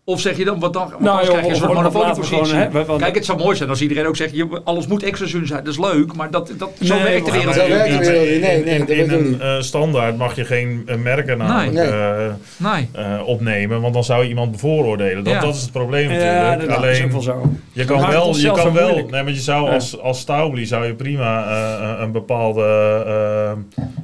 Of 0.08 0.20
zeg 0.20 0.36
je 0.36 0.44
dan, 0.44 0.60
wat 0.60 0.72
dan? 0.72 0.88
Want 0.88 1.00
Nou, 1.00 1.10
anders 1.10 1.26
joh, 1.28 1.36
krijg 1.36 1.46
je 1.46 1.52
een 1.52 1.66
soort 1.68 1.72
monopoliepositie. 1.74 2.44
gewoon, 2.44 2.72
hè, 2.72 2.84
want- 2.84 3.00
Kijk, 3.02 3.14
het 3.14 3.24
zou 3.24 3.38
mooi 3.38 3.56
zijn 3.56 3.68
als 3.68 3.80
iedereen 3.80 4.06
ook 4.06 4.16
zegt, 4.16 4.36
je, 4.36 4.60
alles 4.64 4.86
moet 4.86 5.02
extra 5.02 5.26
zuin 5.26 5.46
zijn. 5.46 5.64
Dat 5.64 5.72
is 5.72 5.78
leuk, 5.80 6.14
maar 6.14 6.30
dat, 6.30 6.52
dat, 6.58 6.70
zo 6.82 6.94
Nee, 6.94 7.02
werkt 7.02 7.26
de 7.26 7.32
wereld 7.32 7.54
niet. 7.56 8.00
Nee, 8.00 8.34
in, 8.34 8.40
nee, 8.40 8.96
in, 9.04 9.10
een 9.10 9.40
eh, 9.40 9.60
standaard 9.60 10.16
mag 10.16 10.36
je 10.36 10.44
geen 10.44 10.82
eh, 10.86 10.96
merken 10.96 11.38
namelijk 11.38 11.72
Nee. 11.72 11.86
eh, 11.86 12.32
Nee. 12.56 12.88
eh, 12.92 13.20
opnemen, 13.26 13.80
want 13.80 13.94
dan 13.94 14.04
zou 14.04 14.22
je 14.22 14.28
iemand 14.28 14.50
bevooroordelen. 14.52 15.24
Dat, 15.24 15.32
Ja. 15.32 15.40
dat 15.40 15.54
is 15.54 15.62
het 15.62 15.72
probleem 15.72 16.10
Ja, 16.10 16.16
natuurlijk. 16.16 16.50
dat 16.60 16.68
is 16.68 16.76
ook 16.76 16.76
Alleen, 16.84 17.10
wel 17.12 17.22
zo. 17.22 17.52
je 17.72 17.84
kan 17.84 18.10
wel, 18.10 18.36
je 18.36 18.52
kan 18.52 18.72
wel, 18.72 18.94
nee, 18.94 19.22
maar 19.22 19.28
je 19.32 19.34
zou 19.40 19.66
Ja. 19.66 19.72
als, 19.74 20.00
als 20.00 20.20
Staubli 20.20 20.66
zou 20.66 20.86
je 20.86 20.94
prima 20.94 21.44
eh, 21.46 22.00
een 22.02 22.12
bepaalde 22.12 22.62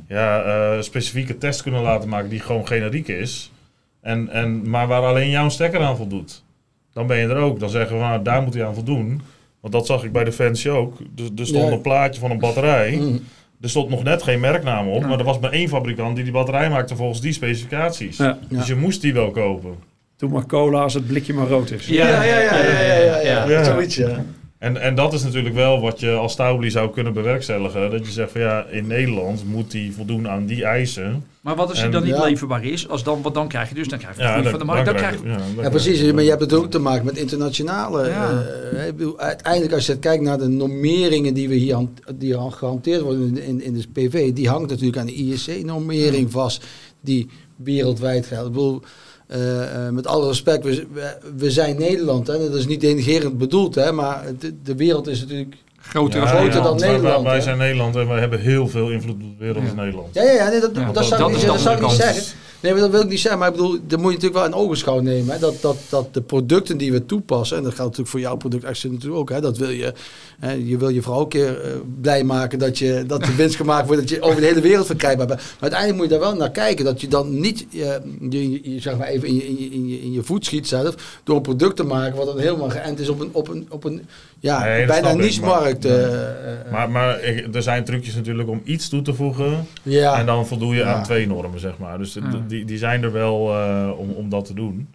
ja, 0.09 0.43
eh, 0.43 0.81
specifieke 0.81 1.39
test 1.39 1.63
kunnen 1.63 1.83
laten 1.83 2.09
maken 2.09 2.29
die 2.29 2.41
gewoon 2.41 2.67
generiek 2.67 3.09
is. 3.09 3.51
En, 4.03 4.29
en, 4.29 4.71
maar 4.71 4.87
waar 4.87 5.03
alleen 5.03 5.31
jouw 5.31 5.49
stekker 5.49 5.81
aan 5.81 5.97
voldoet. 5.97 6.43
Dan 6.93 7.07
ben 7.07 7.17
je 7.19 7.27
er 7.27 7.37
ook. 7.37 7.61
Dan 7.61 7.71
zeggen 7.71 7.97
we, 7.97 8.03
nou, 8.03 8.23
daar 8.23 8.43
moet 8.43 8.55
hij 8.55 8.65
aan 8.67 8.75
voldoen. 8.75 9.21
Want 9.61 9.73
dat 9.75 9.87
zag 9.87 10.05
ik 10.05 10.13
bij 10.13 10.25
de 10.25 10.33
Fancy 10.33 10.69
ook. 10.69 10.99
Er, 11.17 11.25
er 11.37 11.47
stond 11.47 11.65
Ja. 11.69 11.73
een 11.73 11.81
plaatje 11.81 12.21
van 12.21 12.31
een 12.31 12.39
batterij. 12.39 12.97
Mm. 12.97 13.21
Er 13.61 13.71
stond 13.71 13.89
nog 13.91 14.03
net 14.03 14.23
geen 14.23 14.41
merknaam 14.41 14.89
op, 14.89 15.01
Ja. 15.01 15.07
maar 15.09 15.19
er 15.19 15.25
was 15.25 15.39
maar 15.39 15.53
één 15.53 15.69
fabrikant 15.69 16.15
die 16.15 16.25
die 16.25 16.33
batterij 16.33 16.71
maakte 16.71 16.97
volgens 16.97 17.21
die 17.21 17.33
specificaties. 17.33 18.17
Ja. 18.17 18.39
Dus 18.49 18.67
je 18.67 18.75
moest 18.75 19.01
die 19.03 19.13
wel 19.13 19.31
kopen. 19.31 19.75
Doe 20.17 20.31
maar 20.31 20.47
cola 20.47 20.81
als 20.83 20.95
het 20.95 21.07
blikje 21.07 21.33
maar 21.35 21.47
rood 21.47 21.71
is. 21.71 21.87
Ja, 21.87 22.09
Ja, 22.09 22.23
ja, 22.23 22.39
ja, 22.39 22.57
ja, 22.57 22.81
ja, 22.81 22.97
ja, 22.99 23.21
ja. 23.21 23.49
Ja. 23.49 23.65
Zoiets, 23.65 23.95
ja. 23.97 24.25
En, 24.63 24.77
en 24.81 24.95
dat 24.95 25.13
is 25.13 25.23
natuurlijk 25.23 25.55
wel 25.55 25.81
wat 25.81 26.01
je 26.01 26.11
als 26.13 26.33
Staubli 26.33 26.71
zou 26.71 26.91
kunnen 26.91 27.13
bewerkstelligen. 27.13 27.91
Dat 27.91 28.07
je 28.07 28.13
zegt 28.13 28.31
van 28.33 28.41
ja, 28.41 28.65
in 28.71 28.87
Nederland 28.87 29.45
moet 29.47 29.71
die 29.71 29.93
voldoen 29.93 30.29
aan 30.29 30.47
die 30.47 30.65
eisen. 30.65 31.25
Maar 31.41 31.57
wat 31.57 31.69
als 31.69 31.77
die 31.77 31.85
En- 31.87 31.91
dan 31.93 32.03
niet 32.03 32.15
Ja. 32.15 32.25
leverbaar 32.25 32.65
is? 32.65 32.89
Als 32.89 33.03
dan, 33.03 33.23
wat 33.23 33.35
dan 33.35 33.49
krijg 33.49 33.69
je 33.69 33.75
dus? 33.75 33.89
Dan 33.89 33.99
krijg 33.99 34.17
je 34.17 34.23
Ja, 34.23 34.41
dan, 34.41 34.51
van 34.51 34.59
de 34.59 34.65
markt. 34.65 34.85
Dan 34.85 34.95
dan 34.95 35.03
krijg 35.05 35.23
je... 35.23 35.29
ja, 35.29 35.37
dan 35.55 35.65
Ja, 35.65 35.71
precies. 35.71 36.13
Maar 36.13 36.23
je 36.23 36.29
hebt 36.29 36.41
het 36.41 36.53
ook 36.53 36.71
te 36.71 36.79
maken 36.79 37.05
met 37.05 37.17
internationale. 37.17 38.03
Eh, 38.03 38.87
bedoel, 38.97 39.19
uiteindelijk, 39.19 39.73
als 39.73 39.87
je 39.87 39.99
kijkt 39.99 40.23
naar 40.23 40.39
de 40.39 40.49
normeringen 40.49 41.35
die 41.35 41.49
we 41.49 41.55
hier 41.55 41.75
han- 41.75 41.95
die 42.15 42.37
al 42.37 42.51
gehanteerd 42.51 43.01
worden 43.01 43.37
in, 43.37 43.43
in, 43.43 43.63
in 43.63 43.75
de 43.75 43.85
PV, 43.93 44.33
die 44.33 44.49
hangt 44.49 44.71
natuurlijk 44.71 44.99
aan 44.99 45.07
de 45.07 45.13
IEC-normering 45.15 46.31
vast, 46.31 46.65
die 47.01 47.29
wereldwijd 47.57 48.27
geldt. 48.27 48.47
Ik 48.47 48.53
bedoel, 48.53 48.83
eh, 49.33 49.87
eh, 49.87 49.93
met 49.93 50.07
alle 50.07 50.27
respect, 50.27 50.65
we, 50.65 50.87
we, 51.37 51.51
zijn 51.51 51.79
Nederland, 51.79 52.27
hè, 52.27 52.39
dat 52.39 52.55
is 52.55 52.67
niet 52.67 52.81
denigerend 52.81 53.39
bedoeld, 53.39 53.75
hè, 53.75 53.93
maar 53.93 54.25
de, 54.39 54.55
de 54.63 54.75
wereld 54.77 55.07
is 55.09 55.21
natuurlijk. 55.21 55.55
Groter 55.77 56.21
Ja, 56.21 56.25
dan 56.27 56.35
groter 56.37 56.55
ja, 56.57 56.63
dan 56.63 56.79
wij- 56.79 56.89
wij- 56.89 56.97
Nederland, 56.97 57.25
Wij 57.27 57.35
hè? 57.37 57.41
zijn 57.43 57.59
Nederland 57.59 57.97
en 57.97 58.09
wij 58.09 58.21
hebben 58.21 58.41
heel 58.41 58.69
veel 58.69 58.91
invloed 58.91 59.15
op 59.15 59.21
de 59.21 59.27
wereld 59.39 59.59
Ja. 59.63 59.65
als 59.65 59.75
Nederland. 59.75 60.15
Ja, 60.15 60.23
ja, 60.23 60.33
ja 60.33 60.49
nee, 60.49 60.61
dat, 60.61 60.71
Ja, 60.75 60.85
dat, 60.85 60.95
dat- 60.95 61.05
zou 61.05 61.21
dat 61.21 61.31
ik 61.31 61.37
niet, 61.37 61.47
dat 61.47 61.61
zou 61.61 61.77
ik 61.77 61.83
niet 61.83 61.91
zeggen. 61.91 62.23
Nee, 62.63 62.73
maar 62.73 62.81
dat 62.81 62.91
wil 62.91 63.01
ik 63.01 63.09
niet 63.09 63.21
zeggen. 63.21 63.41
Maar 63.41 63.49
ik 63.49 63.57
bedoel, 63.57 63.79
dat 63.87 63.99
moet 63.99 64.13
je 64.13 64.17
natuurlijk 64.17 64.35
wel 64.35 64.45
in 64.45 64.67
ogenschouw 64.67 65.01
nemen. 65.01 65.35
Hè. 65.35 65.39
Dat, 65.41 65.61
dat, 65.61 65.77
dat 65.89 66.15
de 66.15 66.21
producten 66.21 66.77
die 66.77 66.93
we 66.93 67.07
toepassen, 67.07 67.57
en 67.57 67.63
dat 67.63 67.75
geldt 67.75 67.91
natuurlijk 67.91 68.09
voor 68.09 68.21
jouw 68.21 68.37
product 68.37 68.65
Accent 68.65 68.93
natuurlijk 68.93 69.21
ook. 69.21 69.31
Hè. 69.31 69.41
Dat 69.41 69.59
wil 69.59 69.71
je, 69.71 69.93
hè, 70.39 70.53
je 70.53 70.77
wil 70.77 70.89
je 70.89 71.03
vrouw 71.03 71.21
een 71.21 71.29
keer 71.29 71.61
eh, 71.61 71.71
blij 72.01 72.25
maken 72.25 72.59
dat, 72.59 72.79
je, 72.79 73.05
dat 73.07 73.25
de 73.25 73.35
winst 73.35 73.57
gemaakt 73.57 73.87
wordt, 73.87 74.01
dat 74.01 74.11
je 74.11 74.23
over 74.23 74.41
de 74.41 74.47
hele 74.47 74.61
wereld 74.61 74.87
verkrijgbaar 74.87 75.27
bent. 75.27 75.41
Maar 75.41 75.57
uiteindelijk 75.61 76.01
moet 76.01 76.11
je 76.11 76.19
daar 76.19 76.29
wel 76.29 76.39
naar 76.39 76.51
kijken. 76.51 76.85
Dat 76.85 77.01
je 77.01 77.09
dan 77.09 77.41
niet 77.41 77.67
eh, 77.73 77.95
zeg 78.79 78.97
maar 78.97 79.07
even 79.07 79.29
in 79.29 79.35
je, 79.35 79.45
in, 79.45 80.03
in 80.03 80.13
je 80.13 80.23
voet 80.23 80.45
schiet 80.45 80.69
zelf. 80.69 81.21
Door 81.25 81.37
een 81.37 81.43
product 81.43 81.77
te 81.77 81.85
maken 81.85 82.17
wat 82.17 82.27
dan 82.27 82.39
helemaal 82.39 82.71
geënt 82.71 83.01
is 83.01 83.09
op 83.09 83.21
een, 83.21 83.31
op 83.33 83.49
een, 83.49 83.67
op 83.71 83.85
een 83.85 84.07
ja, 84.43 84.65
Nee, 84.65 84.87
bijna 84.87 85.13
niche-markt. 85.13 85.85
maar- 85.85 85.93
eh, 85.93 86.73
Maar, 86.73 86.91
maar 86.91 87.23
ik- 87.23 87.55
er 87.55 87.63
zijn 87.63 87.85
trucjes 87.85 88.15
natuurlijk 88.15 88.49
om 88.49 88.61
iets 88.65 88.89
toe 88.89 89.03
te 89.03 89.15
voegen. 89.15 89.67
ja. 89.83 90.19
En 90.19 90.27
dan 90.27 90.47
voldoe 90.47 90.75
je 90.75 90.81
Ja. 90.81 90.95
aan 90.95 91.03
twee 91.03 91.27
normen, 91.27 91.61
zeg 91.61 91.79
maar. 91.79 91.99
Dus 91.99 92.15
Ja. 92.15 92.21
die, 92.47 92.65
die 92.65 92.79
zijn 92.79 93.03
er 93.03 93.13
wel 93.13 93.55
eh, 93.55 93.91
om, 93.99 94.11
om 94.11 94.29
dat 94.29 94.45
te 94.45 94.55
doen. 94.55 94.89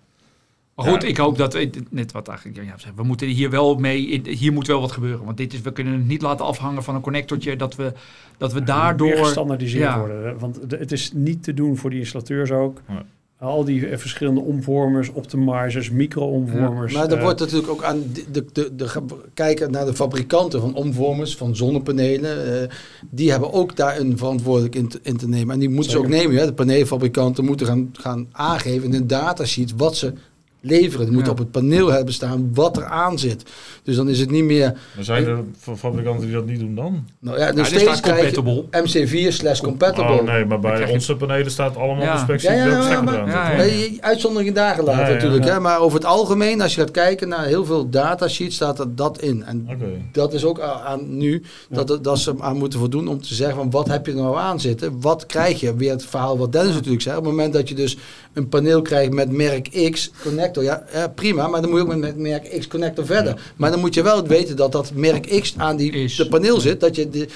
Maar 0.75 0.85
goed, 0.85 1.01
Ja. 1.01 1.07
ik 1.07 1.17
hoop 1.17 1.37
dat, 1.37 1.53
we- 1.53 1.69
net 1.89 2.11
wat 2.11 2.27
eigenlijk 2.27 2.59
zegt, 2.77 2.95
we 2.95 3.03
moeten 3.03 3.27
hier 3.27 3.49
wel 3.49 3.75
mee, 3.75 4.21
hier 4.29 4.53
moet 4.53 4.67
wel 4.67 4.81
wat 4.81 4.91
gebeuren. 4.91 5.25
Want 5.25 5.37
dit 5.37 5.53
is, 5.53 5.61
we 5.61 5.71
kunnen 5.71 5.93
het 5.93 6.07
niet 6.07 6.21
laten 6.21 6.45
afhangen 6.45 6.83
van 6.83 6.95
een 6.95 7.01
connectortje, 7.01 7.55
dat 7.55 7.75
we, 7.75 7.93
dat 8.37 8.53
we 8.53 8.57
Meer 8.59 8.67
daardoor... 8.67 9.15
gestandaardiseerd 9.17 9.83
Ja. 9.83 9.99
worden. 9.99 10.39
Want 10.39 10.59
het 10.69 10.91
is 10.91 11.11
niet 11.13 11.43
te 11.43 11.53
doen 11.53 11.77
voor 11.77 11.89
die 11.89 11.99
installateurs 11.99 12.51
ook. 12.51 12.81
Ja. 12.87 13.03
Al 13.39 13.63
die 13.63 13.87
eh, 13.87 13.97
verschillende 13.97 14.41
omvormers, 14.41 15.09
optimizers, 15.11 15.89
micro-omvormers. 15.89 16.93
Maar 16.93 17.11
er 17.11 17.17
eh, 17.17 17.23
wordt 17.23 17.39
natuurlijk 17.39 17.69
ook 17.69 17.83
aan 17.83 18.03
de, 18.31 18.45
de, 18.51 18.75
de, 18.75 18.89
kijken 19.33 19.71
naar 19.71 19.85
de 19.85 19.93
fabrikanten 19.93 20.61
van 20.61 20.75
omvormers, 20.75 21.37
van 21.37 21.55
zonnepanelen. 21.55 22.61
eh, 22.61 22.69
die 23.09 23.31
hebben 23.31 23.53
ook 23.53 23.75
daar 23.75 23.99
een 23.99 24.17
verantwoordelijk 24.17 24.75
in 24.75 24.87
te, 24.87 24.99
in 25.01 25.17
te 25.17 25.27
nemen. 25.27 25.53
En 25.53 25.59
die 25.59 25.69
moeten 25.69 25.91
ze 25.91 25.97
ook 25.97 26.07
nemen. 26.07 26.35
Hè. 26.35 26.45
De 26.45 26.53
paneelfabrikanten 26.53 27.45
moeten 27.45 27.67
gaan, 27.67 27.89
gaan 27.93 28.27
aangeven 28.31 28.87
in 28.87 28.93
een 28.93 29.07
datasheet 29.07 29.73
wat 29.75 29.95
ze 29.95 30.13
leveren. 30.61 31.05
Die 31.05 31.13
moeten 31.15 31.33
Ja. 31.33 31.39
op 31.39 31.45
het 31.45 31.51
paneel 31.51 31.91
hebben 31.91 32.13
staan 32.13 32.49
wat 32.53 32.77
er 32.77 32.85
aan 32.85 33.19
zit. 33.19 33.43
Dus 33.83 33.95
dan 33.95 34.09
is 34.09 34.19
het 34.19 34.31
niet 34.31 34.43
meer... 34.43 34.73
Maar 34.95 35.03
zijn 35.03 35.25
er 35.25 35.37
fa- 35.59 35.75
fabrikanten 35.75 36.25
die 36.25 36.35
dat 36.35 36.45
niet 36.45 36.59
doen 36.59 36.75
dan? 36.75 37.05
Nou 37.19 37.39
ja, 37.39 37.47
nog 37.51 37.57
er 37.59 37.65
steeds 37.65 37.99
krijg 37.99 38.29
je 38.29 38.35
compatible. 38.41 39.07
MC4 39.07 39.27
slash 39.33 39.59
compatible. 39.61 40.11
Oh 40.11 40.23
nee, 40.23 40.45
maar 40.45 40.59
bij 40.59 40.79
je- 40.79 40.87
onze 40.93 41.15
panelen 41.15 41.51
staat 41.51 41.75
allemaal 41.77 42.03
Ja. 42.03 42.13
de 42.13 42.19
specs 42.19 42.43
Ja, 42.43 43.01
maar- 43.01 43.99
uitzonderingen 43.99 44.53
daar 44.53 44.75
gelaten 44.75 45.01
Ja, 45.01 45.07
ja, 45.07 45.13
natuurlijk. 45.13 45.45
ja. 45.45 45.51
Hè? 45.53 45.59
Maar 45.59 45.79
over 45.79 45.97
het 45.97 46.07
algemeen, 46.07 46.61
als 46.61 46.75
je 46.75 46.81
gaat 46.81 46.91
kijken 46.91 47.27
naar 47.27 47.45
heel 47.45 47.65
veel 47.65 47.89
datasheets, 47.89 48.55
staat 48.55 48.79
er 48.79 48.95
dat 48.95 49.21
in. 49.21 49.43
En 49.43 49.67
Oké. 49.71 49.85
dat 50.11 50.33
is 50.33 50.45
ook 50.45 50.59
aan 50.59 51.17
nu 51.17 51.43
dat, 51.69 51.89
het- 51.89 52.03
dat 52.03 52.19
ze 52.19 52.33
aan 52.39 52.57
moeten 52.57 52.79
voldoen 52.79 53.07
om 53.07 53.21
te 53.21 53.33
zeggen 53.33 53.55
van 53.55 53.69
wat 53.69 53.87
heb 53.87 54.05
je 54.05 54.13
nou 54.13 54.37
aan 54.37 54.59
zitten? 54.59 55.01
Wat 55.01 55.25
krijg 55.25 55.59
je? 55.59 55.75
Weer 55.75 55.91
het 55.91 56.05
verhaal 56.05 56.37
wat 56.37 56.51
Dennis 56.51 56.73
natuurlijk 56.73 57.01
zei. 57.01 57.17
Op 57.17 57.23
het 57.23 57.31
moment 57.31 57.53
dat 57.53 57.69
je 57.69 57.75
dus 57.75 57.97
een 58.33 58.49
paneel 58.49 58.81
krijgt 58.81 59.11
met 59.13 59.31
merk 59.31 59.89
X 59.91 60.11
ja, 60.55 60.83
ja 60.93 61.07
prima, 61.07 61.47
maar 61.47 61.61
dan 61.61 61.69
moet 61.69 61.79
je 61.79 61.85
ook 61.85 61.91
met, 61.91 61.99
met 61.99 62.17
merk 62.17 62.55
X 62.59 62.67
connector 62.67 63.05
verder. 63.05 63.33
Ja. 63.35 63.41
Maar 63.55 63.71
dan 63.71 63.79
moet 63.79 63.93
je 63.93 64.01
wel 64.03 64.27
weten 64.27 64.55
dat 64.55 64.71
dat 64.71 64.91
merk 64.93 65.39
X 65.41 65.53
aan 65.57 65.77
die 65.77 65.91
Is. 65.91 66.15
de 66.15 66.27
paneel 66.27 66.59
zit, 66.59 66.79
dat 66.79 66.95
je 66.95 67.09
die, 67.09 67.27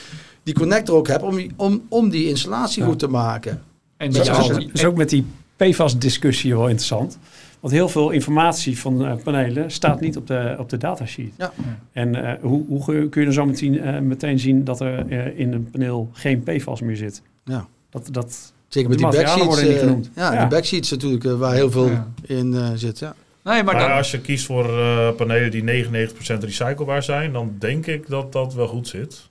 die 0.44 0.54
connector 0.54 0.96
ook 0.96 1.08
hebt 1.08 1.24
om, 1.24 1.36
die- 1.36 1.52
om, 1.56 1.82
om 1.90 2.10
die 2.10 2.28
installatie 2.28 2.82
Ja. 2.82 2.88
goed 2.88 3.00
te 3.00 3.08
maken. 3.08 3.62
En 3.98 4.12
Dat 4.12 4.22
is 4.22 4.30
ook- 4.30 4.48
Dat 4.54 4.64
is 4.74 4.86
ook 4.86 4.96
met 4.98 5.10
die 5.10 5.26
PFAS-discussie 5.56 6.54
wel 6.56 6.64
interessant. 6.68 7.18
Want 7.60 7.74
heel 7.74 7.90
veel 7.90 8.10
informatie 8.10 8.80
van 8.80 9.06
eh, 9.06 9.14
panelen 9.24 9.72
staat 9.72 10.00
niet 10.02 10.18
op 10.18 10.28
de, 10.28 10.56
op 10.60 10.70
de 10.70 10.78
datasheet. 10.78 11.34
Ja. 11.38 11.54
En 11.92 12.16
eh, 12.16 12.34
hoe, 12.42 12.64
hoe 12.68 12.84
kun 13.10 13.22
je- 13.22 13.28
er 13.28 13.34
zo 13.34 13.46
meteen, 13.46 13.80
eh, 13.82 14.00
meteen 14.00 14.40
zien 14.40 14.64
dat 14.64 14.80
er 14.80 15.06
eh, 15.10 15.40
in 15.40 15.54
een 15.54 15.70
paneel 15.72 16.10
geen 16.14 16.44
PFAS 16.44 16.82
meer 16.82 16.96
zit? 16.96 17.22
Ja. 17.46 17.68
Dat, 17.90 18.08
dat, 18.12 18.54
Zeker 18.74 18.90
met 18.90 18.98
die 18.98 19.08
materialen 19.08 19.38
backsheets. 19.48 19.56
worden 19.62 19.74
niet 19.74 19.80
genoemd. 19.90 20.10
ja, 20.16 20.34
Ja. 20.34 20.40
die 20.40 20.48
backsheets 20.48 20.92
natuurlijk, 20.92 21.24
eh, 21.24 21.34
waar 21.34 21.54
heel 21.54 21.72
veel 21.72 21.88
Ja. 21.90 22.08
in 22.26 22.54
eh, 22.54 22.70
zit. 22.76 23.00
Ja. 23.00 23.16
Nee, 23.44 23.64
maar 23.64 23.76
Maar 23.76 23.88
dan, 23.88 23.98
als 23.98 24.12
je 24.12 24.20
kiest 24.22 24.46
voor 24.46 24.80
eh, 24.80 25.10
panelen 25.16 25.52
die 25.52 25.64
99% 25.64 26.44
recyclebaar 26.44 27.04
zijn, 27.04 27.34
dan 27.34 27.56
denk 27.60 27.88
ik 27.88 28.08
dat 28.08 28.32
dat 28.32 28.54
wel 28.54 28.68
goed 28.68 28.88
zit. 28.88 29.30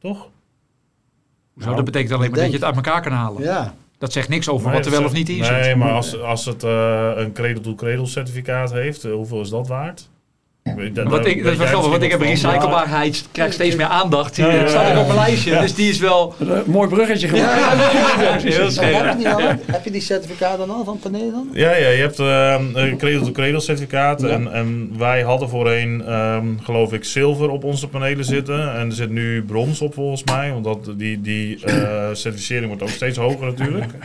Toch? 0.00 0.28
Hoezo? 1.54 1.74
dat 1.74 1.84
betekent 1.84 2.12
alleen 2.12 2.30
maar 2.30 2.38
dat 2.38 2.48
je 2.48 2.54
het 2.54 2.64
uit 2.64 2.74
elkaar 2.76 3.02
kan 3.02 3.12
halen. 3.12 3.42
ja. 3.42 3.74
Dat 3.98 4.12
zegt 4.12 4.28
niks 4.28 4.48
over 4.48 4.66
Nee, 4.66 4.76
wat 4.76 4.86
er 4.86 4.92
wel 4.92 5.04
of 5.04 5.12
niet 5.12 5.28
in 5.28 5.44
zit. 5.44 5.60
Nee, 5.60 5.76
maar 5.76 5.90
als, 5.92 6.20
als 6.20 6.44
het 6.44 6.62
eh, 6.62 7.10
een 7.14 7.32
cradle-to-cradle 7.32 8.06
certificaat 8.06 8.72
heeft, 8.72 9.02
hoeveel 9.02 9.40
is 9.40 9.48
dat 9.48 9.68
waard? 9.68 10.08
Wat 10.62 10.74
daar 10.94 11.26
ik, 11.26 11.44
dat 11.44 11.70
want 11.70 12.02
ik 12.02 12.10
heb 12.10 12.20
recyclebaarheid, 12.20 13.24
krijgt 13.32 13.54
steeds 13.54 13.76
meer 13.76 13.86
aandacht. 13.86 14.34
Die 14.34 14.44
Ja, 14.44 14.52
ja, 14.52 14.68
staat 14.68 14.86
ook 14.88 14.92
ja. 14.94 15.00
op 15.00 15.06
mijn 15.06 15.18
lijstje. 15.18 15.50
Ja. 15.50 15.60
Dus 15.60 15.74
die 15.74 15.90
is 15.90 15.98
wel 15.98 16.34
Een 16.38 16.62
mooi 16.66 16.88
bruggetje 16.88 17.28
gemaakt. 17.28 18.42
heel 18.42 18.62
Maar 18.62 18.70
scherp. 18.70 19.04
heb, 19.04 19.12
je 19.12 19.16
die 19.18 19.28
al, 19.28 19.40
heb 19.66 19.84
je 19.84 19.90
die 19.90 20.00
certificaten 20.00 20.70
al 20.70 20.84
van 20.84 20.98
paneel 20.98 21.30
dan? 21.30 21.48
Ja, 21.52 21.70
ja, 21.76 21.88
je 21.88 22.00
hebt 22.00 22.18
ehm, 22.18 22.64
een 22.74 22.96
cradle-to-cradle 22.96 23.60
certificaat. 23.60 24.20
Ja. 24.20 24.28
En, 24.28 24.52
en 24.52 24.92
wij 24.98 25.22
hadden 25.22 25.48
voorheen, 25.48 26.02
ehm, 26.06 26.46
geloof 26.62 26.92
ik, 26.92 27.04
zilver 27.04 27.50
op 27.50 27.64
onze 27.64 27.88
panelen 27.88 28.24
zitten. 28.24 28.74
En 28.74 28.86
er 28.86 28.92
zit 28.92 29.10
nu 29.10 29.42
brons 29.44 29.80
op 29.80 29.94
volgens 29.94 30.24
mij. 30.24 30.52
Want 30.52 30.64
dat, 30.64 30.98
die, 30.98 31.20
die 31.20 31.64
eh, 31.64 32.08
certificering 32.12 32.66
wordt 32.66 32.82
ook 32.82 32.88
steeds 32.88 33.18
hoger 33.18 33.46
natuurlijk. 33.46 33.90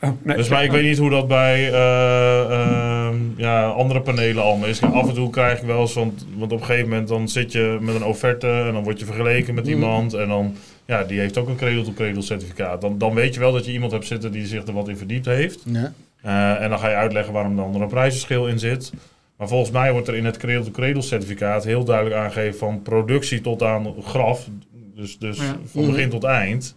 Oh, 0.00 0.10
nee. 0.22 0.36
Dus 0.36 0.48
maar 0.48 0.64
ik 0.64 0.70
weet 0.70 0.82
niet 0.84 0.98
hoe 0.98 1.10
dat 1.10 1.28
bij 1.28 1.72
eh, 1.72 2.50
ehm, 2.50 3.16
ja, 3.36 3.66
andere 3.66 4.00
panelen 4.00 4.42
allemaal 4.42 4.68
is. 4.68 4.82
Af 4.82 5.08
en 5.08 5.14
toe 5.14 5.30
krijg 5.30 5.60
ik 5.60 5.66
wel 5.66 5.80
eens, 5.80 5.94
want, 5.94 6.26
want 6.36 6.52
op 6.52 6.60
een 6.60 6.66
gegeven 6.66 6.88
moment 6.88 7.08
dan 7.08 7.28
zit 7.28 7.52
je 7.52 7.78
met 7.80 7.94
een 7.94 8.04
offerte 8.04 8.48
en 8.48 8.72
dan 8.72 8.82
word 8.82 8.98
je 8.98 9.04
vergeleken 9.04 9.54
met 9.54 9.64
Mhm. 9.64 9.72
iemand. 9.74 10.14
En 10.14 10.28
dan, 10.28 10.54
ja, 10.86 11.04
die 11.04 11.18
heeft 11.20 11.38
ook 11.38 11.48
een 11.48 11.56
cradle-to-cradle 11.56 12.22
certificaat. 12.22 12.80
Dan, 12.80 12.98
dan 12.98 13.14
weet 13.14 13.34
je 13.34 13.40
wel 13.40 13.52
dat 13.52 13.64
je 13.64 13.72
iemand 13.72 13.92
hebt 13.92 14.06
zitten 14.06 14.32
die 14.32 14.46
zich 14.46 14.66
er 14.66 14.72
wat 14.72 14.88
in 14.88 14.96
verdiept 14.96 15.26
heeft. 15.26 15.62
Ja. 15.66 15.92
Eh, 16.22 16.62
en 16.62 16.70
dan 16.70 16.78
ga 16.78 16.88
je 16.88 16.94
uitleggen 16.96 17.32
waarom 17.32 17.56
dan 17.56 17.74
er 17.74 17.80
een 17.80 17.88
prijsverschil 17.88 18.46
in 18.46 18.58
zit. 18.58 18.92
Maar 19.36 19.48
volgens 19.48 19.70
mij 19.70 19.92
wordt 19.92 20.08
er 20.08 20.14
in 20.14 20.24
het 20.24 20.36
cradle-to-cradle 20.36 21.02
certificaat 21.02 21.64
heel 21.64 21.84
duidelijk 21.84 22.16
aangegeven 22.16 22.58
van 22.58 22.82
productie 22.82 23.40
tot 23.40 23.62
aan 23.62 23.94
graf. 24.04 24.48
Dus, 24.96 25.18
dus 25.18 25.36
Ja. 25.38 25.56
van 25.64 25.86
begin 25.86 26.08
tot 26.10 26.24
eind. 26.24 26.74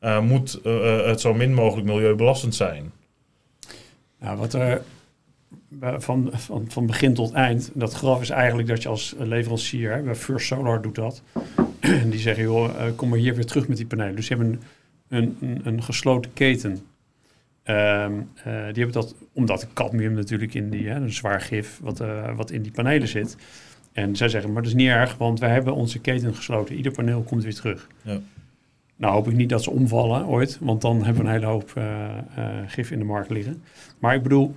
Eh, 0.00 0.20
moet 0.20 0.60
eh, 0.64 0.98
eh, 0.98 1.06
het 1.06 1.20
zo 1.20 1.34
min 1.34 1.54
mogelijk 1.54 1.86
milieubelastend 1.86 2.54
zijn. 2.54 2.92
Nou, 4.18 4.38
wat 4.38 4.54
er 4.54 4.82
van, 5.80 6.30
van, 6.32 6.64
van 6.68 6.86
begin 6.86 7.14
tot 7.14 7.32
eind, 7.32 7.70
dat 7.74 7.92
graf 7.92 8.20
is 8.20 8.30
eigenlijk 8.30 8.68
dat 8.68 8.82
je 8.82 8.88
als 8.88 9.14
leverancier, 9.18 9.92
hè, 9.92 10.02
bij 10.02 10.14
First 10.14 10.46
Solar 10.46 10.82
doet 10.82 10.94
dat, 10.94 11.22
die 12.10 12.18
zeggen, 12.18 12.44
joh, 12.44 12.70
kom 12.96 13.08
maar 13.08 13.18
hier 13.18 13.34
weer 13.34 13.46
terug 13.46 13.68
met 13.68 13.76
die 13.76 13.86
panelen. 13.86 14.16
Dus 14.16 14.28
die 14.28 14.36
hebben 14.36 14.60
een, 15.08 15.36
een, 15.40 15.60
een, 15.64 15.82
gesloten 15.82 16.32
keten. 16.32 16.86
Ehm, 17.62 18.12
eh, 18.34 18.44
die 18.44 18.52
hebben 18.52 18.92
dat, 18.92 19.14
omdat 19.32 19.66
cadmium 19.72 20.12
natuurlijk 20.12 20.54
in 20.54 20.70
die, 20.70 20.88
hè, 20.88 20.94
een 20.94 21.12
zwaar 21.12 21.40
gif, 21.40 21.78
wat, 21.82 22.02
wat 22.36 22.50
in 22.50 22.62
die 22.62 22.72
panelen 22.72 23.08
zit. 23.08 23.36
En 23.92 24.16
zij 24.16 24.28
zeggen, 24.28 24.52
maar 24.52 24.62
dat 24.62 24.70
is 24.70 24.76
niet 24.76 24.88
erg, 24.88 25.16
want 25.16 25.40
wij 25.40 25.50
hebben 25.50 25.74
onze 25.74 25.98
keten 25.98 26.34
gesloten. 26.34 26.74
Ieder 26.74 26.92
paneel 26.92 27.22
komt 27.22 27.42
weer 27.42 27.54
terug. 27.54 27.88
Ja. 28.02 28.20
Nou 29.00 29.12
hoop 29.14 29.28
ik 29.28 29.34
niet 29.36 29.48
dat 29.48 29.62
ze 29.62 29.70
omvallen 29.70 30.26
ooit, 30.26 30.58
want 30.60 30.80
dan 30.80 31.04
hebben 31.04 31.22
we 31.22 31.28
een 31.28 31.34
hele 31.34 31.46
hoop 31.46 31.70
eh, 31.74 31.84
eh, 32.18 32.44
gif 32.66 32.90
in 32.90 32.98
de 32.98 33.04
markt 33.04 33.30
liggen. 33.30 33.62
Maar 33.98 34.14
ik 34.14 34.22
bedoel, 34.22 34.54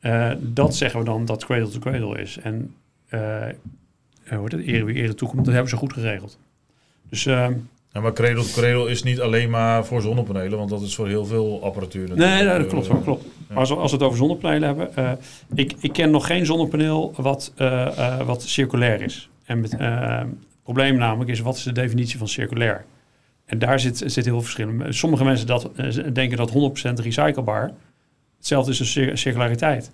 eh, 0.00 0.30
dat 0.40 0.74
zeggen 0.76 0.98
we 1.00 1.04
dan 1.06 1.24
dat 1.24 1.44
cradle 1.44 1.68
to 1.68 1.78
cradle 1.78 2.20
is. 2.20 2.38
En 2.42 2.74
hoe 4.30 4.44
het, 4.44 4.54
ere 4.66 4.84
wie 4.84 4.94
ere 4.94 5.14
toekomt, 5.14 5.44
dat 5.44 5.52
hebben 5.54 5.70
ze 5.70 5.76
goed 5.76 5.92
geregeld. 5.92 6.38
Dus 7.08 7.24
Ja, 7.24 8.00
maar 8.00 8.12
cradle 8.12 8.42
to 8.44 8.60
cradle 8.60 8.90
is 8.90 9.02
niet 9.02 9.20
alleen 9.20 9.50
maar 9.50 9.84
voor 9.84 10.00
zonnepanelen, 10.00 10.58
want 10.58 10.70
dat 10.70 10.82
is 10.82 10.94
voor 10.94 11.08
heel 11.08 11.24
veel 11.24 11.62
apparatuur. 11.64 12.08
nee, 12.08 12.16
natuurlijk. 12.16 12.48
nee, 12.48 12.58
dat 12.58 12.66
klopt 12.66 12.86
wel, 12.86 13.00
klopt. 13.00 13.24
ja. 13.48 13.54
Als, 13.54 13.68
we- 13.68 13.74
als 13.76 13.90
we 13.90 13.96
het 13.96 14.06
over 14.06 14.18
zonnepanelen 14.18 14.68
hebben, 14.76 15.18
ik, 15.54 15.74
ik 15.80 15.92
ken 15.92 16.10
nog 16.10 16.26
geen 16.26 16.46
zonnepaneel 16.46 17.12
wat, 17.16 17.52
wat 18.24 18.42
circulair 18.42 19.00
is. 19.02 19.30
En 19.44 19.60
met, 19.60 19.74
het 19.78 20.26
probleem 20.62 20.96
namelijk 20.96 21.30
is, 21.30 21.40
wat 21.40 21.56
is 21.56 21.62
de 21.62 21.72
definitie 21.72 22.18
van 22.18 22.28
circulair? 22.28 22.84
En 23.50 23.58
daar 23.58 23.80
zit, 23.80 23.96
zit 23.96 24.14
heel 24.14 24.24
veel 24.24 24.42
verschil 24.42 24.68
in. 24.68 24.94
Sommige 24.94 25.24
mensen 25.24 25.46
dat, 25.46 25.70
eh, 25.74 26.12
denken 26.12 26.36
dat 26.36 26.50
100% 26.50 26.98
recyclebaar. 26.98 27.72
Hetzelfde 28.36 28.70
is 28.70 28.78
een 28.78 28.86
cir- 28.86 29.18
circulariteit. 29.18 29.90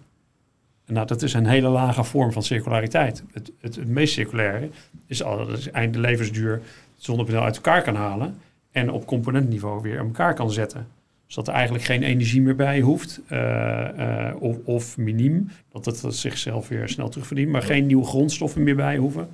Nou, 0.87 1.07
dat 1.07 1.23
is 1.23 1.33
een 1.33 1.47
hele 1.47 1.69
lage 1.69 2.05
vorm 2.05 2.33
van 2.33 2.43
circulariteit. 2.43 3.23
Het, 3.33 3.53
het, 3.61 3.89
meest 3.89 4.13
circulaire 4.13 4.69
is 5.07 5.23
al 5.23 5.47
dat 5.47 5.59
is 5.59 5.71
eind 5.71 5.95
de 5.95 6.01
levensduur 6.01 6.53
het 6.53 7.05
zonnepaneel 7.05 7.43
uit 7.43 7.57
elkaar 7.57 7.83
kan 7.83 7.95
halen 7.95 8.39
en 8.71 8.91
op 8.91 9.07
componentniveau 9.07 9.83
weer 9.83 9.99
aan 9.99 10.07
elkaar 10.07 10.35
kan 10.35 10.53
zetten. 10.53 10.87
Zodat 11.27 11.49
er 11.49 11.55
eigenlijk 11.55 11.85
geen 11.85 12.03
energie 12.03 12.43
meer 12.43 12.57
bij 12.57 12.81
hoeft, 12.81 13.21
eh, 13.29 14.29
eh, 14.29 14.43
of, 14.43 14.57
of 14.65 14.97
miniem, 14.97 15.51
dat 15.73 15.85
het 15.85 16.15
zichzelf 16.15 16.69
weer 16.69 16.89
snel 16.89 17.09
terugverdient, 17.09 17.51
maar 17.51 17.63
geen 17.63 17.87
nieuwe 17.87 18.05
grondstoffen 18.05 18.63
meer 18.63 18.77
bij 18.77 18.97
hoeven. 18.97 19.29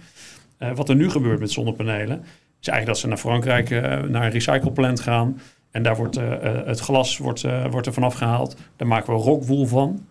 Wat 0.75 0.89
er 0.89 0.97
nu 0.97 1.11
gebeurt 1.11 1.41
met 1.41 1.51
zonnepanelen, 1.51 2.25
is 2.63 2.69
eigenlijk 2.69 2.87
dat 2.87 2.99
ze 2.99 3.07
naar 3.07 3.17
Frankrijk 3.17 3.71
eh, 3.71 4.09
naar 4.11 4.25
een 4.25 4.31
recycleplant 4.31 5.01
gaan. 5.01 5.41
En 5.71 5.83
daar 5.83 5.97
wordt 5.97 6.17
eh, 6.17 6.33
eh, 6.33 6.67
het 6.67 6.81
glas 6.81 7.19
wordt, 7.19 7.43
wordt 7.71 7.87
er 7.87 7.93
vanaf 7.93 8.15
gehaald. 8.15 8.57
Daar 8.77 8.89
maken 8.89 9.15
we 9.15 9.21
rockwool 9.21 9.67
van. 9.67 10.07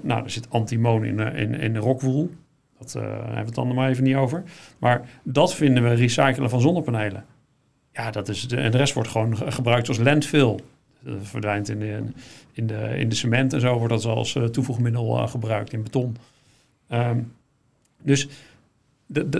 Nou, 0.00 0.24
er 0.24 0.30
zit 0.30 0.50
antimoon 0.50 1.04
in, 1.04 1.18
in, 1.18 1.54
in 1.54 1.72
de 1.72 1.78
rockwool. 1.78 2.30
Dat 2.78 2.92
hebben 2.92 3.34
we 3.34 3.40
het 3.40 3.54
dan 3.54 3.74
maar 3.74 3.88
even 3.88 4.04
niet 4.04 4.16
over. 4.16 4.42
Maar 4.78 5.08
dat 5.22 5.54
vinden 5.54 5.82
we 5.82 5.94
recyclen 5.94 6.50
van 6.50 6.60
zonnepanelen. 6.60 7.24
Ja, 7.92 8.10
dat 8.10 8.28
is 8.28 8.48
de, 8.48 8.56
en 8.56 8.70
de 8.70 8.76
rest 8.76 8.94
wordt 8.94 9.08
gewoon 9.08 9.36
ge- 9.36 9.50
gebruikt 9.50 9.88
als 9.88 9.98
landfill. 9.98 10.58
Dat 11.00 11.16
verdwijnt 11.22 11.68
in 11.68 11.78
de, 11.78 12.02
in, 12.52 12.66
de, 12.66 12.94
in 12.96 13.08
de 13.08 13.14
cement 13.14 13.52
en 13.52 13.60
zo 13.60 13.78
wordt 13.78 13.92
dat 13.92 14.04
als 14.04 14.38
toevoegmiddel 14.50 15.26
gebruikt 15.28 15.72
in 15.72 15.82
beton. 15.82 16.16
Ehm, 16.88 17.18
dus 18.02 18.28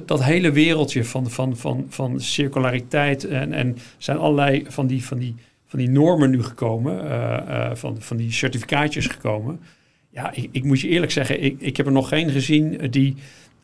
dat 0.04 0.24
hele 0.24 0.52
wereldje 0.52 1.04
van, 1.04 1.30
van, 1.30 1.56
van, 1.56 1.86
van 1.88 2.20
circulariteit 2.20 3.24
en, 3.24 3.52
en 3.52 3.76
zijn 3.98 4.18
allerlei 4.18 4.64
van 4.68 4.86
die, 4.86 5.04
van 5.04 5.18
die, 5.18 5.34
van 5.66 5.78
die 5.78 5.88
normen 5.88 6.30
nu 6.30 6.42
gekomen, 6.42 7.10
eh, 7.10 7.36
eh, 7.36 7.76
van, 7.76 8.00
van 8.00 8.16
die 8.16 8.32
certificaatjes 8.32 9.06
gekomen. 9.06 9.60
Ja, 10.10 10.32
ik, 10.32 10.48
ik 10.50 10.64
moet 10.64 10.80
je 10.80 10.88
eerlijk 10.88 11.12
zeggen, 11.12 11.42
ik, 11.42 11.60
ik 11.60 11.76
heb 11.76 11.86
er 11.86 11.92
nog 11.92 12.08
geen 12.08 12.30
gezien 12.30 12.90
die, 12.90 13.16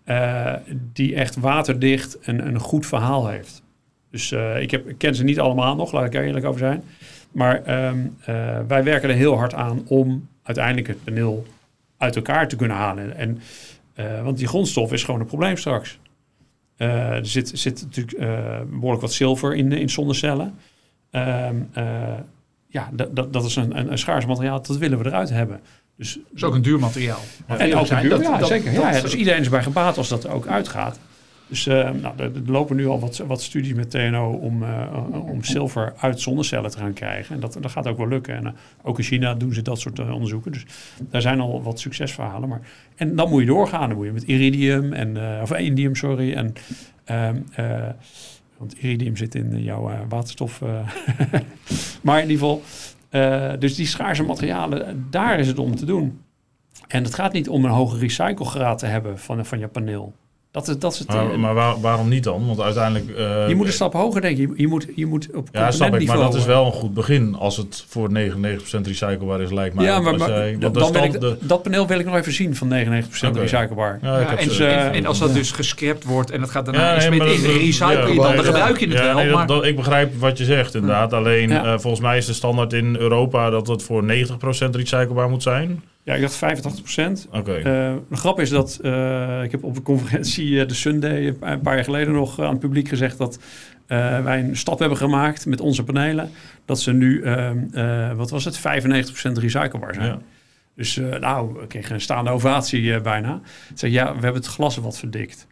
eh, 0.04 0.54
die 0.92 1.14
echt 1.14 1.36
waterdicht 1.36 2.18
een, 2.20 2.46
een 2.46 2.58
goed 2.58 2.86
verhaal 2.86 3.28
heeft. 3.28 3.62
Dus 4.10 4.32
ik, 4.60 4.70
heb, 4.70 4.88
ik 4.88 4.98
ken 4.98 5.14
ze 5.14 5.24
niet 5.24 5.40
allemaal 5.40 5.76
nog, 5.76 5.92
laat 5.92 6.06
ik 6.06 6.14
er 6.14 6.24
eerlijk 6.24 6.46
over 6.46 6.58
zijn. 6.58 6.82
Maar 7.32 7.62
ehm, 7.62 7.98
eh, 8.24 8.58
wij 8.68 8.84
werken 8.84 9.08
er 9.08 9.14
heel 9.14 9.36
hard 9.36 9.54
aan 9.54 9.82
om 9.86 10.28
uiteindelijk 10.42 10.86
het 10.86 11.04
paneel 11.04 11.46
uit 11.96 12.16
elkaar 12.16 12.48
te 12.48 12.56
kunnen 12.56 12.76
halen. 12.76 13.16
En, 13.16 13.40
eh, 14.00 14.22
want 14.22 14.38
die 14.38 14.46
grondstof 14.46 14.92
is 14.92 15.04
gewoon 15.04 15.20
een 15.20 15.26
probleem 15.26 15.56
straks. 15.56 15.98
Eh, 16.76 16.88
er 17.10 17.26
zit, 17.26 17.50
zit 17.54 17.82
natuurlijk 17.82 18.18
eh, 18.18 18.60
behoorlijk 18.70 19.02
wat 19.02 19.12
zilver 19.12 19.54
in, 19.54 19.72
in 19.72 19.90
zonnecellen. 19.90 20.54
Ehm, 21.10 21.56
eh, 21.72 21.84
ja, 22.68 22.90
dat, 23.30 23.44
is 23.44 23.56
een, 23.56 23.78
een, 23.78 23.90
een 23.92 23.98
schaars 23.98 24.26
materiaal, 24.26 24.62
dat 24.62 24.76
willen 24.76 24.98
we 24.98 25.06
eruit 25.06 25.30
hebben. 25.30 25.60
Dus, 25.96 26.14
Dat 26.14 26.22
is 26.34 26.44
ook 26.44 26.54
een 26.54 26.62
duur 26.62 26.78
materiaal. 26.78 27.20
en 27.46 27.74
ook 27.74 27.86
zijn, 27.86 28.00
duur, 28.02 28.10
dat- 28.10 28.20
ja, 28.20 28.38
dat- 28.38 28.48
zeker. 28.48 28.74
dat- 28.74 28.82
ja, 28.94 29.00
dus 29.00 29.14
iedereen 29.14 29.40
is 29.40 29.48
bij 29.48 29.62
gebaat 29.62 29.96
als 29.98 30.08
dat 30.08 30.24
er 30.24 30.30
ook 30.30 30.46
uitgaat. 30.46 30.98
Dus 31.50 31.66
eh, 31.66 31.90
nou, 31.90 32.14
er, 32.16 32.32
lopen 32.46 32.76
nu 32.76 32.86
al 32.86 33.00
wat, 33.00 33.16
wat 33.16 33.42
studies 33.42 33.74
met 33.74 33.90
TNO 33.90 34.30
om, 34.32 34.62
eh, 34.62 35.26
om 35.26 35.44
zilver 35.44 35.92
uit 35.96 36.20
zonnecellen 36.20 36.70
te 36.70 36.78
gaan 36.78 36.92
krijgen. 36.92 37.34
En 37.34 37.40
dat, 37.40 37.56
dat 37.60 37.70
gaat 37.70 37.86
ook 37.86 37.96
wel 37.96 38.08
lukken. 38.08 38.34
En 38.34 38.46
eh, 38.46 38.52
ook 38.82 38.98
in 38.98 39.04
China 39.04 39.34
doen 39.34 39.54
ze 39.54 39.62
dat 39.62 39.80
soort 39.80 39.98
onderzoeken. 39.98 40.52
Dus 40.52 40.66
daar 40.98 41.20
zijn 41.20 41.40
al 41.40 41.62
wat 41.62 41.80
succesverhalen. 41.80 42.48
Maar, 42.48 42.60
en 42.96 43.16
dan 43.16 43.30
moet 43.30 43.40
je 43.40 43.46
doorgaan. 43.46 43.88
Dan 43.88 43.96
moet 43.96 44.06
je 44.06 44.12
met 44.12 44.22
iridium, 44.22 44.92
en, 44.92 45.18
of 45.42 45.52
indium, 45.52 45.94
sorry. 45.94 46.32
En, 46.32 46.52
ehm, 47.04 47.36
eh, 47.54 47.88
want 48.56 48.82
iridium 48.82 49.16
zit 49.16 49.34
in 49.34 49.62
jouw 49.62 49.90
waterstof. 50.08 50.60
maar 52.02 52.22
in 52.22 52.30
ieder 52.30 52.38
geval, 52.38 52.62
dus 53.58 53.74
die 53.74 53.86
schaarse 53.86 54.22
materialen, 54.22 55.06
daar 55.10 55.38
is 55.38 55.46
het 55.46 55.58
om 55.58 55.76
te 55.76 55.84
doen. 55.84 56.20
En 56.88 57.04
het 57.04 57.14
gaat 57.14 57.32
niet 57.32 57.48
om 57.48 57.64
een 57.64 57.70
hoge 57.70 57.98
recyclegraad 57.98 58.78
te 58.78 58.86
hebben 58.86 59.18
van, 59.18 59.46
van 59.46 59.58
je 59.58 59.68
paneel. 59.68 60.14
Dat 60.52 60.68
is, 60.68 60.78
dat 60.78 60.92
is 60.92 60.98
het. 60.98 61.08
Maar, 61.08 61.30
eh, 61.30 61.36
maar 61.36 61.54
waar- 61.54 61.80
waarom 61.80 62.08
niet 62.08 62.24
dan? 62.24 62.46
Want 62.46 62.60
uiteindelijk... 62.60 63.16
eh, 63.16 63.48
je 63.48 63.54
moet 63.54 63.66
een 63.66 63.72
stap 63.72 63.92
hoger 63.92 64.20
denken. 64.20 64.42
Je, 64.42 64.52
je, 64.56 64.66
moet, 64.68 64.86
je 64.96 65.06
moet 65.06 65.28
op 65.34 65.48
Ja, 65.52 65.70
snap 65.70 65.94
ik. 65.94 66.06
Maar 66.06 66.16
dat 66.16 66.34
is 66.34 66.40
eh, 66.40 66.46
wel 66.46 66.66
een 66.66 66.72
goed 66.72 66.94
begin. 66.94 67.34
Als 67.38 67.56
het 67.56 67.84
voor 67.88 68.08
99% 68.08 68.12
recyclebaar 68.82 69.40
is, 69.40 69.50
lijkt 69.50 69.74
mij. 69.74 69.84
Ja, 69.84 70.00
maar, 70.00 70.12
Als 70.12 70.20
maar 70.20 70.30
jij- 70.30 70.56
dan 70.58 70.72
wil 70.72 70.84
stand- 70.86 71.14
ik, 71.14 71.20
de- 71.20 71.36
dat 71.40 71.62
paneel 71.62 71.86
wil 71.86 71.98
ik 71.98 72.06
nog 72.06 72.16
even 72.16 72.32
zien 72.32 72.56
van 72.56 72.68
99% 72.68 73.28
Oké. 73.28 73.40
recyclebaar. 73.40 73.98
Ja, 74.02 74.36
en, 74.36 74.50
ze- 74.50 74.66
en, 74.66 74.92
en 74.92 75.06
als 75.06 75.18
dat 75.18 75.34
dus 75.34 75.50
gescrapt 75.52 76.04
wordt 76.04 76.30
en 76.30 76.40
het 76.40 76.50
gaat 76.50 76.64
daarna 76.64 76.94
Ja, 76.94 77.00
in 77.02 77.10
nee, 77.10 77.18
maar 77.18 77.28
in 77.28 77.40
recycle 77.42 78.08
je 78.08 78.14
dan, 78.20 78.36
dan 78.36 78.44
gebruik 78.44 78.78
je 78.78 78.86
het 78.88 78.94
ja, 78.98 79.04
wel. 79.04 79.14
nee, 79.14 79.30
maar 79.32 79.46
dat- 79.46 79.64
ik 79.64 79.76
begrijp 79.76 80.14
wat 80.18 80.38
je 80.38 80.44
zegt, 80.44 80.74
inderdaad. 80.74 81.12
Alleen, 81.12 81.48
Ja. 81.48 81.64
eh, 81.64 81.78
volgens 81.78 82.02
mij 82.02 82.16
is 82.16 82.26
de 82.26 82.32
standaard 82.32 82.72
in 82.72 82.96
Europa 82.96 83.50
dat 83.50 83.66
het 83.66 83.82
voor 83.82 84.04
90% 84.04 84.74
recyclebaar 84.76 85.28
moet 85.28 85.42
zijn. 85.42 85.82
Ja, 86.02 86.14
ik 86.14 86.20
dacht 86.20 86.34
85%. 86.36 87.28
Oké. 87.30 87.54
Eh, 87.54 87.62
de 88.08 88.16
grap 88.16 88.40
is 88.40 88.50
dat 88.50 88.78
eh, 88.82 89.42
ik 89.42 89.50
heb 89.50 89.64
op 89.64 89.76
een 89.76 89.82
conferentie, 89.82 90.60
eh, 90.60 90.68
de 90.68 90.74
Sunday, 90.74 91.26
een 91.40 91.60
paar- 91.60 91.74
jaar 91.74 91.84
geleden 91.84 92.14
nog 92.14 92.40
aan 92.40 92.50
het 92.50 92.58
publiek 92.58 92.88
gezegd 92.88 93.18
dat 93.18 93.38
wij 93.86 94.38
een 94.40 94.56
stap 94.56 94.78
hebben 94.78 94.98
gemaakt 94.98 95.46
met 95.46 95.60
onze 95.60 95.84
panelen. 95.84 96.30
Dat 96.64 96.80
ze 96.80 96.92
nu, 96.92 97.22
ehm, 97.22 97.58
eh, 97.72 98.12
wat 98.12 98.30
was 98.30 98.44
het, 98.44 98.56
95% 98.58 99.38
recyclebaar 99.38 99.94
zijn. 99.94 100.06
Ja. 100.06 100.18
Dus 100.76 100.96
nou, 101.20 101.62
ik 101.62 101.68
kreeg 101.68 101.90
een 101.90 102.00
staande 102.00 102.30
ovatie 102.30 103.00
bijna. 103.00 103.34
Ik 103.70 103.78
zeg, 103.78 103.90
ja, 103.90 104.06
we 104.06 104.20
hebben 104.20 104.42
het 104.42 104.46
glas 104.46 104.76
wat 104.76 104.98
verdikt. 104.98 105.46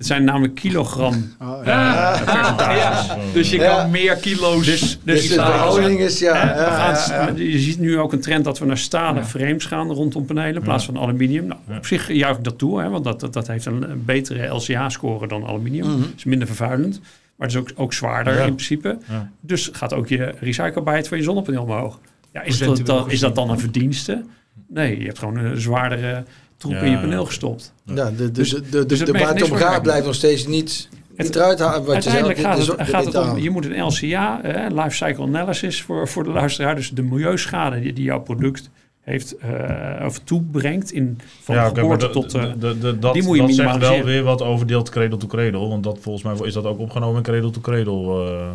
Het 0.00 0.08
zijn 0.08 0.24
namelijk 0.24 0.54
kilogram. 0.54 1.34
Oh, 1.40 1.64
Ja. 1.64 2.10
percentages. 2.24 3.06
Ja, 3.06 3.16
dus 3.32 3.50
je 3.50 3.56
Ja. 3.58 3.76
kan 3.76 3.90
meer 3.90 4.16
kilo's. 4.16 4.64
Dus, 4.66 4.80
Dus 4.80 4.98
dus 5.20 5.28
de 5.28 5.34
verhouding 5.34 6.00
is, 6.00 6.18
ja. 6.18 7.30
Je 7.36 7.58
ziet 7.58 7.78
nu 7.78 7.98
ook 7.98 8.12
een 8.12 8.20
trend 8.20 8.44
dat 8.44 8.58
we 8.58 8.64
naar 8.66 8.78
stalen 8.78 9.22
Ja. 9.22 9.28
frames 9.28 9.64
gaan 9.64 9.90
rondom 9.92 10.24
panelen 10.24 10.54
in 10.54 10.62
plaats 10.62 10.84
van 10.84 10.98
aluminium. 10.98 11.46
Nou, 11.46 11.60
Ja. 11.68 11.76
Op 11.76 11.86
zich 11.86 12.12
juich 12.12 12.36
ik 12.36 12.44
dat 12.44 12.58
toe, 12.58 12.80
hè, 12.80 12.88
want 12.88 13.04
dat, 13.04 13.20
dat, 13.20 13.32
dat 13.32 13.46
heeft 13.46 13.66
een, 13.66 13.90
een 13.90 14.04
betere 14.04 14.46
LCA-score 14.46 15.26
dan 15.26 15.46
aluminium. 15.46 15.86
Mhm. 15.90 16.02
is 16.16 16.24
minder 16.24 16.46
vervuilend, 16.46 17.00
maar 17.36 17.48
het 17.48 17.56
is 17.56 17.62
ook, 17.62 17.70
ook 17.76 17.92
zwaarder 17.92 18.34
Ja. 18.34 18.40
in 18.44 18.54
principe. 18.54 18.98
Ja. 19.08 19.30
Dus 19.40 19.68
gaat 19.72 19.94
ook 19.94 20.08
je 20.08 20.34
recyclebaarheid 20.40 21.08
van 21.08 21.18
je 21.18 21.24
zonnepaneel 21.24 21.62
omhoog. 21.62 21.98
Ja, 22.32 22.42
is, 22.42 22.58
dat 22.58 22.86
dan, 22.86 23.10
is 23.10 23.20
dat 23.20 23.34
dan 23.34 23.50
een 23.50 23.58
verdienste? 23.58 24.22
Nee, 24.68 24.98
je 24.98 25.04
hebt 25.06 25.18
gewoon 25.18 25.36
een 25.36 25.60
zwaardere 25.60 26.24
troep 26.60 26.72
Ja, 26.72 26.78
in 26.80 26.90
je 26.90 26.98
paneel 26.98 27.24
gestopt. 27.24 27.72
Ja, 27.84 27.94
de, 28.10 28.14
de, 28.16 28.30
Dus- 28.30 28.50
de, 28.50 28.68
de, 28.68 28.86
dus 28.86 28.98
de 28.98 29.80
blijft 29.82 30.04
nog 30.04 30.14
steeds 30.14 30.46
niet, 30.46 30.88
Het- 31.16 31.26
niet 31.26 31.36
eruit 31.36 31.58
halen. 31.58 31.84
Wat 31.84 32.04
je 32.04 32.10
zegt, 32.10 32.38
gaat 32.40 32.66
de- 32.66 32.74
het, 32.76 32.88
gaat 32.88 33.04
het 33.04 33.16
om, 33.16 33.38
je 33.38 33.50
moet 33.50 33.64
een 33.64 33.82
LCA, 33.84 34.42
eh, 34.42 34.82
life 34.82 34.96
cycle 34.96 35.22
analysis 35.24 35.82
voor, 35.82 36.08
voor 36.08 36.24
de 36.24 36.30
luisteraar, 36.30 36.74
dus 36.74 36.90
de 36.90 37.02
milieuschade 37.02 37.80
die, 37.80 37.92
die 37.92 38.04
jouw 38.04 38.20
product 38.20 38.70
heeft 39.00 39.36
eh, 39.36 40.04
of 40.06 40.18
toebrengt 40.18 40.92
in 40.92 41.18
van 41.42 41.54
Ja, 41.54 41.68
geboorte 41.68 42.06
de- 42.06 42.12
tot... 42.12 42.34
eh, 42.34 42.42
de- 42.42 42.58
de- 42.58 42.78
de- 42.78 42.98
dat, 42.98 43.12
die 43.14 43.22
moet 43.22 43.36
je 43.36 43.42
dat 43.46 43.54
zegt 43.54 43.76
wel 43.78 44.02
weer 44.04 44.22
wat 44.22 44.42
over 44.42 44.66
deelt 44.66 44.88
cradle 44.90 45.16
to 45.16 45.26
cradle. 45.26 45.68
Want 45.68 45.84
dat, 45.84 45.98
volgens 46.00 46.24
mij 46.24 46.46
is 46.46 46.54
dat 46.54 46.64
ook 46.64 46.78
opgenomen 46.78 47.16
in 47.16 47.22
cradle 47.22 47.50
to 47.50 47.60
cradle. 47.60 48.30
eh, 48.30 48.48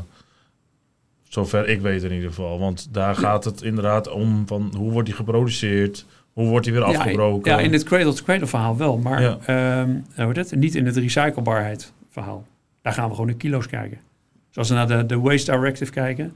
zover 1.30 1.68
ik 1.68 1.82
weet 1.82 2.04
in 2.04 2.12
ieder 2.12 2.30
geval. 2.30 2.60
Want 2.60 2.88
daar 2.92 3.16
gaat 3.16 3.44
het 3.44 3.62
inderdaad 3.62 4.10
om 4.10 4.44
van 4.48 4.74
hoe 4.78 4.92
wordt 4.92 5.08
die 5.08 5.16
geproduceerd? 5.18 6.06
Hoe 6.36 6.48
wordt 6.48 6.66
die 6.66 6.74
weer 6.74 6.90
ja, 6.90 6.98
afgebroken? 6.98 7.52
Ja, 7.52 7.60
in 7.60 7.74
het 7.74 7.84
cradle-to-cradle 7.84 8.48
verhaal 8.48 8.78
wel, 8.78 8.98
maar 8.98 9.22
Ja. 9.22 9.38
ehm, 9.46 9.90
hoe 10.16 10.26
heet 10.26 10.36
het? 10.36 10.56
niet 10.56 10.76
in 10.76 10.86
het 10.86 10.96
recyclebaarheid 10.98 11.94
verhaal. 12.10 12.46
Daar 12.82 12.94
gaan 12.94 13.08
we 13.10 13.16
gewoon 13.16 13.30
in 13.30 13.38
kilo's 13.38 13.68
kijken. 13.68 13.98
Zoals 14.50 14.70
we 14.70 14.76
naar 14.76 14.88
de, 14.88 15.06
de 15.06 15.20
Waste 15.20 15.52
Directive 15.52 15.92
kijken. 15.92 16.34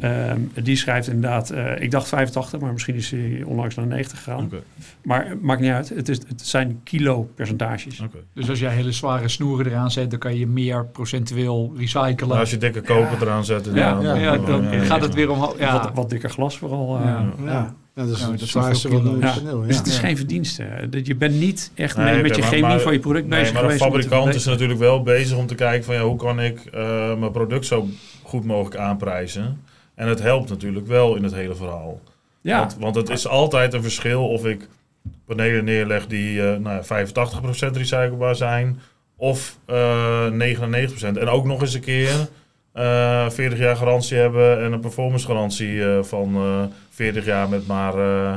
ehm, 0.00 0.40
die 0.62 0.76
schrijft 0.76 1.08
inderdaad, 1.08 1.50
eh, 1.50 1.80
ik 1.80 1.90
dacht 1.90 2.08
85, 2.08 2.60
maar 2.60 2.72
misschien 2.72 2.94
is 2.94 3.10
hij 3.10 3.42
onlangs 3.46 3.74
naar 3.74 3.86
90 3.86 4.18
gegaan. 4.22 4.44
Oké, 4.44 4.62
Maar 5.02 5.28
het 5.28 5.42
maakt 5.42 5.60
niet 5.60 5.70
uit, 5.70 5.88
het, 5.88 6.08
is, 6.08 6.18
het 6.28 6.46
zijn 6.46 6.80
kilo 6.84 7.30
percentages. 7.34 8.00
oké. 8.00 8.18
Dus 8.34 8.48
als 8.48 8.58
jij 8.58 8.72
hele 8.74 8.92
zware 8.92 9.28
snoeren 9.28 9.66
eraan 9.66 9.90
zet, 9.90 10.10
dan 10.10 10.18
kan 10.18 10.36
je 10.38 10.46
meer 10.46 10.86
procentueel 10.86 11.72
recyclen. 11.76 12.38
Als 12.38 12.50
je 12.50 12.56
dikke 12.56 12.80
koper 12.80 13.22
eraan 13.22 13.44
zet... 13.44 13.64
Dan 13.64 13.74
ja. 13.74 14.36
gaat 14.84 15.02
het 15.02 15.14
weer 15.14 15.30
omhoog. 15.30 15.58
Ja. 15.58 15.72
Wat, 15.82 15.90
wat 15.94 16.10
dikker 16.10 16.30
glas 16.30 16.58
vooral. 16.58 16.96
eh. 16.98 17.64
Ja. 17.98 18.04
Dat 18.06 18.16
is 18.16 18.20
dat 18.20 18.40
het 18.40 18.48
zwaarste. 18.48 18.88
Dus 18.88 19.00
Ja. 19.20 19.76
het 19.76 19.86
is 19.86 19.94
Ja. 19.94 20.00
geen 20.00 20.16
verdienste. 20.16 20.86
Dat 20.90 21.06
Je 21.06 21.14
bent 21.16 21.34
niet 21.34 21.70
echt 21.74 21.96
Nee, 21.96 22.04
mee 22.14 22.22
met 22.22 22.34
je 22.34 22.40
maar- 22.40 22.50
chemie 22.50 22.64
maar- 22.66 22.80
van 22.80 22.92
je 22.92 22.98
product 22.98 23.26
Nee, 23.28 23.38
bezig 23.38 23.54
maar 23.54 23.62
de 23.62 23.68
geweest. 23.68 23.84
om 23.84 23.92
te 23.92 24.02
fabrikant 24.02 24.34
is 24.34 24.44
natuurlijk 24.44 24.78
wel 24.78 25.02
bezig 25.02 25.36
om 25.36 25.46
te 25.46 25.54
kijken 25.54 25.84
van 25.84 25.94
ja, 25.94 26.02
hoe 26.02 26.16
kan 26.16 26.40
ik 26.40 26.60
eh, 26.72 27.14
mijn 27.18 27.32
product 27.32 27.66
zo 27.66 27.88
goed 28.22 28.44
mogelijk 28.44 28.76
aanprijzen. 28.76 29.60
En 29.94 30.08
het 30.08 30.22
helpt 30.22 30.48
natuurlijk 30.48 30.86
wel 30.86 31.14
in 31.16 31.22
het 31.22 31.34
hele 31.34 31.54
verhaal. 31.54 32.00
Ja, 32.40 32.58
Want, 32.58 32.76
want 32.80 32.94
het 32.94 33.08
is 33.08 33.26
altijd 33.26 33.74
een 33.74 33.82
verschil 33.82 34.28
of 34.28 34.44
ik 34.46 34.68
panelen 35.26 35.64
neerleg 35.64 36.06
die 36.06 36.40
eh 36.42 36.56
nou, 36.56 36.76
ja, 36.76 36.84
85% 36.84 37.76
recyclebaar 37.76 38.36
zijn 38.36 38.80
of 39.16 39.58
eh 39.66 40.26
99%. 40.30 41.16
En 41.16 41.28
ook 41.28 41.44
nog 41.44 41.60
eens 41.60 41.74
een 41.74 41.80
keer 41.80 42.10
40 43.30 43.58
jaar 43.58 43.76
garantie 43.76 44.16
hebben 44.18 44.62
en 44.64 44.72
een 44.72 44.80
performance 44.80 45.26
garantie 45.26 45.84
eh, 45.84 46.02
van 46.02 46.34
eh 46.34 46.62
40 46.90 47.24
jaar 47.24 47.48
met 47.48 47.66
maar 47.66 47.94
eh 47.98 48.34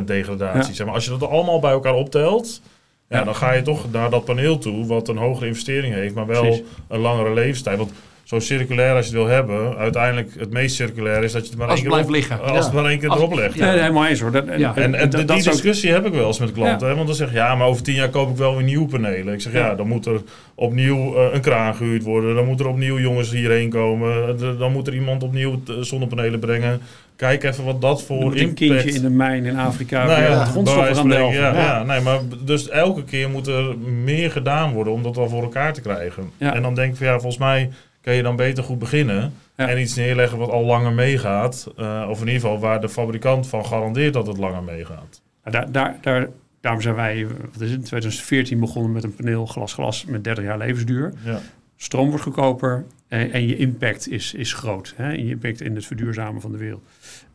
13% 0.00 0.04
degradatie. 0.04 0.68
Ja. 0.70 0.74
Zeg 0.76 0.86
maar, 0.86 0.94
als 0.94 1.04
je 1.04 1.10
dat 1.10 1.28
allemaal 1.28 1.60
bij 1.60 1.70
elkaar 1.72 1.94
optelt, 1.94 2.60
ja, 3.08 3.18
Ja. 3.18 3.24
dan 3.24 3.34
ga 3.34 3.52
je 3.52 3.62
toch 3.62 3.90
naar 3.92 4.10
dat 4.10 4.24
paneel 4.24 4.58
toe, 4.58 4.86
wat 4.86 5.08
een 5.08 5.16
hogere 5.16 5.46
investering 5.46 5.94
heeft, 5.94 6.14
maar 6.14 6.26
wel 6.26 6.42
Precies. 6.42 6.62
een 6.88 7.00
langere 7.00 7.34
leeftijd. 7.34 7.78
Want 7.78 7.92
zo 8.24 8.38
circulair 8.38 8.94
als 8.94 9.06
je 9.08 9.12
het 9.16 9.22
wil 9.22 9.32
hebben, 9.34 9.76
uiteindelijk 9.76 10.28
het 10.38 10.50
meest 10.50 10.74
circulair 10.76 11.22
is 11.24 11.32
dat 11.32 11.42
je 11.44 11.48
het 11.48 11.58
maar 11.58 11.68
Als 11.68 11.74
één 11.80 11.88
keer 11.88 11.92
blijft 12.02 12.08
op- 12.08 12.14
liggen. 12.14 12.40
Als 12.40 12.58
Ja. 12.58 12.64
het 12.64 12.72
maar 12.72 12.84
één 12.84 12.98
keer 12.98 13.08
Als- 13.08 13.18
erop 13.18 13.34
legt. 13.34 13.56
Nee, 13.56 13.68
helemaal 13.78 14.06
eens 14.06 14.20
hoor. 14.20 14.30
Dat, 14.32 14.44
Ja. 14.56 14.76
En, 14.76 14.94
en 14.94 15.10
dat- 15.10 15.28
die 15.28 15.36
ook- 15.36 15.44
discussie 15.44 15.92
heb 15.92 16.06
ik 16.06 16.12
wel 16.12 16.26
eens 16.26 16.38
met 16.38 16.52
klanten. 16.52 16.88
Hè? 16.88 16.94
Want 16.94 17.06
dan 17.06 17.16
zeg 17.16 17.28
je, 17.30 17.34
ja, 17.36 17.54
maar 17.54 17.66
over 17.66 17.82
tien 17.82 17.94
jaar 17.94 18.08
koop 18.08 18.30
ik 18.30 18.36
wel 18.36 18.54
weer 18.56 18.64
nieuwe 18.64 18.86
panelen. 18.86 19.34
Ik 19.34 19.40
zeg, 19.40 19.52
ja, 19.52 19.58
Ja. 19.66 19.74
dan 19.74 19.88
moet 19.88 20.06
er 20.06 20.20
opnieuw 20.54 21.16
eh, 21.16 21.34
een 21.34 21.40
kraan 21.40 21.74
gehuurd 21.74 22.02
worden. 22.02 22.34
Dan 22.34 22.44
moet 22.44 22.60
er 22.60 22.66
opnieuw 22.68 22.98
jongens 22.98 23.30
hierheen 23.30 23.70
komen. 23.70 24.36
De- 24.36 24.56
Dan 24.58 24.72
moet 24.72 24.86
er 24.86 24.94
iemand 24.94 25.22
opnieuw 25.22 25.60
eh, 25.68 25.74
zonnepanelen 25.80 26.40
brengen. 26.40 26.80
Kijk 27.16 27.42
even 27.44 27.64
wat 27.64 27.80
dat 27.80 28.02
voor 28.02 28.20
moet 28.20 28.32
een 28.32 28.38
impact... 28.38 28.58
kindje 28.58 28.90
in 28.92 29.02
de 29.02 29.10
mijn 29.10 29.44
in 29.44 29.56
Afrika 29.58 30.06
Nou 30.06 30.22
ja, 30.22 30.44
grondstoffen 30.44 30.94
delven. 30.94 31.10
spreken, 31.32 31.32
Ja, 31.42 31.52
Ja. 31.52 31.64
ja. 31.64 31.82
nee, 31.84 32.00
maar 32.00 32.18
dus 32.44 32.68
elke 32.68 33.04
keer 33.04 33.30
moet 33.30 33.46
er 33.46 33.78
meer 34.04 34.30
gedaan 34.30 34.72
worden 34.72 34.92
om 34.92 35.02
dat 35.02 35.16
wel 35.16 35.28
voor 35.28 35.42
elkaar 35.42 35.72
te 35.72 35.80
krijgen. 35.80 36.30
Ja. 36.36 36.54
En 36.54 36.62
dan 36.62 36.74
denk 36.74 36.90
ik 36.92 36.96
van 36.96 37.06
ja, 37.06 37.12
volgens 37.12 37.38
mij 37.38 37.70
kan 38.04 38.14
je 38.14 38.22
dan 38.22 38.36
beter 38.36 38.64
goed 38.64 38.78
beginnen. 38.78 39.32
Ja. 39.56 39.68
En 39.68 39.80
iets 39.80 39.94
neerleggen 39.94 40.38
wat 40.38 40.50
al 40.50 40.64
langer 40.64 40.92
meegaat. 40.92 41.72
Eh, 41.76 42.06
of 42.10 42.20
in 42.20 42.26
ieder 42.26 42.40
geval 42.40 42.58
waar 42.58 42.80
de 42.80 42.88
fabrikant 42.88 43.46
van 43.46 43.66
garandeert 43.66 44.12
dat 44.12 44.26
het 44.26 44.36
langer 44.36 44.62
meegaat. 44.62 45.22
Daar, 45.44 45.72
daar, 45.72 45.98
daar, 46.00 46.28
daarom 46.60 46.80
zijn 46.82 46.94
wij 46.94 47.26
wat 47.26 47.60
is 47.60 47.70
het, 47.70 47.78
in 47.78 47.84
2014 47.84 48.60
begonnen 48.60 48.92
met 48.92 49.04
een 49.04 49.14
paneel 49.14 49.46
glas-glas 49.46 50.04
met 50.04 50.24
30 50.24 50.44
jaar 50.44 50.58
levensduur. 50.58 51.12
Ja. 51.24 51.40
Stroom 51.76 52.08
wordt 52.08 52.22
goedkoper 52.22 52.84
en, 53.08 53.32
en 53.32 53.46
je 53.46 53.56
impact 53.56 54.08
is, 54.08 54.34
is 54.34 54.52
groot. 54.52 54.94
Hè? 54.96 55.10
Je 55.10 55.28
impact 55.28 55.60
in 55.60 55.74
het 55.74 55.86
verduurzamen 55.86 56.40
van 56.40 56.52
de 56.52 56.58
wereld. 56.58 56.82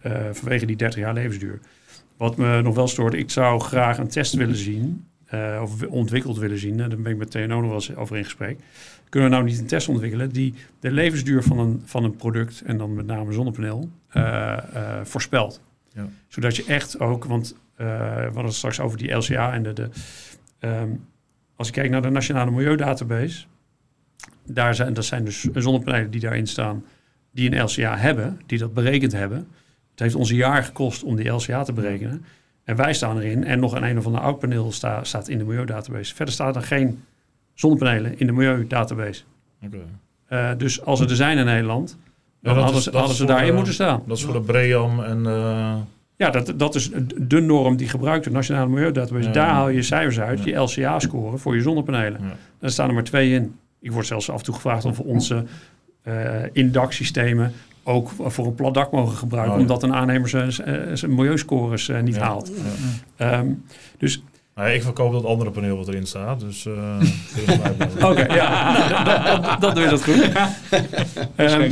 Eh, 0.02 0.12
vanwege 0.32 0.66
die 0.66 0.76
30 0.76 1.00
jaar 1.00 1.14
levensduur. 1.14 1.60
Wat 2.18 2.38
me 2.38 2.62
nog 2.62 2.76
wel 2.76 2.88
stoort, 2.88 3.14
ik 3.14 3.30
zou 3.30 3.60
graag 3.60 3.98
een 3.98 4.08
test 4.08 4.34
willen 4.34 4.56
zien. 4.56 5.06
eh, 5.26 5.60
of 5.62 5.84
ontwikkeld 5.88 6.38
willen 6.38 6.58
zien. 6.60 6.80
En 6.80 6.90
daar 6.90 7.00
ben 7.00 7.12
ik 7.12 7.18
met 7.18 7.32
TNO 7.32 7.60
nog 7.60 7.66
wel 7.66 7.74
eens 7.74 7.96
over 7.96 8.18
in 8.18 8.24
gesprek. 8.24 8.60
Kunnen 9.10 9.30
we 9.30 9.36
nou 9.36 9.48
niet 9.48 9.60
een 9.60 9.68
test 9.68 9.90
ontwikkelen 9.90 10.30
die 10.30 10.54
de 10.80 10.92
levensduur 10.92 11.44
van 11.44 11.60
een, 11.60 11.82
van 11.86 12.04
een 12.04 12.16
product, 12.16 12.62
en 12.62 12.78
dan 12.78 12.94
met 12.94 13.06
name 13.06 13.32
zonnepaneel, 13.32 13.90
eh, 14.10 14.58
voorspelt? 15.04 15.62
Ja. 15.94 16.08
Zodat 16.28 16.56
je 16.56 16.64
echt 16.64 17.00
ook, 17.00 17.26
want 17.26 17.56
eh, 17.76 17.88
we 17.88 18.24
hadden 18.24 18.46
het 18.46 18.54
straks 18.54 18.80
over 18.80 18.98
die 18.98 19.12
LCA 19.12 19.54
en 19.54 19.64
de. 19.64 19.74
de 19.74 19.90
ehm, 20.60 20.90
als 21.56 21.68
je 21.68 21.74
kijkt 21.74 21.92
naar 21.92 22.02
de 22.02 22.10
Nationale 22.10 22.52
Milieudatabase, 22.52 23.46
daar 24.46 24.76
zijn, 24.76 24.94
dat 24.94 25.06
zijn 25.06 25.26
dus 25.26 25.48
zonnepanelen 25.54 26.12
die 26.12 26.22
daarin 26.22 26.48
staan, 26.48 26.86
die 27.32 27.52
een 27.52 27.64
LCA 27.64 27.98
hebben, 27.98 28.40
die 28.46 28.58
dat 28.58 28.74
berekend 28.74 29.12
hebben. 29.12 29.48
Het 29.92 30.00
heeft 30.00 30.16
ons 30.16 30.30
een 30.30 30.36
jaar 30.36 30.64
gekost 30.64 31.04
om 31.04 31.16
die 31.16 31.30
LCA 31.30 31.64
te 31.64 31.74
berekenen. 31.74 32.26
En 32.64 32.76
wij 32.76 32.94
staan 32.94 33.18
erin 33.20 33.44
en 33.44 33.60
nog 33.60 33.74
een 33.74 33.84
een 33.84 33.98
of 33.98 34.06
ander 34.06 34.22
oud 34.22 34.40
paneel 34.40 34.72
sta, 34.72 35.04
staat 35.04 35.28
in 35.28 35.38
de 35.38 35.44
Milieudatabase. 35.44 36.16
Verder 36.16 36.34
staat 36.34 36.56
er 36.56 36.62
geen 36.62 37.04
zonnepanelen 37.60 38.20
in 38.20 38.26
de 38.28 38.32
Milieudatabase. 38.34 39.24
Eh, 40.28 40.50
dus 40.58 40.82
als 40.86 41.00
er 41.00 41.10
er 41.10 41.16
zijn 41.16 41.38
in 41.38 41.46
Nederland, 41.46 41.98
Dan 42.42 42.58
hadden, 42.58 42.76
is- 42.76 42.84
ze, 42.84 42.98
hadden 42.98 43.16
ze 43.16 43.26
daarin 43.26 43.56
moeten 43.56 43.74
staan. 43.74 44.02
Dat 44.08 44.18
is 44.18 44.24
voor 44.24 44.34
de 44.34 44.42
Bream 44.42 45.00
en... 45.04 45.26
eh, 45.26 45.76
Ja, 46.16 46.30
dat, 46.30 46.54
dat 46.56 46.76
is 46.76 46.92
de 47.18 47.40
norm 47.42 47.76
die 47.78 47.88
gebruikt 47.90 48.24
de 48.24 48.32
Nationale 48.32 48.70
Milieudatabase. 48.70 49.28
Ja. 49.28 49.34
Daar 49.34 49.50
haal 49.50 49.70
je 49.70 49.82
cijfers 49.82 50.20
uit, 50.20 50.44
je 50.44 50.56
LCA-score 50.56 51.38
voor 51.38 51.56
je 51.56 51.62
zonnepanelen. 51.62 52.20
Ja. 52.24 52.36
Daar 52.60 52.70
staan 52.70 52.88
er 52.88 52.94
maar 52.94 53.04
twee 53.04 53.32
in. 53.34 53.56
Ik 53.80 53.92
word 53.92 54.06
zelfs 54.06 54.30
af 54.30 54.38
en 54.38 54.44
toe 54.44 54.54
gevraagd 54.56 54.86
of 54.86 54.98
we 54.98 55.04
onze 55.04 55.44
eh 56.04 56.44
indaksystemen 56.54 57.52
ook 57.84 58.10
voor 58.18 58.46
een 58.46 58.56
plat 58.56 58.74
dak 58.74 58.92
mogen 58.92 59.18
gebruiken, 59.18 59.52
Oh, 59.54 59.58
ja. 59.60 59.66
omdat 59.66 59.84
een 59.84 59.94
aannemer 59.94 60.30
zijn, 60.30 60.52
zijn 60.98 61.16
milieuscores 61.16 61.92
niet 62.04 62.18
haalt. 62.18 62.52
Ehm, 63.16 63.48
dus 63.98 64.22
Nou, 64.60 64.72
ik 64.72 64.84
verkoop 64.84 65.12
dat 65.12 65.26
andere 65.26 65.52
paneel 65.52 65.78
wat 65.78 65.88
erin 65.88 66.06
staat, 66.06 66.40
dus... 66.40 66.66
eh, 66.66 67.00
het. 67.78 68.04
Oké, 68.04 68.34
ja, 68.34 68.74
nou, 69.04 69.04
dat, 69.04 69.44
dat, 69.44 69.62
dat 69.62 69.76
doe 69.76 69.84
je 69.84 69.90
dat 69.90 70.04
goed. 70.04 70.30
Ehm, 71.36 71.72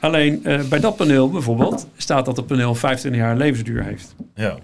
alleen 0.00 0.44
eh, 0.44 0.68
bij 0.68 0.80
dat 0.80 0.96
paneel 0.96 1.30
bijvoorbeeld 1.30 1.88
staat 1.96 2.24
dat 2.24 2.36
het 2.36 2.46
paneel 2.46 2.74
25 2.74 3.20
jaar 3.20 3.36
levensduur 3.36 3.84
heeft. 3.84 4.14
Ja. 4.34 4.56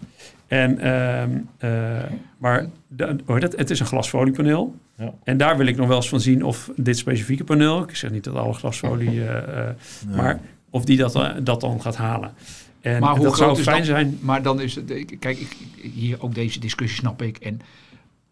En, 0.46 0.78
ehm, 0.78 1.30
eh, 1.58 2.10
maar 2.38 2.66
de, 2.88 3.16
heet 3.26 3.42
het? 3.42 3.56
het 3.56 3.70
is 3.70 3.80
een 3.80 3.86
glasfoliepaneel. 3.86 4.74
Ja. 4.96 5.12
En 5.24 5.36
daar 5.36 5.56
wil 5.56 5.66
ik 5.66 5.76
nog 5.76 5.88
wel 5.88 5.96
eens 5.96 6.08
van 6.08 6.20
zien 6.20 6.44
of 6.44 6.70
dit 6.76 6.98
specifieke 6.98 7.44
paneel, 7.44 7.82
ik 7.82 7.96
zeg 7.96 8.10
niet 8.10 8.24
dat 8.24 8.34
alle 8.34 8.52
glasfolie, 8.52 9.24
eh, 9.24 9.36
eh, 9.36 9.74
Ja. 10.08 10.16
maar 10.16 10.40
of 10.70 10.84
die 10.84 10.96
dat, 10.96 11.32
dat 11.42 11.60
dan 11.60 11.82
gaat 11.82 11.96
halen. 11.96 12.32
En 12.80 13.00
Maar 13.00 13.14
hoe 13.14 13.24
dat 13.24 13.34
groot 13.34 13.54
zou 13.56 13.62
fijn 13.62 13.76
dan- 13.76 13.84
zijn. 13.84 14.18
Maar 14.20 14.42
dan 14.42 14.60
is 14.60 14.74
het, 14.74 14.86
kijk, 15.18 15.38
ik, 15.38 15.56
hier 15.92 16.22
ook 16.22 16.34
deze 16.34 16.60
discussie 16.60 16.98
snap 16.98 17.22
ik. 17.22 17.36
En 17.36 17.60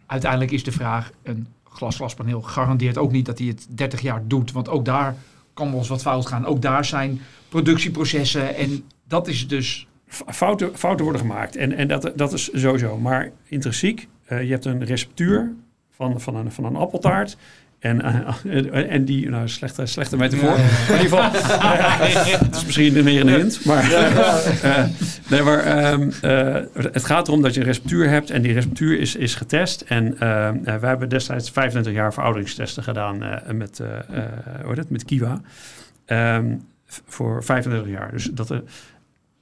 uiteindelijk 0.07 0.51
is 0.51 0.65
de 0.65 0.73
vraag, 0.73 1.11
een 1.23 1.47
glasglaspaneel 1.65 2.43
garandeert 2.43 2.99
ook 2.99 3.13
niet 3.13 3.27
dat 3.27 3.39
hij 3.39 3.47
het 3.49 3.67
30 3.71 4.01
jaar 4.01 4.23
doet. 4.27 4.53
Want 4.53 4.69
ook 4.69 4.85
daar 4.85 5.17
kan 5.55 5.71
wel 5.71 5.79
eens 5.79 5.89
wat 5.89 6.03
fout 6.03 6.27
gaan. 6.27 6.47
Ook 6.47 6.63
daar 6.63 6.85
zijn 6.85 7.21
productieprocessen 7.49 8.55
en 8.57 8.85
dat 9.09 9.29
is 9.29 9.49
dus... 9.49 9.87
Fouten, 10.27 10.77
fouten 10.79 11.05
worden 11.05 11.23
gemaakt. 11.23 11.57
En, 11.57 11.73
en 11.73 11.89
dat, 11.89 12.13
dat 12.17 12.33
is 12.33 12.51
sowieso. 12.53 12.99
Maar 12.99 13.31
intrinsiek, 13.45 14.09
eh, 14.25 14.43
je 14.43 14.51
hebt 14.51 14.65
een 14.65 14.85
receptuur 14.85 15.53
van, 15.91 16.21
van, 16.21 16.37
een, 16.37 16.53
van 16.53 16.65
een 16.65 16.77
appeltaart. 16.77 17.37
En, 17.79 18.03
eh, 18.03 18.93
en 18.93 19.05
die, 19.05 19.29
nou, 19.29 19.49
slechte, 19.49 19.87
slechte 19.87 20.17
metafoor. 20.17 20.49
Ja, 20.49 20.95
in 20.95 21.03
ieder 21.03 21.19
geval, 21.19 21.21
eh, 21.61 22.41
het 22.41 22.57
is 22.57 22.65
misschien 22.65 23.05
meer 23.05 23.21
een 23.21 23.29
hint. 23.29 23.65
Maar, 23.65 23.93
eh, 23.93 24.85
nee, 25.31 25.43
maar 25.43 25.59
ehm, 25.59 26.11
eh, 26.23 26.57
het 26.93 27.05
gaat 27.05 27.29
erom 27.29 27.43
dat 27.43 27.55
je 27.55 27.61
een 27.61 27.67
receptuur 27.67 28.09
hebt. 28.09 28.31
En 28.31 28.43
die 28.43 28.53
receptuur 28.53 28.99
is, 29.01 29.17
is 29.17 29.35
getest. 29.35 29.81
En 29.81 30.19
eh, 30.19 30.49
eh, 30.49 30.55
wij 30.65 30.89
hebben 30.89 31.09
destijds 31.09 31.51
25 31.51 31.93
jaar 31.93 32.13
verouderingstesten 32.13 32.83
gedaan 32.83 33.23
eh, 33.23 33.53
met, 33.53 33.81
eh, 33.81 34.19
eh, 34.19 34.25
hoe 34.65 34.75
het, 34.75 34.91
met 34.91 35.05
Kiwa. 35.05 35.41
Ehm, 36.07 36.55
voor 37.07 37.45
35 37.45 37.91
jaar. 37.91 38.11
Dus 38.13 38.25
dat, 38.25 38.51
eh, 38.51 38.59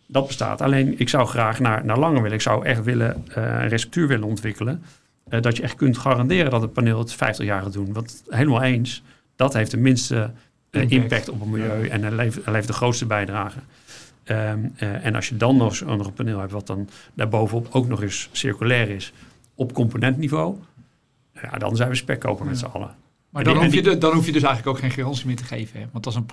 dat 0.07 0.27
bestaat. 0.27 0.61
Alleen 0.61 0.95
ik 0.99 1.09
zou 1.09 1.27
graag 1.27 1.61
naar, 1.61 1.85
naar 1.85 1.99
langer 1.99 2.23
willen. 2.23 2.37
Ik 2.37 2.43
zou 2.43 2.65
echt 2.65 2.83
willen 2.85 3.25
eh, 3.35 3.43
een 3.45 3.69
receptuur 3.69 4.09
willen 4.09 4.29
ontwikkelen. 4.29 4.83
Eh, 5.29 5.41
dat 5.41 5.57
je 5.57 5.63
echt 5.63 5.75
kunt 5.77 5.99
garanderen 5.99 6.51
dat 6.51 6.61
het 6.63 6.73
paneel 6.73 6.99
het 6.99 7.13
50 7.13 7.47
jaar 7.47 7.63
gaat 7.63 7.73
doen. 7.73 7.93
Want 7.93 8.23
helemaal 8.29 8.63
eens, 8.63 9.03
dat 9.37 9.53
heeft 9.53 9.71
de 9.71 9.77
minste 9.77 10.31
eh, 10.71 10.81
Impact. 10.83 11.03
impact. 11.03 11.29
op 11.29 11.41
het 11.41 11.49
milieu. 11.49 11.89
En 11.89 12.03
hij 12.03 12.13
levert, 12.13 12.67
de 12.67 12.73
grootste 12.73 13.07
bijdrage. 13.07 13.59
Ehm, 14.25 14.59
eh, 14.77 15.05
en 15.07 15.15
als 15.15 15.29
je 15.29 15.37
dan 15.37 15.57
nog 15.57 15.75
zo'n 15.77 15.89
een 16.05 16.13
paneel 16.13 16.39
hebt 16.39 16.53
wat 16.53 16.67
dan 16.67 16.89
daarbovenop 17.15 17.69
ook 17.71 17.89
nog 17.89 18.03
eens 18.03 18.29
circulair 18.33 18.89
is 18.91 19.13
op 19.55 19.73
componentniveau. 19.73 20.57
Ja, 21.43 21.59
dan 21.59 21.77
zijn 21.77 21.89
we 21.89 21.95
spekkoper 21.95 22.47
met 22.47 22.59
z'n 22.59 22.65
allen. 22.65 22.95
Maar 23.31 23.45
dan 23.45 23.55
die- 23.55 23.63
hoef, 23.65 23.75
je 23.75 23.99
dan 23.99 24.15
hoef 24.15 24.27
je 24.27 24.33
dus 24.33 24.43
eigenlijk 24.43 24.77
ook 24.77 24.83
geen 24.83 24.91
garantie 24.91 25.27
meer 25.27 25.37
te 25.37 25.45
geven. 25.45 25.81
Hè? 25.81 25.87
Want 25.93 26.07
als 26.07 26.15
een, 26.15 26.27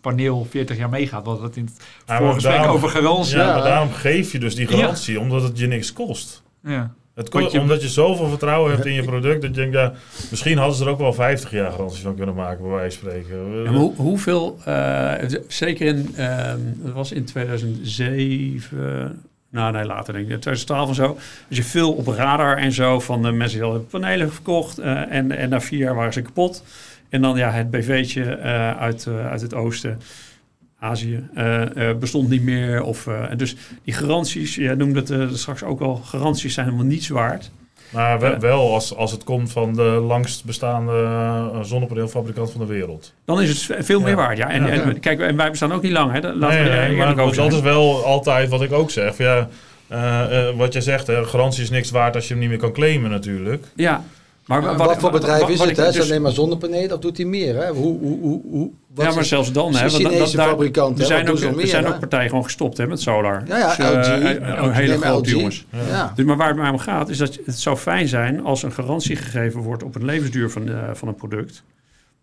paneel 0.00 0.46
40 0.50 0.76
jaar 0.76 0.88
meegaat, 0.88 1.24
wat 1.24 1.40
het 1.42 1.56
in 1.56 1.64
het 1.64 2.16
vorige 2.18 2.34
gesprek 2.34 2.64
over 2.66 2.88
garantie. 2.88 3.36
Ja, 3.36 3.46
Ja. 3.46 3.52
maar 3.54 3.62
daarom 3.62 3.90
geef 3.92 4.32
je 4.32 4.38
dus 4.38 4.54
die 4.54 4.66
garantie, 4.66 5.20
omdat 5.20 5.42
het 5.42 5.58
je 5.58 5.66
niks 5.66 5.92
kost. 5.92 6.42
Ja. 6.62 6.94
Het 7.18 7.52
je- 7.52 7.60
omdat 7.60 7.82
je 7.82 7.88
zoveel 7.88 8.28
vertrouwen 8.28 8.72
hebt 8.72 8.86
in 8.86 8.92
je 8.92 9.02
product, 9.02 9.40
dat 9.42 9.50
je 9.54 9.60
denkt, 9.60 9.74
ja, 9.74 9.92
misschien 10.30 10.58
hadden 10.58 10.76
ze 10.76 10.84
er 10.84 10.90
ook 10.90 10.98
wel 10.98 11.12
50 11.12 11.50
jaar 11.50 11.70
garantie 11.70 12.02
van 12.02 12.16
kunnen 12.16 12.34
maken, 12.34 12.62
bij 12.62 12.70
wijze 12.72 12.98
van 12.98 13.08
spreken. 13.10 13.62
Ja, 13.62 13.70
hoe, 13.70 13.92
hoeveel, 13.96 14.58
eh, 14.64 15.12
zeker 15.48 15.86
in, 15.86 16.12
ehm 16.16 16.58
dat 16.76 16.92
was 16.92 17.12
in 17.12 17.24
2007, 17.24 19.22
nou 19.50 19.72
nee, 19.72 19.84
later 19.84 20.12
denk 20.12 20.24
ik, 20.28 20.40
2012 20.40 20.88
en 20.88 20.94
zo. 20.94 21.06
Als 21.48 21.56
je 21.56 21.62
veel 21.64 21.92
op 21.92 22.06
radar 22.06 22.56
en 22.56 22.72
zo 22.72 23.00
van 23.00 23.22
de 23.22 23.30
mensen 23.32 23.60
die 23.60 23.78
panelen 23.78 24.32
verkocht 24.32 24.78
eh, 24.78 25.12
en, 25.14 25.30
en 25.36 25.48
na 25.48 25.60
vier 25.60 25.78
jaar 25.78 25.94
waren 25.94 26.12
ze 26.12 26.22
kapot. 26.22 26.64
En 27.08 27.22
dan 27.22 27.36
ja, 27.36 27.50
het 27.50 27.70
BV'tje 27.70 28.24
eh, 28.24 28.76
uit, 28.78 29.06
uit 29.30 29.40
het 29.40 29.54
oosten, 29.54 30.00
Azië, 30.80 31.28
eh, 31.34 31.90
eh, 31.90 31.96
bestond 31.96 32.28
niet 32.28 32.42
meer. 32.42 32.82
Of, 32.82 33.06
eh, 33.06 33.24
dus 33.36 33.56
die 33.84 33.94
garanties, 33.94 34.54
jij 34.54 34.74
noemde 34.74 34.98
het 35.00 35.10
eh, 35.10 35.28
straks 35.32 35.62
ook 35.62 35.80
al, 35.80 35.96
garanties 36.04 36.54
zijn 36.54 36.66
helemaal 36.66 36.86
niets 36.86 37.08
waard. 37.08 37.50
Maar 37.92 38.40
wel, 38.40 38.72
als, 38.74 38.96
als 38.96 39.12
het 39.12 39.24
komt 39.24 39.52
van 39.52 39.74
de 39.74 39.82
langst 39.82 40.44
bestaande 40.44 41.50
zonnepaneelfabrikant 41.62 42.50
van 42.50 42.60
de 42.60 42.66
wereld. 42.66 43.12
Dan 43.24 43.40
is 43.42 43.48
het 43.48 43.58
ve- 43.58 43.82
veel 43.84 44.00
meer 44.00 44.08
Ja. 44.08 44.14
waard. 44.14 44.38
Ja. 44.38 44.50
En, 44.50 44.62
Ja. 44.66 44.68
en, 44.68 45.00
kijk, 45.00 45.20
en 45.20 45.36
wij 45.36 45.50
bestaan 45.50 45.72
ook 45.72 45.82
niet 45.82 45.92
lang. 45.92 46.12
Hè. 46.12 46.20
Laten 46.20 46.38
Nee, 46.58 46.62
we 46.70 46.76
nee, 46.76 46.78
er 46.90 46.96
maar 46.96 47.16
dat 47.16 47.34
zijn. 47.34 47.52
is 47.52 47.60
wel 47.60 48.04
altijd 48.04 48.48
wat 48.48 48.62
ik 48.62 48.72
ook 48.72 48.90
zeg. 48.90 49.16
Ja, 49.18 49.48
eh, 49.88 50.48
eh, 50.48 50.56
wat 50.56 50.72
je 50.72 50.80
zegt, 50.80 51.06
hè, 51.06 51.24
garantie 51.24 51.62
is 51.62 51.70
niks 51.70 51.90
waard 51.90 52.14
als 52.14 52.24
je 52.24 52.30
hem 52.30 52.40
niet 52.40 52.48
meer 52.50 52.58
kan 52.58 52.72
claimen 52.72 53.10
natuurlijk. 53.10 53.64
Ja, 53.76 54.04
maar 54.46 54.62
Maar 54.62 54.76
wat, 54.76 54.86
wat, 54.86 54.98
voor 54.98 55.10
bedrijf 55.10 55.40
wat- 55.40 55.50
is 55.50 55.58
wat 55.58 55.66
het? 55.68 55.76
Hè? 55.76 55.84
dus- 55.86 55.96
Is 55.96 56.02
alleen 56.02 56.22
maar 56.22 56.32
zonnepanelen 56.32 56.92
of 56.92 56.98
doet 57.00 57.16
hij 57.16 57.26
meer? 57.26 57.56
Hè? 57.56 57.68
Hoe, 57.70 57.98
hoe, 57.98 58.18
hoe, 58.20 58.40
hoe, 58.50 58.70
wat 58.98 59.06
ja, 59.06 59.14
maar 59.14 59.24
zelfs 59.24 59.52
dan, 59.52 59.74
hè, 59.74 59.90
want 59.90 60.02
dat- 60.02 60.32
daar- 60.32 60.48
fabrikanten, 60.48 61.00
er 61.00 61.06
zijn, 61.06 61.28
ook, 61.30 61.38
er 61.60 61.66
zijn 61.66 61.86
ook 61.86 61.98
partijen 61.98 62.28
gewoon 62.28 62.44
gestopt 62.44 62.76
hè, 62.76 62.86
met 62.86 63.00
solar. 63.00 63.42
Ja, 63.46 63.56
ja, 63.58 63.94
Dus, 63.94 64.08
eh, 64.08 64.14
LG. 64.14 64.68
eh, 64.68 64.74
hele 64.74 64.98
grote 64.98 65.30
jongens. 65.30 65.66
Ja. 65.88 66.12
Dus, 66.16 66.24
maar 66.24 66.36
waar 66.36 66.48
het 66.48 66.56
mij 66.56 66.70
om 66.70 66.78
gaat, 66.78 67.08
is 67.08 67.18
dat 67.18 67.38
het 67.44 67.58
zou 67.58 67.76
fijn 67.76 68.08
zijn 68.08 68.44
als 68.44 68.62
een 68.62 68.72
garantie 68.72 69.16
gegeven 69.16 69.60
wordt 69.60 69.82
op 69.82 69.94
een 69.94 70.04
levensduur 70.04 70.50
van, 70.50 70.68
eh, 70.68 70.74
van 70.92 71.08
een 71.08 71.14
product. 71.14 71.62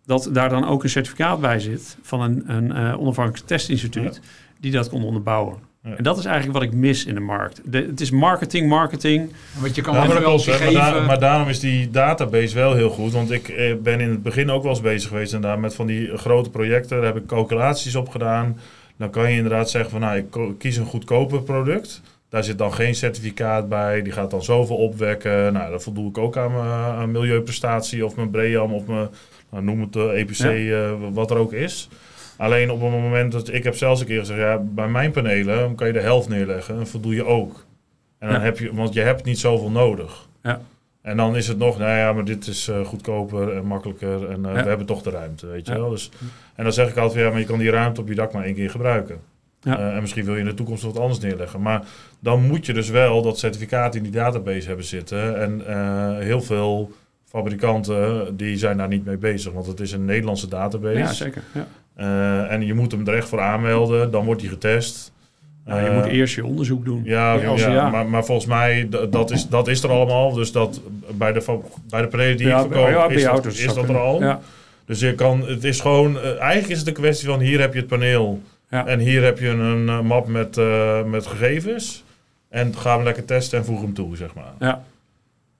Dat 0.06 0.28
daar 0.32 0.48
dan 0.48 0.66
ook 0.68 0.82
een 0.82 0.90
certificaat 0.90 1.40
bij 1.40 1.60
zit 1.60 1.96
van 2.02 2.20
een, 2.20 2.42
een 2.46 2.72
eh, 2.72 3.00
onafhankelijk 3.00 3.46
testinstituut 3.46 4.20
die 4.60 4.72
dat 4.72 4.88
kon 4.88 5.04
onderbouwen. 5.04 5.56
Ja. 5.86 5.96
En 5.96 6.04
dat 6.04 6.18
is 6.18 6.24
eigenlijk 6.24 6.58
wat 6.58 6.66
ik 6.68 6.72
mis 6.74 7.04
in 7.04 7.14
de 7.14 7.20
markt. 7.20 7.60
De, 7.64 7.78
het 7.90 8.00
is 8.00 8.10
marketing, 8.10 8.68
marketing. 8.68 9.32
Want 9.60 9.74
je 9.74 9.82
kan 9.82 9.94
Ja, 9.94 9.98
maar, 10.04 10.08
dat 10.08 10.22
klopt, 10.22 10.46
maar, 10.46 10.54
geven. 10.56 10.72
daar- 10.72 11.02
maar 11.02 11.18
daarom 11.18 11.48
is 11.48 11.60
die 11.60 11.90
database 11.90 12.54
wel 12.54 12.74
heel 12.74 12.90
goed. 12.90 13.12
Want 13.12 13.30
ik 13.30 13.48
eh, 13.48 13.74
ben 13.82 14.00
in 14.00 14.10
het 14.10 14.22
begin 14.22 14.50
ook 14.50 14.62
wel 14.62 14.72
eens 14.72 14.80
bezig 14.80 15.08
geweest 15.08 15.32
inderdaad, 15.32 15.58
met 15.60 15.74
van 15.74 15.86
die 15.86 16.16
grote 16.16 16.50
projecten. 16.50 16.96
Daar 16.96 17.06
heb 17.06 17.16
ik 17.16 17.26
calculaties 17.26 17.94
op 17.94 18.08
gedaan. 18.08 18.60
Dan 18.98 19.10
kan 19.10 19.30
je 19.30 19.36
inderdaad 19.36 19.70
zeggen 19.70 19.90
van 19.90 20.00
nou, 20.00 20.16
ik 20.16 20.58
kies 20.58 20.76
een 20.76 20.84
goedkoper 20.86 21.42
product. 21.42 22.00
Daar 22.28 22.44
zit 22.44 22.58
dan 22.58 22.72
geen 22.74 22.94
certificaat 22.94 23.68
bij. 23.68 24.02
Die 24.02 24.12
gaat 24.12 24.30
dan 24.30 24.42
zoveel 24.42 24.76
opwekken. 24.76 25.52
Nou, 25.52 25.70
dan 25.70 25.80
voldoe 25.80 26.08
ik 26.08 26.18
ook 26.18 26.36
aan 26.36 26.52
mijn 26.52 26.68
aan 26.68 27.10
milieuprestatie 27.10 28.04
of 28.04 28.16
mijn 28.16 28.30
BREAM 28.30 28.72
of 28.72 28.86
mijn, 28.86 29.08
nou, 29.50 29.64
noem 29.64 29.80
het 29.80 29.92
de 29.92 30.12
EPC, 30.12 30.38
eh, 30.40 30.90
wat 31.12 31.30
er 31.30 31.36
ook 31.36 31.52
is. 31.52 31.88
Alleen 32.36 32.70
op 32.70 32.80
het 32.80 32.90
moment 32.90 33.32
dat 33.32 33.52
ik 33.52 33.64
heb 33.64 33.74
zelfs 33.76 34.00
een 34.00 34.06
keer 34.06 34.18
gezegd, 34.18 34.40
ja, 34.40 34.58
bij 34.58 34.88
mijn 34.88 35.10
panelen 35.10 35.74
kan 35.74 35.86
je 35.86 35.92
de 35.92 36.00
helft 36.00 36.28
neerleggen 36.28 36.78
en 36.78 36.86
voldoe 36.86 37.14
je 37.14 37.24
ook. 37.24 37.64
En 38.18 38.28
dan 38.28 38.36
Ja. 38.38 38.44
heb 38.44 38.58
je, 38.58 38.74
want 38.74 38.94
je 38.94 39.00
hebt 39.00 39.24
niet 39.24 39.38
zoveel 39.38 39.70
nodig. 39.70 40.28
Ja. 40.42 40.60
En 41.02 41.16
dan 41.16 41.36
is 41.36 41.48
het 41.48 41.58
nog, 41.58 41.78
nou 41.78 41.98
ja, 41.98 42.12
maar 42.12 42.24
dit 42.24 42.46
is 42.46 42.68
eh, 42.68 42.84
goedkoper 42.84 43.56
en 43.56 43.66
makkelijker 43.66 44.30
en 44.30 44.46
eh, 44.46 44.54
Ja. 44.54 44.62
we 44.62 44.68
hebben 44.68 44.86
toch 44.86 45.02
de 45.02 45.10
ruimte, 45.10 45.46
weet 45.46 45.66
je 45.66 45.72
wel. 45.72 45.90
Dus, 45.90 46.10
en 46.54 46.64
dan 46.64 46.72
zeg 46.72 46.88
ik 46.88 46.96
altijd, 46.96 47.24
ja, 47.24 47.30
maar 47.30 47.40
je 47.40 47.46
kan 47.46 47.58
die 47.58 47.70
ruimte 47.70 48.00
op 48.00 48.08
je 48.08 48.14
dak 48.14 48.32
maar 48.32 48.44
één 48.44 48.54
keer 48.54 48.70
gebruiken. 48.70 49.18
Ja. 49.60 49.78
Eh, 49.78 49.94
en 49.94 50.00
misschien 50.00 50.24
wil 50.24 50.34
je 50.34 50.40
in 50.40 50.46
de 50.46 50.54
toekomst 50.54 50.82
wat 50.82 50.98
anders 50.98 51.20
neerleggen. 51.20 51.62
Maar 51.62 51.82
dan 52.20 52.42
moet 52.46 52.66
je 52.66 52.72
dus 52.72 52.88
wel 52.90 53.22
dat 53.22 53.38
certificaat 53.38 53.94
in 53.94 54.02
die 54.02 54.12
database 54.12 54.66
hebben 54.66 54.84
zitten. 54.86 55.40
En 55.40 55.62
heel 56.22 56.40
veel 56.42 56.90
fabrikanten 57.24 58.36
die 58.36 58.56
zijn 58.56 58.76
daar 58.76 58.88
niet 58.88 59.04
mee 59.04 59.16
bezig, 59.16 59.52
want 59.52 59.66
het 59.66 59.80
is 59.80 59.92
een 59.92 60.04
Nederlandse 60.04 60.48
database. 60.48 60.98
Ja, 60.98 61.12
zeker. 61.12 61.42
Ja. 61.54 61.66
Eh, 61.96 62.52
en 62.52 62.66
je 62.66 62.74
moet 62.74 62.92
hem 62.92 63.06
er 63.08 63.14
echt 63.14 63.28
voor 63.28 63.40
aanmelden, 63.40 64.10
dan 64.10 64.24
wordt 64.24 64.40
hij 64.40 64.50
getest. 64.50 65.12
Nou, 65.64 65.80
je 65.82 65.88
Eh, 65.88 65.94
moet 65.96 66.04
eerst 66.06 66.34
je 66.34 66.44
onderzoek 66.44 66.84
doen. 66.84 67.00
ja, 67.04 67.34
Ja, 67.34 67.46
als- 67.48 67.60
ja, 67.60 67.72
ja. 67.72 67.90
Maar, 67.90 68.06
maar 68.06 68.24
volgens 68.24 68.46
mij, 68.46 68.88
dat 69.10 69.30
is, 69.30 69.48
dat 69.48 69.68
is 69.68 69.82
er 69.82 69.90
allemaal. 69.90 70.32
Dus 70.32 70.52
dat 70.52 70.80
bij 71.14 71.32
de, 71.32 71.58
bij 71.90 72.00
de 72.00 72.08
die 72.36 72.46
ik 72.46 72.52
verkoop, 72.58 73.10
is, 73.10 73.22
dat, 73.24 73.44
is 73.46 73.62
zou 73.62 73.74
dat 73.86 73.88
er 73.88 73.98
al. 74.00 74.20
Dus 74.84 75.00
je 75.00 75.14
kan, 75.14 75.42
het 75.46 75.64
is 75.64 75.80
gewoon, 75.80 76.18
eh, 76.18 76.38
eigenlijk 76.40 76.68
is 76.72 76.78
het 76.78 76.86
een 76.88 76.94
kwestie 76.94 77.28
van 77.28 77.40
hier 77.40 77.60
heb 77.60 77.72
je 77.72 77.78
het 77.78 77.88
paneel. 77.88 78.40
En 78.86 78.98
hier 78.98 79.22
heb 79.22 79.38
je 79.38 79.48
een 79.48 79.88
eh, 79.88 80.00
map 80.00 80.26
met, 80.28 80.56
eh, 80.56 81.02
met 81.04 81.26
gegevens. 81.26 82.04
En 82.48 82.76
ga 82.76 82.94
hem 82.94 83.04
lekker 83.04 83.24
testen 83.24 83.58
en 83.58 83.64
voeg 83.64 83.80
hem 83.80 83.94
toe, 83.94 84.16
zeg 84.16 84.34
maar. 84.34 84.52
Ja. 84.58 84.82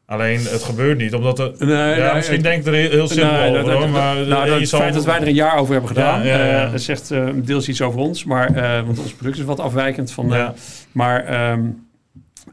Alleen, 0.06 0.38
het 0.38 0.62
gebeurt 0.62 0.98
niet, 0.98 1.14
omdat 1.14 1.38
het... 1.38 1.58
Nee, 1.58 1.68
ja, 1.96 2.04
nee, 2.06 2.14
misschien 2.14 2.36
ik- 2.36 2.42
denk 2.42 2.60
ik 2.60 2.66
er 2.66 2.72
heel, 2.74 3.08
simpel 3.08 3.32
Nee, 3.32 3.40
over, 3.50 3.54
dat- 3.62 3.66
dat- 3.66 3.78
hoor, 3.78 3.88
maar... 3.88 4.14
nou, 4.26 4.48
dat, 4.48 4.60
het 4.60 4.68
feit 4.68 4.94
dat 4.94 5.04
wij 5.04 5.20
er 5.20 5.26
een 5.26 5.34
jaar 5.34 5.58
over 5.58 5.72
hebben 5.72 5.90
gedaan, 5.90 6.26
Ja, 6.26 6.38
ja, 6.38 6.44
ja. 6.44 6.64
eh, 6.64 6.72
dat 6.72 6.80
zegt 6.80 7.10
eh, 7.10 7.24
deels 7.34 7.68
iets 7.68 7.82
over 7.82 8.00
ons, 8.00 8.24
maar, 8.24 8.54
eh, 8.54 8.84
want 8.86 8.98
ons 8.98 9.12
product 9.12 9.38
is 9.38 9.44
wat 9.44 9.60
afwijkend 9.60 10.12
van. 10.12 10.28
Ja. 10.28 10.54
maar 10.92 11.24
ehm, 11.24 11.60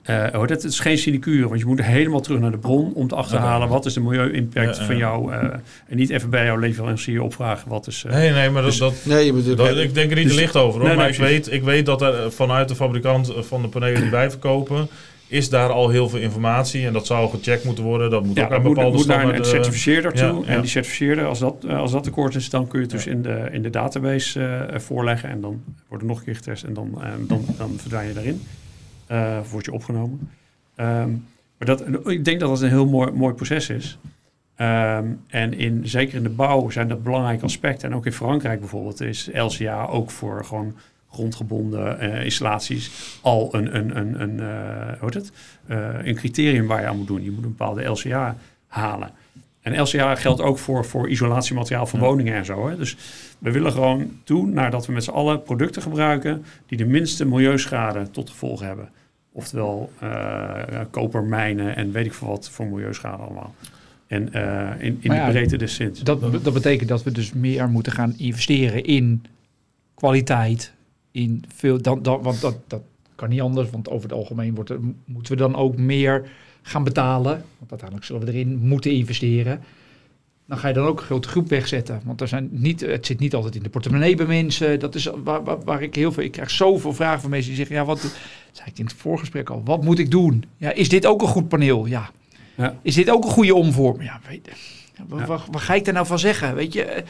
eh 0.03 0.25
hoor, 0.31 0.47
het 0.47 0.63
is 0.63 0.79
geen 0.79 0.97
sinecure, 0.97 1.47
want 1.47 1.59
je 1.59 1.65
moet 1.65 1.81
helemaal 1.83 2.19
terug 2.21 2.39
naar 2.39 2.51
de 2.51 2.57
bron 2.57 2.93
om 2.93 3.07
te 3.07 3.15
achterhalen 3.15 3.67
wat 3.67 3.85
is 3.85 3.93
de 3.93 3.99
milieu-impact 4.01 4.75
Ja, 4.75 4.81
ja. 4.81 4.85
van 4.87 4.97
jou. 4.97 5.31
eh, 5.33 5.39
en 5.87 5.97
niet 5.97 6.09
even 6.09 6.29
bij 6.29 6.45
jouw 6.45 6.57
leverancier 6.57 7.21
opvragen 7.21 7.69
wat 7.69 7.87
is. 7.87 8.03
eh, 8.07 8.13
Nee, 8.13 8.31
nee, 8.31 8.49
maar 8.49 8.61
dat, 8.61 8.71
Dus- 8.71 8.79
dat, 8.79 8.93
Nee, 9.03 9.25
je 9.25 9.33
moet 9.33 9.57
dat- 9.57 9.77
ik 9.77 9.93
denk 9.93 10.11
er 10.11 10.17
niet 10.17 10.27
Dus- 10.27 10.35
licht 10.35 10.55
over 10.55 10.79
hoor. 10.79 10.79
Nee, 10.79 10.87
nee, 10.87 10.97
maar 10.97 11.09
ik 11.13 11.17
weet, 11.19 11.51
ik 11.51 11.63
weet 11.63 11.85
dat 11.85 12.01
er 12.01 12.31
vanuit 12.31 12.67
de 12.67 12.75
fabrikant 12.75 13.33
van 13.39 13.61
de 13.61 13.67
panelen 13.67 14.01
die 14.01 14.09
wij 14.11 14.29
verkopen, 14.29 14.87
is 15.33 15.49
daar 15.49 15.69
al 15.69 15.89
heel 15.89 16.09
veel 16.09 16.19
informatie. 16.19 16.85
En 16.85 16.93
dat 16.93 17.05
zou 17.05 17.29
gecheckt 17.29 17.63
moeten 17.63 17.83
worden. 17.83 18.09
Dat 18.09 18.25
moet 18.25 18.35
ja, 18.35 18.45
ook 18.45 18.51
aan 18.51 18.61
moet, 18.61 18.73
bepaalde 18.73 18.97
moet 18.97 19.07
naar 19.07 19.15
een 19.15 19.21
standaarden. 19.21 19.63
certificeerder 19.63 20.13
toe. 20.13 20.45
ja. 20.45 20.47
En 20.47 20.61
die 20.61 20.69
certificeerder, 20.69 21.25
als 21.25 21.39
dat, 21.39 21.63
eh, 21.67 21.77
als 21.77 21.91
dat 21.91 22.03
tekort 22.03 22.35
is, 22.35 22.49
dan 22.49 22.67
kun 22.67 22.79
je 22.79 22.85
het 22.85 22.93
dus 22.95 23.07
in, 23.07 23.21
de, 23.21 23.49
in 23.51 23.61
de 23.61 23.69
database 23.69 24.43
eh, 24.43 24.79
voorleggen. 24.79 25.29
En 25.29 25.41
dan 25.41 25.63
wordt 25.87 26.03
er 26.03 26.09
nog 26.09 26.17
een 26.17 26.23
keer 26.23 26.35
getest 26.35 26.63
en 26.63 26.73
dan, 26.73 27.01
eh, 27.01 27.11
dan, 27.19 27.45
dan 27.57 27.71
verdwijn 27.77 28.07
je 28.07 28.13
daarin. 28.13 28.41
Eh 29.07 29.37
word 29.51 29.65
je 29.65 29.71
opgenomen. 29.71 30.29
Ehm, 30.75 31.09
maar 31.57 31.67
dat, 31.67 31.83
ik 32.05 32.25
denk 32.25 32.39
dat 32.39 32.49
dat 32.49 32.61
een 32.61 32.69
heel 32.69 32.87
mooi, 32.87 33.11
mooi 33.11 33.33
proces 33.33 33.69
is. 33.69 33.97
Ehm, 34.55 35.05
en 35.27 35.53
in, 35.53 35.81
zeker 35.83 36.15
in 36.15 36.23
de 36.23 36.29
bouw 36.29 36.69
zijn 36.69 36.87
dat 36.87 37.03
belangrijke 37.03 37.43
aspecten. 37.43 37.89
En 37.89 37.95
ook 37.95 38.05
in 38.05 38.13
Frankrijk 38.13 38.59
bijvoorbeeld 38.59 39.01
is 39.01 39.29
LCA 39.33 39.85
ook 39.85 40.11
voor 40.11 40.45
gewoon 40.45 40.75
grondgebonden 41.13 41.99
eh, 41.99 42.23
installaties 42.23 42.91
al 43.21 43.55
een, 43.55 43.75
een, 43.75 43.97
een, 43.97 44.21
een, 44.21 44.39
eh, 44.39 44.99
hoe 44.99 45.09
heet 45.09 45.13
het? 45.13 45.31
Eh, 45.67 46.05
een 46.07 46.15
criterium 46.15 46.67
waar 46.67 46.81
je 46.81 46.87
aan 46.87 46.97
moet 46.97 47.07
doen. 47.07 47.23
Je 47.23 47.31
moet 47.31 47.43
een 47.43 47.55
bepaalde 47.55 47.83
LCA 47.83 48.37
halen. 48.67 49.09
En 49.61 49.81
LCA 49.81 50.15
geldt 50.15 50.41
ook 50.41 50.57
voor, 50.57 50.85
voor 50.85 51.09
isolatiemateriaal 51.09 51.85
voor 51.87 51.99
Ja. 51.99 52.05
woningen 52.05 52.33
en 52.35 52.45
zo. 52.45 52.69
Hè? 52.69 52.77
Dus 52.77 52.97
we 53.39 53.51
willen 53.51 53.71
gewoon 53.71 54.11
toe 54.23 54.47
naar 54.47 54.71
dat 54.71 54.85
we 54.85 54.93
met 54.93 55.03
z'n 55.03 55.09
allen 55.11 55.43
producten 55.43 55.81
gebruiken 55.81 56.45
die 56.65 56.77
de 56.77 56.85
minste 56.85 57.25
milieuschade 57.25 58.11
tot 58.11 58.29
gevolg 58.29 58.61
hebben. 58.61 58.89
Oftewel 59.31 59.91
kopermijnen 60.91 61.75
en 61.75 61.91
weet 61.91 62.05
ik 62.05 62.13
veel 62.13 62.27
wat 62.27 62.49
voor 62.49 62.65
milieuschade 62.65 63.23
allemaal. 63.23 63.55
En 64.07 64.33
in, 64.79 64.97
in 65.01 65.11
de 65.11 65.25
breedte 65.29 65.57
des 65.57 65.75
zins. 65.75 65.99
Dat, 65.99 66.43
dat 66.43 66.53
betekent 66.53 66.89
dat 66.89 67.03
we 67.03 67.11
dus 67.11 67.33
meer 67.33 67.69
moeten 67.69 67.91
gaan 67.91 68.13
investeren 68.17 68.83
in 68.83 69.23
kwaliteit. 69.95 70.73
In 71.13 71.43
veel, 71.55 71.81
dan, 71.81 72.01
dan, 72.01 72.21
want 72.21 72.41
dat, 72.41 72.57
dat 72.67 72.81
kan 73.15 73.29
niet 73.29 73.41
anders, 73.41 73.69
want 73.69 73.89
over 73.89 74.09
het 74.09 74.17
algemeen 74.17 74.55
wordt 74.55 74.69
er, 74.69 74.79
moeten 75.05 75.33
we 75.33 75.39
dan 75.39 75.55
ook 75.55 75.77
meer 75.77 76.29
gaan 76.61 76.83
betalen. 76.83 77.45
Want 77.57 77.69
uiteindelijk 77.69 78.07
zullen 78.07 78.25
we 78.25 78.31
erin 78.31 78.57
moeten 78.57 78.91
investeren. 78.91 79.61
Dan 80.45 80.57
ga 80.57 80.67
je 80.67 80.73
dan 80.73 80.85
ook 80.85 80.99
een 80.99 81.05
grote 81.05 81.27
groep 81.27 81.49
wegzetten. 81.49 82.01
Want 82.05 82.21
er 82.21 82.27
zijn 82.27 82.49
niet, 82.51 82.81
het 82.81 83.05
zit 83.05 83.19
niet 83.19 83.35
altijd 83.35 83.55
in 83.55 83.63
de 83.63 83.69
portemonnee 83.69 84.15
bij 84.15 84.25
mensen. 84.25 84.79
Dat 84.79 84.95
is 84.95 85.09
waar, 85.23 85.43
waar, 85.43 85.63
waar 85.63 85.81
ik 85.81 85.95
heel 85.95 86.11
veel. 86.11 86.23
Ik 86.23 86.31
krijg 86.31 86.49
zoveel 86.49 86.93
vragen 86.93 87.21
van 87.21 87.29
mensen 87.29 87.47
die 87.47 87.57
zeggen: 87.57 87.75
Ja, 87.75 87.85
wat 87.85 88.01
dat 88.01 88.15
zei 88.51 88.69
ik 88.69 88.79
in 88.79 88.85
het 88.85 88.93
voorgesprek 88.93 89.49
al. 89.49 89.61
Wat 89.65 89.83
moet 89.83 89.99
ik 89.99 90.11
doen? 90.11 90.43
Ja, 90.57 90.71
is 90.71 90.89
dit 90.89 91.05
ook 91.05 91.21
een 91.21 91.27
goed 91.27 91.47
paneel? 91.47 91.85
Ja. 91.85 92.11
Ja. 92.55 92.79
Is 92.81 92.95
dit 92.95 93.09
ook 93.09 93.23
een 93.23 93.29
goede 93.29 93.55
omvorm? 93.55 94.01
Ja, 94.01 94.19
weet, 94.27 94.49
ja, 94.95 95.03
wat, 95.07 95.19
Ja. 95.19 95.25
Wat, 95.25 95.41
wat 95.51 95.61
ga 95.61 95.73
ik 95.73 95.85
daar 95.85 95.93
nou 95.93 96.05
van 96.05 96.19
zeggen? 96.19 96.55
Weet 96.55 96.73
je, 96.73 97.03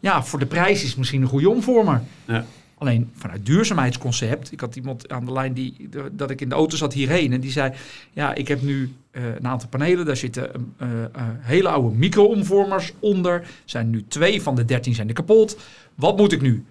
ja, 0.00 0.24
voor 0.24 0.38
de 0.38 0.46
prijs 0.46 0.82
is 0.82 0.88
het 0.88 0.98
misschien 0.98 1.22
een 1.22 1.28
goede 1.28 1.50
omvormer. 1.50 2.02
Ja. 2.24 2.44
Alleen 2.78 3.10
vanuit 3.14 3.46
duurzaamheidsconcept. 3.46 4.52
Ik 4.52 4.60
had 4.60 4.76
iemand 4.76 5.08
aan 5.08 5.24
de 5.24 5.32
lijn 5.32 5.52
die 5.52 5.88
dat 6.12 6.30
ik 6.30 6.40
in 6.40 6.48
de 6.48 6.54
auto 6.54 6.76
zat 6.76 6.92
hierheen 6.92 7.32
en 7.32 7.40
die 7.40 7.50
zei: 7.50 7.72
Ja, 8.12 8.34
ik 8.34 8.48
heb 8.48 8.62
nu 8.62 8.92
eh, 9.10 9.22
een 9.34 9.46
aantal 9.46 9.68
panelen. 9.68 10.06
Daar 10.06 10.16
zitten 10.16 10.74
eh, 10.76 11.04
eh, 11.04 11.08
hele 11.40 11.68
oude 11.68 11.96
micro-omvormers 11.96 12.92
onder. 12.98 13.46
Zijn 13.64 13.90
nu 13.90 14.04
twee 14.08 14.42
van 14.42 14.54
de 14.54 14.64
dertien 14.64 14.94
zijn 14.94 15.08
er 15.08 15.14
kapot. 15.14 15.58
Wat 15.94 16.16
moet 16.16 16.32
ik 16.32 16.40
nu? 16.40 16.64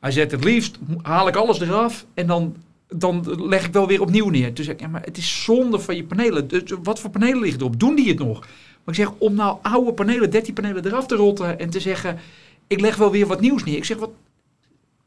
Hij 0.00 0.10
zegt: 0.10 0.30
Het 0.30 0.44
liefst 0.44 0.78
haal 1.02 1.28
ik 1.28 1.36
alles 1.36 1.60
eraf 1.60 2.06
en 2.14 2.26
dan. 2.26 2.56
Dan 2.96 3.44
leg 3.48 3.66
ik 3.66 3.72
wel 3.72 3.86
weer 3.86 4.00
opnieuw 4.00 4.28
neer. 4.28 4.52
Toen 4.52 4.64
zei 4.64 4.76
ik, 4.76 4.82
ja, 4.82 4.88
maar 4.88 5.02
het 5.04 5.16
is 5.16 5.44
zonde 5.44 5.78
van 5.78 5.96
je 5.96 6.04
panelen. 6.04 6.48
Dus 6.48 6.62
wat 6.82 7.00
voor 7.00 7.10
panelen 7.10 7.40
liggen 7.40 7.60
erop? 7.60 7.80
Doen 7.80 7.94
die 7.94 8.08
het 8.08 8.18
nog? 8.18 8.40
Maar 8.40 8.94
ik 8.94 8.94
zeg, 8.94 9.12
om 9.18 9.34
nou 9.34 9.58
oude 9.62 9.92
panelen, 9.92 10.30
13 10.30 10.54
panelen 10.54 10.86
eraf 10.86 11.06
te 11.06 11.14
rotten 11.14 11.58
en 11.58 11.70
te 11.70 11.80
zeggen, 11.80 12.18
ik 12.66 12.80
leg 12.80 12.96
wel 12.96 13.10
weer 13.10 13.26
wat 13.26 13.40
nieuws 13.40 13.64
neer. 13.64 13.76
Ik 13.76 13.84
zeg, 13.84 13.98
wat, 13.98 14.10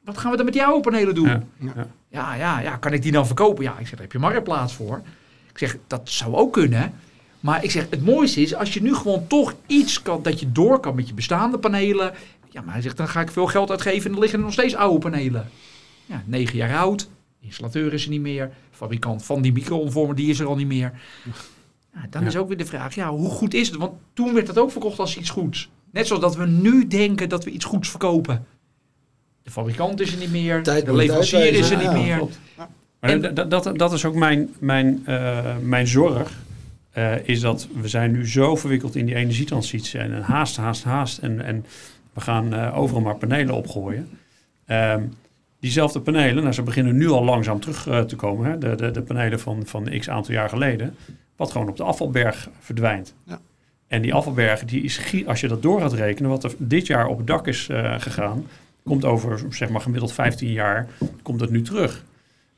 wat 0.04 0.18
gaan 0.18 0.32
we 0.32 0.36
dan 0.38 0.46
met 0.46 0.54
die 0.54 0.64
oude 0.64 0.90
panelen 0.90 1.16
doen? 1.16 1.28
Ja. 1.28 1.44
Ja. 1.60 1.88
Ja, 2.10 2.34
ja, 2.36 2.60
ja, 2.60 2.76
kan 2.78 2.94
ik 2.94 3.02
die 3.02 3.12
dan 3.12 3.26
verkopen? 3.26 3.64
Ja, 3.64 3.72
ik 3.72 3.78
zeg, 3.88 3.90
daar 3.90 4.02
heb 4.02 4.12
je 4.12 4.20
marktplaats 4.20 4.74
voor. 4.74 5.02
Ik 5.52 5.58
zeg, 5.58 5.78
dat 5.88 6.02
zou 6.04 6.36
ook 6.36 6.54
kunnen. 6.54 6.94
Maar 7.40 7.64
ik 7.64 7.72
zeg, 7.72 7.88
het 7.90 8.06
mooiste 8.06 8.42
is 8.42 8.56
als 8.56 8.74
je 8.74 8.82
nu 8.82 8.96
gewoon 8.96 9.28
toch 9.28 9.54
iets 9.68 10.02
kan, 10.02 10.24
dat 10.24 10.40
je 10.40 10.52
door 10.52 10.80
kan 10.80 10.96
met 10.96 11.08
je 11.08 11.14
bestaande 11.14 11.58
panelen. 11.58 12.14
Ja, 12.50 12.62
maar 12.62 12.74
hij 12.74 12.82
zegt, 12.82 12.98
dan 12.98 13.08
ga 13.08 13.22
ik 13.22 13.32
veel 13.32 13.48
geld 13.48 13.70
uitgeven 13.70 14.06
en 14.06 14.12
dan 14.12 14.20
liggen 14.20 14.40
er 14.40 14.46
nog 14.46 14.54
steeds 14.54 14.76
oude 14.76 15.00
panelen. 15.00 15.50
Ja, 16.06 16.24
negen 16.26 16.56
jaar 16.58 16.78
oud. 16.78 17.10
Installateur 17.40 17.94
is 17.94 18.04
er 18.04 18.10
niet 18.10 18.22
meer. 18.22 18.52
Fabrikant 18.72 19.26
van 19.26 19.42
die 19.42 19.52
micro-omvormer, 19.54 20.16
die 20.16 20.30
is 20.30 20.40
er 20.40 20.48
al 20.48 20.56
niet 20.56 20.68
meer. 20.68 20.94
Ja, 21.94 22.06
dan 22.10 22.22
Ja. 22.22 22.28
is 22.28 22.36
ook 22.38 22.48
weer 22.48 22.58
de 22.58 22.66
vraag, 22.66 22.96
ja, 22.96 23.10
hoe 23.10 23.30
goed 23.30 23.54
is 23.54 23.68
het? 23.68 23.78
Want 23.78 23.92
toen 24.14 24.34
werd 24.34 24.48
dat 24.48 24.58
ook 24.58 24.72
verkocht 24.72 25.00
als 25.00 25.18
iets 25.18 25.30
goeds. 25.30 25.70
Net 25.92 26.08
zoals 26.08 26.22
dat 26.22 26.36
we 26.36 26.46
nu 26.46 26.88
denken 26.88 27.30
dat 27.30 27.44
we 27.44 27.50
iets 27.52 27.66
goeds 27.66 27.90
verkopen. 27.90 28.46
De 29.44 29.52
fabrikant 29.52 30.00
is 30.00 30.12
er 30.14 30.20
niet 30.20 30.32
meer. 30.32 30.64
Tijd 30.64 30.86
de 30.86 30.94
leverancier 30.96 31.54
is 31.54 31.70
er 31.70 31.78
niet 31.78 31.86
ja, 31.86 31.92
meer. 31.94 32.28
Maar 33.00 33.10
En- 33.10 33.36
dat, 33.36 33.50
dat, 33.52 33.78
dat 33.78 33.94
is 33.94 34.06
ook 34.06 34.16
mijn, 34.16 34.50
mijn, 34.60 35.02
eh, 35.06 35.58
mijn 35.62 35.88
zorg. 35.88 36.42
eh, 36.92 37.28
is 37.28 37.40
dat 37.40 37.68
we 37.82 37.88
zijn 37.88 38.12
nu 38.12 38.28
zo 38.30 38.56
verwikkeld 38.56 38.96
in 38.96 39.06
die 39.06 39.16
energietransitie. 39.16 40.00
En 40.00 40.22
haast, 40.22 40.58
haast, 40.58 40.84
haast. 40.84 41.18
En, 41.18 41.42
en 41.42 41.66
we 42.14 42.22
gaan 42.22 42.54
eh, 42.54 42.78
overal 42.78 43.02
maar 43.02 43.16
panelen 43.16 43.56
opgooien. 43.56 44.10
Ehm, 44.66 45.02
diezelfde 45.60 46.00
panelen, 46.00 46.42
nou, 46.44 46.54
ze 46.56 46.62
beginnen 46.62 46.98
nu 46.98 47.10
al 47.10 47.24
langzaam 47.24 47.60
terug 47.60 48.06
te 48.08 48.16
komen. 48.16 48.52
Hè? 48.52 48.58
De, 48.58 48.76
de, 48.76 48.92
de 48.92 49.02
panelen 49.02 49.40
van, 49.40 49.62
van 49.66 49.90
x 50.00 50.10
aantal 50.10 50.34
jaar 50.34 50.50
geleden. 50.50 50.96
Wat 51.36 51.52
gewoon 51.52 51.70
op 51.70 51.78
de 51.78 51.84
afvalberg 51.84 52.50
verdwijnt. 52.60 53.14
Ja. 53.28 53.40
En 53.88 54.02
die 54.02 54.14
afvalberg, 54.14 54.66
die 54.66 54.84
is, 54.84 55.00
als 55.26 55.42
je 55.42 55.48
dat 55.48 55.62
door 55.62 55.82
gaat 55.82 55.94
rekenen, 55.94 56.30
wat 56.30 56.44
er 56.44 56.54
dit 56.58 56.88
jaar 56.88 57.08
op 57.08 57.18
het 57.18 57.28
dak 57.28 57.48
is 57.48 57.70
eh, 57.70 57.96
gegaan, 57.98 58.46
komt 58.84 59.06
over 59.06 59.40
zeg 59.50 59.70
maar 59.70 59.82
gemiddeld 59.82 60.14
15 60.14 60.52
jaar, 60.52 60.88
komt 61.22 61.42
het 61.42 61.50
nu 61.50 61.62
terug. 61.62 62.04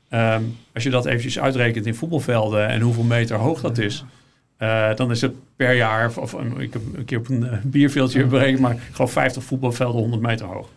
Ehm, 0.08 0.42
als 0.74 0.82
je 0.82 0.90
dat 0.90 1.06
eventjes 1.06 1.38
uitrekent 1.38 1.86
in 1.86 1.94
voetbalvelden 1.94 2.68
en 2.68 2.80
hoeveel 2.80 3.02
meter 3.04 3.36
hoog 3.36 3.60
dat 3.60 3.78
is, 3.78 4.04
eh, 4.56 4.94
dan 4.94 5.10
is 5.10 5.20
het 5.20 5.32
per 5.56 5.74
jaar, 5.74 6.12
of, 6.18 6.34
ik 6.58 6.72
heb 6.72 6.82
een 6.96 7.04
keer 7.04 7.18
op 7.18 7.28
een 7.28 7.48
eh, 7.50 7.58
bierveeltje 7.62 8.24
berekend, 8.24 8.60
maar 8.60 8.76
gewoon 8.92 9.10
50 9.10 9.42
voetbalvelden 9.44 10.00
100 10.00 10.22
meter 10.22 10.46
hoog. 10.46 10.68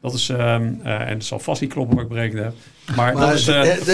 Dat 0.00 0.14
is, 0.14 0.28
ehm, 0.28 0.72
eh, 0.82 1.00
en 1.00 1.08
het 1.08 1.24
zal 1.24 1.38
vast 1.38 1.60
niet 1.60 1.72
kloppen 1.72 1.94
wat 1.94 2.04
ik 2.04 2.10
berekend 2.10 2.42
heb. 2.42 2.52
Maar, 2.96 3.14
dat 3.14 3.32
is, 3.32 3.44
de- 3.44 3.52
de- 3.84 3.92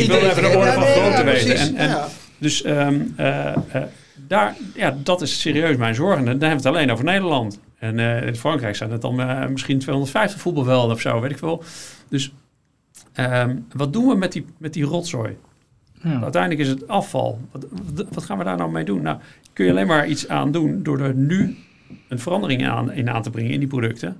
Ik 0.00 0.06
wil 0.10 0.18
even 0.20 0.42
de 0.42 0.56
orde 0.56 0.72
van 0.72 0.82
grootte 0.82 1.24
weten. 1.24 1.46
precies. 1.46 1.68
En- 1.68 1.76
en- 1.76 1.88
Ja. 1.88 2.08
dus 2.38 2.62
ehm, 2.62 3.00
eh, 3.16 3.46
eh, 3.72 3.82
daar, 4.32 4.56
ja, 4.74 4.96
dat 5.02 5.22
is 5.22 5.40
serieus 5.40 5.76
mijn 5.76 5.94
zorg. 5.94 6.18
En 6.18 6.24
dan 6.24 6.30
hebben 6.30 6.48
we 6.48 6.54
het 6.54 6.66
alleen 6.66 6.90
over 6.90 7.04
Nederland. 7.04 7.60
En 7.78 7.98
eh, 7.98 8.26
in 8.26 8.36
Frankrijk 8.36 8.76
zijn 8.76 8.90
het 8.90 9.00
dan 9.00 9.20
eh, 9.20 9.46
misschien 9.46 9.78
250 9.78 10.40
voetbalvelden 10.40 10.94
of 10.94 11.00
zo, 11.00 11.20
weet 11.20 11.30
ik 11.30 11.38
veel. 11.38 11.62
Dus 12.08 12.32
ehm, 13.12 13.56
wat 13.72 13.92
doen 13.92 14.08
we 14.08 14.14
met 14.14 14.32
die, 14.32 14.44
met 14.58 14.72
die 14.72 14.84
rotzooi? 14.84 15.36
Ja. 16.02 16.22
Uiteindelijk 16.22 16.60
is 16.62 16.68
het 16.68 16.88
afval. 16.88 17.40
Wat, 17.52 17.66
wat- 18.12 18.24
gaan 18.24 18.38
we 18.38 18.44
daar 18.44 18.56
nou 18.56 18.70
mee 18.70 18.84
doen? 18.84 19.02
Nou, 19.02 19.18
kun 19.52 19.64
je 19.64 19.70
alleen 19.70 19.86
maar 19.86 20.06
iets 20.06 20.28
aan 20.28 20.52
doen 20.52 20.82
door 20.82 21.00
er 21.00 21.14
nu 21.14 21.56
een 22.08 22.18
verandering 22.18 22.66
aan, 22.68 22.92
in 22.92 23.10
aan 23.10 23.22
te 23.22 23.30
brengen 23.30 23.50
in 23.52 23.58
die 23.58 23.68
producten. 23.68 24.16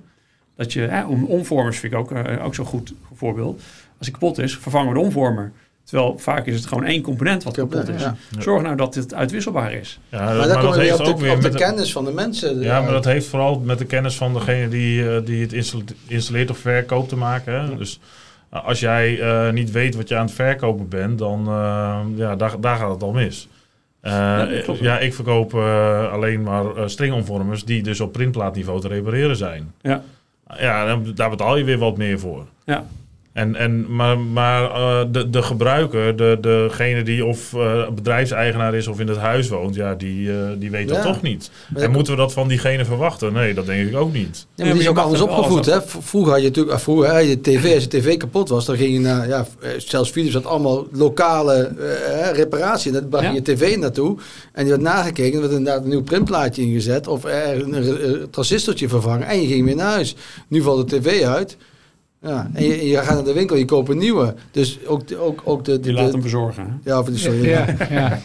Dat 0.55 0.73
je, 0.73 0.81
hè, 0.81 1.05
om, 1.05 1.23
omvormers 1.23 1.79
vind 1.79 1.93
ik 1.93 1.99
ook, 1.99 2.11
eh, 2.11 2.45
ook 2.45 2.55
zo'n 2.55 2.65
goed 2.65 2.93
voorbeeld. 3.13 3.61
Als 3.97 4.07
die 4.07 4.11
kapot 4.11 4.37
is, 4.37 4.57
vervangen 4.57 4.87
we 4.87 4.93
de 4.93 5.05
omvormer. 5.05 5.51
Terwijl 5.83 6.17
vaak 6.17 6.45
is 6.45 6.55
het 6.55 6.65
gewoon 6.65 6.83
één 6.83 7.01
component 7.01 7.43
wat 7.43 7.53
kapot 7.55 7.89
is. 7.89 8.01
Ja. 8.01 8.15
Zorg 8.39 8.61
nou 8.63 8.75
dat 8.75 8.95
het 8.95 9.13
uitwisselbaar 9.13 9.73
is. 9.73 9.99
Ja, 10.09 10.19
Maar 10.25 10.35
dat 10.47 10.75
heeft 10.75 10.99
op 10.99 11.05
ook 11.07 11.15
de, 11.17 11.21
weer 11.21 11.31
op 11.31 11.37
de 11.37 11.43
met 11.43 11.51
de- 11.51 11.57
kennis 11.57 11.91
van 11.91 12.05
de 12.05 12.11
mensen. 12.11 12.59
Ja, 12.61 12.81
maar 12.81 12.91
dat 12.91 13.05
heeft 13.05 13.27
vooral 13.27 13.59
met 13.59 13.77
de 13.77 13.85
kennis 13.85 14.15
van 14.15 14.33
degene 14.33 14.67
die, 14.67 15.09
eh, 15.15 15.25
die 15.25 15.41
het 15.41 15.53
instal- 15.53 15.81
installeert 16.07 16.49
of 16.49 16.57
verkoopt 16.57 17.09
te 17.09 17.15
maken. 17.15 17.53
Hè? 17.61 17.77
Dus 17.77 17.99
uh, 18.53 18.65
als 18.65 18.79
jij 18.79 19.19
eh, 19.21 19.51
niet 19.53 19.71
weet 19.71 19.95
wat 19.95 20.07
je 20.09 20.15
aan 20.17 20.25
het 20.25 20.33
verkopen 20.35 20.87
bent, 20.89 21.17
dan 21.19 21.45
uh, 21.47 21.99
ja, 22.15 22.35
daar, 22.35 22.59
daar 22.59 22.77
gaat 22.77 22.91
het 22.93 23.03
al 23.03 23.11
mis. 23.11 23.47
Uh, 24.03 24.11
Ja, 24.11 24.47
ja, 24.79 24.99
ik 24.99 25.13
verkoop 25.13 25.53
uh, 25.53 26.11
alleen 26.11 26.43
maar 26.43 26.63
uh, 26.65 26.81
stringomvormers 26.85 27.63
die 27.65 27.83
dus 27.83 27.99
op 27.99 28.11
printplaatniveau 28.11 28.81
te 28.81 28.87
repareren 28.87 29.35
zijn. 29.35 29.73
Ja. 29.81 30.03
Ja, 30.57 30.85
dan, 30.85 31.11
daar 31.15 31.29
betaal 31.29 31.57
je 31.57 31.63
weer 31.63 31.77
wat 31.77 31.97
meer 31.97 32.19
voor. 32.19 32.45
Ja. 32.65 32.85
En, 33.33 33.55
en, 33.55 33.95
maar 33.95 34.19
maar 34.19 34.63
uh, 34.63 35.01
de, 35.11 35.29
de 35.29 35.41
gebruiker, 35.41 36.15
de, 36.15 36.37
degene 36.41 37.03
die 37.03 37.25
of 37.25 37.53
uh, 37.53 37.89
bedrijfseigenaar 37.89 38.75
is 38.75 38.87
of 38.87 38.99
in 38.99 39.07
het 39.07 39.17
huis 39.17 39.49
woont, 39.49 39.75
ja, 39.75 39.95
die, 39.95 40.27
uh, 40.27 40.35
die 40.57 40.71
weet 40.71 40.89
dat 40.89 41.01
toch 41.01 41.21
niet. 41.21 41.51
Maar 41.73 41.83
en 41.83 41.91
moeten 41.91 42.13
we 42.13 42.19
dat 42.19 42.33
van 42.33 42.47
diegene 42.47 42.85
verwachten? 42.85 43.33
Nee, 43.33 43.53
dat 43.53 43.65
denk 43.65 43.89
ik 43.89 43.95
ook 43.95 44.13
niet. 44.13 44.45
Ja, 44.55 44.63
maar 44.63 44.73
die 44.73 44.81
is 44.81 44.89
ook 44.89 44.97
anders 44.97 45.21
er 45.21 45.29
opgevoed. 45.29 45.65
Hè? 45.65 45.81
Vroeger 45.81 46.31
had 46.31 46.41
je 46.41 46.47
natuurlijk, 46.47 46.79
vroeger 46.79 47.13
had 47.13 47.27
je 47.27 47.41
tv, 47.41 47.73
als 47.73 47.83
je 47.83 47.89
tv 47.89 48.17
kapot 48.17 48.49
was, 48.49 48.65
dan 48.65 48.77
ging 48.77 48.93
je 48.93 48.99
naar, 48.99 49.27
ja, 49.27 49.45
eh, 49.61 49.69
zelfs 49.77 50.09
Philips 50.09 50.33
had 50.33 50.45
allemaal 50.45 50.87
lokale 50.91 51.53
eh, 51.79 52.29
eh, 52.29 52.35
reparatie. 52.35 52.91
Dan 52.91 53.09
bracht 53.09 53.23
je 53.23 53.29
Ja. 53.29 53.35
je 53.35 53.41
tv 53.41 53.77
naartoe 53.77 54.17
en 54.51 54.61
die 54.61 54.69
werd 54.69 54.81
nagekeken, 54.81 55.33
er 55.33 55.41
werd 55.41 55.53
inderdaad 55.57 55.83
een 55.83 55.89
nieuw 55.89 56.03
printplaatje 56.03 56.61
ingezet 56.61 57.07
of 57.07 57.23
er 57.23 57.73
een 57.73 58.27
transistortje 58.29 58.89
vervangen 58.89 59.27
en 59.27 59.41
je 59.41 59.47
ging 59.47 59.65
weer 59.65 59.75
naar 59.75 59.91
huis. 59.91 60.15
Nu 60.47 60.61
valt 60.61 60.89
de 60.89 60.99
tv 60.99 61.23
uit. 61.23 61.57
Ja, 62.23 62.49
en 62.53 62.63
je, 62.87 62.97
gaat 62.97 63.13
naar 63.15 63.23
de 63.23 63.33
winkel, 63.33 63.55
je 63.55 63.65
koopt 63.65 63.89
een 63.89 63.97
nieuwe. 63.97 64.33
Dus 64.51 64.79
ook, 64.85 65.07
de- 65.07 65.17
ook, 65.17 65.41
ook 65.43 65.65
de... 65.65 65.79
de, 65.79 65.87
Je 65.89 65.93
laat 65.95 66.05
de- 66.05 66.11
hem 66.11 66.21
bezorgen. 66.21 66.79
hè? 66.83 66.89
ja, 66.91 66.99
of 66.99 67.07
sorry. 67.13 67.45
Ja, 67.49 67.65
ja. 67.89 68.19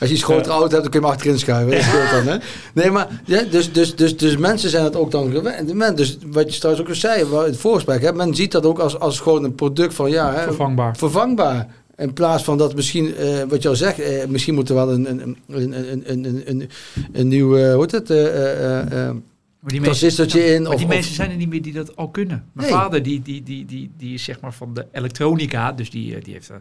Als 0.00 0.08
je 0.08 0.14
iets 0.14 0.22
grotere 0.22 0.52
auto 0.54 0.68
hebt, 0.68 0.82
dan 0.82 0.90
kun 0.90 1.00
je 1.00 1.06
hem 1.06 1.14
achterin 1.14 1.38
schuiven. 1.38 1.70
Dat 1.74 1.82
scheelt 1.82 2.10
dan, 2.10 2.26
hè? 2.26 2.36
Nee, 2.74 2.90
maar 2.90 3.20
ja, 3.24 3.42
dus, 3.50 3.72
dus, 3.72 3.96
dus, 3.96 4.16
dus 4.16 4.36
mensen 4.36 4.70
zijn 4.70 4.84
het 4.84 4.96
ook 4.96 5.10
dan 5.10 5.30
gewend. 5.30 5.74
Men, 5.74 5.96
dus 5.96 6.18
wat 6.26 6.46
je 6.48 6.52
straks 6.52 6.80
ook 6.80 6.88
al 6.88 6.94
zei, 6.94 7.24
het 7.44 7.56
voorgesprek, 7.56 8.02
hè, 8.02 8.12
men 8.12 8.34
ziet 8.34 8.52
dat 8.52 8.66
ook 8.66 8.78
als, 8.78 8.98
als 8.98 9.20
gewoon 9.20 9.44
een 9.44 9.54
product 9.54 9.94
van, 9.94 10.10
ja, 10.10 10.32
hè, 10.34 10.42
Vervangbaar. 10.42 10.96
vervangbaar. 10.96 11.66
In 11.96 12.12
plaats 12.12 12.44
van 12.44 12.58
dat 12.58 12.74
misschien, 12.74 13.16
eh, 13.16 13.26
wat 13.48 13.62
je 13.62 13.68
al 13.68 13.76
zegt, 13.76 13.98
eh, 14.00 14.26
misschien 14.28 14.54
moet 14.54 14.68
er 14.68 14.74
wel 14.74 14.92
een, 14.92 15.10
een, 15.10 15.20
een, 15.20 15.36
een, 15.48 16.02
een, 16.10 16.24
een, 16.26 16.42
een, 16.46 16.68
een 17.12 17.28
nieuw, 17.28 17.48
hoe 17.48 17.80
heet 17.80 17.90
het, 17.90 18.10
eh, 18.10 18.26
eh, 18.26 18.78
eh, 18.80 19.06
eh, 19.08 19.14
Maar 19.62 19.72
die 19.72 19.80
transistortje 19.80 20.44
in. 20.44 20.62
Maar 20.62 20.72
Of, 20.72 20.78
die 20.78 20.86
mensen 20.88 21.14
zijn 21.14 21.30
er 21.30 21.36
niet 21.36 21.48
meer 21.48 21.62
die 21.62 21.72
dat 21.72 21.96
al 21.96 22.08
kunnen. 22.08 22.44
Mijn 22.52 22.68
vader, 22.68 23.02
die, 23.02 23.22
die, 23.22 23.42
die, 23.42 23.64
die, 23.64 23.90
die 23.96 24.14
is 24.14 24.24
zeg 24.24 24.40
maar 24.40 24.52
van 24.52 24.74
de 24.74 24.86
elektronica. 24.92 25.72
Dus 25.72 25.90
die, 25.90 26.16
eh, 26.16 26.24
die, 26.24 26.32
heeft, 26.32 26.50
eh, 26.50 26.56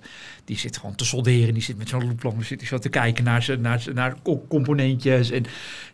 die 0.45 0.57
zit 0.57 0.77
gewoon 0.77 0.95
te 0.95 1.05
solderen. 1.05 1.53
Die 1.53 1.63
zit 1.63 1.77
met 1.77 1.89
zo'n 1.89 2.07
looplamp 2.07 2.43
zit 2.43 2.61
zo 2.61 2.77
te 2.77 2.89
kijken 2.89 3.23
naar, 3.23 3.43
zijn, 3.43 3.61
naar, 3.61 3.83
naar 3.93 4.15
co- 4.23 4.45
componentjes. 4.47 5.31
En 5.31 5.45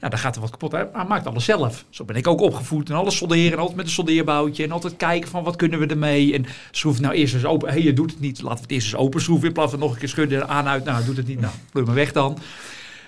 ja, 0.02 0.10
dan 0.10 0.20
gaat 0.20 0.36
er 0.36 0.42
wat 0.42 0.50
kapot. 0.50 0.72
Hij, 0.72 0.90
hij 0.94 1.06
maakt 1.06 1.28
alles 1.28 1.46
zelf. 1.46 1.86
Zo 1.90 2.06
ben 2.06 2.16
ik 2.16 2.28
ook 2.28 2.42
opgevoed. 2.42 2.90
En 2.90 2.96
alles 2.96 3.18
solderen. 3.18 3.58
Altijd 3.60 3.78
met 3.78 3.86
een 3.86 3.92
soldeerboutje. 3.92 4.64
En 4.64 4.72
altijd 4.72 4.98
kijken 4.98 5.30
van 5.30 5.44
wat 5.44 5.56
kunnen 5.56 5.80
we 5.80 5.86
ermee. 5.86 6.34
En 6.34 6.46
schroef 6.72 7.00
nou 7.00 7.14
eerst 7.14 7.34
eens 7.34 7.46
open. 7.46 7.68
Hé, 7.68 7.74
hey, 7.74 7.84
je 7.84 7.94
doet 7.94 8.12
het 8.12 8.20
niet. 8.20 8.42
Laten 8.42 8.56
we 8.58 8.62
het 8.64 8.72
eerst 8.72 8.88
eens 8.94 8.96
open 9.02 9.22
schroeven. 9.22 9.48
In 9.48 9.54
plaats 9.54 9.72
van 9.72 9.80
nog 9.80 9.92
een 9.94 10.00
keer 10.00 10.10
schudden. 10.10 10.48
Aan, 10.50 10.68
uit. 10.68 10.84
Nou, 10.84 11.06
doet 11.06 11.18
het 11.18 11.28
niet. 11.28 11.40
Nou, 11.40 11.54
pleur 11.72 11.86
me 11.86 11.94
weg 11.94 12.12
dan. 12.12 12.38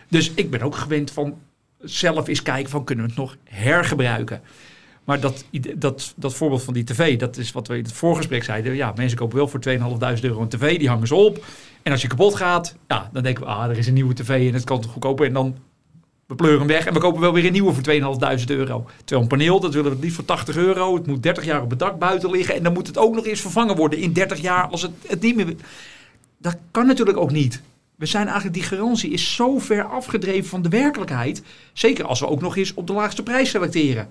Dus 0.07 0.31
ik 0.35 0.49
ben 0.49 0.61
ook 0.61 0.76
gewend 0.76 1.11
van 1.11 1.34
zelf 1.81 2.27
eens 2.27 2.41
kijken 2.41 2.69
van 2.69 2.84
kunnen 2.84 3.06
we 3.06 3.11
het 3.11 3.19
nog 3.19 3.38
hergebruiken. 3.43 4.41
Maar 5.03 5.19
dat, 5.19 5.45
dat, 5.76 6.14
dat 6.15 6.34
voorbeeld 6.34 6.64
van 6.64 6.73
die 6.73 6.84
tv, 6.84 7.18
dat 7.18 7.38
is 7.38 7.51
wat 7.51 7.68
we 7.68 7.77
in 7.77 7.84
het 7.84 7.93
voorgesprek 7.93 8.43
zeiden. 8.43 8.76
Ja, 8.76 8.93
mensen 8.95 9.18
kopen 9.18 9.38
wel 9.38 9.47
voor 9.47 9.60
2.500 9.68 10.22
euro 10.22 10.41
een 10.41 10.49
tv, 10.49 10.77
die 10.80 10.89
hangen 10.89 11.07
ze 11.07 11.15
op. 11.15 11.45
En 11.84 11.91
als 11.91 12.01
je 12.01 12.07
kapot 12.07 12.35
gaat, 12.35 12.76
ja, 12.88 13.10
dan 13.14 13.23
denken 13.23 13.43
we, 13.43 13.49
ah, 13.49 13.69
er 13.69 13.77
is 13.77 13.88
een 13.88 13.93
nieuwe 13.93 14.14
tv 14.14 14.47
en 14.47 14.53
het 14.53 14.64
kan 14.64 14.81
toch 14.81 14.91
goedkoper. 14.91 15.26
En 15.26 15.34
dan, 15.34 15.57
we 16.26 16.35
pleuren 16.35 16.60
hem 16.60 16.68
weg 16.68 16.85
en 16.85 16.93
we 16.93 16.99
kopen 16.99 17.22
wel 17.22 17.34
weer 17.34 17.45
een 17.45 17.51
nieuwe 17.51 17.73
voor 17.73 17.84
2.500 18.39 18.45
euro. 18.47 18.85
Terwijl 18.97 19.22
een 19.22 19.27
paneel, 19.27 19.60
dat 19.60 19.73
willen 19.73 19.91
we 19.91 19.97
liefst 19.99 20.15
voor 20.15 20.26
80 20.26 20.56
euro. 20.57 20.95
Het 20.95 21.07
moet 21.07 21.23
30 21.23 21.45
jaar 21.45 21.61
op 21.61 21.69
het 21.69 21.80
dak 21.80 21.99
buiten 21.99 22.31
liggen. 22.31 22.56
En 22.56 22.64
dan 22.64 22.73
moet 22.73 22.88
het 22.88 22.97
ook 22.97 23.15
nog 23.15 23.26
eens 23.26 23.41
vervangen 23.41 23.76
worden 23.76 23.99
in 23.99 24.14
30 24.14 24.39
jaar 24.39 24.68
als 24.68 24.81
het, 24.81 24.91
het 25.07 25.22
niet 25.22 25.35
meer... 25.35 25.56
Dat 26.38 26.57
kan 26.72 26.88
natuurlijk 26.88 27.18
ook 27.18 27.31
niet. 27.31 27.61
We 27.99 28.05
zijn 28.05 28.26
eigenlijk, 28.26 28.55
die 28.55 28.63
garantie 28.63 29.11
is 29.11 29.35
zo 29.35 29.59
ver 29.59 29.84
afgedreven 29.84 30.49
van 30.49 30.61
de 30.61 30.69
werkelijkheid. 30.69 31.43
Zeker 31.73 32.05
als 32.05 32.19
we 32.19 32.27
ook 32.27 32.41
nog 32.41 32.57
eens 32.57 32.73
op 32.73 32.88
de 32.88 32.93
laagste 32.93 33.23
prijs 33.23 33.49
selecteren. 33.49 34.09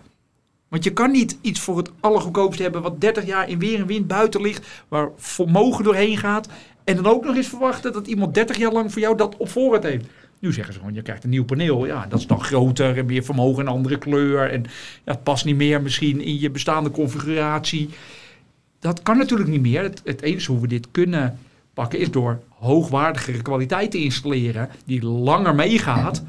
Want 0.68 0.84
je 0.84 0.92
kan 0.92 1.10
niet 1.10 1.38
iets 1.40 1.60
voor 1.60 1.76
het 1.76 1.90
allergoedkoopste 2.00 2.62
hebben 2.62 2.82
wat 2.82 3.00
30 3.00 3.26
jaar 3.26 3.48
in 3.48 3.58
weer 3.58 3.80
en 3.80 3.86
wind 3.86 4.06
buiten 4.06 4.40
ligt, 4.40 4.66
waar 4.88 5.10
vermogen 5.16 5.84
doorheen 5.84 6.16
gaat. 6.16 6.48
En 6.84 6.96
dan 6.96 7.06
ook 7.06 7.24
nog 7.24 7.36
eens 7.36 7.48
verwachten 7.48 7.92
dat 7.92 8.06
iemand 8.06 8.34
30 8.34 8.56
jaar 8.56 8.72
lang 8.72 8.92
voor 8.92 9.00
jou 9.00 9.16
dat 9.16 9.36
op 9.36 9.48
voorraad 9.48 9.82
heeft. 9.82 10.06
Nu 10.38 10.52
zeggen 10.52 10.72
ze 10.72 10.78
gewoon, 10.78 10.94
je 10.94 11.02
krijgt 11.02 11.24
een 11.24 11.30
nieuw 11.30 11.44
paneel. 11.44 11.86
Ja, 11.86 12.06
dat 12.08 12.18
is 12.18 12.26
dan 12.26 12.40
groter 12.40 12.98
en 12.98 13.06
meer 13.06 13.24
vermogen, 13.24 13.66
een 13.66 13.72
andere 13.72 13.98
kleur. 13.98 14.50
En 14.50 14.62
ja, 15.04 15.12
het 15.12 15.22
past 15.22 15.44
niet 15.44 15.56
meer 15.56 15.82
misschien 15.82 16.20
in 16.20 16.40
je 16.40 16.50
bestaande 16.50 16.90
configuratie. 16.90 17.88
Dat 18.78 19.02
kan 19.02 19.18
natuurlijk 19.18 19.50
niet 19.50 19.60
meer. 19.60 19.82
Het, 19.82 20.02
het 20.04 20.22
enige 20.22 20.52
hoe 20.52 20.60
we 20.60 20.68
dit 20.68 20.90
kunnen 20.90 21.38
pakken 21.74 21.98
is 21.98 22.10
door 22.10 22.40
hoogwaardigere 22.58 23.42
kwaliteit 23.42 23.90
te 23.90 23.98
installeren 24.02 24.68
die 24.84 25.02
langer 25.04 25.54
meegaat. 25.54 26.22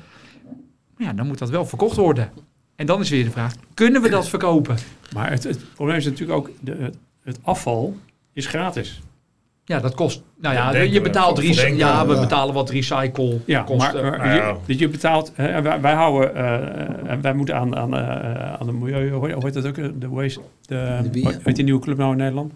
Maar 0.98 1.08
ja, 1.08 1.14
dan 1.14 1.28
moet 1.28 1.38
dat 1.40 1.50
wel 1.50 1.66
verkocht 1.66 1.96
worden. 1.96 2.30
En 2.76 2.86
dan 2.86 3.00
is 3.02 3.10
weer 3.10 3.24
de 3.24 3.32
vraag, 3.32 3.54
kunnen 3.74 4.02
we 4.02 4.10
dat 4.10 4.28
verkopen? 4.30 4.78
Maar 5.14 5.32
het, 5.32 5.44
het 5.44 5.74
probleem 5.76 5.98
is 5.98 6.06
natuurlijk 6.06 6.38
ook, 6.40 6.50
de, 6.60 6.92
het, 7.24 7.40
afval 7.42 7.96
is 8.34 8.46
gratis. 8.48 9.02
Ja, 9.66 9.80
dat 9.80 9.96
kost. 9.96 10.22
Nou 10.42 10.56
ja, 10.56 10.72
denken 10.72 10.92
je 10.92 10.98
we. 10.98 11.04
betaalt 11.04 11.36
denken, 11.36 11.78
Ja, 11.78 12.08
we 12.08 12.14
ja. 12.14 12.20
betalen 12.20 12.54
wat 12.54 12.70
recycle 12.70 13.40
Ja, 13.46 13.62
kosten. 13.62 14.02
maar, 14.02 14.10
maar 14.18 14.28
Nou 14.28 14.30
ja. 14.40 14.48
je, 14.48 14.56
dat 14.68 14.80
je 14.80 14.90
betaalt, 14.90 15.32
hè, 15.36 15.62
wij, 15.62 15.82
wij 15.82 15.94
houden, 15.94 16.36
eh, 16.36 17.12
eh, 17.14 17.20
wij 17.22 17.34
moeten 17.34 17.56
aan, 17.56 17.76
aan, 17.76 17.96
eh, 17.98 18.54
aan 18.54 18.66
de 18.66 18.72
milieu, 18.72 19.10
hoe 19.12 19.46
heet 19.46 19.54
dat 19.54 19.66
ook, 19.68 19.76
de 20.02 20.10
waste, 20.10 20.40
de, 20.66 21.00
De 21.04 21.10
bier. 21.10 21.24
hoe 21.24 21.40
heet 21.44 21.56
die 21.56 21.64
nieuwe 21.64 21.82
club 21.82 21.98
nou 21.98 22.12
in 22.12 22.18
Nederland? 22.18 22.54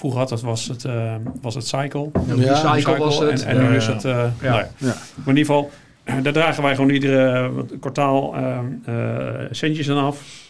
Vroeger 0.00 0.20
had 0.20 0.28
dat, 0.28 0.40
was 0.40 0.68
het, 0.68 0.84
eh, 0.84 1.14
was 1.40 1.54
het 1.54 1.66
Cycle. 1.66 2.10
Ja, 2.26 2.34
Ja, 2.34 2.72
recycle 2.72 2.98
was 2.98 3.18
het. 3.18 3.42
En, 3.42 3.56
en 3.56 3.62
nu 3.62 3.68
Ja, 3.70 3.76
is 3.76 3.86
het, 3.86 4.04
eh, 4.04 4.12
Ja. 4.40 4.48
nou 4.50 4.54
ja. 4.60 4.68
Ja. 4.76 4.86
Maar 4.86 5.28
in 5.28 5.36
ieder 5.36 5.54
geval, 5.54 5.70
daar 6.22 6.32
dragen 6.32 6.62
wij 6.62 6.74
gewoon 6.74 6.90
iedere 6.90 7.50
kwartaal 7.80 8.34
eh, 8.36 8.58
eh, 8.84 9.48
centjes 9.50 9.90
aan 9.90 10.04
af. 10.04 10.48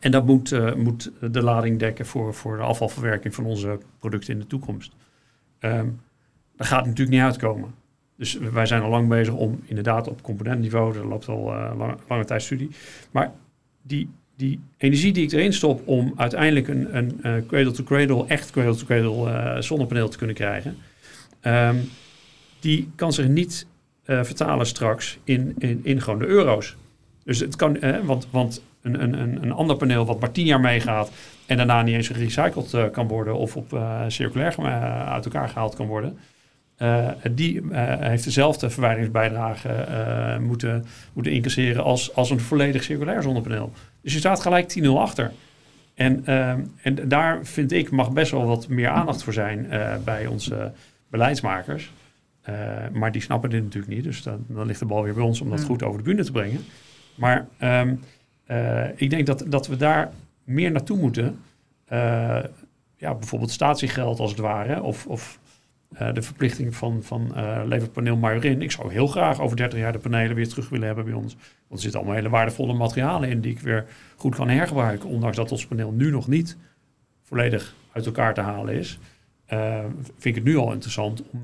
En 0.00 0.10
dat 0.10 0.26
moet, 0.26 0.52
eh, 0.52 0.74
moet 0.74 1.10
de 1.20 1.42
lading 1.42 1.78
dekken 1.78 2.06
voor, 2.06 2.34
voor 2.34 2.56
de 2.56 2.62
afvalverwerking 2.62 3.34
van 3.34 3.44
onze 3.44 3.78
producten 3.98 4.32
in 4.32 4.38
de 4.40 4.46
toekomst. 4.46 4.92
Ehm 5.58 5.86
dat 6.56 6.66
gaat 6.66 6.84
natuurlijk 6.84 7.16
niet 7.16 7.20
uitkomen. 7.26 7.74
Dus 8.16 8.38
wij 8.52 8.66
zijn 8.66 8.82
al 8.82 8.90
lang 8.90 9.08
bezig 9.08 9.34
om 9.34 9.60
inderdaad 9.64 10.08
op 10.08 10.22
componentniveau, 10.22 10.96
er 10.96 11.06
loopt 11.06 11.28
al 11.28 11.52
eh, 11.52 11.72
lange, 11.78 11.94
lange 12.08 12.24
tijd 12.24 12.42
studie. 12.42 12.70
Maar 13.10 13.32
die, 13.82 14.08
die 14.36 14.60
energie 14.76 15.12
die 15.12 15.24
ik 15.24 15.32
erin 15.32 15.52
stop 15.52 15.88
om 15.88 16.12
uiteindelijk 16.16 16.68
een, 16.68 16.96
een 16.96 17.18
eh, 17.22 17.32
cradle-to-cradle, 17.46 18.26
echt 18.26 18.50
cradle-to-cradle 18.50 19.30
eh, 19.30 19.60
zonnepaneel 19.60 20.08
te 20.08 20.16
kunnen 20.16 20.36
krijgen, 20.36 20.76
ehm, 21.40 21.76
die 22.60 22.90
kan 22.94 23.12
zich 23.12 23.28
niet 23.28 23.66
eh, 24.04 24.24
vertalen 24.24 24.66
straks 24.66 25.18
in, 25.24 25.54
in, 25.58 25.80
in 25.82 26.00
gewoon 26.00 26.18
de 26.18 26.26
euro's. 26.26 26.76
Dus 27.24 27.40
het 27.40 27.56
kan, 27.56 27.80
eh, 27.80 28.00
want, 28.04 28.28
want 28.30 28.62
een, 28.82 29.02
een, 29.02 29.42
een, 29.42 29.52
ander 29.52 29.76
paneel 29.76 30.06
wat 30.06 30.20
maar 30.20 30.32
tien 30.32 30.44
jaar 30.44 30.60
meegaat 30.60 31.10
en 31.46 31.56
daarna 31.56 31.82
niet 31.82 31.94
eens 31.94 32.08
gerecycled 32.08 32.74
eh, 32.74 32.84
kan 32.92 33.08
worden 33.08 33.36
of 33.36 33.56
op 33.56 33.72
eh, 33.72 34.00
circulair 34.08 34.54
eh, 34.58 35.12
uit 35.12 35.24
elkaar 35.24 35.48
gehaald 35.48 35.74
kan 35.74 35.86
worden, 35.86 36.18
eh, 36.76 37.08
die 37.30 37.70
eh, 37.70 37.98
heeft 37.98 38.24
dezelfde 38.24 38.70
verwijderingsbijdrage 38.70 39.68
eh, 39.68 40.38
moeten, 40.38 40.86
moeten 41.12 41.32
incasseren 41.32 41.84
als, 41.84 42.14
als 42.14 42.30
een 42.30 42.40
volledig 42.40 42.82
circulair 42.82 43.22
zonnepaneel. 43.22 43.72
Dus 44.00 44.12
je 44.12 44.18
staat 44.18 44.40
gelijk 44.40 44.78
10-0 44.78 44.88
achter. 44.88 45.32
En, 45.94 46.26
en 46.82 47.08
daar 47.08 47.44
vind 47.44 47.72
ik 47.72 47.90
mag 47.90 48.12
best 48.12 48.30
wel 48.30 48.46
wat 48.46 48.68
meer 48.68 48.88
aandacht 48.88 49.22
voor 49.22 49.32
zijn 49.32 49.68
bij 50.04 50.26
onze 50.26 50.72
beleidsmakers. 51.08 51.92
Maar 52.92 53.12
die 53.12 53.22
snappen 53.22 53.50
dit 53.50 53.62
natuurlijk 53.62 53.92
niet. 53.92 54.04
Dus 54.04 54.22
dan, 54.22 54.44
dan 54.48 54.66
ligt 54.66 54.78
de 54.78 54.84
bal 54.84 55.02
weer 55.02 55.14
bij 55.14 55.22
ons 55.22 55.40
om 55.40 55.50
dat 55.50 55.64
goed 55.64 55.82
over 55.82 55.98
de 55.98 56.04
bühne 56.04 56.24
te 56.24 56.32
brengen. 56.32 56.64
Maar 57.14 57.46
ehm, 57.58 57.94
eh, 58.46 59.00
ik 59.00 59.10
denk 59.10 59.26
dat, 59.26 59.44
dat 59.48 59.66
we 59.66 59.76
daar 59.76 60.10
meer 60.44 60.70
naartoe 60.70 60.98
moeten. 60.98 61.38
Ja, 62.98 63.14
bijvoorbeeld 63.14 63.50
statiegeld 63.50 64.18
als 64.18 64.30
het 64.30 64.40
ware. 64.40 64.82
Of, 64.82 65.06
of 65.06 65.38
eh, 65.92 66.12
de 66.12 66.22
verplichting 66.22 66.76
van, 66.76 67.02
van 67.02 67.34
eh 67.36 67.60
levert 67.64 67.92
paneel 67.92 68.16
maar 68.16 68.44
in. 68.44 68.62
Ik 68.62 68.70
zou 68.70 68.92
heel 68.92 69.06
graag 69.06 69.40
over 69.40 69.56
30 69.56 69.78
jaar 69.78 69.92
de 69.92 69.98
panelen 69.98 70.36
weer 70.36 70.48
terug 70.48 70.68
willen 70.68 70.86
hebben 70.86 71.04
bij 71.04 71.14
ons. 71.14 71.34
Want 71.34 71.44
er 71.68 71.78
zitten 71.78 72.00
allemaal 72.00 72.18
hele 72.18 72.28
waardevolle 72.28 72.74
materialen 72.74 73.28
in 73.28 73.40
die 73.40 73.52
ik 73.52 73.60
weer 73.60 73.86
goed 74.16 74.34
kan 74.34 74.48
hergebruiken. 74.48 75.08
Ondanks 75.08 75.36
dat 75.36 75.52
ons 75.52 75.66
paneel 75.66 75.92
nu 75.92 76.10
nog 76.10 76.28
niet 76.28 76.56
volledig 77.22 77.74
uit 77.92 78.06
elkaar 78.06 78.34
te 78.34 78.40
halen 78.40 78.74
is. 78.74 78.98
eh, 79.46 79.84
vind 80.04 80.24
ik 80.24 80.34
het 80.34 80.44
nu 80.44 80.56
al 80.56 80.72
interessant 80.72 81.22
om, 81.30 81.42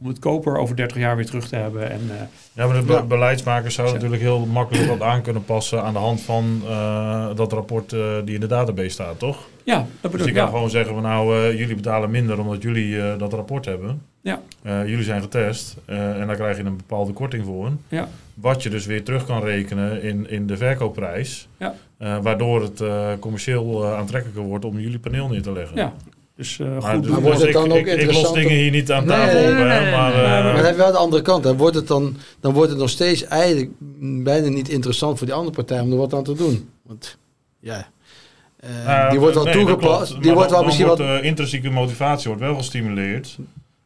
om 0.00 0.06
het 0.08 0.18
koper 0.18 0.56
over 0.58 0.76
30 0.76 0.96
jaar 0.96 1.16
weer 1.16 1.26
terug 1.26 1.48
te 1.48 1.56
hebben. 1.56 1.90
En, 1.90 2.00
eh, 2.10 2.16
Ja, 2.52 2.66
maar 2.66 2.76
de 2.76 2.82
be- 2.86 2.92
Ja. 2.92 3.02
beleidsmakers 3.02 3.74
zouden 3.74 4.00
Zo. 4.00 4.02
natuurlijk 4.06 4.30
heel 4.30 4.46
makkelijk 4.46 4.88
wat 4.88 5.00
aan 5.02 5.22
kunnen 5.22 5.44
passen 5.44 5.82
aan 5.82 5.92
de 5.92 5.98
hand 5.98 6.20
van 6.20 6.62
eh, 6.68 7.26
dat 7.34 7.52
rapport 7.52 7.92
eh, 7.92 8.00
die 8.24 8.34
in 8.34 8.40
de 8.40 8.46
database 8.46 8.88
staat, 8.88 9.18
toch? 9.18 9.48
ja, 9.64 9.74
dat 9.76 9.86
Dus 10.00 10.10
bedoel 10.10 10.26
je 10.26 10.32
ik. 10.32 10.34
kan 10.38 10.44
Ja. 10.46 10.50
gewoon 10.52 10.70
zeggen 10.70 10.94
van 10.94 11.02
nou, 11.02 11.56
jullie 11.56 11.74
betalen 11.74 12.10
minder 12.10 12.38
omdat 12.40 12.62
jullie 12.62 13.16
dat 13.16 13.32
rapport 13.32 13.64
hebben. 13.64 14.02
Ja. 14.20 14.40
Jullie 14.62 15.02
zijn 15.04 15.22
getest 15.22 15.76
en 15.86 16.26
daar 16.26 16.36
krijg 16.36 16.56
je 16.56 16.62
een 16.64 16.76
bepaalde 16.76 17.12
korting 17.12 17.44
voor. 17.44 17.70
Ja. 17.88 18.08
Wat 18.34 18.62
je 18.62 18.70
dus 18.70 18.86
weer 18.86 19.04
terug 19.04 19.24
kan 19.26 19.42
rekenen 19.42 20.02
in, 20.02 20.30
in 20.30 20.46
de 20.46 20.56
verkoopprijs. 20.56 21.48
Ja. 21.58 21.74
Waardoor 22.22 22.62
het 22.62 22.82
commercieel 23.20 23.86
aantrekkelijker 23.86 24.42
wordt 24.44 24.64
om 24.64 24.78
jullie 24.78 24.98
paneel 24.98 25.28
neer 25.28 25.42
te 25.42 25.52
leggen. 25.52 25.76
Ja, 25.76 25.92
dus 26.38 26.58
eh, 26.58 26.66
Maar 26.66 26.82
goed 26.82 27.02
dus- 27.02 27.12
doen. 27.12 27.22
Wordt 27.22 27.36
dus 27.38 27.46
het 27.46 27.52
dan 27.54 27.64
ik, 27.64 27.72
ook 27.72 27.78
ik, 27.78 27.86
ik 27.86 27.92
los 27.92 28.00
interessant 28.00 28.34
dingen 28.34 28.50
om- 28.50 28.56
hier 28.56 28.70
niet 28.70 28.92
aan 28.92 29.06
Nee, 29.06 29.16
tafel 29.16 29.34
nee, 29.40 29.48
op, 29.48 29.54
nee, 29.54 29.62
hè, 29.66 29.80
nee, 29.82 29.90
maar... 29.92 30.12
nee, 30.12 30.22
eh, 30.22 30.30
Maar 30.30 30.42
dan 30.54 30.64
heb 30.64 30.70
je 30.70 30.76
wel 30.82 30.92
de 30.92 30.98
andere 30.98 31.22
kant. 31.22 31.42
Dan 31.42 31.56
wordt 31.56 31.76
het 31.76 31.86
dan, 31.86 32.16
dan 32.40 32.52
wordt 32.52 32.70
het 32.70 32.78
nog 32.78 32.90
steeds 32.90 33.24
eigenlijk 33.24 33.70
bijna 34.24 34.48
niet 34.48 34.68
interessant 34.68 35.18
voor 35.18 35.26
die 35.26 35.36
andere 35.36 35.54
partij 35.56 35.80
om 35.80 35.90
er 35.90 35.96
wat 35.98 36.14
aan 36.14 36.24
te 36.24 36.34
doen. 36.34 36.68
Want 36.82 37.18
ja, 37.60 37.88
eh, 38.56 39.10
die 39.10 39.18
wordt 39.18 39.34
wel 39.34 39.44
nee, 39.44 39.52
toegepast. 39.52 40.12
Die 40.12 40.20
Maar 40.24 40.34
wordt 40.34 40.50
wel 40.50 40.64
misschien 40.64 40.86
wat. 40.86 41.00
intrinsieke 41.22 41.70
motivatie 41.70 42.28
wordt 42.28 42.42
wel 42.42 42.54
gestimuleerd. 42.54 43.38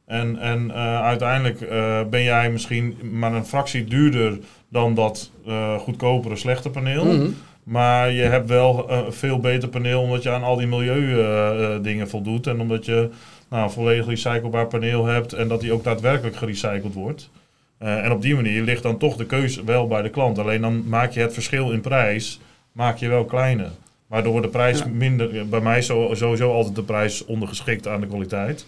En, 0.07 0.39
en 0.39 0.71
eh, 0.71 1.03
uiteindelijk 1.03 1.61
eh, 1.61 2.01
ben 2.11 2.23
jij 2.23 2.51
misschien 2.51 2.97
maar 3.13 3.33
een 3.35 3.47
fractie 3.47 3.85
duurder 3.85 4.39
dan 4.69 4.95
dat 4.95 5.31
eh, 5.47 5.79
goedkopere 5.79 6.37
slechte 6.37 6.71
paneel. 6.71 7.05
Mhm. 7.05 7.29
Maar 7.63 8.11
je 8.11 8.23
hebt 8.23 8.49
wel 8.49 8.89
eh, 8.89 8.97
een 9.07 9.13
veel 9.13 9.39
beter 9.39 9.69
paneel 9.69 10.01
omdat 10.01 10.23
je 10.23 10.31
aan 10.31 10.43
al 10.43 10.57
die 10.57 10.67
milieudingen 10.67 12.09
voldoet. 12.09 12.47
En 12.47 12.61
omdat 12.61 12.85
je 12.85 13.09
nou, 13.51 13.63
een 13.65 13.71
volledig 13.71 14.07
recyclebaar 14.07 14.67
paneel 14.67 15.07
hebt 15.07 15.33
en 15.33 15.49
dat 15.49 15.61
die 15.61 15.73
ook 15.73 15.85
daadwerkelijk 15.85 16.37
gerecycled 16.37 16.95
wordt. 16.95 17.31
Eh, 17.79 18.05
en 18.05 18.13
op 18.13 18.23
die 18.23 18.35
manier 18.35 18.63
ligt 18.63 18.83
dan 18.83 18.99
toch 18.99 19.17
de 19.17 19.27
keuze 19.27 19.65
wel 19.65 19.87
bij 19.87 20.03
de 20.03 20.09
klant. 20.11 20.39
Alleen 20.39 20.61
dan 20.61 20.89
maak 20.89 21.13
je 21.13 21.21
het 21.21 21.33
verschil 21.33 21.71
in 21.71 21.81
prijs 21.81 22.41
maak 22.73 22.97
je 22.97 23.09
wel 23.09 23.25
kleiner. 23.25 23.71
Waardoor 24.07 24.43
de 24.43 24.49
prijs 24.49 24.79
Ja. 24.79 24.87
minder... 24.87 25.49
Bij 25.49 25.61
mij 25.61 25.83
sowieso 25.83 26.53
altijd 26.53 26.75
de 26.75 26.83
prijs 26.83 27.25
ondergeschikt 27.25 27.89
aan 27.89 28.01
de 28.01 28.07
kwaliteit. 28.07 28.67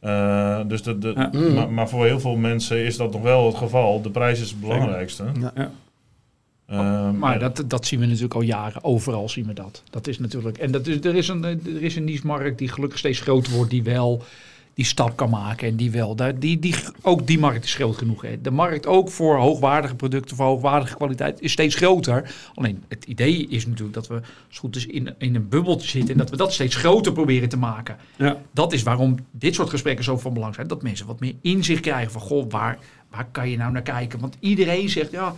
Eh, 0.00 0.60
dus 0.66 0.82
de, 0.82 0.98
de, 0.98 1.12
Ja. 1.16 1.30
Maar, 1.54 1.70
maar 1.70 1.88
voor 1.88 2.04
heel 2.04 2.20
veel 2.20 2.36
mensen 2.36 2.84
is 2.84 2.96
dat 2.96 3.12
nog 3.12 3.22
wel 3.22 3.46
het 3.46 3.56
geval. 3.56 4.02
De 4.02 4.10
prijs 4.10 4.40
is 4.40 4.50
het 4.50 4.60
belangrijkste. 4.60 5.24
Ja. 5.54 5.70
Ja. 6.68 7.06
Ehm, 7.08 7.18
Maar 7.18 7.38
dat, 7.38 7.64
dat 7.66 7.86
zien 7.86 8.00
we 8.00 8.06
natuurlijk 8.06 8.34
al 8.34 8.40
jaren. 8.40 8.84
Overal 8.84 9.28
zien 9.28 9.46
we 9.46 9.52
dat. 9.52 9.82
Dat 9.90 10.06
is 10.06 10.18
natuurlijk. 10.18 10.58
En 10.58 10.72
dat 10.72 10.86
is, 10.86 10.96
er, 11.04 11.14
is 11.14 11.28
een, 11.28 11.44
er 11.44 11.82
is 11.82 11.96
een 11.96 12.04
niche-markt 12.04 12.58
die 12.58 12.68
gelukkig 12.68 12.98
steeds 12.98 13.20
groter 13.20 13.52
wordt, 13.52 13.70
die 13.70 13.82
wel 13.82 14.22
die 14.74 14.84
stap 14.84 15.16
kan 15.16 15.30
maken. 15.30 15.68
En 15.68 15.76
die 15.76 15.90
wel. 15.90 16.14
daar- 16.14 16.38
Die, 16.38 16.58
die, 16.58 16.74
ook 17.02 17.26
die 17.26 17.38
markt 17.38 17.64
is 17.64 17.74
groot 17.74 17.96
genoeg. 17.96 18.22
Hè. 18.22 18.40
De 18.40 18.50
markt 18.50 18.86
ook 18.86 19.10
voor 19.10 19.36
hoogwaardige 19.36 19.94
producten, 19.94 20.36
voor 20.36 20.46
hoogwaardige 20.46 20.96
kwaliteit, 20.96 21.40
is 21.40 21.52
steeds 21.52 21.74
groter. 21.74 22.34
Alleen 22.54 22.82
het 22.88 23.04
idee 23.04 23.46
is 23.48 23.66
natuurlijk 23.66 23.94
dat 23.94 24.06
we, 24.08 24.14
als 24.14 24.24
het 24.48 24.56
goed 24.58 24.76
is, 24.76 24.86
in, 24.86 25.14
in 25.18 25.34
een 25.34 25.48
bubbeltje 25.48 25.88
zitten 25.88 26.10
en 26.12 26.18
dat 26.18 26.30
we 26.30 26.36
dat 26.36 26.52
steeds 26.52 26.76
groter 26.76 27.12
proberen 27.12 27.48
te 27.48 27.56
maken. 27.58 27.96
Ja. 28.16 28.36
Dat 28.52 28.72
is 28.72 28.82
waarom 28.82 29.16
dit 29.30 29.54
soort 29.54 29.70
gesprekken 29.70 30.04
zo 30.04 30.18
van 30.18 30.34
belang 30.34 30.54
zijn. 30.54 30.66
Dat 30.66 30.82
mensen 30.82 31.06
wat 31.06 31.20
meer 31.20 31.34
inzicht 31.40 31.80
krijgen 31.82 32.12
van, 32.12 32.20
goh, 32.20 32.50
waar, 32.50 32.78
waar 33.10 33.26
kan 33.32 33.48
je 33.50 33.56
nou 33.56 33.72
naar 33.72 33.82
kijken? 33.82 34.20
Want 34.20 34.36
iedereen 34.40 34.88
zegt, 34.88 35.10
ja, 35.10 35.34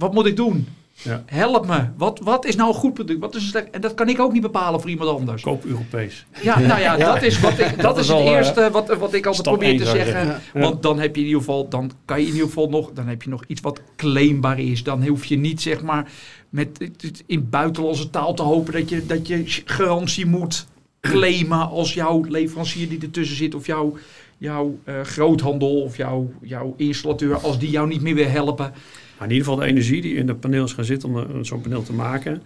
wat 0.00 0.14
moet 0.14 0.26
ik 0.26 0.36
doen? 0.36 0.66
Ja. 1.02 1.22
Help 1.26 1.66
me. 1.66 1.84
Wat, 1.96 2.20
wat 2.22 2.44
is 2.44 2.56
nou 2.56 2.68
een 2.68 2.74
goed 2.74 2.94
product? 2.94 3.20
Wat 3.20 3.34
is 3.34 3.42
een 3.42 3.48
slecht? 3.48 3.70
En 3.70 3.80
dat 3.80 3.94
kan 3.94 4.08
ik 4.08 4.20
ook 4.20 4.32
niet 4.32 4.42
bepalen 4.42 4.80
voor 4.80 4.90
iemand 4.90 5.10
anders. 5.10 5.42
Koop 5.42 5.64
Europees. 5.64 6.26
Ja, 6.42 6.58
nou 6.58 6.80
ja, 6.80 6.96
dat 7.12 7.22
is, 7.22 7.40
wat 7.40 7.58
ik, 7.58 7.82
dat 7.82 7.96
is 7.96 8.02
is 8.02 8.08
het 8.08 8.16
al, 8.16 8.26
eh, 8.26 8.32
eerste 8.32 8.70
wat, 8.70 8.96
wat 8.96 9.14
ik 9.14 9.26
altijd 9.26 9.46
probeer 9.46 9.78
te 9.78 9.84
zeggen. 9.84 10.26
Ja. 10.26 10.60
Want 10.60 10.82
dan 10.82 10.98
heb 10.98 11.14
je 11.14 11.20
in 11.20 11.26
ieder 11.26 11.40
geval, 11.40 11.68
dan 11.68 11.90
kan 12.04 12.20
je 12.20 12.26
in 12.26 12.32
ieder 12.32 12.46
geval 12.46 12.68
nog, 12.68 12.90
dan 12.94 13.06
heb 13.06 13.22
je 13.22 13.30
nog 13.30 13.44
iets 13.46 13.60
wat 13.60 13.82
claimbaar 13.96 14.58
is. 14.58 14.82
Dan 14.82 15.06
hoef 15.06 15.24
je 15.24 15.36
niet 15.36 15.62
zeg 15.62 15.82
maar 15.82 16.10
met 16.48 16.90
in 17.26 17.48
buitenlandse 17.50 18.10
taal 18.10 18.34
te 18.34 18.42
hopen 18.42 18.72
dat 18.72 18.88
je, 18.88 19.06
dat 19.06 19.28
je 19.28 19.42
garantie 19.64 20.26
moet 20.26 20.66
claimen 21.00 21.68
als 21.68 21.94
jouw 21.94 22.24
leverancier 22.28 22.88
die 22.88 23.00
ertussen 23.00 23.36
zit 23.36 23.54
of 23.54 23.66
jouw, 23.66 23.96
jouw 24.38 24.78
eh, 24.84 25.00
groothandel 25.00 25.82
of 25.82 25.96
jouw, 25.96 26.32
jouw 26.42 26.74
installateur, 26.76 27.36
als 27.36 27.58
die 27.58 27.70
jou 27.70 27.88
niet 27.88 28.00
meer 28.00 28.14
wil 28.14 28.28
helpen. 28.28 28.72
Maar 29.20 29.28
in 29.28 29.34
ieder 29.34 29.48
geval 29.50 29.64
de 29.66 29.70
energie 29.70 30.02
die 30.02 30.14
in 30.14 30.26
de 30.26 30.34
paneels 30.34 30.72
gaat 30.72 30.86
zitten 30.86 31.08
om 31.08 31.16
een- 31.16 31.44
zo'n 31.44 31.60
paneel 31.60 31.82
te 31.82 31.92
maken, 31.92 32.42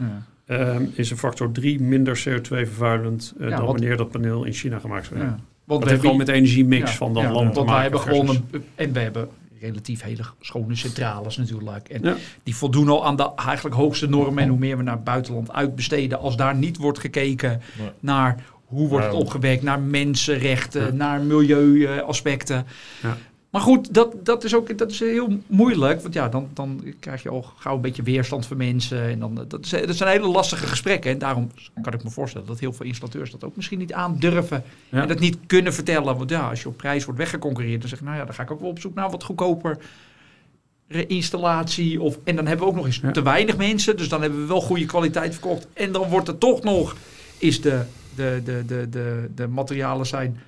ehm, 0.46 0.84
is 0.94 1.10
een 1.10 1.16
factor 1.16 1.52
3 1.52 1.80
minder 1.80 2.16
CO2-vervuilend 2.24 3.34
Ja, 3.38 3.48
dan 3.48 3.64
wanneer 3.66 3.96
dat 3.96 4.10
paneel 4.10 4.44
in 4.44 4.52
China 4.52 4.78
gemaakt 4.78 5.06
zou 5.06 5.18
Ja. 5.20 5.24
zijn. 5.26 5.40
Want 5.64 5.80
Dat 5.80 5.88
heeft 5.90 6.02
gewoon 6.02 6.16
met 6.16 6.26
de 6.26 6.32
energiemix 6.32 6.90
Ja, 6.90 6.96
van 6.96 7.14
dat 7.14 7.22
ja, 7.22 7.32
land 7.32 7.48
te 7.48 7.54
Want 7.54 7.70
wij 7.70 7.78
maken. 7.78 7.82
hebben 7.82 8.00
gewoon 8.00 8.28
een, 8.52 8.64
en 8.74 8.92
we 8.92 9.00
hebben 9.00 9.28
relatief 9.60 10.02
hele 10.02 10.22
schone 10.40 10.74
centrales 10.76 11.36
natuurlijk. 11.36 11.88
En 11.88 12.02
Ja. 12.02 12.14
die 12.42 12.54
voldoen 12.56 12.88
al 12.88 13.06
aan 13.06 13.16
de 13.16 13.30
eigenlijk 13.36 13.76
hoogste 13.76 14.08
normen. 14.08 14.42
En 14.42 14.48
hoe 14.48 14.58
meer 14.58 14.76
we 14.76 14.82
naar 14.82 14.94
het 14.94 15.04
buitenland 15.04 15.52
uitbesteden, 15.52 16.18
als 16.18 16.36
daar 16.36 16.54
niet 16.56 16.76
wordt 16.76 16.98
gekeken 16.98 17.50
Ja. 17.78 17.92
naar 18.00 18.44
hoe 18.64 18.88
wordt 18.88 19.04
het 19.04 19.14
Ja. 19.14 19.20
opgewekt, 19.20 19.62
naar 19.62 19.80
mensenrechten, 19.80 20.84
Ja. 20.86 20.92
naar 20.92 21.20
milieuaspecten. 21.20 22.66
Ja. 23.02 23.16
Maar 23.54 23.62
goed, 23.62 23.94
dat, 23.94 24.14
dat 24.26 24.44
is 24.44 24.54
ook 24.54 24.78
dat 24.78 24.90
is 24.90 25.00
heel 25.00 25.38
moeilijk. 25.46 26.02
Want 26.02 26.14
ja, 26.14 26.28
dan, 26.28 26.48
dan 26.54 26.94
krijg 27.00 27.22
je 27.22 27.28
al 27.28 27.42
gauw 27.42 27.74
een 27.74 27.80
beetje 27.80 28.02
weerstand 28.02 28.46
van 28.46 28.56
mensen. 28.56 29.02
En 29.02 29.18
dan, 29.18 29.44
dat, 29.48 29.64
is, 29.64 29.70
dat 29.70 29.96
zijn 29.96 30.10
hele 30.10 30.26
lastige 30.28 30.66
gesprekken. 30.66 31.10
En 31.10 31.18
daarom 31.18 31.50
kan 31.82 31.92
ik 31.92 32.04
me 32.04 32.10
voorstellen 32.10 32.46
dat 32.46 32.58
heel 32.58 32.72
veel 32.72 32.86
installateurs 32.86 33.30
dat 33.30 33.44
ook 33.44 33.56
misschien 33.56 33.78
niet 33.78 33.92
aandurven. 33.92 34.62
Ja. 34.88 35.02
En 35.02 35.08
dat 35.08 35.18
niet 35.18 35.38
kunnen 35.46 35.74
vertellen. 35.74 36.16
Want 36.16 36.30
ja, 36.30 36.48
als 36.48 36.62
je 36.62 36.68
op 36.68 36.76
prijs 36.76 37.04
wordt 37.04 37.18
weggeconcurreerd, 37.20 37.80
dan 37.80 37.88
zeg 37.88 37.98
je, 37.98 38.04
nou 38.04 38.16
ja, 38.16 38.24
dan 38.24 38.34
ga 38.34 38.42
ik 38.42 38.50
ook 38.50 38.60
wel 38.60 38.70
op 38.70 38.78
zoek 38.78 38.94
naar 38.94 39.10
wat 39.10 39.24
goedkoper 39.24 39.78
installatie. 40.88 42.00
Of, 42.00 42.18
en 42.24 42.36
dan 42.36 42.46
hebben 42.46 42.64
we 42.66 42.70
ook 42.70 42.76
nog 42.78 42.86
eens 42.86 43.00
Ja. 43.02 43.10
te 43.10 43.22
weinig 43.22 43.56
mensen. 43.56 43.96
Dus 43.96 44.08
dan 44.08 44.20
hebben 44.22 44.40
we 44.40 44.46
wel 44.46 44.60
goede 44.60 44.86
kwaliteit 44.86 45.32
verkocht. 45.32 45.66
En 45.72 45.92
dan 45.92 46.08
wordt 46.08 46.28
er 46.28 46.38
toch 46.38 46.62
nog, 46.62 46.96
is 47.38 47.60
de, 47.60 47.82
de, 48.14 48.40
de, 48.44 48.62
de, 48.66 48.88
de, 48.90 49.30
de 49.34 49.46
materialen 49.48 50.06
zijn 50.06 50.38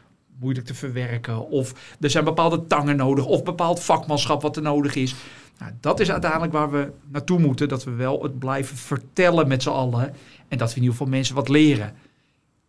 moeilijk 0.41 0.67
te 0.67 0.75
verwerken. 0.75 1.49
Of 1.49 1.97
er 2.01 2.11
zijn 2.11 2.25
bepaalde 2.25 2.67
tangen 2.67 2.97
nodig. 2.97 3.27
Of 3.27 3.43
bepaald 3.43 3.83
vakmanschap 3.83 4.43
wat 4.43 4.57
er 4.57 4.63
nodig 4.63 4.95
is. 4.95 5.15
Nou, 5.59 5.73
dat 5.81 6.01
is 6.01 6.11
uiteindelijk 6.11 6.53
waar 6.53 6.71
we 6.71 6.91
naartoe 7.09 7.39
moeten. 7.39 7.69
Dat 7.69 7.85
we 7.85 7.91
wel 7.91 8.23
het 8.23 8.39
blijven 8.39 8.77
vertellen 8.77 9.49
met 9.49 9.63
z'n 9.63 9.69
allen. 9.69 10.15
En 10.49 10.59
dat 10.59 10.69
we 10.69 10.75
in 10.75 10.83
ieder 10.83 10.97
geval 10.97 11.13
mensen 11.13 11.35
wat 11.35 11.49
leren. 11.49 11.95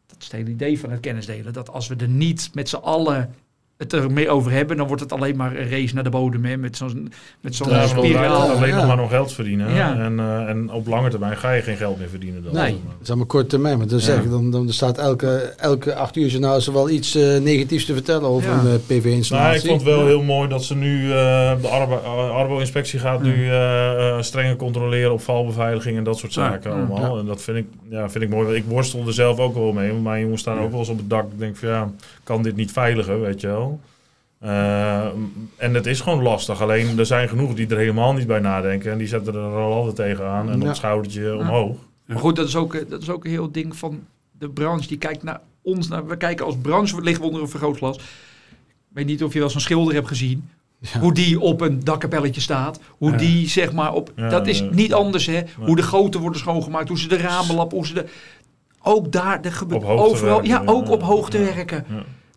Dat 0.08 0.18
is 0.18 0.24
het 0.24 0.34
hele 0.34 0.50
idee 0.50 0.80
van 0.80 0.92
het 0.92 1.00
kennisdelen. 1.00 1.54
Dat 1.54 1.70
als 1.70 1.88
we 1.88 1.96
er 1.96 2.08
niet 2.08 2.50
met 2.54 2.70
z'n 2.70 2.76
allen 2.76 3.36
het 3.78 3.94
er 3.94 4.12
mee 4.12 4.30
over 4.30 4.52
hebben, 4.52 4.78
dan 4.78 4.88
wordt 4.88 5.02
het 5.02 5.12
alleen 5.12 5.36
maar 5.36 5.56
een 5.56 5.70
race 5.70 5.94
naar 5.96 6.04
de 6.04 6.10
bodem. 6.10 6.46
Hè, 6.46 6.58
met 6.58 6.78
zo'n 6.78 7.12
met 7.42 7.56
zo'n 7.56 7.70
Ja, 7.70 7.88
spiraal. 7.88 8.50
alleen 8.50 8.70
Ja. 8.70 8.76
nog 8.76 8.88
maar 8.88 8.96
nog 8.96 9.10
geld 9.10 9.34
verdienen. 9.34 9.74
Ja. 9.74 9.96
En, 10.00 10.20
eh, 10.20 10.50
en 10.50 10.72
op 10.72 10.88
lange 10.88 11.10
termijn 11.10 11.38
ga 11.38 11.52
je 11.52 11.62
geen 11.62 11.78
geld 11.78 11.98
meer 12.00 12.10
verdienen. 12.10 12.44
Dan, 12.44 12.54
Nee. 12.54 12.64
zeg 12.64 12.72
maar. 12.74 12.92
Dat 12.94 13.02
is 13.02 13.08
allemaal 13.08 13.26
kort 13.28 13.50
termijn. 13.50 13.78
Maar 13.78 13.88
dan, 13.88 13.98
Ja. 13.98 14.04
zeg 14.04 14.24
ik, 14.24 14.30
dan, 14.30 14.52
dan 14.52 14.70
staat 14.74 14.98
elke, 14.98 15.54
elke 15.58 15.96
acht 15.96 16.16
uur 16.16 16.28
journaal 16.28 16.62
ze 16.62 16.72
wel 16.74 16.90
iets 16.90 17.16
eh, 17.16 17.38
negatiefs 17.38 17.86
te 17.86 17.94
vertellen 17.94 18.30
over 18.30 18.50
Ja. 18.50 18.54
een 18.54 18.60
eh, 18.60 18.66
Nou, 18.66 18.80
PV-installatie. 18.88 19.62
ik 19.62 19.68
vond 19.68 19.82
het 19.82 19.90
wel 19.96 20.06
heel 20.06 20.24
mooi 20.24 20.50
dat 20.50 20.64
ze 20.64 20.76
nu, 20.76 21.04
eh, 21.12 21.52
de 21.62 21.68
Arbo- 21.68 22.30
Arbo-inspectie 22.34 23.00
gaat 23.00 23.20
Ja. 23.20 23.26
nu 23.26 23.48
eh, 23.50 24.10
eh, 24.10 24.22
strenger 24.22 24.56
controleren 24.56 25.12
op 25.14 25.22
valbeveiliging 25.22 25.98
en 25.98 26.04
dat 26.04 26.18
soort 26.18 26.34
zaken 26.34 26.72
Ja. 26.72 26.78
allemaal. 26.78 27.14
Ja. 27.16 27.20
En 27.22 27.26
dat 27.28 27.42
vind 27.42 27.58
ik, 27.58 27.66
ja, 27.90 28.10
vind 28.10 28.24
ik 28.24 28.30
mooi. 28.30 28.56
Ik 28.56 28.64
worstel 28.68 29.08
er 29.08 29.14
zelf 29.14 29.40
ook 29.40 29.54
wel 29.54 29.72
mee, 29.72 29.92
want 29.92 30.04
mijn 30.04 30.22
jongens 30.22 30.42
staan 30.42 30.56
Ja. 30.58 30.62
ook 30.64 30.70
wel 30.72 30.80
eens 30.80 30.90
op 30.90 30.98
het 30.98 31.10
dak. 31.10 31.24
Ik 31.32 31.40
denk 31.40 31.56
van 31.58 31.70
ja, 31.70 31.92
kan 32.28 32.42
dit 32.44 32.56
niet 32.56 32.72
veiliger, 32.72 33.22
weet 33.22 33.42
je 33.42 33.48
wel. 33.48 33.80
Eh, 34.40 35.06
en 35.58 35.74
het 35.74 35.86
is 35.86 36.02
gewoon 36.02 36.22
lastig. 36.24 36.62
Alleen 36.62 37.00
er 37.00 37.06
zijn 37.06 37.30
genoeg 37.30 37.54
die 37.54 37.68
er 37.68 37.78
helemaal 37.78 38.14
niet 38.14 38.28
bij 38.28 38.40
nadenken. 38.40 38.92
En 38.92 38.98
die 38.98 39.08
zetten 39.08 39.34
er 39.36 39.42
al 39.42 39.74
altijd 39.74 39.96
tegenaan 39.96 40.50
en 40.52 40.62
Ja. 40.62 40.68
een 40.68 40.76
schoudertje 40.76 41.38
omhoog. 41.38 41.78
Maar 42.06 42.18
goed, 42.20 42.36
dat 42.36 42.48
is, 42.48 42.56
ook, 42.56 42.76
eh, 42.76 42.90
dat 42.90 43.02
is 43.02 43.10
ook 43.10 43.26
een 43.26 43.32
heel 43.32 43.52
ding 43.52 43.76
van 43.78 44.00
de 44.32 44.50
branche. 44.50 44.88
Die 44.88 44.98
kijkt 44.98 45.24
naar 45.24 45.42
ons. 45.62 45.88
Naar, 45.88 46.08
we 46.08 46.18
kijken 46.18 46.46
als 46.46 46.56
branche, 46.62 47.02
liggen 47.02 47.22
we 47.22 47.28
onder 47.28 47.42
een 47.44 47.50
vergrootglas. 47.50 47.98
Ik 47.98 48.04
weet 48.94 49.06
niet 49.06 49.24
of 49.24 49.30
je 49.34 49.38
wel 49.40 49.48
eens 49.48 49.56
een 49.56 49.62
schilder 49.62 49.94
hebt 49.94 50.08
gezien. 50.08 50.50
Ja. 50.80 51.00
Hoe 51.00 51.14
die 51.14 51.40
op 51.40 51.62
een 51.62 51.84
dakkapelletje 51.84 52.42
staat. 52.42 52.80
Hoe 52.98 53.12
Ja. 53.12 53.18
die 53.18 53.48
zeg 53.50 53.74
maar 53.74 53.94
op... 53.94 54.12
Ja, 54.16 54.30
dat 54.30 54.48
is 54.48 54.64
niet 54.72 54.94
anders 54.94 55.26
hè. 55.26 55.42
Hoe 55.60 55.76
de 55.76 55.84
goten 55.84 56.20
worden 56.22 56.40
schoongemaakt. 56.40 56.88
Hoe 56.88 57.00
ze 57.00 57.08
de 57.08 57.18
ramen 57.18 57.56
lappen. 57.56 57.78
Hoe 57.78 57.88
ze 57.88 57.94
de... 57.94 58.06
Ook 58.82 59.12
daar, 59.12 59.40
hoogte 59.70 59.86
overal... 59.88 60.42
werken, 60.42 60.48
ja, 60.50 60.62
ook 60.66 60.90
op 60.90 61.02
hoogte 61.02 61.38
Ja. 61.40 61.54
werken. 61.54 61.86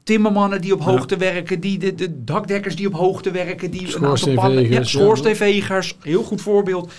Timmermannen 0.03 0.61
die 0.61 0.73
op 0.75 0.79
Ja. 0.79 0.85
hoogte 0.85 1.17
werken. 1.17 1.61
Die, 1.61 1.79
de, 1.79 1.95
de 1.95 2.25
dakdekkers 2.25 2.77
die 2.77 2.87
op 2.87 2.93
hoogte 2.93 3.31
werken. 3.31 3.71
Die 3.71 3.89
Schoorsteenvegers, 3.89 4.69
Ja, 4.69 4.83
schoorsteenvegers. 4.83 5.97
Heel 6.03 6.23
goed 6.23 6.41
voorbeeld. 6.43 6.93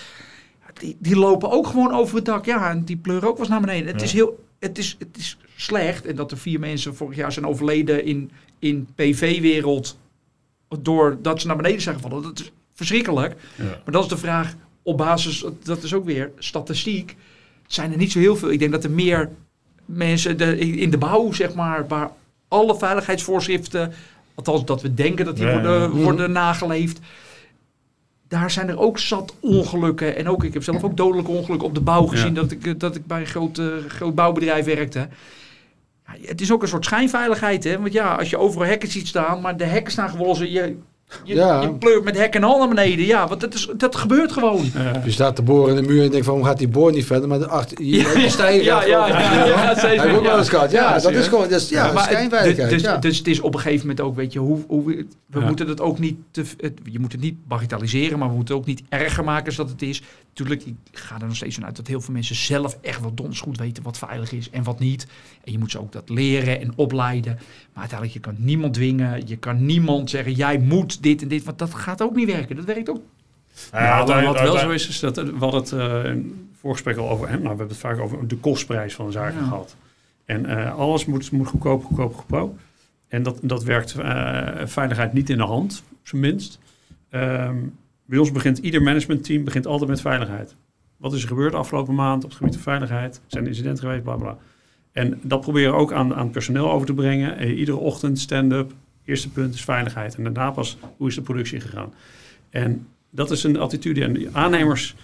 Die, 0.74 0.98
die 1.00 1.16
lopen 1.16 1.52
ook 1.52 1.68
gewoon 1.68 1.94
over 1.94 2.16
het 2.16 2.26
dak. 2.26 2.46
Ja, 2.46 2.70
en 2.70 2.84
die 2.84 2.98
pleuren 2.98 3.28
ook 3.28 3.38
wel 3.38 3.40
eens 3.46 3.50
naar 3.50 3.62
beneden. 3.62 3.94
Het, 3.94 4.02
is 4.02 4.14
heel, 4.14 4.44
het, 4.60 4.78
is, 4.78 4.96
het 5.00 5.18
is 5.18 5.38
slecht. 5.56 6.06
En 6.06 6.16
dat 6.16 6.32
er 6.32 6.38
vier 6.38 6.60
mensen 6.60 6.96
vorig 6.96 7.16
jaar 7.16 7.32
zijn 7.32 7.46
overleden 7.48 8.06
in, 8.06 8.32
in 8.60 8.88
PV-wereld. 8.96 9.98
Doordat 10.80 11.42
ze 11.42 11.48
naar 11.48 11.56
beneden 11.56 11.82
zijn 11.82 11.96
gevallen. 11.96 12.24
Dat 12.24 12.40
is 12.40 12.52
verschrikkelijk. 12.74 13.36
Maar 13.58 13.82
dat 13.94 14.04
is 14.04 14.10
de 14.10 14.18
vraag 14.18 14.54
op 14.84 14.98
basis, 14.98 15.46
dat 15.64 15.84
is 15.84 15.94
ook 15.94 16.06
weer 16.06 16.32
statistiek. 16.38 17.16
Zijn 17.68 17.92
er 17.92 17.98
niet 17.98 18.12
zo 18.12 18.20
heel 18.20 18.36
veel. 18.36 18.52
Ik 18.52 18.60
denk 18.60 18.72
dat 18.72 18.84
er 18.84 18.92
meer 18.92 19.30
mensen 19.86 20.38
de, 20.38 20.58
in 20.58 20.90
de 20.92 20.98
bouw, 20.98 21.32
zeg 21.32 21.54
maar, 21.54 21.88
waar 21.88 22.12
alle 22.52 22.76
veiligheidsvoorschriften, 22.78 23.94
althans 24.36 24.66
dat 24.66 24.82
we 24.82 24.94
denken 24.94 25.26
dat 25.26 25.36
die 25.36 25.46
Ja, 25.46 25.52
worden, 25.54 25.82
ja. 25.82 25.90
worden 25.90 26.32
nageleefd. 26.32 27.00
Daar 28.28 28.52
zijn 28.52 28.70
er 28.70 28.80
ook 28.80 29.00
zat 29.00 29.34
ongelukken. 29.40 30.16
En 30.16 30.28
ook, 30.30 30.44
ik 30.44 30.54
heb 30.54 30.64
zelf 30.64 30.84
ook 30.84 30.98
dodelijke 30.98 31.32
ongelukken 31.32 31.68
op 31.68 31.74
de 31.76 31.82
bouw 31.82 32.06
gezien. 32.06 32.34
Dat, 32.34 32.52
ik, 32.52 32.80
dat 32.80 32.96
ik 32.96 33.06
bij 33.06 33.20
een 33.20 33.26
groot, 33.28 33.58
eh, 33.58 33.66
groot 33.88 34.16
bouwbedrijf 34.16 34.66
werkte. 34.66 35.08
Ja, 36.06 36.28
het 36.28 36.42
is 36.42 36.52
ook 36.52 36.62
een 36.62 36.68
soort 36.68 36.86
schijnveiligheid. 36.86 37.64
Hè? 37.64 37.80
Want 37.80 37.94
ja, 37.94 38.16
als 38.16 38.30
je 38.30 38.38
overal 38.38 38.68
hekken 38.68 38.90
ziet 38.90 39.08
staan, 39.08 39.42
maar 39.42 39.58
de 39.58 39.64
hekken 39.64 39.92
staan 39.92 40.10
gewoon... 40.10 40.36
zo- 40.36 40.44
Je, 40.44 40.78
je, 41.24 41.36
Ja. 41.36 41.62
je 41.62 41.74
pleurt 41.74 42.04
met 42.04 42.18
hek 42.18 42.36
en 42.36 42.44
al 42.44 42.58
naar 42.58 42.68
beneden. 42.68 43.06
Ja, 43.06 43.28
want 43.28 43.42
dat, 43.42 43.54
is, 43.54 43.70
dat 43.78 43.96
gebeurt 43.96 44.32
gewoon. 44.32 44.72
Je 45.06 45.12
staat 45.12 45.36
te 45.36 45.42
boren 45.42 45.76
in 45.76 45.82
de 45.84 45.90
muur 45.90 45.98
en 45.98 46.04
je 46.04 46.10
denkt 46.10 46.26
van, 46.26 46.34
waarom 46.34 46.50
gaat 46.50 46.60
die 46.60 46.68
boor 46.68 46.92
niet 46.92 47.06
verder? 47.06 47.28
Maar 47.28 47.40
de 47.40 47.48
achter, 47.48 47.84
je, 47.84 47.98
Ja, 48.64 48.84
ja, 48.84 48.86
ja, 48.86 49.08
ja, 49.08 49.46
ja, 49.46 49.80
zeker, 49.80 50.02
Heb 50.02 50.10
ik 50.10 50.16
ook 50.16 50.24
ja. 50.24 50.30
wel 50.30 50.38
eens 50.38 50.50
gehad. 50.50 50.72
Ja, 50.72 50.96
Ja, 50.96 51.00
dat 51.00 51.12
is 51.12 51.28
gewoon, 51.28 51.50
dat 51.50 51.62
is, 51.62 51.70
ja, 51.70 51.98
schijnveiligheid. 51.98 52.70
Dus, 52.70 52.82
ja. 52.82 52.98
dus 52.98 53.18
het 53.18 53.28
is 53.28 53.40
op 53.40 53.54
een 53.54 53.60
gegeven 53.60 53.88
moment 53.88 54.02
ook, 54.02 54.16
weet 54.16 54.34
je, 54.34 54.40
hoe, 54.40 54.60
hoe 54.68 55.06
we, 55.26 55.40
moeten 55.40 55.68
het 55.68 55.82
ook 55.82 56.00
niet, 56.00 56.16
te, 56.32 56.44
het, 56.58 56.74
je 56.84 57.00
moet 57.00 57.12
het 57.12 57.22
niet 57.22 57.48
bagatelliseren, 57.48 58.20
maar 58.20 58.30
we 58.30 58.36
moeten 58.36 58.56
het 58.56 58.64
ook 58.64 58.70
niet 58.70 58.84
erger 58.90 59.24
maken 59.24 59.56
dan 59.56 59.68
het 59.68 59.82
is. 59.82 60.02
Natuurlijk, 60.36 60.66
ik 60.66 60.76
ga 60.92 61.20
er 61.20 61.28
nog 61.28 61.36
steeds 61.36 61.56
van 61.56 61.66
uit 61.66 61.76
dat 61.76 61.88
heel 61.88 62.02
veel 62.02 62.14
mensen 62.14 62.36
zelf 62.36 62.78
echt 62.82 63.02
wel 63.02 63.14
donders 63.14 63.40
goed 63.40 63.58
weten 63.58 63.84
wat 63.84 63.98
veilig 63.98 64.32
is 64.32 64.50
en 64.50 64.64
wat 64.64 64.80
niet. 64.80 65.08
En 65.44 65.52
je 65.52 65.58
moet 65.58 65.72
ze 65.72 65.80
ook 65.80 65.92
dat 65.92 66.10
leren 66.10 66.60
en 66.62 66.72
opleiden. 66.76 67.34
Maar 67.74 67.80
uiteindelijk, 67.90 68.14
je 68.14 68.20
kan 68.20 68.36
niemand 68.46 68.74
dwingen, 68.74 69.28
je 69.28 69.38
kan 69.38 69.66
niemand 69.66 70.10
zeggen, 70.10 70.34
jij 70.34 70.58
moet 70.60 71.04
dit 71.04 71.22
en 71.22 71.28
dit, 71.28 71.44
want 71.44 71.60
dat 71.60 71.74
gaat 71.74 72.02
ook 72.02 72.16
niet 72.16 72.28
werken. 72.32 72.56
Dat 72.56 72.66
werkt 72.66 72.90
ook. 72.90 73.02
Ja, 73.72 73.80
Ja, 73.80 73.86
maar 73.86 73.92
uiteindelijk- 73.98 74.38
wat 74.40 74.48
wel 74.54 74.60
zo 74.62 74.70
is, 74.70 74.88
is 74.88 75.00
dat 75.00 75.16
we 75.16 75.34
hadden 75.40 75.62
het 75.62 75.72
eh, 75.72 76.04
het 76.04 76.18
voorgesprek 76.60 76.98
al 76.98 77.10
over, 77.10 77.26
hè, 77.28 77.32
nou, 77.34 77.42
we 77.42 77.48
hebben 77.48 77.68
het 77.68 77.78
vaak 77.78 78.00
over 78.00 78.28
de 78.28 78.38
kostprijs 78.38 78.94
van 78.96 79.12
zaken 79.12 79.40
Ja. 79.40 79.44
gehad. 79.48 79.76
En 80.26 80.46
eh, 80.46 80.78
alles 80.78 81.06
moet, 81.06 81.32
moet 81.32 81.48
goedkoop, 81.48 81.84
goedkoop, 81.86 82.16
goedkoop. 82.16 82.60
En 83.08 83.24
dat, 83.24 83.40
dat 83.42 83.64
werkt 83.64 83.96
eh, 83.96 84.48
veiligheid 84.66 85.14
niet 85.14 85.30
in 85.30 85.38
de 85.38 85.44
hand, 85.44 85.84
op 85.92 86.08
zijn 86.08 86.22
minst. 86.22 86.60
Ehm, 87.10 87.58
bij 88.12 88.20
ons 88.20 88.32
begint 88.32 88.58
ieder 88.58 88.82
managementteam 88.82 89.44
begint 89.44 89.68
altijd 89.68 89.90
met 89.90 90.02
veiligheid. 90.02 90.56
Wat 90.98 91.14
is 91.14 91.22
er 91.22 91.28
gebeurd 91.28 91.52
de 91.52 91.58
afgelopen 91.58 91.96
maand 91.96 92.24
op 92.24 92.30
het 92.30 92.38
gebied 92.38 92.54
van 92.54 92.64
veiligheid? 92.64 93.22
Zijn 93.28 93.44
er 93.44 93.50
incidenten 93.50 93.84
geweest? 93.84 94.04
Bla 94.04 94.16
bla. 94.16 94.38
En 94.92 95.20
dat 95.22 95.42
proberen 95.42 95.72
we 95.72 95.78
ook 95.78 95.94
aan, 95.94 96.16
aan 96.16 96.30
personeel 96.30 96.72
over 96.72 96.88
te 96.88 96.94
brengen. 96.94 97.38
Eh, 97.38 97.58
iedere 97.58 97.78
ochtend 97.78 98.20
stand-up. 98.20 98.74
Eerste 99.06 99.30
punt 99.30 99.54
is 99.54 99.64
veiligheid. 99.64 100.16
En 100.16 100.24
daarna 100.24 100.52
pas 100.52 100.78
hoe 100.98 101.08
is 101.08 101.16
de 101.16 101.22
productie 101.22 101.60
gegaan. 101.60 101.94
En 102.50 102.88
dat 103.10 103.32
is 103.32 103.44
een 103.44 103.58
attitude. 103.60 104.04
En 104.04 104.36
aannemers 104.36 104.96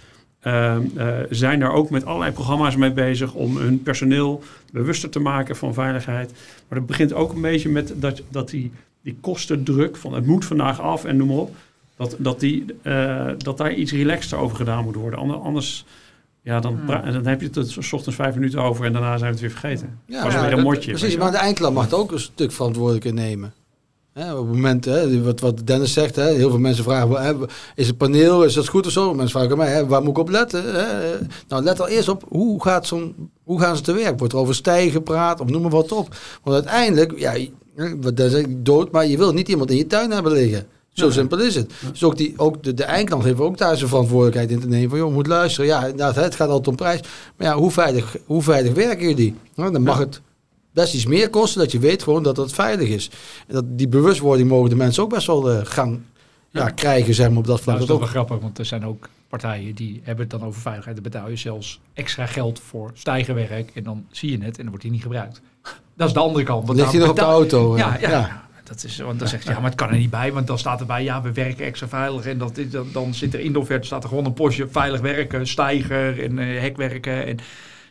uh, 0.42 0.76
uh, 0.96 1.18
zijn 1.30 1.60
daar 1.60 1.72
ook 1.72 1.90
met 1.90 2.04
allerlei 2.04 2.32
programma's 2.32 2.76
mee 2.76 2.92
bezig 2.92 3.34
om 3.34 3.56
hun 3.56 3.82
personeel 3.82 4.42
bewuster 4.72 5.10
te 5.10 5.20
maken 5.20 5.56
van 5.56 5.74
veiligheid. 5.74 6.32
Maar 6.68 6.78
dat 6.78 6.86
begint 6.86 7.12
ook 7.12 7.32
een 7.32 7.40
beetje 7.40 7.68
met 7.68 7.92
dat, 7.96 8.22
dat 8.30 8.50
die, 8.50 8.70
die 9.02 9.16
kostendruk 9.20 9.96
van 9.96 10.14
het 10.14 10.26
moet 10.26 10.44
vandaag 10.44 10.80
af 10.80 11.04
en 11.04 11.16
noem 11.16 11.28
maar 11.28 11.36
op. 11.36 11.56
Dat, 11.98 12.16
dat, 12.18 12.40
die, 12.40 12.64
uh, 12.82 13.26
dat 13.38 13.56
daar 13.56 13.74
iets 13.74 13.92
relaxter 13.92 14.38
over 14.38 14.56
gedaan 14.56 14.84
moet 14.84 14.94
worden. 14.94 15.18
Anders, 15.42 15.84
ja, 16.42 16.60
dan, 16.60 16.78
Hmm. 16.86 17.12
dan 17.12 17.26
heb 17.26 17.40
je 17.40 17.46
het 17.46 17.56
er 17.56 17.84
s 17.84 17.92
ochtends 17.92 18.16
vijf 18.16 18.34
minuten 18.34 18.62
over 18.62 18.84
en 18.84 18.92
daarna 18.92 19.18
zijn 19.18 19.20
we 19.20 19.26
het 19.26 19.40
weer 19.40 19.50
vergeten. 19.50 19.98
Ja, 20.06 20.24
was 20.24 20.32
ja, 20.32 20.40
weer 20.40 20.52
een 20.52 20.62
motje. 20.62 20.90
Precies, 20.90 21.16
maar 21.16 21.30
de 21.30 21.36
eindklant 21.36 21.74
mag 21.74 21.92
ook 21.92 22.12
een 22.12 22.20
stuk 22.20 22.52
verantwoordelijkheid 22.52 23.14
nemen. 23.14 23.52
Hè, 24.12 24.34
op 24.34 24.46
het 24.46 24.54
moment, 24.54 24.84
hè, 24.84 25.22
wat, 25.22 25.40
wat 25.40 25.66
Dennis 25.66 25.92
zegt, 25.92 26.16
hè, 26.16 26.32
heel 26.32 26.50
veel 26.50 26.58
mensen 26.58 26.84
vragen, 26.84 27.22
hè, 27.22 27.34
is 27.74 27.86
het 27.86 27.96
paneel, 27.96 28.44
is 28.44 28.54
dat 28.54 28.68
goed 28.68 28.86
of 28.86 28.92
zo? 28.92 29.14
Mensen 29.14 29.40
vragen 29.40 29.56
mij, 29.56 29.72
hè, 29.72 29.86
waar 29.86 30.00
moet 30.00 30.10
ik 30.10 30.18
op 30.18 30.28
letten? 30.28 30.74
Hè? 30.74 30.86
Nou, 31.48 31.62
let 31.62 31.80
al 31.80 31.88
eerst 31.88 32.08
op, 32.08 32.24
hoe, 32.28 32.62
gaat 32.62 32.86
zo'n, 32.86 33.30
hoe 33.44 33.60
gaan 33.60 33.76
ze 33.76 33.82
te 33.82 33.92
werk? 33.92 34.18
Wordt 34.18 34.32
er 34.32 34.38
over 34.38 34.54
stijgen 34.54 34.90
gepraat 34.90 35.40
of 35.40 35.48
noem 35.48 35.62
maar 35.62 35.70
wat 35.70 35.92
op? 35.92 36.16
Want 36.42 36.56
uiteindelijk, 36.56 37.18
ja, 37.18 37.34
wat 38.00 38.16
Dennis 38.16 38.34
zegt, 38.34 38.48
dood, 38.50 38.90
maar 38.90 39.06
je 39.06 39.16
wil 39.16 39.32
niet 39.32 39.48
iemand 39.48 39.70
in 39.70 39.76
je 39.76 39.86
tuin 39.86 40.10
hebben 40.10 40.32
liggen. 40.32 40.66
Zo 40.98 41.06
Ja. 41.06 41.12
simpel 41.12 41.38
is 41.40 41.54
het. 41.54 41.72
Dus 41.92 42.04
ook, 42.04 42.16
die, 42.16 42.34
ook 42.36 42.62
de, 42.62 42.74
de 42.74 42.84
eindklant 42.84 43.24
heeft 43.24 43.40
ook 43.40 43.58
daar 43.58 43.76
zijn 43.76 43.88
verantwoordelijkheid 43.88 44.50
in 44.50 44.60
te 44.60 44.68
nemen. 44.68 44.88
Van, 44.90 44.98
joh, 44.98 45.12
moet 45.12 45.26
luisteren. 45.26 45.66
Ja, 45.70 45.80
inderdaad, 45.80 46.14
het 46.14 46.34
gaat 46.34 46.48
altijd 46.48 46.68
om 46.68 46.76
prijs. 46.76 47.00
Maar 47.36 47.46
ja, 47.46 47.54
hoe 47.56 47.70
veilig, 47.70 48.16
hoe 48.26 48.42
veilig 48.42 48.72
werken 48.74 49.08
jullie? 49.08 49.34
Nou, 49.54 49.72
dan 49.72 49.82
mag 49.82 49.98
het 49.98 50.20
best 50.72 50.94
iets 50.94 51.06
meer 51.06 51.30
kosten, 51.30 51.60
dat 51.60 51.72
je 51.72 51.78
weet 51.78 52.02
gewoon 52.02 52.22
dat 52.22 52.36
het 52.36 52.52
veilig 52.52 52.88
is. 52.88 53.10
En 53.46 53.54
dat, 53.54 53.64
die 53.68 53.88
bewustwording 53.88 54.48
mogen 54.48 54.70
de 54.70 54.76
mensen 54.76 55.02
ook 55.02 55.10
best 55.10 55.26
wel 55.26 55.50
eh, 55.50 55.58
gaan 55.62 56.04
ja, 56.50 56.68
krijgen, 56.70 57.14
zeg 57.14 57.28
maar, 57.28 57.38
op 57.38 57.46
dat 57.46 57.60
vlak. 57.60 57.76
Nou, 57.76 57.78
dat 57.78 57.88
is 57.88 58.02
toch 58.02 58.12
wel 58.12 58.20
ook, 58.20 58.26
grappig, 58.26 58.44
want 58.46 58.58
er 58.58 58.64
zijn 58.64 58.86
ook 58.86 59.08
partijen 59.28 59.74
die 59.74 60.00
hebben 60.04 60.28
het 60.30 60.38
dan 60.40 60.48
over 60.48 60.60
veiligheid. 60.60 60.94
Dan 60.96 61.04
betaal 61.12 61.28
je 61.30 61.36
zelfs 61.36 61.80
extra 61.94 62.26
geld 62.26 62.60
voor 62.60 62.90
stijgerwerk 62.94 63.70
en 63.74 63.82
dan 63.82 64.04
zie 64.10 64.30
je 64.30 64.36
het 64.44 64.50
en 64.56 64.56
dan 64.62 64.66
wordt 64.68 64.82
die 64.82 64.90
niet 64.90 65.02
gebruikt. 65.02 65.40
Dat 65.96 66.06
is 66.08 66.12
de 66.14 66.20
andere 66.20 66.44
kant. 66.44 66.66
Want 66.66 66.78
ligt 66.78 66.90
hij 66.92 67.00
nog 67.00 67.10
op 67.10 67.16
de 67.16 67.22
auto? 67.22 67.72
eh, 67.74 67.78
Ja, 67.78 67.98
ja. 68.00 68.47
Dat 68.68 68.84
is, 68.84 68.98
want 68.98 69.18
dan 69.18 69.28
zegt 69.28 69.44
ze, 69.44 69.50
ja, 69.50 69.58
maar 69.60 69.70
het 69.70 69.78
kan 69.78 69.88
er 69.88 69.96
niet 69.96 70.10
bij, 70.10 70.32
want 70.32 70.46
dan 70.46 70.58
staat 70.58 70.80
erbij, 70.80 71.02
ja, 71.04 71.22
we 71.22 71.32
werken 71.32 71.64
extra 71.66 71.88
veilig. 71.88 72.26
En 72.26 72.38
dat 72.38 72.56
is, 72.56 72.70
dan, 72.70 72.86
dan 72.92 73.14
zit 73.14 73.34
er 73.34 73.40
in 73.40 73.52
de 73.52 73.58
offerte 73.58 73.86
staat 73.86 74.02
er 74.02 74.08
gewoon 74.08 74.24
een 74.24 74.32
postje 74.32 74.68
veilig 74.70 75.00
werken, 75.00 75.46
stijger 75.46 76.24
en 76.24 76.38
eh, 76.38 76.60
hekwerken. 76.60 77.26
En 77.26 77.38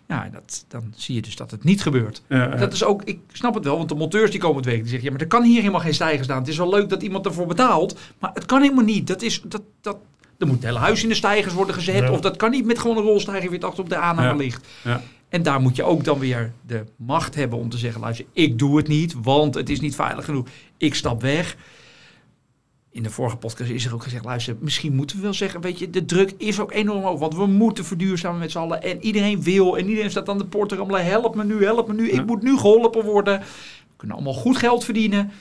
ja, 0.07 0.29
dat, 0.31 0.65
dan 0.67 0.93
zie 0.95 1.15
je 1.15 1.21
dus 1.21 1.35
dat 1.35 1.51
het 1.51 1.63
niet 1.63 1.81
gebeurt. 1.81 2.21
Ja. 2.29 2.47
Dat 2.47 2.73
is 2.73 2.83
ook, 2.83 3.01
ik 3.03 3.19
snap 3.31 3.53
het 3.53 3.63
wel, 3.63 3.77
want 3.77 3.89
de 3.89 3.95
monteurs 3.95 4.31
die 4.31 4.39
komen 4.39 4.55
het 4.57 4.65
weten, 4.65 4.81
die 4.81 4.89
zeggen, 4.89 5.07
ja, 5.07 5.13
maar 5.13 5.21
er 5.21 5.27
kan 5.31 5.43
hier 5.43 5.59
helemaal 5.59 5.81
geen 5.81 5.93
stijger 5.93 6.23
staan. 6.23 6.39
Het 6.39 6.47
is 6.47 6.57
wel 6.57 6.69
leuk 6.69 6.89
dat 6.89 7.03
iemand 7.03 7.25
ervoor 7.25 7.47
betaalt, 7.47 7.99
maar 8.19 8.31
het 8.33 8.45
kan 8.45 8.61
helemaal 8.61 8.83
niet. 8.85 9.07
Dat 9.07 9.21
is, 9.21 9.41
dat, 9.41 9.61
dat, 9.81 9.97
er 10.37 10.47
moet 10.47 10.55
het 10.55 10.65
hele 10.65 10.79
huis 10.79 11.03
in 11.03 11.09
de 11.09 11.15
stijgers 11.15 11.53
worden 11.53 11.75
gezet, 11.75 11.95
Ja. 12.03 12.11
of 12.11 12.19
dat 12.21 12.37
kan 12.37 12.51
niet 12.51 12.65
met 12.65 12.79
gewoon 12.79 12.97
een 12.97 13.03
rolstijger 13.03 13.49
weer 13.49 13.65
achter 13.65 13.83
op 13.83 13.89
de 13.89 13.95
aanname 13.97 14.27
Ja. 14.27 14.35
ligt. 14.35 14.67
Ja. 14.83 15.01
En 15.29 15.43
daar 15.43 15.61
moet 15.61 15.75
je 15.75 15.83
ook 15.83 16.03
dan 16.03 16.19
weer 16.19 16.51
de 16.67 16.83
macht 16.95 17.35
hebben 17.35 17.59
om 17.59 17.69
te 17.69 17.77
zeggen, 17.77 18.01
luister, 18.01 18.25
ik 18.33 18.59
doe 18.59 18.77
het 18.77 18.87
niet, 18.87 19.15
want 19.21 19.55
het 19.55 19.69
is 19.69 19.79
niet 19.79 19.95
veilig 19.95 20.25
genoeg. 20.25 20.47
Ik 20.77 20.95
stap 20.95 21.21
weg. 21.21 21.57
In 22.91 23.03
de 23.03 23.09
vorige 23.09 23.37
podcast 23.37 23.69
is 23.69 23.85
er 23.85 23.93
ook 23.93 24.03
gezegd, 24.03 24.25
luister, 24.25 24.55
misschien 24.59 24.95
moeten 24.95 25.15
we 25.15 25.21
wel 25.21 25.33
zeggen, 25.33 25.61
weet 25.61 25.79
je, 25.79 25.89
de 25.89 26.05
druk 26.05 26.33
is 26.37 26.59
ook 26.59 26.71
enorm 26.71 27.03
hoog, 27.03 27.19
want 27.19 27.35
we 27.35 27.45
moeten 27.45 27.85
verduurzamen 27.85 28.39
met 28.39 28.51
z'n 28.51 28.57
allen. 28.57 28.83
En 28.83 29.03
iedereen 29.05 29.43
wil, 29.43 29.77
en 29.77 29.89
iedereen 29.89 30.09
staat 30.09 30.29
aan 30.29 30.37
de 30.37 30.45
poort 30.45 30.69
te 30.69 30.75
rammelen, 30.75 31.05
help 31.05 31.35
me 31.35 31.43
nu, 31.43 31.63
help 31.63 31.87
me 31.87 31.93
nu, 31.93 32.11
Ja. 32.13 32.19
ik 32.21 32.25
moet 32.25 32.41
nu 32.41 32.57
geholpen 32.57 33.03
worden. 33.03 33.39
We 33.39 33.45
kunnen 33.97 34.15
allemaal 34.15 34.33
goed 34.33 34.57
geld 34.57 34.83
verdienen. 34.83 35.31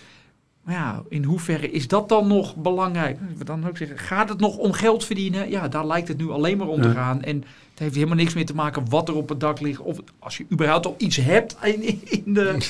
Maar 0.62 0.74
ja, 0.74 1.02
in 1.08 1.24
hoeverre 1.24 1.70
is 1.70 1.88
dat 1.88 2.08
dan 2.08 2.26
nog 2.26 2.56
belangrijk? 2.56 3.18
We 3.36 3.44
dan 3.44 3.68
ook 3.68 3.76
zeggen, 3.76 3.98
gaat 3.98 4.28
het 4.28 4.40
nog 4.40 4.56
om 4.56 4.72
geld 4.72 5.04
verdienen? 5.04 5.50
Ja, 5.50 5.68
daar 5.68 5.86
lijkt 5.86 6.08
het 6.08 6.18
nu 6.18 6.30
alleen 6.30 6.56
maar 6.58 6.68
om 6.68 6.82
te 6.82 6.90
gaan. 6.90 7.22
En 7.22 7.36
het 7.70 7.78
heeft 7.78 7.94
helemaal 7.94 8.16
niks 8.16 8.34
meer 8.34 8.46
te 8.46 8.54
maken 8.54 8.88
wat 8.90 9.08
er 9.08 9.14
op 9.14 9.28
het 9.28 9.40
dak 9.40 9.60
ligt. 9.60 9.80
Of 9.80 9.98
als 10.18 10.36
je 10.36 10.46
überhaupt 10.52 10.86
al 10.86 10.94
iets 10.98 11.16
hebt 11.16 11.56
in, 11.62 11.82
in 12.10 12.34
de... 12.34 12.58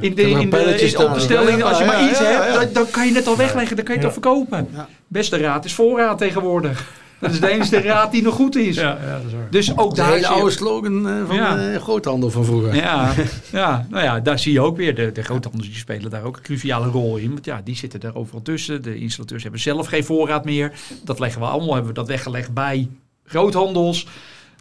In 0.00 0.14
de, 0.14 0.22
een 0.22 0.40
in 0.40 0.50
de, 0.50 0.58
in, 0.58 0.76
de 0.76 0.88
staan. 0.88 1.20
stelling, 1.20 1.62
als 1.62 1.78
je 1.78 1.84
maar 1.84 2.10
iets 2.10 2.18
hebt. 2.18 2.54
Dan, 2.54 2.68
dan 2.72 2.90
kan 2.90 3.06
je 3.06 3.14
het 3.14 3.26
al 3.26 3.36
wegleggen, 3.36 3.76
dan 3.76 3.84
kan 3.84 3.94
je 3.94 4.00
het 4.00 4.08
al 4.08 4.20
verkopen. 4.20 4.68
Beste 5.08 5.36
raad 5.36 5.64
is 5.64 5.74
voorraad 5.74 6.18
tegenwoordig. 6.18 7.04
Dat 7.18 7.30
is 7.30 7.40
de 7.40 7.48
enige 7.48 7.80
raad 7.80 8.12
die 8.12 8.22
nog 8.22 8.34
goed 8.34 8.56
is. 8.56 8.76
ja, 8.76 8.98
ja, 9.06 9.12
dat 9.16 9.26
is 9.26 9.32
waar. 9.32 9.50
Dus 9.50 9.76
ook 9.78 9.90
de 9.94 9.96
daar 9.96 10.26
oude 10.26 10.50
slogan 10.50 11.08
eh, 11.08 11.14
van 11.26 11.36
Ja. 11.36 11.72
eh, 11.72 11.80
groothandel 11.82 12.30
van 12.30 12.44
vroeger. 12.44 12.74
ja, 12.74 13.12
ja, 13.52 13.86
nou 13.90 14.04
ja, 14.04 14.20
daar 14.20 14.38
zie 14.38 14.52
je 14.52 14.60
ook 14.60 14.76
weer. 14.76 14.94
De, 14.94 15.12
de 15.12 15.22
groothandels 15.22 15.66
die 15.66 15.76
spelen 15.76 16.10
daar 16.10 16.24
ook 16.24 16.36
een 16.36 16.42
cruciale 16.42 16.86
rol 16.86 17.16
in. 17.16 17.32
Want 17.32 17.44
ja, 17.44 17.60
die 17.64 17.76
zitten 17.76 18.00
daar 18.00 18.14
overal 18.14 18.42
tussen. 18.42 18.82
De 18.82 18.98
installateurs 18.98 19.42
hebben 19.42 19.60
zelf 19.60 19.86
geen 19.86 20.04
voorraad 20.04 20.44
meer. 20.44 20.72
Dat 21.04 21.18
leggen 21.18 21.40
we 21.40 21.46
allemaal, 21.46 21.74
hebben 21.74 21.92
we 21.92 21.98
dat 21.98 22.08
weggelegd 22.08 22.54
bij 22.54 22.88
groothandels. 23.26 24.06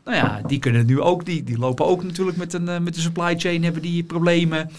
Nou 0.06 0.18
ja, 0.18 0.42
die 0.48 0.60
kunnen 0.60 0.86
nu 0.86 1.02
ook, 1.02 1.26
die, 1.26 1.44
die 1.44 1.58
lopen 1.58 1.86
ook 1.86 2.04
natuurlijk 2.04 2.38
met 2.38 2.54
een, 2.54 2.70
eh, 2.70 2.80
met 2.80 2.96
de 2.96 3.02
supply 3.02 3.36
chain, 3.40 3.64
hebben 3.64 3.82
die 3.82 4.04
problemen. 4.04 4.70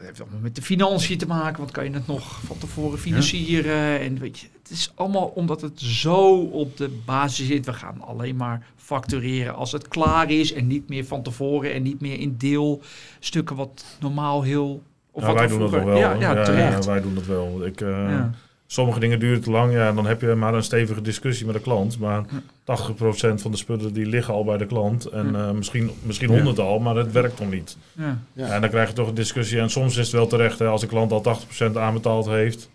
Heeft 0.00 0.20
allemaal 0.20 0.40
met 0.40 0.56
de 0.56 0.62
financiën 0.62 1.18
te 1.18 1.26
maken. 1.26 1.58
Want 1.58 1.70
kan 1.70 1.84
je 1.84 1.90
het 1.90 2.06
nog 2.06 2.40
van 2.46 2.58
tevoren 2.58 2.98
financieren? 2.98 4.00
En 4.00 4.18
weet 4.18 4.38
je, 4.38 4.46
het 4.62 4.70
is 4.70 4.92
allemaal 4.94 5.26
omdat 5.26 5.60
het 5.60 5.80
zo 5.80 6.40
op 6.40 6.76
de 6.76 7.00
basis 7.04 7.46
zit. 7.46 7.66
We 7.66 7.72
gaan 7.72 8.00
alleen 8.00 8.36
maar 8.36 8.66
factureren 8.76 9.54
als 9.54 9.72
het 9.72 9.88
klaar 9.88 10.30
is. 10.30 10.52
En 10.52 10.66
niet 10.66 10.88
meer 10.88 11.04
van 11.04 11.22
tevoren. 11.22 11.72
En 11.72 11.82
niet 11.82 12.00
meer 12.00 12.18
in 12.18 12.34
deelstukken 12.38 13.56
wat 13.56 13.84
normaal 14.00 14.42
heel... 14.42 14.82
Of 15.10 15.22
Ja, 15.22 15.28
wat 15.28 15.38
wij 15.38 15.48
doen 15.48 15.58
dat 15.58 15.70
wel. 15.70 15.96
Ja, 15.96 16.12
ja, 16.12 16.44
terecht. 16.44 16.84
wij 16.84 17.00
doen 17.00 17.14
dat 17.14 17.26
wel. 17.26 17.66
Ik, 17.66 17.80
Ja. 17.80 18.30
Sommige 18.70 19.00
dingen 19.00 19.18
duren 19.18 19.40
te 19.40 19.50
lang, 19.50 19.72
ja, 19.72 19.88
en 19.88 19.94
dan 19.94 20.06
heb 20.06 20.20
je 20.20 20.34
maar 20.34 20.54
een 20.54 20.62
stevige 20.62 21.00
discussie 21.00 21.46
met 21.46 21.54
de 21.54 21.60
klant. 21.60 21.98
Maar 21.98 22.24
80% 22.24 23.40
van 23.40 23.50
de 23.50 23.56
spullen 23.56 23.92
die 23.92 24.06
liggen 24.06 24.34
al 24.34 24.44
bij 24.44 24.56
de 24.56 24.66
klant. 24.66 25.06
En 25.06 25.34
eh, 25.34 25.50
misschien, 25.50 25.90
misschien 26.02 26.28
Ja. 26.30 26.34
100 26.34 26.58
al, 26.58 26.78
maar 26.78 26.96
het 26.96 27.12
werkt 27.12 27.40
nog 27.40 27.50
niet. 27.50 27.76
Ja. 27.92 28.18
Ja. 28.32 28.46
En 28.46 28.60
dan 28.60 28.70
krijg 28.70 28.88
je 28.88 28.94
toch 28.94 29.08
een 29.08 29.14
discussie. 29.14 29.60
En 29.60 29.70
soms 29.70 29.96
is 29.96 30.06
het 30.06 30.14
wel 30.14 30.26
terecht, 30.26 30.58
hè, 30.58 30.66
als 30.66 30.80
de 30.80 30.86
klant 30.86 31.12
al 31.12 31.20
80% 31.20 31.76
aanbetaald 31.76 32.26
heeft 32.26 32.70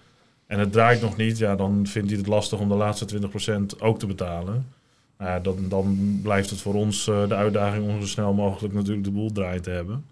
en 0.48 0.60
het 0.60 0.72
draait 0.72 1.02
nog 1.02 1.18
niet, 1.18 1.38
ja, 1.38 1.56
dan 1.56 1.88
vindt 1.88 2.10
hij 2.10 2.18
het 2.18 2.28
lastig 2.28 2.60
om 2.60 2.70
de 2.70 2.76
laatste 2.76 3.06
20% 3.06 3.80
ook 3.80 3.99
te 3.99 4.07
betalen. 4.07 4.65
Ja, 5.20 5.40
dan, 5.40 5.56
dan 5.70 6.20
blijft 6.24 6.49
het 6.49 6.61
voor 6.61 6.74
ons 6.74 7.07
eh, 7.07 7.28
de 7.28 7.36
uitdaging 7.36 7.88
om 7.90 8.02
zo 8.02 8.07
snel 8.07 8.34
mogelijk 8.34 8.74
natuurlijk 8.74 9.03
de 9.03 9.11
boel 9.11 9.32
draait 9.32 9.64
te 9.64 9.70
hebben. 9.70 10.03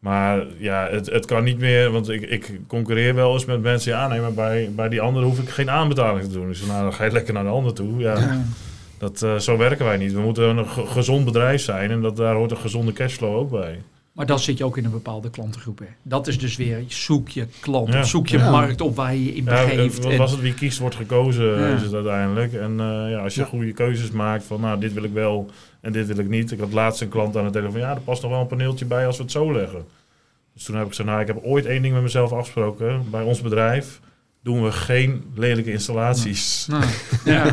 Maar 0.00 0.44
ja, 0.58 0.88
het, 0.90 1.06
het 1.10 1.26
kan 1.26 1.44
niet 1.44 1.58
meer, 1.58 1.90
want 1.90 2.08
ik, 2.08 2.20
ik 2.22 2.60
concurreer 2.66 3.14
wel 3.14 3.32
eens 3.32 3.44
met 3.44 3.62
mensen 3.62 3.90
die 3.92 4.00
aannemen. 4.00 4.34
Bij, 4.34 4.70
bij 4.74 4.88
die 4.88 5.00
andere 5.00 5.24
hoef 5.26 5.38
ik 5.38 5.48
geen 5.48 5.70
aanbetaling 5.70 6.26
te 6.26 6.32
doen. 6.32 6.46
Dus 6.48 6.66
nou, 6.66 6.82
dan 6.82 6.92
ga 6.92 7.04
je 7.04 7.10
lekker 7.12 7.34
naar 7.34 7.42
de 7.44 7.48
ander 7.48 7.74
toe. 7.74 7.98
Ja, 7.98 8.18
Ja. 8.18 8.42
Dat, 8.98 9.22
eh, 9.22 9.36
zo 9.36 9.56
werken 9.56 9.84
wij 9.84 9.96
niet. 9.96 10.12
We 10.12 10.20
moeten 10.20 10.56
een 10.56 10.68
ge- 10.68 10.86
gezond 10.86 11.24
bedrijf 11.24 11.62
zijn 11.62 11.90
en 11.90 12.00
dat, 12.00 12.16
daar 12.16 12.34
hoort 12.34 12.50
een 12.50 12.56
gezonde 12.56 12.92
cashflow 12.92 13.36
ook 13.36 13.50
bij. 13.50 13.78
Maar 14.20 14.28
dan 14.28 14.38
zit 14.38 14.58
je 14.58 14.64
ook 14.64 14.76
in 14.76 14.84
een 14.84 14.90
bepaalde 14.90 15.30
klantengroep. 15.30 15.78
Hè. 15.78 15.84
Dat 16.02 16.26
is 16.26 16.38
dus 16.38 16.56
weer, 16.56 16.84
zoek 16.86 17.28
je 17.28 17.46
klant, 17.60 17.92
Ja. 17.92 18.02
zoek 18.02 18.26
je 18.28 18.38
Ja. 18.38 18.50
markt 18.50 18.80
op 18.80 18.96
waar 18.96 19.14
je 19.14 19.24
je 19.24 19.34
in 19.34 19.44
Ja, 19.44 19.50
begeeft. 19.64 20.02
wat 20.02 20.12
En- 20.12 20.18
was 20.18 20.30
het? 20.30 20.40
Wie 20.40 20.54
kiest 20.54 20.78
wordt 20.78 20.94
gekozen, 20.94 21.58
Ja. 21.60 21.74
is 21.74 21.82
het 21.82 21.94
uiteindelijk. 21.94 22.52
En 22.52 22.70
eh, 22.80 23.10
ja, 23.10 23.18
als 23.22 23.34
je 23.34 23.40
Ja. 23.40 23.46
goede 23.46 23.72
keuzes 23.72 24.10
maakt 24.10 24.44
van, 24.44 24.60
nou, 24.60 24.80
dit 24.80 24.92
wil 24.92 25.02
ik 25.04 25.12
wel 25.12 25.50
en 25.80 25.92
dit 25.92 26.06
wil 26.06 26.18
ik 26.18 26.28
niet. 26.28 26.50
Ik 26.50 26.58
had 26.60 26.72
laatst 26.72 27.00
een 27.00 27.08
klant 27.08 27.36
aan 27.36 27.44
de 27.44 27.50
telefoon, 27.50 27.80
ja, 27.80 27.90
er 27.94 28.00
past 28.00 28.22
nog 28.22 28.30
wel 28.30 28.40
een 28.40 28.46
paneeltje 28.46 28.84
bij 28.84 29.06
als 29.06 29.16
we 29.16 29.22
het 29.22 29.32
zo 29.32 29.52
leggen. 29.52 29.84
Dus 30.54 30.64
toen 30.64 30.74
heb 30.74 30.84
ik 30.84 30.90
gezegd, 30.90 31.08
nou, 31.08 31.20
ik 31.20 31.26
heb 31.26 31.38
ooit 31.42 31.66
één 31.66 31.82
ding 31.82 31.94
met 31.94 32.02
mezelf 32.02 32.32
afgesproken. 32.32 33.04
Bij 33.10 33.22
ons 33.22 33.40
bedrijf 33.40 34.00
doen 34.42 34.64
we 34.64 34.72
geen 34.72 35.24
lelijke 35.34 35.72
installaties. 35.72 36.66
Nou, 36.70 36.84
ja, 37.24 37.44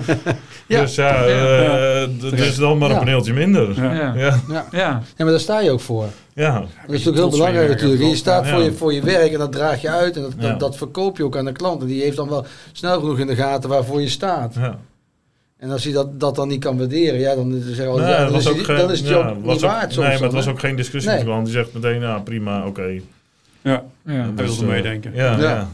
Ja. 0.68 0.82
Dus 0.82 0.96
ja, 0.96 1.24
Ja. 1.26 2.02
eh, 2.02 2.08
dus 2.20 2.56
dan 2.56 2.78
maar 2.78 2.88
een 2.90 2.94
Ja. 2.96 3.00
paneeltje 3.02 3.34
minder. 3.34 3.76
Ja. 3.84 4.14
ja, 4.16 4.40
Ja, 4.72 5.02
maar 5.18 5.28
daar 5.28 5.40
sta 5.40 5.60
je 5.62 5.72
ook 5.72 5.80
voor. 5.80 6.06
ja. 6.34 6.60
Dat 6.60 6.66
is 6.70 6.78
natuurlijk 6.88 7.16
heel 7.16 7.26
je 7.26 7.32
belangrijk 7.32 7.70
natuurlijk. 7.70 8.02
Je 8.02 8.16
staat 8.16 8.46
Ja. 8.46 8.52
voor, 8.54 8.64
je, 8.64 8.74
voor 8.74 8.94
je 8.94 9.02
werk 9.02 9.32
en 9.32 9.40
dat 9.40 9.52
draag 9.52 9.82
je 9.82 9.90
uit. 9.90 10.16
En 10.16 10.22
dat, 10.22 10.34
Ja. 10.40 10.50
dat, 10.50 10.60
dat 10.60 10.78
verkoop 10.78 11.18
je 11.18 11.24
ook 11.24 11.38
aan 11.38 11.46
de 11.46 11.52
klant. 11.52 11.82
En 11.82 11.88
die 11.88 12.02
heeft 12.02 12.18
dan 12.18 12.30
wel 12.30 12.46
snel 12.72 13.00
genoeg 13.00 13.20
in 13.20 13.28
de 13.28 13.36
gaten 13.36 13.70
waarvoor 13.70 14.02
je 14.02 14.10
staat. 14.10 14.54
ja. 14.56 14.80
En 15.58 15.72
als 15.72 15.84
hij 15.84 15.94
dat, 15.94 16.20
dat 16.20 16.36
dan 16.36 16.48
niet 16.48 16.60
kan 16.60 16.78
waarderen, 16.78 17.20
ja, 17.20 17.36
dan, 17.36 17.62
zeggen 17.66 17.94
we, 17.94 18.00
Nee, 18.02 18.10
ja, 18.10 18.18
dat 18.18 18.24
dan, 18.26 18.32
was 18.32 18.42
is, 18.44 18.50
ook 18.50 18.56
het- 18.58 18.66
geen- 18.66 18.78
dan 18.78 18.92
is 18.92 19.00
het 19.00 19.08
je 19.08 19.14
ja, 19.14 19.20
ook 19.30 19.46
was 19.46 19.54
niet 19.56 19.64
ook- 19.64 19.70
waard 19.72 19.94
soms. 19.94 19.96
Nee, 19.96 20.06
maar 20.08 20.18
dan, 20.18 20.24
het 20.38 20.46
was 20.46 20.48
ook 20.48 20.60
geen 20.60 20.76
discussie 20.76 21.12
Nee. 21.12 21.24
klant. 21.24 21.46
Die 21.46 21.54
zegt 21.54 21.74
meteen, 21.74 22.02
ja, 22.02 22.20
prima, 22.20 22.66
oké. 22.68 22.82
Ja, 22.82 23.02
ja. 23.62 23.82
hij 24.06 24.32
Dus, 24.36 24.46
wilde 24.46 24.62
eh, 24.62 24.68
meedenken. 24.68 25.12
Ja, 25.16 25.68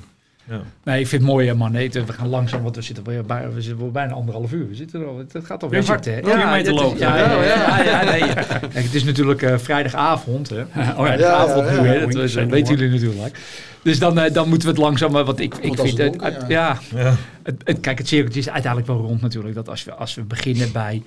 Ja. 0.50 0.62
Nee, 0.84 1.00
ik 1.00 1.08
vind 1.08 1.22
het 1.22 1.32
mooi, 1.32 1.48
hè, 1.48 1.54
man. 1.56 1.72
Nee, 1.72 1.90
we 1.92 2.14
gaan 2.14 2.28
langzaam, 2.28 2.64
want 2.64 2.76
we 2.76 2.82
zitten, 2.82 3.04
weer 3.04 3.26
bij, 3.26 3.50
we 3.54 3.62
zitten 3.62 3.92
bijna 3.92 4.14
anderhalf 4.14 4.52
uur. 4.52 4.68
We 4.68 4.76
zitten 4.76 5.08
al, 5.08 5.18
het 5.18 5.46
gaat 5.46 5.64
alweer 5.64 5.86
hard, 5.86 6.06
hè? 6.06 6.22
dit 6.22 6.68
is- 6.68 6.74
lopen. 6.74 7.00
Ja, 7.00 7.18
ja, 7.18 7.44
ja, 7.44 7.84
ja, 7.84 8.04
nee. 8.04 8.20
Kijk, 8.74 8.74
het 8.74 8.94
is 8.94 9.04
natuurlijk 9.04 9.42
eh, 9.42 9.58
vrijdagavond, 9.58 10.50
hè? 10.50 10.62
Oh 10.62 10.68
ja, 10.76 10.94
Vrijdagavond 10.96 11.70
nu, 11.82 11.88
hè? 11.88 12.08
Dat, 12.08 12.32
weten 12.34 12.76
jullie 12.76 12.90
natuurlijk. 12.90 13.40
Dus 13.84 14.00
dan, 14.00 14.20
eh, 14.20 14.34
dan 14.34 14.50
moeten 14.50 14.68
we 14.68 14.74
het 14.74 14.84
langzaam, 14.84 15.16
eh, 15.16 15.26
want 15.26 15.40
ik, 15.40 15.56
ik 15.56 15.76
vind 15.80 15.98
het 15.98 16.20
donker, 16.20 16.32
ja. 16.32 16.46
ja, 16.48 16.78
ja. 16.96 17.16
het, 17.44 17.56
het- 17.64 17.80
kijk, 17.80 17.98
het 17.98 18.08
cirkeltje 18.08 18.40
is 18.40 18.50
uiteindelijk 18.50 18.92
wel 18.92 19.02
rond 19.02 19.22
natuurlijk. 19.22 19.56
Dat 19.56 19.70
als 19.70 19.84
we, 19.84 19.94
als 19.94 20.16
we 20.16 20.22
beginnen 20.22 20.72
bij 20.72 21.04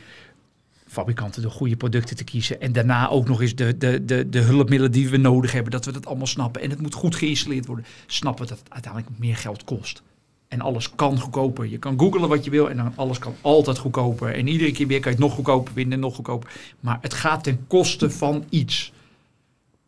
fabrikanten 0.97 1.43
de 1.43 1.51
goede 1.51 1.77
producten 1.77 2.17
te 2.17 2.25
kiezen. 2.25 2.61
En 2.61 2.73
daarna 2.73 3.09
ook 3.09 3.29
nog 3.29 3.41
eens 3.41 3.55
de, 3.55 3.79
de, 3.79 4.05
de, 4.05 4.29
de 4.29 4.41
hulpmiddelen 4.41 4.93
die 4.93 5.09
we 5.09 5.17
nodig 5.17 5.53
hebben, 5.53 5.73
dat 5.73 5.85
we 5.85 5.93
dat 5.93 6.07
allemaal 6.07 6.27
snappen. 6.27 6.63
En 6.63 6.71
het 6.71 6.81
moet 6.81 6.95
goed 6.95 7.15
geïnstalleerd 7.15 7.67
worden. 7.67 7.85
Snappen 8.07 8.47
dat 8.47 8.59
het 8.59 8.73
uiteindelijk 8.73 9.19
meer 9.19 9.37
geld 9.37 9.65
kost. 9.65 10.03
En 10.49 10.61
alles 10.61 10.95
kan 10.95 11.21
goedkoper. 11.21 11.67
Je 11.67 11.79
kan 11.79 11.99
googlen 11.99 12.29
wat 12.29 12.45
je 12.45 12.51
wil 12.51 12.71
en 12.71 12.77
dan 12.77 12.93
alles 12.97 13.19
kan 13.19 13.35
altijd 13.41 13.79
goedkoper. 13.79 14.35
En 14.35 14.47
iedere 14.47 14.73
keer 14.73 14.87
weer 14.87 15.01
kan 15.01 15.11
je 15.11 15.17
het 15.17 15.27
nog 15.27 15.35
goedkoper 15.35 15.73
vinden 15.73 15.93
en 15.93 16.01
nog 16.01 16.15
goedkoper. 16.15 16.51
Maar 16.81 16.99
het 17.01 17.15
gaat 17.15 17.45
ten 17.45 17.67
koste 17.67 18.11
van 18.11 18.45
iets. 18.49 18.93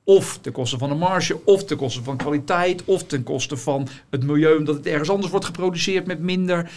Of 0.04 0.38
ten 0.38 0.52
koste 0.52 0.78
van 0.78 0.88
de 0.88 0.94
marge, 0.94 1.44
of 1.44 1.64
ten 1.64 1.76
koste 1.76 2.02
van 2.02 2.16
kwaliteit, 2.16 2.84
of 2.84 3.04
ten 3.04 3.22
koste 3.22 3.56
van 3.56 3.88
het 4.10 4.24
milieu, 4.24 4.56
omdat 4.56 4.76
het 4.76 4.86
ergens 4.86 5.10
anders 5.10 5.30
wordt 5.30 5.46
geproduceerd 5.46 6.06
met 6.06 6.20
minder. 6.20 6.70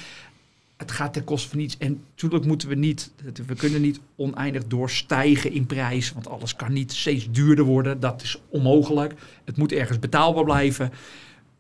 Het 0.82 0.92
gaat 0.92 1.14
ten 1.14 1.24
koste 1.24 1.50
van 1.50 1.60
iets. 1.60 1.78
En 1.78 2.04
natuurlijk 2.10 2.46
moeten 2.46 2.68
we 2.68 2.76
niet, 2.76 3.12
we 3.48 3.56
kunnen 3.56 3.82
niet 3.82 4.00
oneindig 4.16 4.68
doorstijgen 4.68 5.52
in 5.52 5.66
prijs, 5.66 6.14
want 6.14 6.28
alles 6.28 6.56
kan 6.56 6.74
niet 6.74 6.92
steeds 6.92 7.32
duurder 7.32 7.66
worden. 7.66 8.00
Dat 8.00 8.22
is 8.22 8.42
onmogelijk. 8.50 9.14
Het 9.44 9.58
moet 9.58 9.72
ergens 9.72 10.00
betaalbaar 10.00 10.44
blijven. 10.44 10.92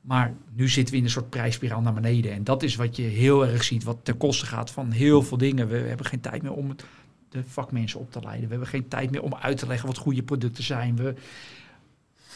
Maar 0.01 0.33
nu 0.53 0.69
zitten 0.69 0.93
we 0.93 0.99
in 0.99 1.05
een 1.05 1.11
soort 1.11 1.29
prijsspiraal 1.29 1.81
naar 1.81 1.93
beneden. 1.93 2.31
En 2.31 2.43
dat 2.43 2.63
is 2.63 2.75
wat 2.75 2.95
je 2.95 3.01
heel 3.01 3.47
erg 3.47 3.63
ziet, 3.63 3.83
wat 3.83 3.97
ten 4.03 4.17
koste 4.17 4.45
gaat 4.45 4.71
van 4.71 4.91
heel 4.91 5.21
veel 5.21 5.37
dingen. 5.37 5.67
We 5.67 5.77
hebben 5.77 6.05
geen 6.05 6.21
tijd 6.21 6.41
meer 6.41 6.53
om 6.53 6.75
de 7.29 7.43
vakmensen 7.45 7.99
op 7.99 8.11
te 8.11 8.19
leiden. 8.21 8.43
We 8.43 8.49
hebben 8.49 8.67
geen 8.67 8.87
tijd 8.87 9.11
meer 9.11 9.21
om 9.21 9.35
uit 9.35 9.57
te 9.57 9.67
leggen 9.67 9.87
wat 9.87 9.97
goede 9.97 10.23
producten 10.23 10.63
zijn. 10.63 10.95
We, 10.95 11.13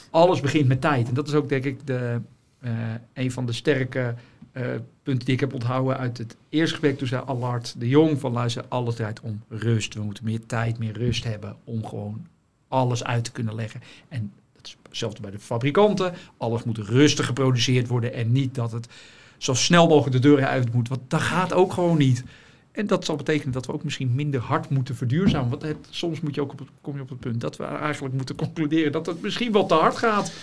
alles 0.10 0.40
begint 0.40 0.68
met 0.68 0.82
tijd. 0.82 1.08
En 1.08 1.14
dat 1.14 1.28
is 1.28 1.34
ook 1.34 1.50
denk 1.50 1.64
ik 1.64 1.88
de, 1.88 2.22
uh, 2.62 2.72
een 3.14 3.32
van 3.32 3.46
de 3.46 3.54
sterke 3.54 4.16
uh, 4.58 4.66
punten 5.04 5.26
die 5.26 5.34
ik 5.34 5.40
heb 5.40 5.54
onthouden 5.54 5.98
uit 5.98 6.18
het 6.18 6.38
eerste 6.50 6.76
gesprek. 6.76 6.98
Toen 6.98 7.08
zei 7.08 7.24
Allard 7.26 7.76
de 7.80 7.88
Jong 7.88 8.20
van 8.20 8.32
luister, 8.32 8.66
alles 8.68 8.96
draait 8.96 9.22
om 9.22 9.44
rust. 9.50 9.94
We 9.94 10.02
moeten 10.02 10.24
meer 10.24 10.46
tijd, 10.46 10.78
meer 10.78 10.98
rust 10.98 11.24
hebben 11.24 11.56
om 11.64 11.86
gewoon 11.86 12.28
alles 12.68 13.04
uit 13.04 13.24
te 13.24 13.32
kunnen 13.32 13.56
leggen. 13.56 13.82
En 14.08 14.34
hetzelfde 14.90 15.22
bij 15.22 15.32
de 15.32 15.40
fabrikanten. 15.40 16.14
Alles 16.38 16.64
moet 16.64 16.78
rustig 16.78 17.26
geproduceerd 17.26 17.88
worden 17.88 18.14
en 18.14 18.32
niet 18.32 18.56
dat 18.56 18.72
het 18.72 18.88
zo 19.38 19.54
snel 19.54 19.88
mogelijk 19.88 20.16
de 20.16 20.28
deuren 20.28 20.48
uit 20.48 20.74
moet. 20.74 20.88
Want 20.88 21.02
dat 21.08 21.22
gaat 21.22 21.54
ook 21.54 21.74
gewoon 21.74 21.98
niet. 21.98 22.24
En 22.72 22.88
dat 22.88 23.06
zal 23.06 23.16
betekenen 23.16 23.54
dat 23.54 23.66
we 23.66 23.74
ook 23.74 23.84
misschien 23.84 24.16
minder 24.16 24.42
hard 24.42 24.70
moeten 24.70 24.96
verduurzamen. 24.96 25.50
Want 25.50 25.62
het, 25.62 25.88
soms 25.90 26.20
moet 26.20 26.36
je 26.36 26.42
ook 26.42 26.54
kom 26.82 26.96
je 26.96 27.02
op 27.02 27.10
het 27.10 27.20
punt 27.20 27.42
dat 27.42 27.58
we 27.58 27.64
eigenlijk 27.64 28.14
moeten 28.14 28.36
concluderen 28.36 28.92
dat 28.92 29.06
het 29.06 29.22
misschien 29.22 29.52
wel 29.52 29.66
te 29.66 29.74
hard 29.74 29.98
gaat. 29.98 30.34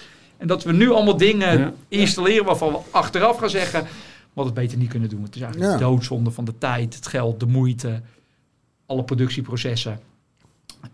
En 0.42 0.48
dat 0.48 0.64
we 0.64 0.72
nu 0.72 0.90
allemaal 0.90 1.16
dingen 1.16 1.74
installeren 1.88 2.44
waarvan 2.44 2.72
we 2.72 2.78
achteraf 2.90 3.38
gaan 3.38 3.50
zeggen 3.50 3.86
wat 4.32 4.44
het 4.44 4.54
beter 4.54 4.78
niet 4.78 4.88
kunnen 4.88 5.08
doen. 5.08 5.22
Het 5.22 5.34
is 5.34 5.40
eigenlijk 5.40 5.72
ja. 5.72 5.78
doodzonde 5.78 6.30
van 6.30 6.44
de 6.44 6.58
tijd, 6.58 6.94
het 6.94 7.06
geld, 7.06 7.40
de 7.40 7.46
moeite, 7.46 8.00
alle 8.86 9.04
productieprocessen. 9.04 10.00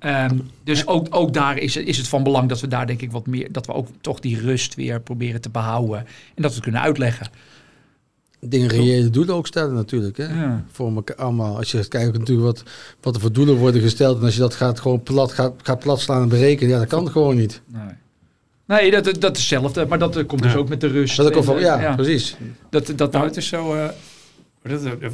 Um, 0.01 0.51
dus 0.65 0.87
ook, 0.87 1.07
ook 1.11 1.33
daar 1.33 1.59
is, 1.59 1.77
is 1.77 1.97
het 1.97 2.09
van 2.09 2.23
belang 2.23 2.49
dat 2.49 2.61
we 2.61 2.69
daar 2.69 2.87
denk 2.87 3.01
ik 3.01 3.13
wat 3.13 3.27
meer, 3.27 3.53
dat 3.53 3.67
we 3.67 3.73
ook 3.73 3.89
toch 4.01 4.21
die 4.21 4.41
rust 4.41 4.75
weer 4.75 5.01
proberen 5.01 5.41
te 5.41 5.51
behouden. 5.51 5.99
En 5.99 6.43
dat 6.43 6.51
we 6.51 6.55
het 6.55 6.65
kunnen 6.65 6.81
uitleggen. 6.81 7.31
Dingen 8.41 8.69
reële 8.69 9.11
doelen 9.11 9.35
ook 9.35 9.47
stellen 9.47 9.75
natuurlijk. 9.75 10.17
Hè? 10.17 10.43
Ja. 10.43 10.65
Voor 10.71 10.95
elkaar 10.95 11.17
allemaal. 11.17 11.57
Als 11.57 11.71
je 11.71 11.89
kijkt 11.89 12.19
natuurlijk 12.19 12.47
wat, 12.47 12.63
wat 13.01 13.15
er 13.15 13.21
voor 13.21 13.33
doelen 13.33 13.57
worden 13.57 13.81
gesteld. 13.81 14.19
En 14.19 14.25
als 14.25 14.35
je 14.35 14.41
dat 14.41 14.55
gaat 14.55 14.81
gewoon 14.81 15.03
plat, 15.03 15.33
gaat, 15.33 15.55
gaat 15.63 15.79
plat 15.79 16.01
slaan 16.01 16.23
en 16.23 16.29
berekenen. 16.29 16.73
Ja, 16.73 16.79
dat 16.79 16.89
kan 16.89 17.11
gewoon 17.11 17.37
niet. 17.37 17.61
Nee. 17.67 17.83
Nee, 18.69 18.91
dat, 18.91 19.05
dat 19.05 19.37
is 19.37 19.51
hetzelfde. 19.51 19.87
Maar 19.87 19.99
dat 19.99 20.27
komt 20.27 20.43
dus 20.43 20.55
ook 20.55 20.69
met 20.69 20.81
de 20.81 20.87
rust. 20.87 21.17
Dat 21.17 21.33
komt 21.33 21.45
van, 21.45 21.61
ja, 21.61 21.81
ja, 21.81 21.95
precies. 21.95 22.37
Dat, 22.71 22.93
dat, 22.97 23.13
nou, 23.13 23.25
het 23.25 23.37
is 23.37 23.49
zo... 23.49 23.75
Uh, 23.75 23.89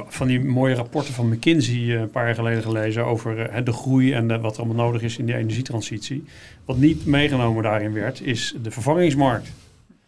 van 0.06 0.26
die 0.26 0.40
mooie 0.40 0.74
rapporten 0.74 1.14
van 1.14 1.28
McKinsey 1.28 1.74
eh, 1.74 2.00
een 2.00 2.10
paar 2.10 2.24
jaar 2.24 2.34
geleden 2.34 2.62
gelezen 2.62 3.04
over 3.04 3.38
eh, 3.38 3.64
de 3.64 3.72
groei 3.72 4.12
en 4.12 4.40
wat 4.40 4.56
er 4.56 4.62
allemaal 4.62 4.84
nodig 4.84 5.02
is 5.02 5.18
in 5.18 5.26
die 5.26 5.34
energietransitie. 5.34 6.24
Wat 6.64 6.76
niet 6.76 7.06
meegenomen 7.06 7.62
daarin 7.62 7.92
werd, 7.92 8.20
is 8.20 8.54
de 8.62 8.70
vervangingsmarkt. 8.70 9.52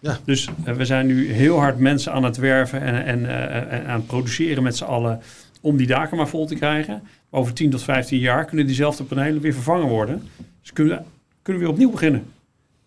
Ja. 0.00 0.18
Dus 0.24 0.48
we 0.64 0.84
zijn 0.84 1.06
nu 1.06 1.32
heel 1.32 1.58
hard 1.58 1.78
mensen 1.78 2.12
aan 2.12 2.24
het 2.24 2.36
werven 2.36 2.80
en, 2.80 3.04
en 3.04 3.86
aan 3.86 3.98
het 3.98 4.06
produceren 4.06 4.62
met 4.62 4.76
z'n 4.76 4.84
allen 4.84 5.20
om 5.60 5.76
die 5.76 5.86
daken 5.86 6.16
maar 6.16 6.28
vol 6.28 6.46
te 6.46 6.54
krijgen. 6.54 7.02
Over 7.30 7.52
10 7.52 7.70
tot 7.70 7.82
15 7.82 8.18
jaar 8.18 8.44
kunnen 8.44 8.66
diezelfde 8.66 9.04
panelen 9.04 9.40
weer 9.40 9.52
vervangen 9.52 9.88
worden. 9.88 10.22
Dus 10.60 10.72
kunnen, 10.72 11.04
kunnen 11.42 11.62
we 11.62 11.68
weer 11.68 11.76
opnieuw 11.76 11.90
beginnen. 11.90 12.24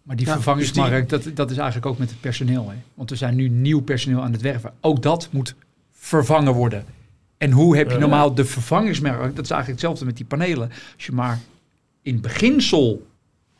Maar 0.10 0.18
die 0.18 0.28
ja, 0.28 0.34
vervangingsmarkt, 0.34 1.10
dus 1.10 1.24
dat, 1.24 1.36
dat 1.36 1.52
is 1.52 1.58
eigenlijk 1.58 1.86
ook 1.86 1.98
met 1.98 2.10
het 2.10 2.22
personeel. 2.22 2.70
Hè? 2.70 2.76
Want 2.94 3.10
we 3.10 3.16
zijn 3.16 3.36
nu 3.36 3.50
nieuw 3.50 3.82
personeel 3.82 4.22
aan 4.22 4.32
het 4.32 4.42
werven. 4.42 4.74
Ook 4.82 5.02
dat 5.02 5.28
moet 5.32 5.56
vervangen 5.92 6.54
worden. 6.54 6.86
En 7.38 7.52
hoe 7.52 7.78
heb 7.78 7.92
je 7.92 7.98
normaal 7.98 8.34
de 8.34 8.46
vervangingsmerk? 8.46 9.36
Dat 9.36 9.46
is 9.46 9.52
eigenlijk 9.52 9.68
hetzelfde 9.68 10.06
met 10.06 10.18
die 10.18 10.26
panelen. 10.26 10.70
Als 10.96 11.06
je 11.06 11.12
maar 11.12 11.40
in 12.02 12.22
beginsel 12.22 13.08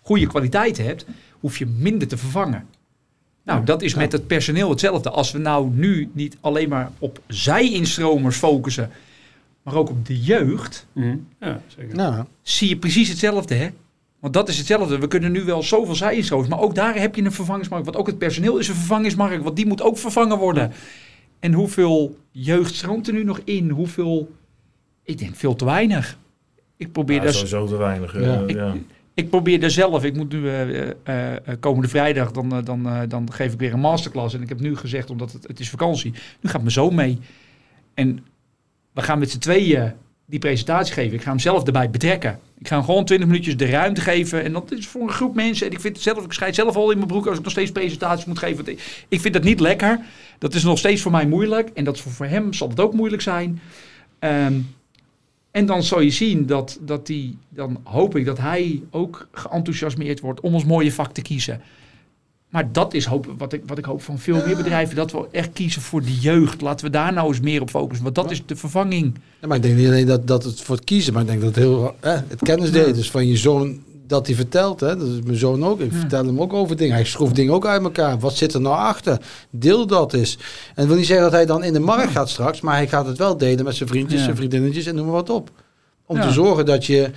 goede 0.02 0.28
kwaliteit 0.28 0.78
hebt, 0.78 1.06
hoef 1.40 1.58
je 1.58 1.66
minder 1.66 2.08
te 2.08 2.18
vervangen. 2.18 2.66
Nou, 3.44 3.64
dat 3.66 3.82
is 3.82 3.96
met 3.96 4.12
het 4.12 4.28
personeel 4.28 4.70
hetzelfde. 4.70 5.10
Als 5.10 5.32
we 5.32 5.38
nou 5.38 5.70
nu 5.74 6.10
niet 6.14 6.38
alleen 6.42 6.70
maar 6.70 6.92
op 7.00 7.22
zij-instromers 7.28 8.38
focussen, 8.38 8.92
maar 9.64 9.76
ook 9.76 9.90
op 9.90 10.06
de 10.06 10.22
jeugd, 10.22 10.86
mm. 10.94 11.28
ja, 11.40 11.62
zeker. 11.68 11.96
Nou. 11.96 12.26
zie 12.42 12.70
je 12.70 12.78
precies 12.78 13.10
hetzelfde. 13.10 13.56
Hè? 13.56 13.70
Want 14.20 14.34
dat 14.34 14.50
is 14.50 14.58
hetzelfde. 14.58 15.00
We 15.00 15.08
kunnen 15.08 15.32
nu 15.32 15.44
wel 15.44 15.64
zoveel 15.64 15.96
zij-instromers, 15.96 16.50
maar 16.50 16.60
ook 16.60 16.76
daar 16.76 16.96
heb 16.96 17.16
je 17.16 17.24
een 17.24 17.32
vervangingsmarkt. 17.32 17.86
Want 17.86 17.98
ook 17.98 18.08
het 18.08 18.18
personeel 18.18 18.58
is 18.58 18.68
een 18.68 18.76
vervangingsmarkt, 18.76 19.44
want 19.44 19.56
die 19.56 19.66
moet 19.66 19.82
ook 19.82 19.98
vervangen 19.98 20.38
worden. 20.38 20.72
En 21.40 21.54
hoeveel 21.54 22.18
jeugd 22.32 22.76
stroomt 22.76 23.08
er 23.08 23.14
nu 23.14 23.24
nog 23.24 23.42
in? 23.44 23.70
Hoeveel? 23.70 24.32
Ik 25.04 25.18
denk 25.18 25.36
veel 25.36 25.56
te 25.56 25.66
weinig. 25.66 26.18
Ik 26.78 26.92
probeer 26.92 27.16
ja, 27.16 27.24
dat 27.24 27.34
sowieso 27.34 27.68
te 27.68 27.78
weinig. 27.78 28.20
Ja. 28.22 28.44
Ik, 28.48 28.56
ja. 28.56 28.76
ik, 29.14 29.30
probeer 29.30 29.64
er 29.64 29.72
zelf. 29.72 30.04
Ik 30.04 30.16
moet 30.16 30.32
nu 30.32 30.40
uh, 30.40 30.86
uh, 30.86 30.94
komende 31.60 31.88
vrijdag 31.88 32.32
dan, 32.32 32.62
dan, 32.64 33.08
dan 33.08 33.32
geef 33.32 33.54
ik 33.54 33.60
weer 33.60 33.74
een 33.74 33.80
masterclass. 33.80 34.34
En 34.34 34.42
ik 34.42 34.50
heb 34.50 34.60
nu 34.60 34.76
gezegd, 34.76 35.10
omdat 35.10 35.32
het, 35.32 35.48
het 35.48 35.60
is 35.60 35.70
vakantie, 35.70 36.14
nu 36.42 36.50
gaat 36.50 36.62
mijn 36.62 36.72
zoon 36.72 36.96
mee. 36.96 37.20
En 37.94 38.26
we 38.94 39.02
gaan 39.02 39.20
met 39.20 39.32
z'n 39.32 39.40
tweeën 39.40 39.94
die 40.30 40.40
presentatie 40.40 40.94
geven. 40.94 41.14
Ik 41.14 41.22
ga 41.22 41.30
hem 41.30 41.40
zelf 41.40 41.66
erbij 41.66 41.90
betrekken. 41.90 42.40
Ik 42.58 42.68
ga 42.68 42.76
hem 42.76 42.86
gewoon 42.86 43.06
20 43.06 43.28
minuutjes 43.28 43.58
de 43.58 43.66
ruimte 43.66 44.02
geven. 44.02 44.44
En 44.44 44.54
dat 44.54 44.72
is 44.72 44.88
voor 44.88 45.02
een 45.02 45.10
groep 45.10 45.36
mensen. 45.36 45.68
En 45.68 45.74
ik 45.74 45.80
vind 45.80 46.00
zelf, 46.00 46.24
ik 46.24 46.34
schijt 46.34 46.56
zelf 46.56 46.76
al 46.76 46.92
in 46.92 46.98
mijn 46.98 47.10
broek 47.10 47.28
als 47.28 47.38
ik 47.38 47.44
nog 47.44 47.52
steeds 47.52 47.72
presentaties 47.72 48.26
moet 48.26 48.40
geven. 48.40 48.68
Ik 49.08 49.22
vind 49.22 49.34
dat 49.34 49.44
niet 49.44 49.60
lekker. 49.60 50.00
Dat 50.38 50.54
is 50.54 50.64
nog 50.64 50.78
steeds 50.78 51.02
voor 51.02 51.12
mij 51.12 51.28
moeilijk. 51.28 51.70
En 51.74 51.84
dat 51.84 52.00
voor, 52.00 52.26
hem 52.26 52.54
zal 52.54 52.70
het 52.70 52.80
ook 52.80 52.94
moeilijk 52.94 53.22
zijn. 53.22 53.62
Um, 54.20 54.76
en 55.52 55.66
dan 55.66 55.84
zal 55.84 56.00
je 56.00 56.10
zien 56.10 56.46
dat, 56.46 56.80
dat 56.82 57.08
die, 57.08 57.38
dan 57.50 57.80
hoop 57.84 58.16
ik 58.16 58.26
dat 58.26 58.38
hij 58.38 58.82
ook 58.92 59.28
geenthousiasmeerd 59.32 60.20
wordt 60.20 60.40
om 60.40 60.54
ons 60.54 60.66
mooie 60.66 60.94
vak 60.94 61.14
te 61.14 61.22
kiezen. 61.22 61.62
Maar 62.50 62.72
dat 62.72 62.94
is 62.94 63.06
hoop, 63.06 63.34
wat, 63.38 63.54
ik, 63.54 63.64
wat 63.66 63.78
ik 63.78 63.86
hoop 63.86 64.02
van 64.02 64.20
veel 64.20 64.46
meer 64.46 64.56
bedrijven. 64.56 64.96
Dat 64.96 65.12
we 65.12 65.28
echt 65.32 65.50
kiezen 65.54 65.82
voor 65.82 66.02
de 66.02 66.18
jeugd. 66.18 66.62
Laten 66.62 66.86
we 66.86 66.92
daar 66.92 67.14
nou 67.14 67.28
eens 67.28 67.40
meer 67.40 67.62
op 67.62 67.70
focussen. 67.70 68.04
Want 68.04 68.16
dat 68.16 68.32
is 68.32 68.46
de 68.46 68.56
vervanging. 68.56 69.16
Ja, 69.40 69.48
maar 69.48 69.58
ik 69.58 69.64
denk 69.64 69.76
niet 69.76 69.88
alleen 69.88 70.08
dat, 70.08 70.28
dat 70.28 70.44
het 70.44 70.62
voor 70.62 70.76
het 70.76 70.86
kiezen. 70.86 71.14
Maar 71.14 71.22
ik 71.22 71.28
denk 71.28 71.42
dat 71.42 71.56
het 71.56 71.64
heel 71.64 71.96
eh, 72.00 72.20
het 72.28 72.42
kennisdelen 72.42 72.96
is 72.96 73.12
van 73.12 73.28
je 73.28 73.38
zoon. 73.38 73.88
Dat 74.08 74.28
hij 74.28 74.36
vertelt. 74.36 74.80
Hè, 74.80 74.98
dat 74.98 75.08
is 75.08 75.22
mijn 75.24 75.38
zoon 75.38 75.66
ook. 75.66 75.80
Ik 75.80 75.94
vertel 75.94 76.26
hem 76.26 76.42
ook 76.42 76.54
over 76.54 76.76
dingen. 76.76 76.94
Hij 76.94 77.06
schroeft 77.06 77.36
dingen 77.36 77.54
ook 77.54 77.66
uit 77.66 77.84
elkaar. 77.84 78.20
Wat 78.20 78.36
zit 78.36 78.54
er 78.54 78.62
nou 78.62 78.76
achter? 78.76 79.22
Deel 79.50 79.88
dat 79.88 80.14
eens. 80.14 80.38
En 80.68 80.74
dat 80.76 80.86
wil 80.86 80.96
niet 80.96 81.06
zeggen 81.06 81.26
dat 81.26 81.34
hij 81.34 81.46
dan 81.46 81.64
in 81.64 81.74
de 81.74 81.80
markt 81.80 82.12
gaat 82.12 82.30
straks. 82.30 82.62
Maar 82.62 82.76
hij 82.76 82.88
gaat 82.88 83.06
het 83.06 83.18
wel 83.18 83.38
delen 83.38 83.66
met 83.66 83.76
zijn 83.76 83.90
vriendjes, 83.90 84.24
zijn 84.24 84.36
vriendinnetjes 84.36 84.86
en 84.86 84.96
noem 84.96 85.06
maar 85.06 85.14
wat 85.14 85.30
op. 85.30 85.52
Om 86.06 86.22
te 86.22 86.32
zorgen 86.32 86.66
dat 86.66 86.86
je 86.86 87.12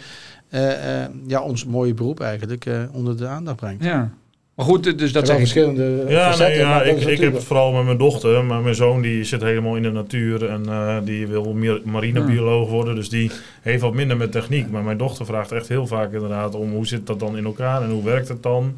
uh, 0.50 0.60
uh, 0.60 1.04
ja, 1.26 1.40
ons 1.40 1.64
mooie 1.64 1.94
beroep 1.94 2.20
eigenlijk 2.20 2.66
uh, 2.66 2.82
onder 2.92 3.16
de 3.16 3.26
aandacht 3.26 3.56
brengt. 3.56 3.84
Ja. 3.84 4.12
Maar 4.54 4.66
goed, 4.66 4.98
dus 4.98 5.12
dat 5.12 5.26
zijn 5.26 5.38
verschillende 5.38 6.04
ja, 6.08 6.30
facetten, 6.30 6.56
nee, 6.56 6.66
ja, 6.66 6.82
ik, 6.82 7.00
ik 7.00 7.20
heb 7.20 7.32
het 7.32 7.44
vooral 7.44 7.72
met 7.72 7.84
mijn 7.84 7.98
dochter. 7.98 8.44
Maar 8.44 8.60
mijn 8.60 8.74
zoon 8.74 9.02
die 9.02 9.24
zit 9.24 9.42
helemaal 9.42 9.76
in 9.76 9.82
de 9.82 9.90
natuur 9.90 10.48
en 10.48 10.62
uh, 10.68 10.96
die 11.04 11.26
wil 11.26 11.56
marinebioloog 11.84 12.68
worden. 12.68 12.94
Dus 12.94 13.08
die 13.08 13.30
heeft 13.62 13.82
wat 13.82 13.94
minder 13.94 14.16
met 14.16 14.32
techniek. 14.32 14.70
Maar 14.70 14.82
mijn 14.82 14.96
dochter 14.96 15.26
vraagt 15.26 15.52
echt 15.52 15.68
heel 15.68 15.86
vaak 15.86 16.12
inderdaad 16.12 16.54
om 16.54 16.72
hoe 16.72 16.86
zit 16.86 17.06
dat 17.06 17.20
dan 17.20 17.36
in 17.36 17.44
elkaar 17.44 17.82
en 17.82 17.90
hoe 17.90 18.04
werkt 18.04 18.28
het 18.28 18.42
dan? 18.42 18.76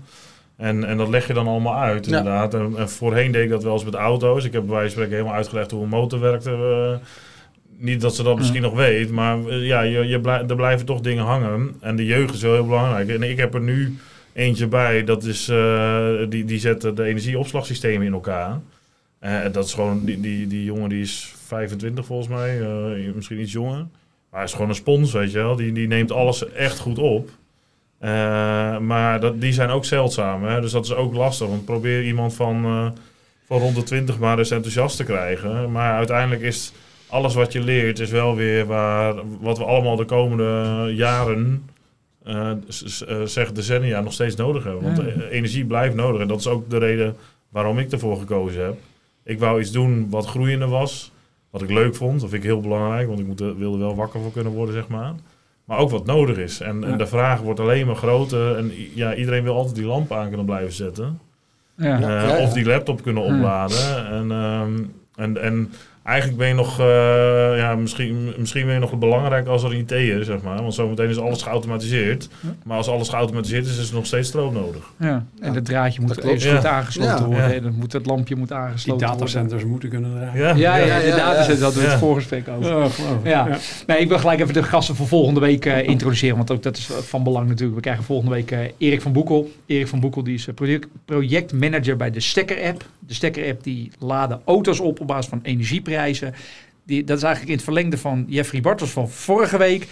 En, 0.57 0.85
en 0.85 0.97
dat 0.97 1.09
leg 1.09 1.27
je 1.27 1.33
dan 1.33 1.47
allemaal 1.47 1.77
uit, 1.77 2.07
inderdaad. 2.07 2.55
En, 2.55 2.73
en, 2.77 2.89
voorheen 2.89 3.33
deed 3.33 3.45
ik 3.45 3.51
dat 3.51 3.63
wel 3.63 3.73
eens 3.73 3.85
met 3.85 3.95
auto's. 3.95 4.45
Ik 4.45 4.53
heb 4.53 4.63
bij 4.67 4.75
wijze 4.75 4.85
van 4.85 4.91
spreken 4.91 5.15
helemaal 5.15 5.37
uitgelegd 5.37 5.71
hoe 5.71 5.83
een 5.83 5.89
motor 5.89 6.21
werkte. 6.21 6.51
Uh, 6.51 7.07
niet 7.77 8.01
dat 8.01 8.15
ze 8.15 8.23
dat 8.23 8.37
misschien 8.37 8.63
nog 8.63 8.75
weet, 8.75 9.11
maar 9.11 9.39
uh, 9.39 9.67
ja, 9.67 9.81
je, 9.81 10.07
je 10.07 10.21
blij, 10.21 10.45
er 10.49 10.57
blijven 10.57 10.87
toch 10.87 11.01
dingen 11.01 11.25
hangen. 11.25 11.77
En 11.81 11.97
de 11.97 12.05
jeugd 12.05 12.35
is 12.35 12.43
wel 12.43 12.53
heel 12.53 12.67
belangrijk. 12.67 13.09
En 13.09 13.23
ik 13.23 13.37
heb 13.37 13.55
er 13.55 13.61
nu 13.61 13.97
eentje 14.35 14.67
bij, 14.67 15.05
dat 15.05 15.25
is, 15.25 15.49
uh, 15.49 16.09
die, 16.29 16.45
die 16.45 16.59
zet 16.59 16.81
de 16.81 17.05
energieopslagsystemen 17.05 18.07
in 18.07 18.13
elkaar. 18.13 18.61
Uh, 19.21 19.41
dat 19.53 19.65
is 19.65 19.75
gewoon, 19.75 20.05
die, 20.05 20.21
die, 20.21 20.47
die 20.47 20.65
jongen 20.65 20.89
die 20.89 21.03
is 21.03 21.35
25 21.47 22.07
volgens 22.07 22.29
mij, 22.29 22.61
uh, 22.61 23.15
misschien 23.15 23.41
iets 23.41 23.53
jonger. 23.53 23.87
Maar 24.31 24.45
is 24.45 24.53
gewoon 24.53 24.69
een 24.69 24.75
spons, 24.75 25.13
weet 25.13 25.33
je 25.33 25.39
wel. 25.39 25.57
Die, 25.57 25.73
die 25.73 25.87
neemt 25.87 26.13
alles 26.13 26.53
echt 26.53 26.79
goed 26.79 26.99
op. 26.99 27.31
maar 28.81 29.21
dat, 29.21 29.41
die 29.41 29.53
zijn 29.53 29.71
ook 29.71 29.85
zeldzaam, 29.85 30.45
hè? 30.45 30.61
dus 30.61 30.73
dat 30.73 30.85
is 30.85 30.95
ook 30.95 31.15
lastig. 31.15 31.49
Want 31.49 31.65
probeer 31.65 32.05
iemand 32.05 32.35
van, 32.35 32.63
van 33.47 33.59
rond 33.59 33.77
de 33.77 33.83
20 33.83 34.19
maar 34.19 34.39
eens 34.39 34.51
enthousiast 34.51 34.97
te 34.97 35.05
krijgen. 35.05 35.73
Maar 35.73 35.97
uiteindelijk 35.97 36.43
is 36.43 36.73
alles 37.07 37.35
wat 37.35 37.53
je 37.53 37.61
leert 37.61 37.99
is 37.99 38.11
wel 38.11 38.37
weer 38.37 38.67
waar, 38.67 39.15
wat 39.41 39.59
we 39.59 39.65
allemaal 39.65 39.97
de 39.97 40.05
komende 40.05 40.93
jaren, 40.95 41.69
eh, 42.25 42.51
s- 42.69 42.97
s- 42.97 43.05
eh, 43.05 43.23
zeg 43.23 43.53
decennia, 43.53 44.01
nog 44.01 44.13
steeds 44.13 44.37
nodig 44.37 44.65
hebben. 44.65 44.83
Want 44.83 44.97
Ja. 44.97 45.05
eh, 45.05 45.31
energie 45.31 45.65
blijft 45.65 45.95
nodig. 45.95 46.21
En 46.21 46.29
dat 46.29 46.39
is 46.39 46.47
ook 46.47 46.71
de 46.71 46.79
reden 46.79 47.17
waarom 47.49 47.79
ik 47.79 47.93
ervoor 47.93 48.17
gekozen 48.19 48.65
heb. 48.65 48.75
Ik 49.25 49.39
wou 49.39 49.61
iets 49.61 49.71
doen 49.73 50.07
wat 50.11 50.27
groeiender 50.27 50.69
was, 50.69 51.13
wat 51.51 51.63
ik 51.63 51.71
leuk 51.71 51.95
vond. 51.95 52.21
Dat 52.21 52.31
vind 52.31 52.43
ik 52.43 52.49
heel 52.49 52.61
belangrijk, 52.61 53.07
want 53.09 53.21
ik 53.21 53.27
moet, 53.27 53.41
er- 53.41 53.57
wilde 53.59 53.79
wel 53.79 53.95
wakker 53.95 54.21
voor 54.21 54.33
kunnen 54.33 54.53
worden, 54.53 54.75
zeg 54.75 54.89
maar. 54.89 55.13
Maar 55.65 55.79
ook 55.79 55.91
wat 55.91 56.07
nodig 56.07 56.37
is. 56.37 56.61
En, 56.61 56.81
Ja. 56.81 56.87
en 56.87 56.99
de 56.99 57.07
vraag 57.07 57.41
wordt 57.41 57.61
alleen 57.61 57.87
maar 57.87 57.97
groter. 57.97 58.57
En 58.57 58.73
ja, 58.95 59.15
iedereen 59.15 59.43
wil 59.43 59.55
altijd 59.57 59.75
die 59.75 59.85
lamp 59.85 60.13
aan 60.13 60.29
kunnen 60.29 60.47
blijven 60.47 60.73
zetten. 60.73 61.19
Ja. 61.77 61.95
Eh, 61.95 62.01
Ja, 62.01 62.11
ja, 62.11 62.37
ja. 62.37 62.43
Of 62.43 62.53
die 62.53 62.65
laptop 62.65 63.03
kunnen 63.03 63.25
Ja. 63.25 63.35
opladen. 63.37 64.07
En, 64.07 64.31
ehm, 64.31 64.73
en, 65.17 65.43
en 65.43 65.73
eigenlijk 66.05 66.39
ben 66.39 66.49
je 66.49 66.55
nog, 66.55 66.81
eh, 66.81 66.87
ja, 67.57 67.75
misschien, 67.75 68.35
misschien 68.39 68.65
ben 68.65 68.75
je 68.75 68.81
nog 68.81 68.99
belangrijk 68.99 69.47
als 69.47 69.63
er 69.63 69.71
een 69.71 69.77
IT 69.79 69.91
is, 69.93 70.27
zeg 70.27 70.43
maar. 70.43 70.57
Want 70.63 70.75
zometeen 70.75 71.09
is 71.09 71.19
alles 71.19 71.43
geautomatiseerd. 71.43 72.29
Ja. 72.41 72.55
Maar 72.65 72.77
als 72.77 72.89
alles 72.89 73.09
geautomatiseerd 73.09 73.67
is, 73.67 73.79
is 73.79 73.89
er 73.89 73.95
nog 73.95 74.07
steeds 74.07 74.29
stroom 74.29 74.53
nodig. 74.55 74.83
Ja. 74.99 75.25
En 75.41 75.55
het 75.55 75.65
draadje 75.65 76.01
moet 76.01 76.15
dat 76.15 76.25
even 76.25 76.53
goed 76.55 76.63
Ja. 76.63 76.69
aangesloten 76.71 77.13
Ja. 77.15 77.25
worden. 77.27 77.49
Ja. 77.49 77.53
En 77.55 77.63
dan 77.63 77.75
moet 77.75 77.93
het 77.93 78.07
lampje 78.07 78.37
moet 78.37 78.49
Die 78.49 78.57
aangesloten 78.57 79.07
worden. 79.07 79.19
datacenters 79.27 79.65
moeten 79.65 79.89
kunnen 79.89 80.11
draaien. 80.17 80.37
Ja, 80.43 80.55
Ja, 80.57 80.77
ja, 80.77 80.85
Ja, 80.87 80.99
de 81.01 81.07
ja, 81.07 81.17
datacenters 81.17 81.59
ja. 81.59 81.65
hadden 81.65 81.83
we 81.83 81.89
het 81.89 81.93
Ja. 82.01 82.07
voorgesprek 82.07 82.49
over. 82.49 82.71
Ja. 83.25 83.47
Ja. 83.49 83.59
Nee, 83.87 83.99
ik 83.99 84.09
wil 84.09 84.19
gelijk 84.19 84.41
even 84.41 84.55
de 84.55 84.63
gasten 84.63 84.95
voor 84.95 85.07
volgende 85.07 85.41
week 85.41 85.67
eh, 85.67 85.89
introduceren. 85.89 86.37
Want 86.37 86.51
ook 86.51 86.63
dat 86.63 86.77
is 86.77 86.85
van 86.87 87.23
belang 87.23 87.49
natuurlijk. 87.49 87.77
We 87.77 87.83
krijgen 87.83 88.05
volgende 88.05 88.33
week 88.35 88.51
eh, 88.51 88.59
Erik 88.79 89.01
van 89.03 89.13
Boekel. 89.13 89.51
Erik 89.67 89.89
van 89.89 90.01
Boekel 90.01 90.23
die 90.25 90.35
is 90.35 90.49
project, 90.55 90.87
projectmanager 91.05 91.97
bij 91.97 92.11
de 92.11 92.21
Stekker-app. 92.21 92.85
De 93.07 93.15
Stekker-app 93.15 93.63
die 93.65 93.91
laden 93.99 94.41
auto's 94.45 94.81
op 94.81 95.01
op 95.01 95.07
basis 95.07 95.27
van 95.27 95.39
energieprijzen. 95.43 95.93
Die, 96.87 97.05
dat 97.05 97.17
is 97.17 97.23
eigenlijk 97.23 97.53
in 97.53 97.57
het 97.57 97.65
verlengde 97.65 97.99
van 97.99 98.25
Jeffrey 98.29 98.61
Bartels 98.61 98.91
van 98.91 99.11
vorige 99.11 99.59
week. 99.59 99.87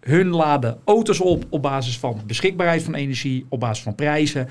Hun 0.00 0.28
laden 0.28 0.78
auto's 0.84 1.20
op 1.20 1.44
op 1.50 1.62
basis 1.62 1.98
van 1.98 2.20
beschikbaarheid 2.26 2.82
van 2.82 2.94
energie, 2.94 3.46
op 3.48 3.60
basis 3.60 3.82
van 3.82 3.94
prijzen. 3.94 4.48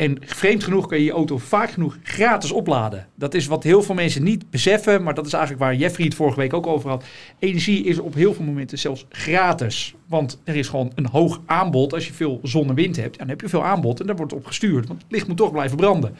En 0.00 0.18
vreemd 0.20 0.64
genoeg 0.64 0.86
kun 0.86 0.98
je 0.98 1.04
je 1.04 1.12
auto 1.12 1.38
vaak 1.38 1.70
genoeg 1.70 1.98
gratis 2.02 2.50
opladen. 2.50 3.06
Dat 3.14 3.34
is 3.34 3.46
wat 3.46 3.62
heel 3.62 3.82
veel 3.82 3.94
mensen 3.94 4.22
niet 4.22 4.50
beseffen, 4.50 5.02
maar 5.02 5.14
dat 5.14 5.26
is 5.26 5.32
eigenlijk 5.32 5.62
waar 5.62 5.74
Jeffrey 5.74 6.06
het 6.06 6.14
vorige 6.14 6.38
week 6.38 6.52
ook 6.52 6.66
over 6.66 6.90
had. 6.90 7.04
Energie 7.38 7.84
is 7.84 7.98
op 7.98 8.14
heel 8.14 8.34
veel 8.34 8.44
momenten 8.44 8.78
zelfs 8.78 9.06
gratis. 9.08 9.94
Want 10.06 10.40
er 10.44 10.56
is 10.56 10.68
gewoon 10.68 10.92
een 10.94 11.06
hoog 11.06 11.40
aanbod. 11.46 11.92
Als 11.92 12.06
je 12.06 12.12
veel 12.12 12.40
zon 12.42 12.68
en 12.68 12.74
wind 12.74 12.96
hebt, 12.96 13.18
dan 13.18 13.28
heb 13.28 13.40
je 13.40 13.48
veel 13.48 13.64
aanbod 13.64 14.00
en 14.00 14.06
daar 14.06 14.16
wordt 14.16 14.32
op 14.32 14.46
gestuurd. 14.46 14.86
Want 14.86 15.02
het 15.02 15.12
licht 15.12 15.28
moet 15.28 15.36
toch 15.36 15.52
blijven 15.52 15.76
branden. 15.76 16.16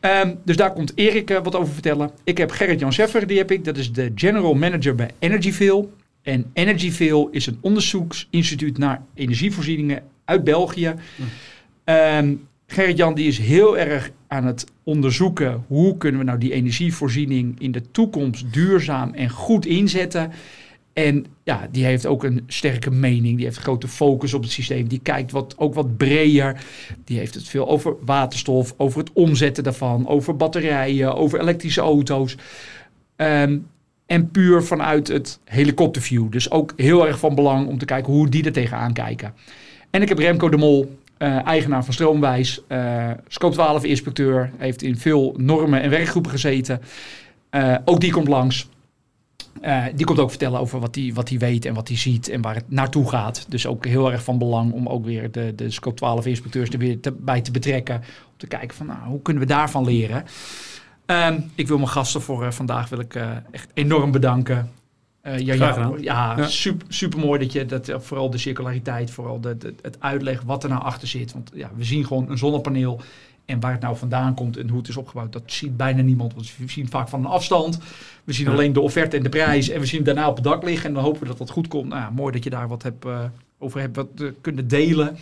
Ehm, 0.00 0.34
dus 0.44 0.56
daar 0.56 0.72
komt 0.72 0.92
Erik 0.94 1.30
eh, 1.30 1.42
wat 1.42 1.54
over 1.56 1.72
vertellen. 1.72 2.10
Ik 2.24 2.38
heb 2.38 2.50
Gerrit-Jan 2.50 2.92
Scheffer, 2.92 3.26
die 3.26 3.38
heb 3.38 3.50
ik. 3.50 3.64
Dat 3.64 3.76
is 3.76 3.92
de 3.92 4.12
general 4.14 4.54
manager 4.54 4.94
bij 4.94 5.10
Energyville. 5.18 5.88
En 6.22 6.50
Energyville 6.52 7.28
is 7.30 7.46
een 7.46 7.58
onderzoeksinstituut 7.60 8.78
naar 8.78 9.02
energievoorzieningen 9.14 10.02
uit 10.24 10.44
België. 10.44 10.94
Ehm, 11.84 12.34
Gerrit-Jan 12.66 13.14
die 13.14 13.26
is 13.26 13.38
heel 13.38 13.78
erg 13.78 14.10
aan 14.28 14.46
het 14.46 14.64
onderzoeken 14.84 15.64
hoe 15.66 15.96
kunnen 15.96 16.20
we 16.20 16.26
nou 16.26 16.38
die 16.38 16.52
energievoorziening 16.52 17.60
in 17.60 17.72
de 17.72 17.90
toekomst 17.90 18.52
duurzaam 18.52 19.14
en 19.14 19.30
goed 19.30 19.66
inzetten. 19.66 20.32
En 20.92 21.26
ja, 21.42 21.68
die 21.70 21.84
heeft 21.84 22.06
ook 22.06 22.24
een 22.24 22.44
sterke 22.46 22.90
mening. 22.90 23.36
Die 23.36 23.44
heeft 23.44 23.58
grote 23.58 23.88
focus 23.88 24.34
op 24.34 24.42
het 24.42 24.50
systeem. 24.50 24.88
Die 24.88 25.00
kijkt 25.02 25.32
wat, 25.32 25.54
ook 25.56 25.74
wat 25.74 25.96
breder. 25.96 26.64
Die 27.04 27.18
heeft 27.18 27.34
het 27.34 27.48
veel 27.48 27.68
over 27.68 27.94
waterstof, 28.04 28.74
over 28.76 28.98
het 28.98 29.10
omzetten 29.12 29.64
daarvan, 29.64 30.08
over 30.08 30.36
batterijen, 30.36 31.14
over 31.14 31.40
elektrische 31.40 31.80
auto's. 31.80 32.36
Ehm, 33.16 33.58
en 34.06 34.30
puur 34.30 34.62
vanuit 34.62 35.08
het 35.08 35.38
helikopterview. 35.44 36.30
Dus 36.30 36.50
ook 36.50 36.72
heel 36.76 37.06
erg 37.06 37.18
van 37.18 37.34
belang 37.34 37.68
om 37.68 37.78
te 37.78 37.84
kijken 37.84 38.12
hoe 38.12 38.28
die 38.28 38.44
er 38.44 38.52
tegenaan 38.52 38.92
kijken. 38.92 39.34
En 39.90 40.02
ik 40.02 40.08
heb 40.08 40.18
Remco 40.18 40.48
de 40.48 40.56
Mol, 40.56 40.98
eh, 41.16 41.46
eigenaar 41.46 41.84
van 41.84 41.94
Stroomwijs, 41.94 42.62
eh 42.66 43.10
Scope 43.28 43.54
12 43.54 43.84
inspecteur, 43.84 44.50
heeft 44.56 44.82
in 44.82 44.96
veel 44.96 45.34
normen 45.36 45.82
en 45.82 45.90
werkgroepen 45.90 46.30
gezeten. 46.30 46.80
Eh, 47.50 47.74
ook 47.84 48.00
die 48.00 48.12
komt 48.12 48.28
langs. 48.28 48.68
Eh, 49.60 49.84
die 49.94 50.06
komt 50.06 50.18
ook 50.18 50.30
vertellen 50.30 50.60
over 50.60 50.80
wat 50.80 50.94
hij 50.94 51.10
wat 51.14 51.28
weet 51.28 51.64
en 51.64 51.74
wat 51.74 51.88
hij 51.88 51.96
ziet 51.96 52.28
en 52.28 52.40
waar 52.42 52.54
het 52.54 52.70
naartoe 52.70 53.08
gaat. 53.08 53.46
Dus 53.48 53.66
ook 53.66 53.86
heel 53.86 54.12
erg 54.12 54.22
van 54.24 54.38
belang 54.38 54.72
om 54.72 54.86
ook 54.88 55.04
weer 55.04 55.30
de, 55.30 55.52
de 55.54 55.70
Scope 55.70 55.96
12 55.96 56.26
inspecteurs 56.26 56.70
er 56.70 56.78
weer 56.78 57.00
te, 57.00 57.12
bij 57.12 57.40
te 57.40 57.50
betrekken. 57.50 57.94
Om 57.96 58.36
te 58.36 58.46
kijken 58.46 58.76
van 58.76 58.86
nou, 58.86 58.98
hoe 59.04 59.22
kunnen 59.22 59.42
we 59.42 59.48
daarvan 59.48 59.84
leren. 59.84 60.24
Ehm, 61.06 61.40
ik 61.54 61.68
wil 61.68 61.76
mijn 61.76 61.88
gasten 61.88 62.20
voor 62.22 62.44
eh, 62.44 62.50
vandaag 62.50 62.88
wil 62.88 62.98
ik, 63.00 63.14
eh, 63.14 63.30
echt 63.50 63.68
enorm 63.74 64.10
bedanken. 64.10 64.70
Eh, 65.20 65.38
ja, 65.38 65.54
ja, 65.54 65.74
ja. 66.00 66.46
Super, 66.46 66.86
super 66.94 67.18
mooi 67.18 67.38
dat 67.38 67.52
je 67.52 67.66
dat, 67.66 67.92
vooral 67.96 68.30
de 68.30 68.38
circulariteit, 68.38 69.10
vooral 69.10 69.40
de, 69.40 69.56
de- 69.56 69.74
het 69.82 69.96
uitleg 70.00 70.42
wat 70.42 70.62
er 70.62 70.68
nou 70.70 70.82
achter 70.82 71.08
zit. 71.08 71.32
Want 71.32 71.50
ja, 71.54 71.70
we 71.76 71.84
zien 71.84 72.06
gewoon 72.06 72.30
een 72.30 72.38
zonnepaneel 72.38 73.00
en 73.50 73.60
waar 73.60 73.72
het 73.72 73.80
nou 73.80 73.96
vandaan 73.96 74.34
komt 74.34 74.56
en 74.56 74.68
hoe 74.68 74.78
het 74.78 74.88
is 74.88 74.96
opgebouwd, 74.96 75.32
dat 75.32 75.42
ziet 75.46 75.76
bijna 75.76 76.02
niemand. 76.02 76.34
Want 76.34 76.56
we 76.56 76.70
zien 76.70 76.88
vaak 76.88 77.08
van 77.08 77.20
een 77.20 77.30
afstand. 77.30 77.78
We 78.24 78.32
zien 78.32 78.48
alleen 78.48 78.72
de 78.72 78.80
offerte 78.80 79.16
en 79.16 79.22
de 79.22 79.28
prijs 79.28 79.68
en 79.68 79.80
we 79.80 79.86
zien 79.86 80.04
hem 80.04 80.14
daarna 80.14 80.28
op 80.28 80.34
het 80.34 80.44
dak 80.44 80.62
liggen 80.62 80.88
en 80.88 80.94
dan 80.94 81.02
hopen 81.02 81.20
we 81.20 81.26
dat 81.26 81.38
dat 81.38 81.50
goed 81.50 81.68
komt. 81.68 81.88
Nou, 81.88 82.12
mooi 82.12 82.32
dat 82.32 82.44
je 82.44 82.50
daar 82.50 82.68
wat 82.68 82.82
hebt, 82.82 83.04
eh, 83.04 83.24
over 83.58 83.80
hebt 83.80 83.96
wat, 83.96 84.08
eh, 84.16 84.26
kunnen 84.40 84.68
delen. 84.68 85.16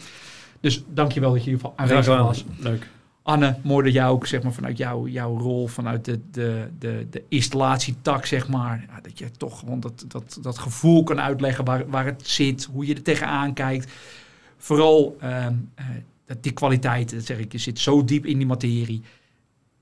Dus 0.60 0.82
dankjewel 0.88 1.32
dat 1.32 1.44
je 1.44 1.50
in 1.50 1.56
ieder 1.56 1.70
geval 1.70 1.86
aanwezig 1.86 2.16
was. 2.16 2.44
Leuk. 2.58 2.88
Anne, 3.22 3.56
mooi 3.62 3.84
dat 3.84 3.92
jij 3.92 4.06
ook 4.06 4.26
zeg 4.26 4.42
maar, 4.42 4.52
vanuit 4.52 4.76
jou, 4.76 5.10
jouw 5.10 5.38
rol, 5.38 5.66
vanuit 5.66 6.04
de, 6.04 6.20
de, 6.30 6.68
de, 6.78 7.06
de 7.10 7.22
installatietak, 7.28 8.26
zeg 8.26 8.48
maar, 8.48 8.86
dat 9.02 9.18
je 9.18 9.30
toch 9.30 9.58
gewoon 9.58 9.80
dat, 9.80 10.04
dat, 10.08 10.38
dat 10.42 10.58
gevoel 10.58 11.02
kan 11.02 11.20
uitleggen 11.20 11.64
waar, 11.64 11.88
waar 11.88 12.04
het 12.04 12.28
zit, 12.28 12.68
hoe 12.72 12.86
je 12.86 12.94
er 12.94 13.02
tegenaan 13.02 13.52
kijkt. 13.52 13.92
Vooral 14.56 15.16
eh, 15.20 15.46
dat 16.28 16.42
die 16.42 16.52
kwaliteit, 16.52 17.10
dat 17.10 17.24
zeg 17.24 17.38
ik, 17.38 17.52
je 17.52 17.58
zit 17.58 17.78
zo 17.78 18.04
diep 18.04 18.26
in 18.26 18.38
die 18.38 18.46
materie. 18.46 19.02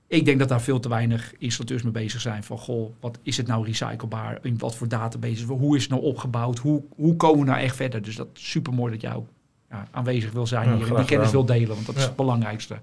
Ik 0.07 0.25
denk 0.25 0.39
dat 0.39 0.49
daar 0.49 0.61
veel 0.61 0.79
te 0.79 0.89
weinig 0.89 1.33
installateurs 1.37 1.83
mee 1.83 1.91
bezig 1.91 2.21
zijn. 2.21 2.43
Van 2.43 2.57
goh, 2.57 2.93
wat 2.99 3.19
is 3.23 3.37
het 3.37 3.47
nou 3.47 3.65
recyclebaar? 3.65 4.39
In 4.41 4.57
wat 4.57 4.75
voor 4.75 4.87
databases? 4.87 5.43
Hoe 5.43 5.75
is 5.75 5.81
het 5.81 5.91
nou 5.91 6.03
opgebouwd? 6.03 6.57
Hoe, 6.57 6.83
hoe 6.95 7.15
komen 7.15 7.39
we 7.39 7.51
nou 7.51 7.61
echt 7.61 7.75
verder? 7.75 8.01
Dus 8.01 8.15
dat 8.15 8.27
is 8.33 8.49
super 8.49 8.73
mooi 8.73 8.91
dat 8.91 9.01
jij 9.01 9.13
ook 9.13 9.27
ja, 9.69 9.87
aanwezig 9.91 10.31
wil 10.31 10.47
zijn 10.47 10.69
Ja, 10.69 10.75
hier 10.75 10.89
en 10.89 10.95
die 10.95 11.05
kennis 11.05 11.31
wil 11.31 11.45
delen, 11.45 11.67
want 11.67 11.85
dat 11.85 11.95
is 11.95 12.03
het 12.03 12.15
belangrijkste. 12.15 12.79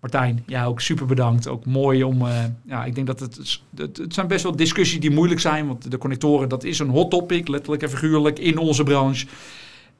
Martijn, 0.00 0.42
ja, 0.46 0.64
ook 0.64 0.80
super 0.80 1.06
bedankt. 1.06 1.48
Ook 1.48 1.64
mooi 1.64 2.04
om, 2.04 2.26
eh, 2.26 2.44
ja, 2.66 2.84
ik 2.84 2.94
denk 2.94 3.06
dat 3.06 3.20
het, 3.20 3.60
het, 3.76 3.96
het 3.96 4.14
zijn 4.14 4.26
best 4.26 4.42
wel 4.42 4.56
discussies 4.56 5.00
die 5.00 5.10
moeilijk 5.10 5.40
zijn, 5.40 5.66
want 5.66 5.90
de 5.90 5.98
connectoren, 5.98 6.48
dat 6.48 6.64
is 6.64 6.78
een 6.78 6.88
hot 6.88 7.10
topic, 7.10 7.48
letterlijk 7.48 7.82
en 7.82 7.90
figuurlijk, 7.90 8.38
in 8.38 8.58
onze 8.58 8.82
branche. 8.82 9.26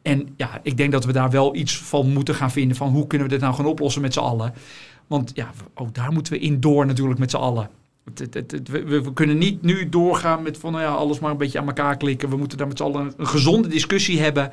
En 0.02 0.28
ja, 0.36 0.60
ik 0.62 0.76
denk 0.76 0.92
dat 0.92 1.04
we 1.04 1.12
daar 1.12 1.30
wel 1.30 1.54
iets 1.54 1.78
van 1.78 2.12
moeten 2.12 2.34
gaan 2.34 2.50
vinden, 2.50 2.76
van 2.76 2.88
hoe 2.88 3.06
kunnen 3.06 3.26
we 3.26 3.32
dit 3.32 3.42
nou 3.42 3.54
gaan 3.54 3.66
oplossen 3.66 4.02
met 4.02 4.12
z'n 4.12 4.18
allen. 4.18 4.54
Want 5.06 5.30
ja, 5.34 5.50
ook 5.74 5.94
daar 5.94 6.12
moeten 6.12 6.32
we 6.32 6.38
in 6.38 6.60
door 6.60 6.86
natuurlijk 6.86 7.18
met 7.18 7.30
z'n 7.30 7.36
allen. 7.36 7.70
We, 8.64 9.10
kunnen 9.14 9.38
niet 9.38 9.62
nu 9.62 9.88
doorgaan 9.88 10.42
met 10.42 10.58
van 10.58 10.72
nou 10.72 10.84
ja, 10.84 10.90
alles 10.90 11.18
maar 11.18 11.30
een 11.30 11.36
beetje 11.36 11.58
aan 11.58 11.66
elkaar 11.66 11.96
klikken. 11.96 12.28
We 12.28 12.36
moeten 12.36 12.58
daar 12.58 12.66
met 12.66 12.78
z'n 12.78 12.82
allen 12.84 13.12
een 13.16 13.26
gezonde 13.26 13.68
discussie 13.68 14.20
hebben. 14.20 14.50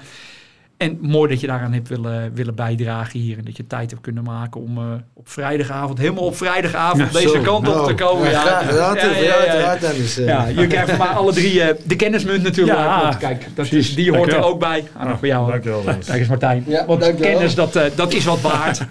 En 0.78 0.98
mooi 1.02 1.30
dat 1.30 1.41
je 1.41 1.48
daaraan 1.48 1.74
hebt 1.74 1.90
willen, 1.90 2.34
willen 2.34 2.56
bijdragen 2.56 3.20
hier. 3.20 3.38
En 3.38 3.44
dat 3.45 3.58
je 3.58 3.68
tijd 3.68 3.90
hebt 3.90 4.02
kunnen 4.02 4.24
maken 4.24 4.62
om 4.62 4.78
eh, 4.78 4.84
op 5.14 5.30
vrijdagavond, 5.30 5.98
helemaal 5.98 6.24
op 6.24 6.36
vrijdagavond 6.36 7.14
Ja, 7.14 7.20
deze 7.20 7.30
Zo, 7.30 7.41
kant 7.41 7.68
op 7.68 7.88
te 7.88 7.94
komen. 7.94 8.30
Ja, 8.30 8.41
graag 8.41 8.68
gedaan, 8.68 8.95
Ja, 8.95 10.45
ja, 10.45 10.62
je 10.62 10.68
krijgt 10.68 10.90
van 10.90 10.98
mij 10.98 11.08
alle 11.08 11.34
drie 11.34 11.62
eh, 11.62 11.76
de 11.84 11.95
kennismunt 11.95 12.44
natuurlijk. 12.44 12.78
Ja, 12.78 13.16
kijk, 13.20 13.48
dat 13.56 13.66
is, 13.66 13.72
precies. 13.72 13.95
die 13.95 14.16
hoort 14.16 14.34
er 14.34 14.44
ook 14.44 14.60
bij. 14.60 14.84
Ah, 14.98 15.08
nog 15.08 15.20
voor 15.20 15.28
jou. 15.28 15.52
Dankjewel. 15.52 15.82
Kijk 15.84 16.20
eens 16.20 16.28
Martijn. 16.28 16.64
Ja, 16.68 16.86
Want 16.86 17.02
dankjewel. 17.02 17.32
kennis, 17.32 17.56
dat, 17.56 17.76
eh, 17.76 17.84
dat 17.95 18.14
is 18.14 18.26
wat 18.26 18.41
waard. 18.41 18.80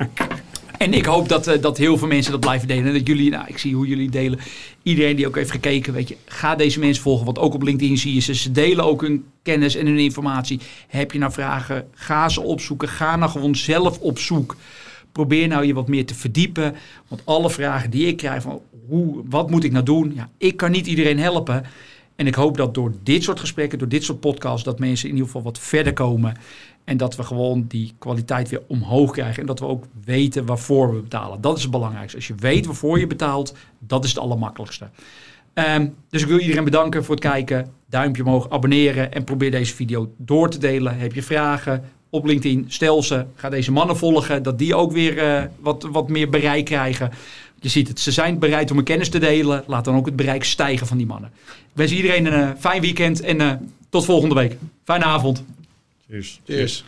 En 0.79 0.93
ik 0.93 1.05
hoop 1.05 1.29
dat, 1.29 1.47
eh, 1.47 1.63
dat 1.63 1.79
heel 1.79 1.99
veel 1.99 2.09
mensen 2.09 2.33
dat 2.33 2.41
blijven 2.41 2.69
delen. 2.69 2.87
En 2.87 2.93
dat 2.93 3.07
jullie, 3.07 3.31
nou, 3.31 3.45
ik 3.47 3.59
zie 3.59 3.75
hoe 3.75 3.87
jullie 3.87 4.11
delen. 4.11 4.39
Iedereen 4.83 5.17
die 5.17 5.27
ook 5.27 5.37
heeft 5.37 5.51
gekeken, 5.51 5.93
weet 5.93 6.09
je, 6.09 6.17
ga 6.25 6.55
deze 6.55 6.79
mensen 6.79 7.03
volgen. 7.03 7.25
Want 7.25 7.39
ook 7.39 7.55
op 7.55 7.63
LinkedIn 7.63 7.99
zie 7.99 8.15
je 8.15 8.21
ze. 8.21 8.35
Ze 8.35 8.53
delen 8.53 8.85
ook 8.85 9.01
hun 9.01 9.25
kennis 9.43 9.77
en 9.77 9.87
hun 9.87 9.99
informatie. 9.99 10.61
Heb 10.89 11.13
je 11.13 11.19
nou 11.19 11.33
vragen, 11.33 11.89
ga 11.95 12.29
ze 12.29 12.41
opzoeken. 12.41 12.89
Ga 12.89 13.17
nou 13.17 13.31
gewoon 13.31 13.57
zelf 13.57 13.99
op 13.99 14.19
zoek. 14.19 14.57
Probeer 15.13 15.49
nou 15.49 15.65
je 15.65 15.75
wat 15.75 15.89
meer 15.89 16.07
te 16.07 16.15
verdiepen. 16.15 16.75
Want 17.09 17.23
alle 17.25 17.51
vragen 17.51 17.91
die 17.91 18.07
ik 18.07 18.17
krijg 18.17 18.43
van 18.43 18.61
hoe, 18.89 19.23
wat 19.29 19.51
moet 19.51 19.65
ik 19.65 19.73
nou 19.73 19.85
doen? 19.85 20.13
Ja, 20.15 20.31
ik 20.39 20.57
kan 20.57 20.71
niet 20.71 20.87
iedereen 20.87 21.19
helpen. 21.19 21.65
En 22.17 22.27
ik 22.27 22.35
hoop 22.35 22.57
dat 22.57 22.75
door 22.75 22.93
dit 23.03 23.23
soort 23.23 23.41
gesprekken, 23.41 23.79
door 23.79 23.89
dit 23.89 24.05
soort 24.05 24.21
podcasts, 24.21 24.65
dat 24.65 24.79
mensen 24.79 25.09
in 25.09 25.15
ieder 25.15 25.27
geval 25.27 25.43
wat 25.43 25.59
verder 25.59 25.93
komen. 25.93 26.37
En 26.85 26.97
dat 26.97 27.17
we 27.17 27.23
gewoon 27.23 27.65
die 27.69 27.95
kwaliteit 27.99 28.49
weer 28.49 28.63
omhoog 28.67 29.11
krijgen. 29.11 29.41
En 29.41 29.47
dat 29.47 29.59
we 29.59 29.67
ook 29.67 29.85
weten 30.05 30.47
waarvoor 30.47 30.95
we 30.95 31.01
betalen. 31.01 31.41
Dat 31.41 31.57
is 31.57 31.63
het 31.63 31.71
belangrijkste. 31.71 32.17
Als 32.17 32.27
je 32.27 32.35
weet 32.35 32.67
waarvoor 32.67 32.99
je 32.99 33.07
betaalt, 33.07 33.55
dat 33.79 34.05
is 34.05 34.11
het 34.11 34.19
allermakkelijkste. 34.19 34.89
Ehm, 35.55 35.89
dus 36.11 36.23
ik 36.23 36.29
wil 36.29 36.39
iedereen 36.39 36.65
bedanken 36.65 37.05
voor 37.05 37.15
het 37.15 37.25
kijken. 37.25 37.73
Duimpje 37.89 38.25
omhoog, 38.25 38.51
abonneren 38.51 39.13
en 39.13 39.25
probeer 39.25 39.51
deze 39.51 39.75
video 39.75 40.13
door 40.17 40.51
te 40.51 40.59
delen. 40.59 40.99
Heb 40.99 41.13
je 41.13 41.23
vragen 41.23 41.85
op 42.11 42.25
LinkedIn, 42.25 42.65
stel 42.69 43.03
ze. 43.03 43.25
Ga 43.35 43.49
deze 43.49 43.73
mannen 43.73 43.97
volgen, 43.97 44.43
dat 44.43 44.59
die 44.59 44.75
ook 44.75 44.93
weer 44.93 45.19
eh, 45.19 45.45
wat, 45.61 45.89
wat 45.93 46.09
meer 46.09 46.29
bereik 46.29 46.65
krijgen. 46.65 47.11
Je 47.61 47.69
ziet 47.69 47.89
het, 47.89 48.01
ze 48.01 48.13
zijn 48.13 48.39
bereid 48.39 48.71
om 48.71 48.77
hun 48.77 48.85
kennis 48.85 49.09
te 49.09 49.19
delen. 49.19 49.65
Laat 49.67 49.85
dan 49.85 49.97
ook 49.97 50.07
het 50.07 50.17
bereik 50.17 50.45
stijgen 50.45 50.87
van 50.87 50.97
die 50.97 51.07
mannen. 51.07 51.31
Ik 51.49 51.73
wens 51.73 51.93
iedereen 51.93 52.27
een 52.27 52.43
eh, 52.43 52.51
fijn 52.59 52.81
weekend 52.81 53.21
en 53.21 53.41
eh, 53.41 53.53
tot 53.89 54.05
volgende 54.05 54.35
week. 54.35 54.57
Fijne 54.85 55.05
avond. 55.05 55.45
Cheers. 56.09 56.41
Cheers. 56.47 56.85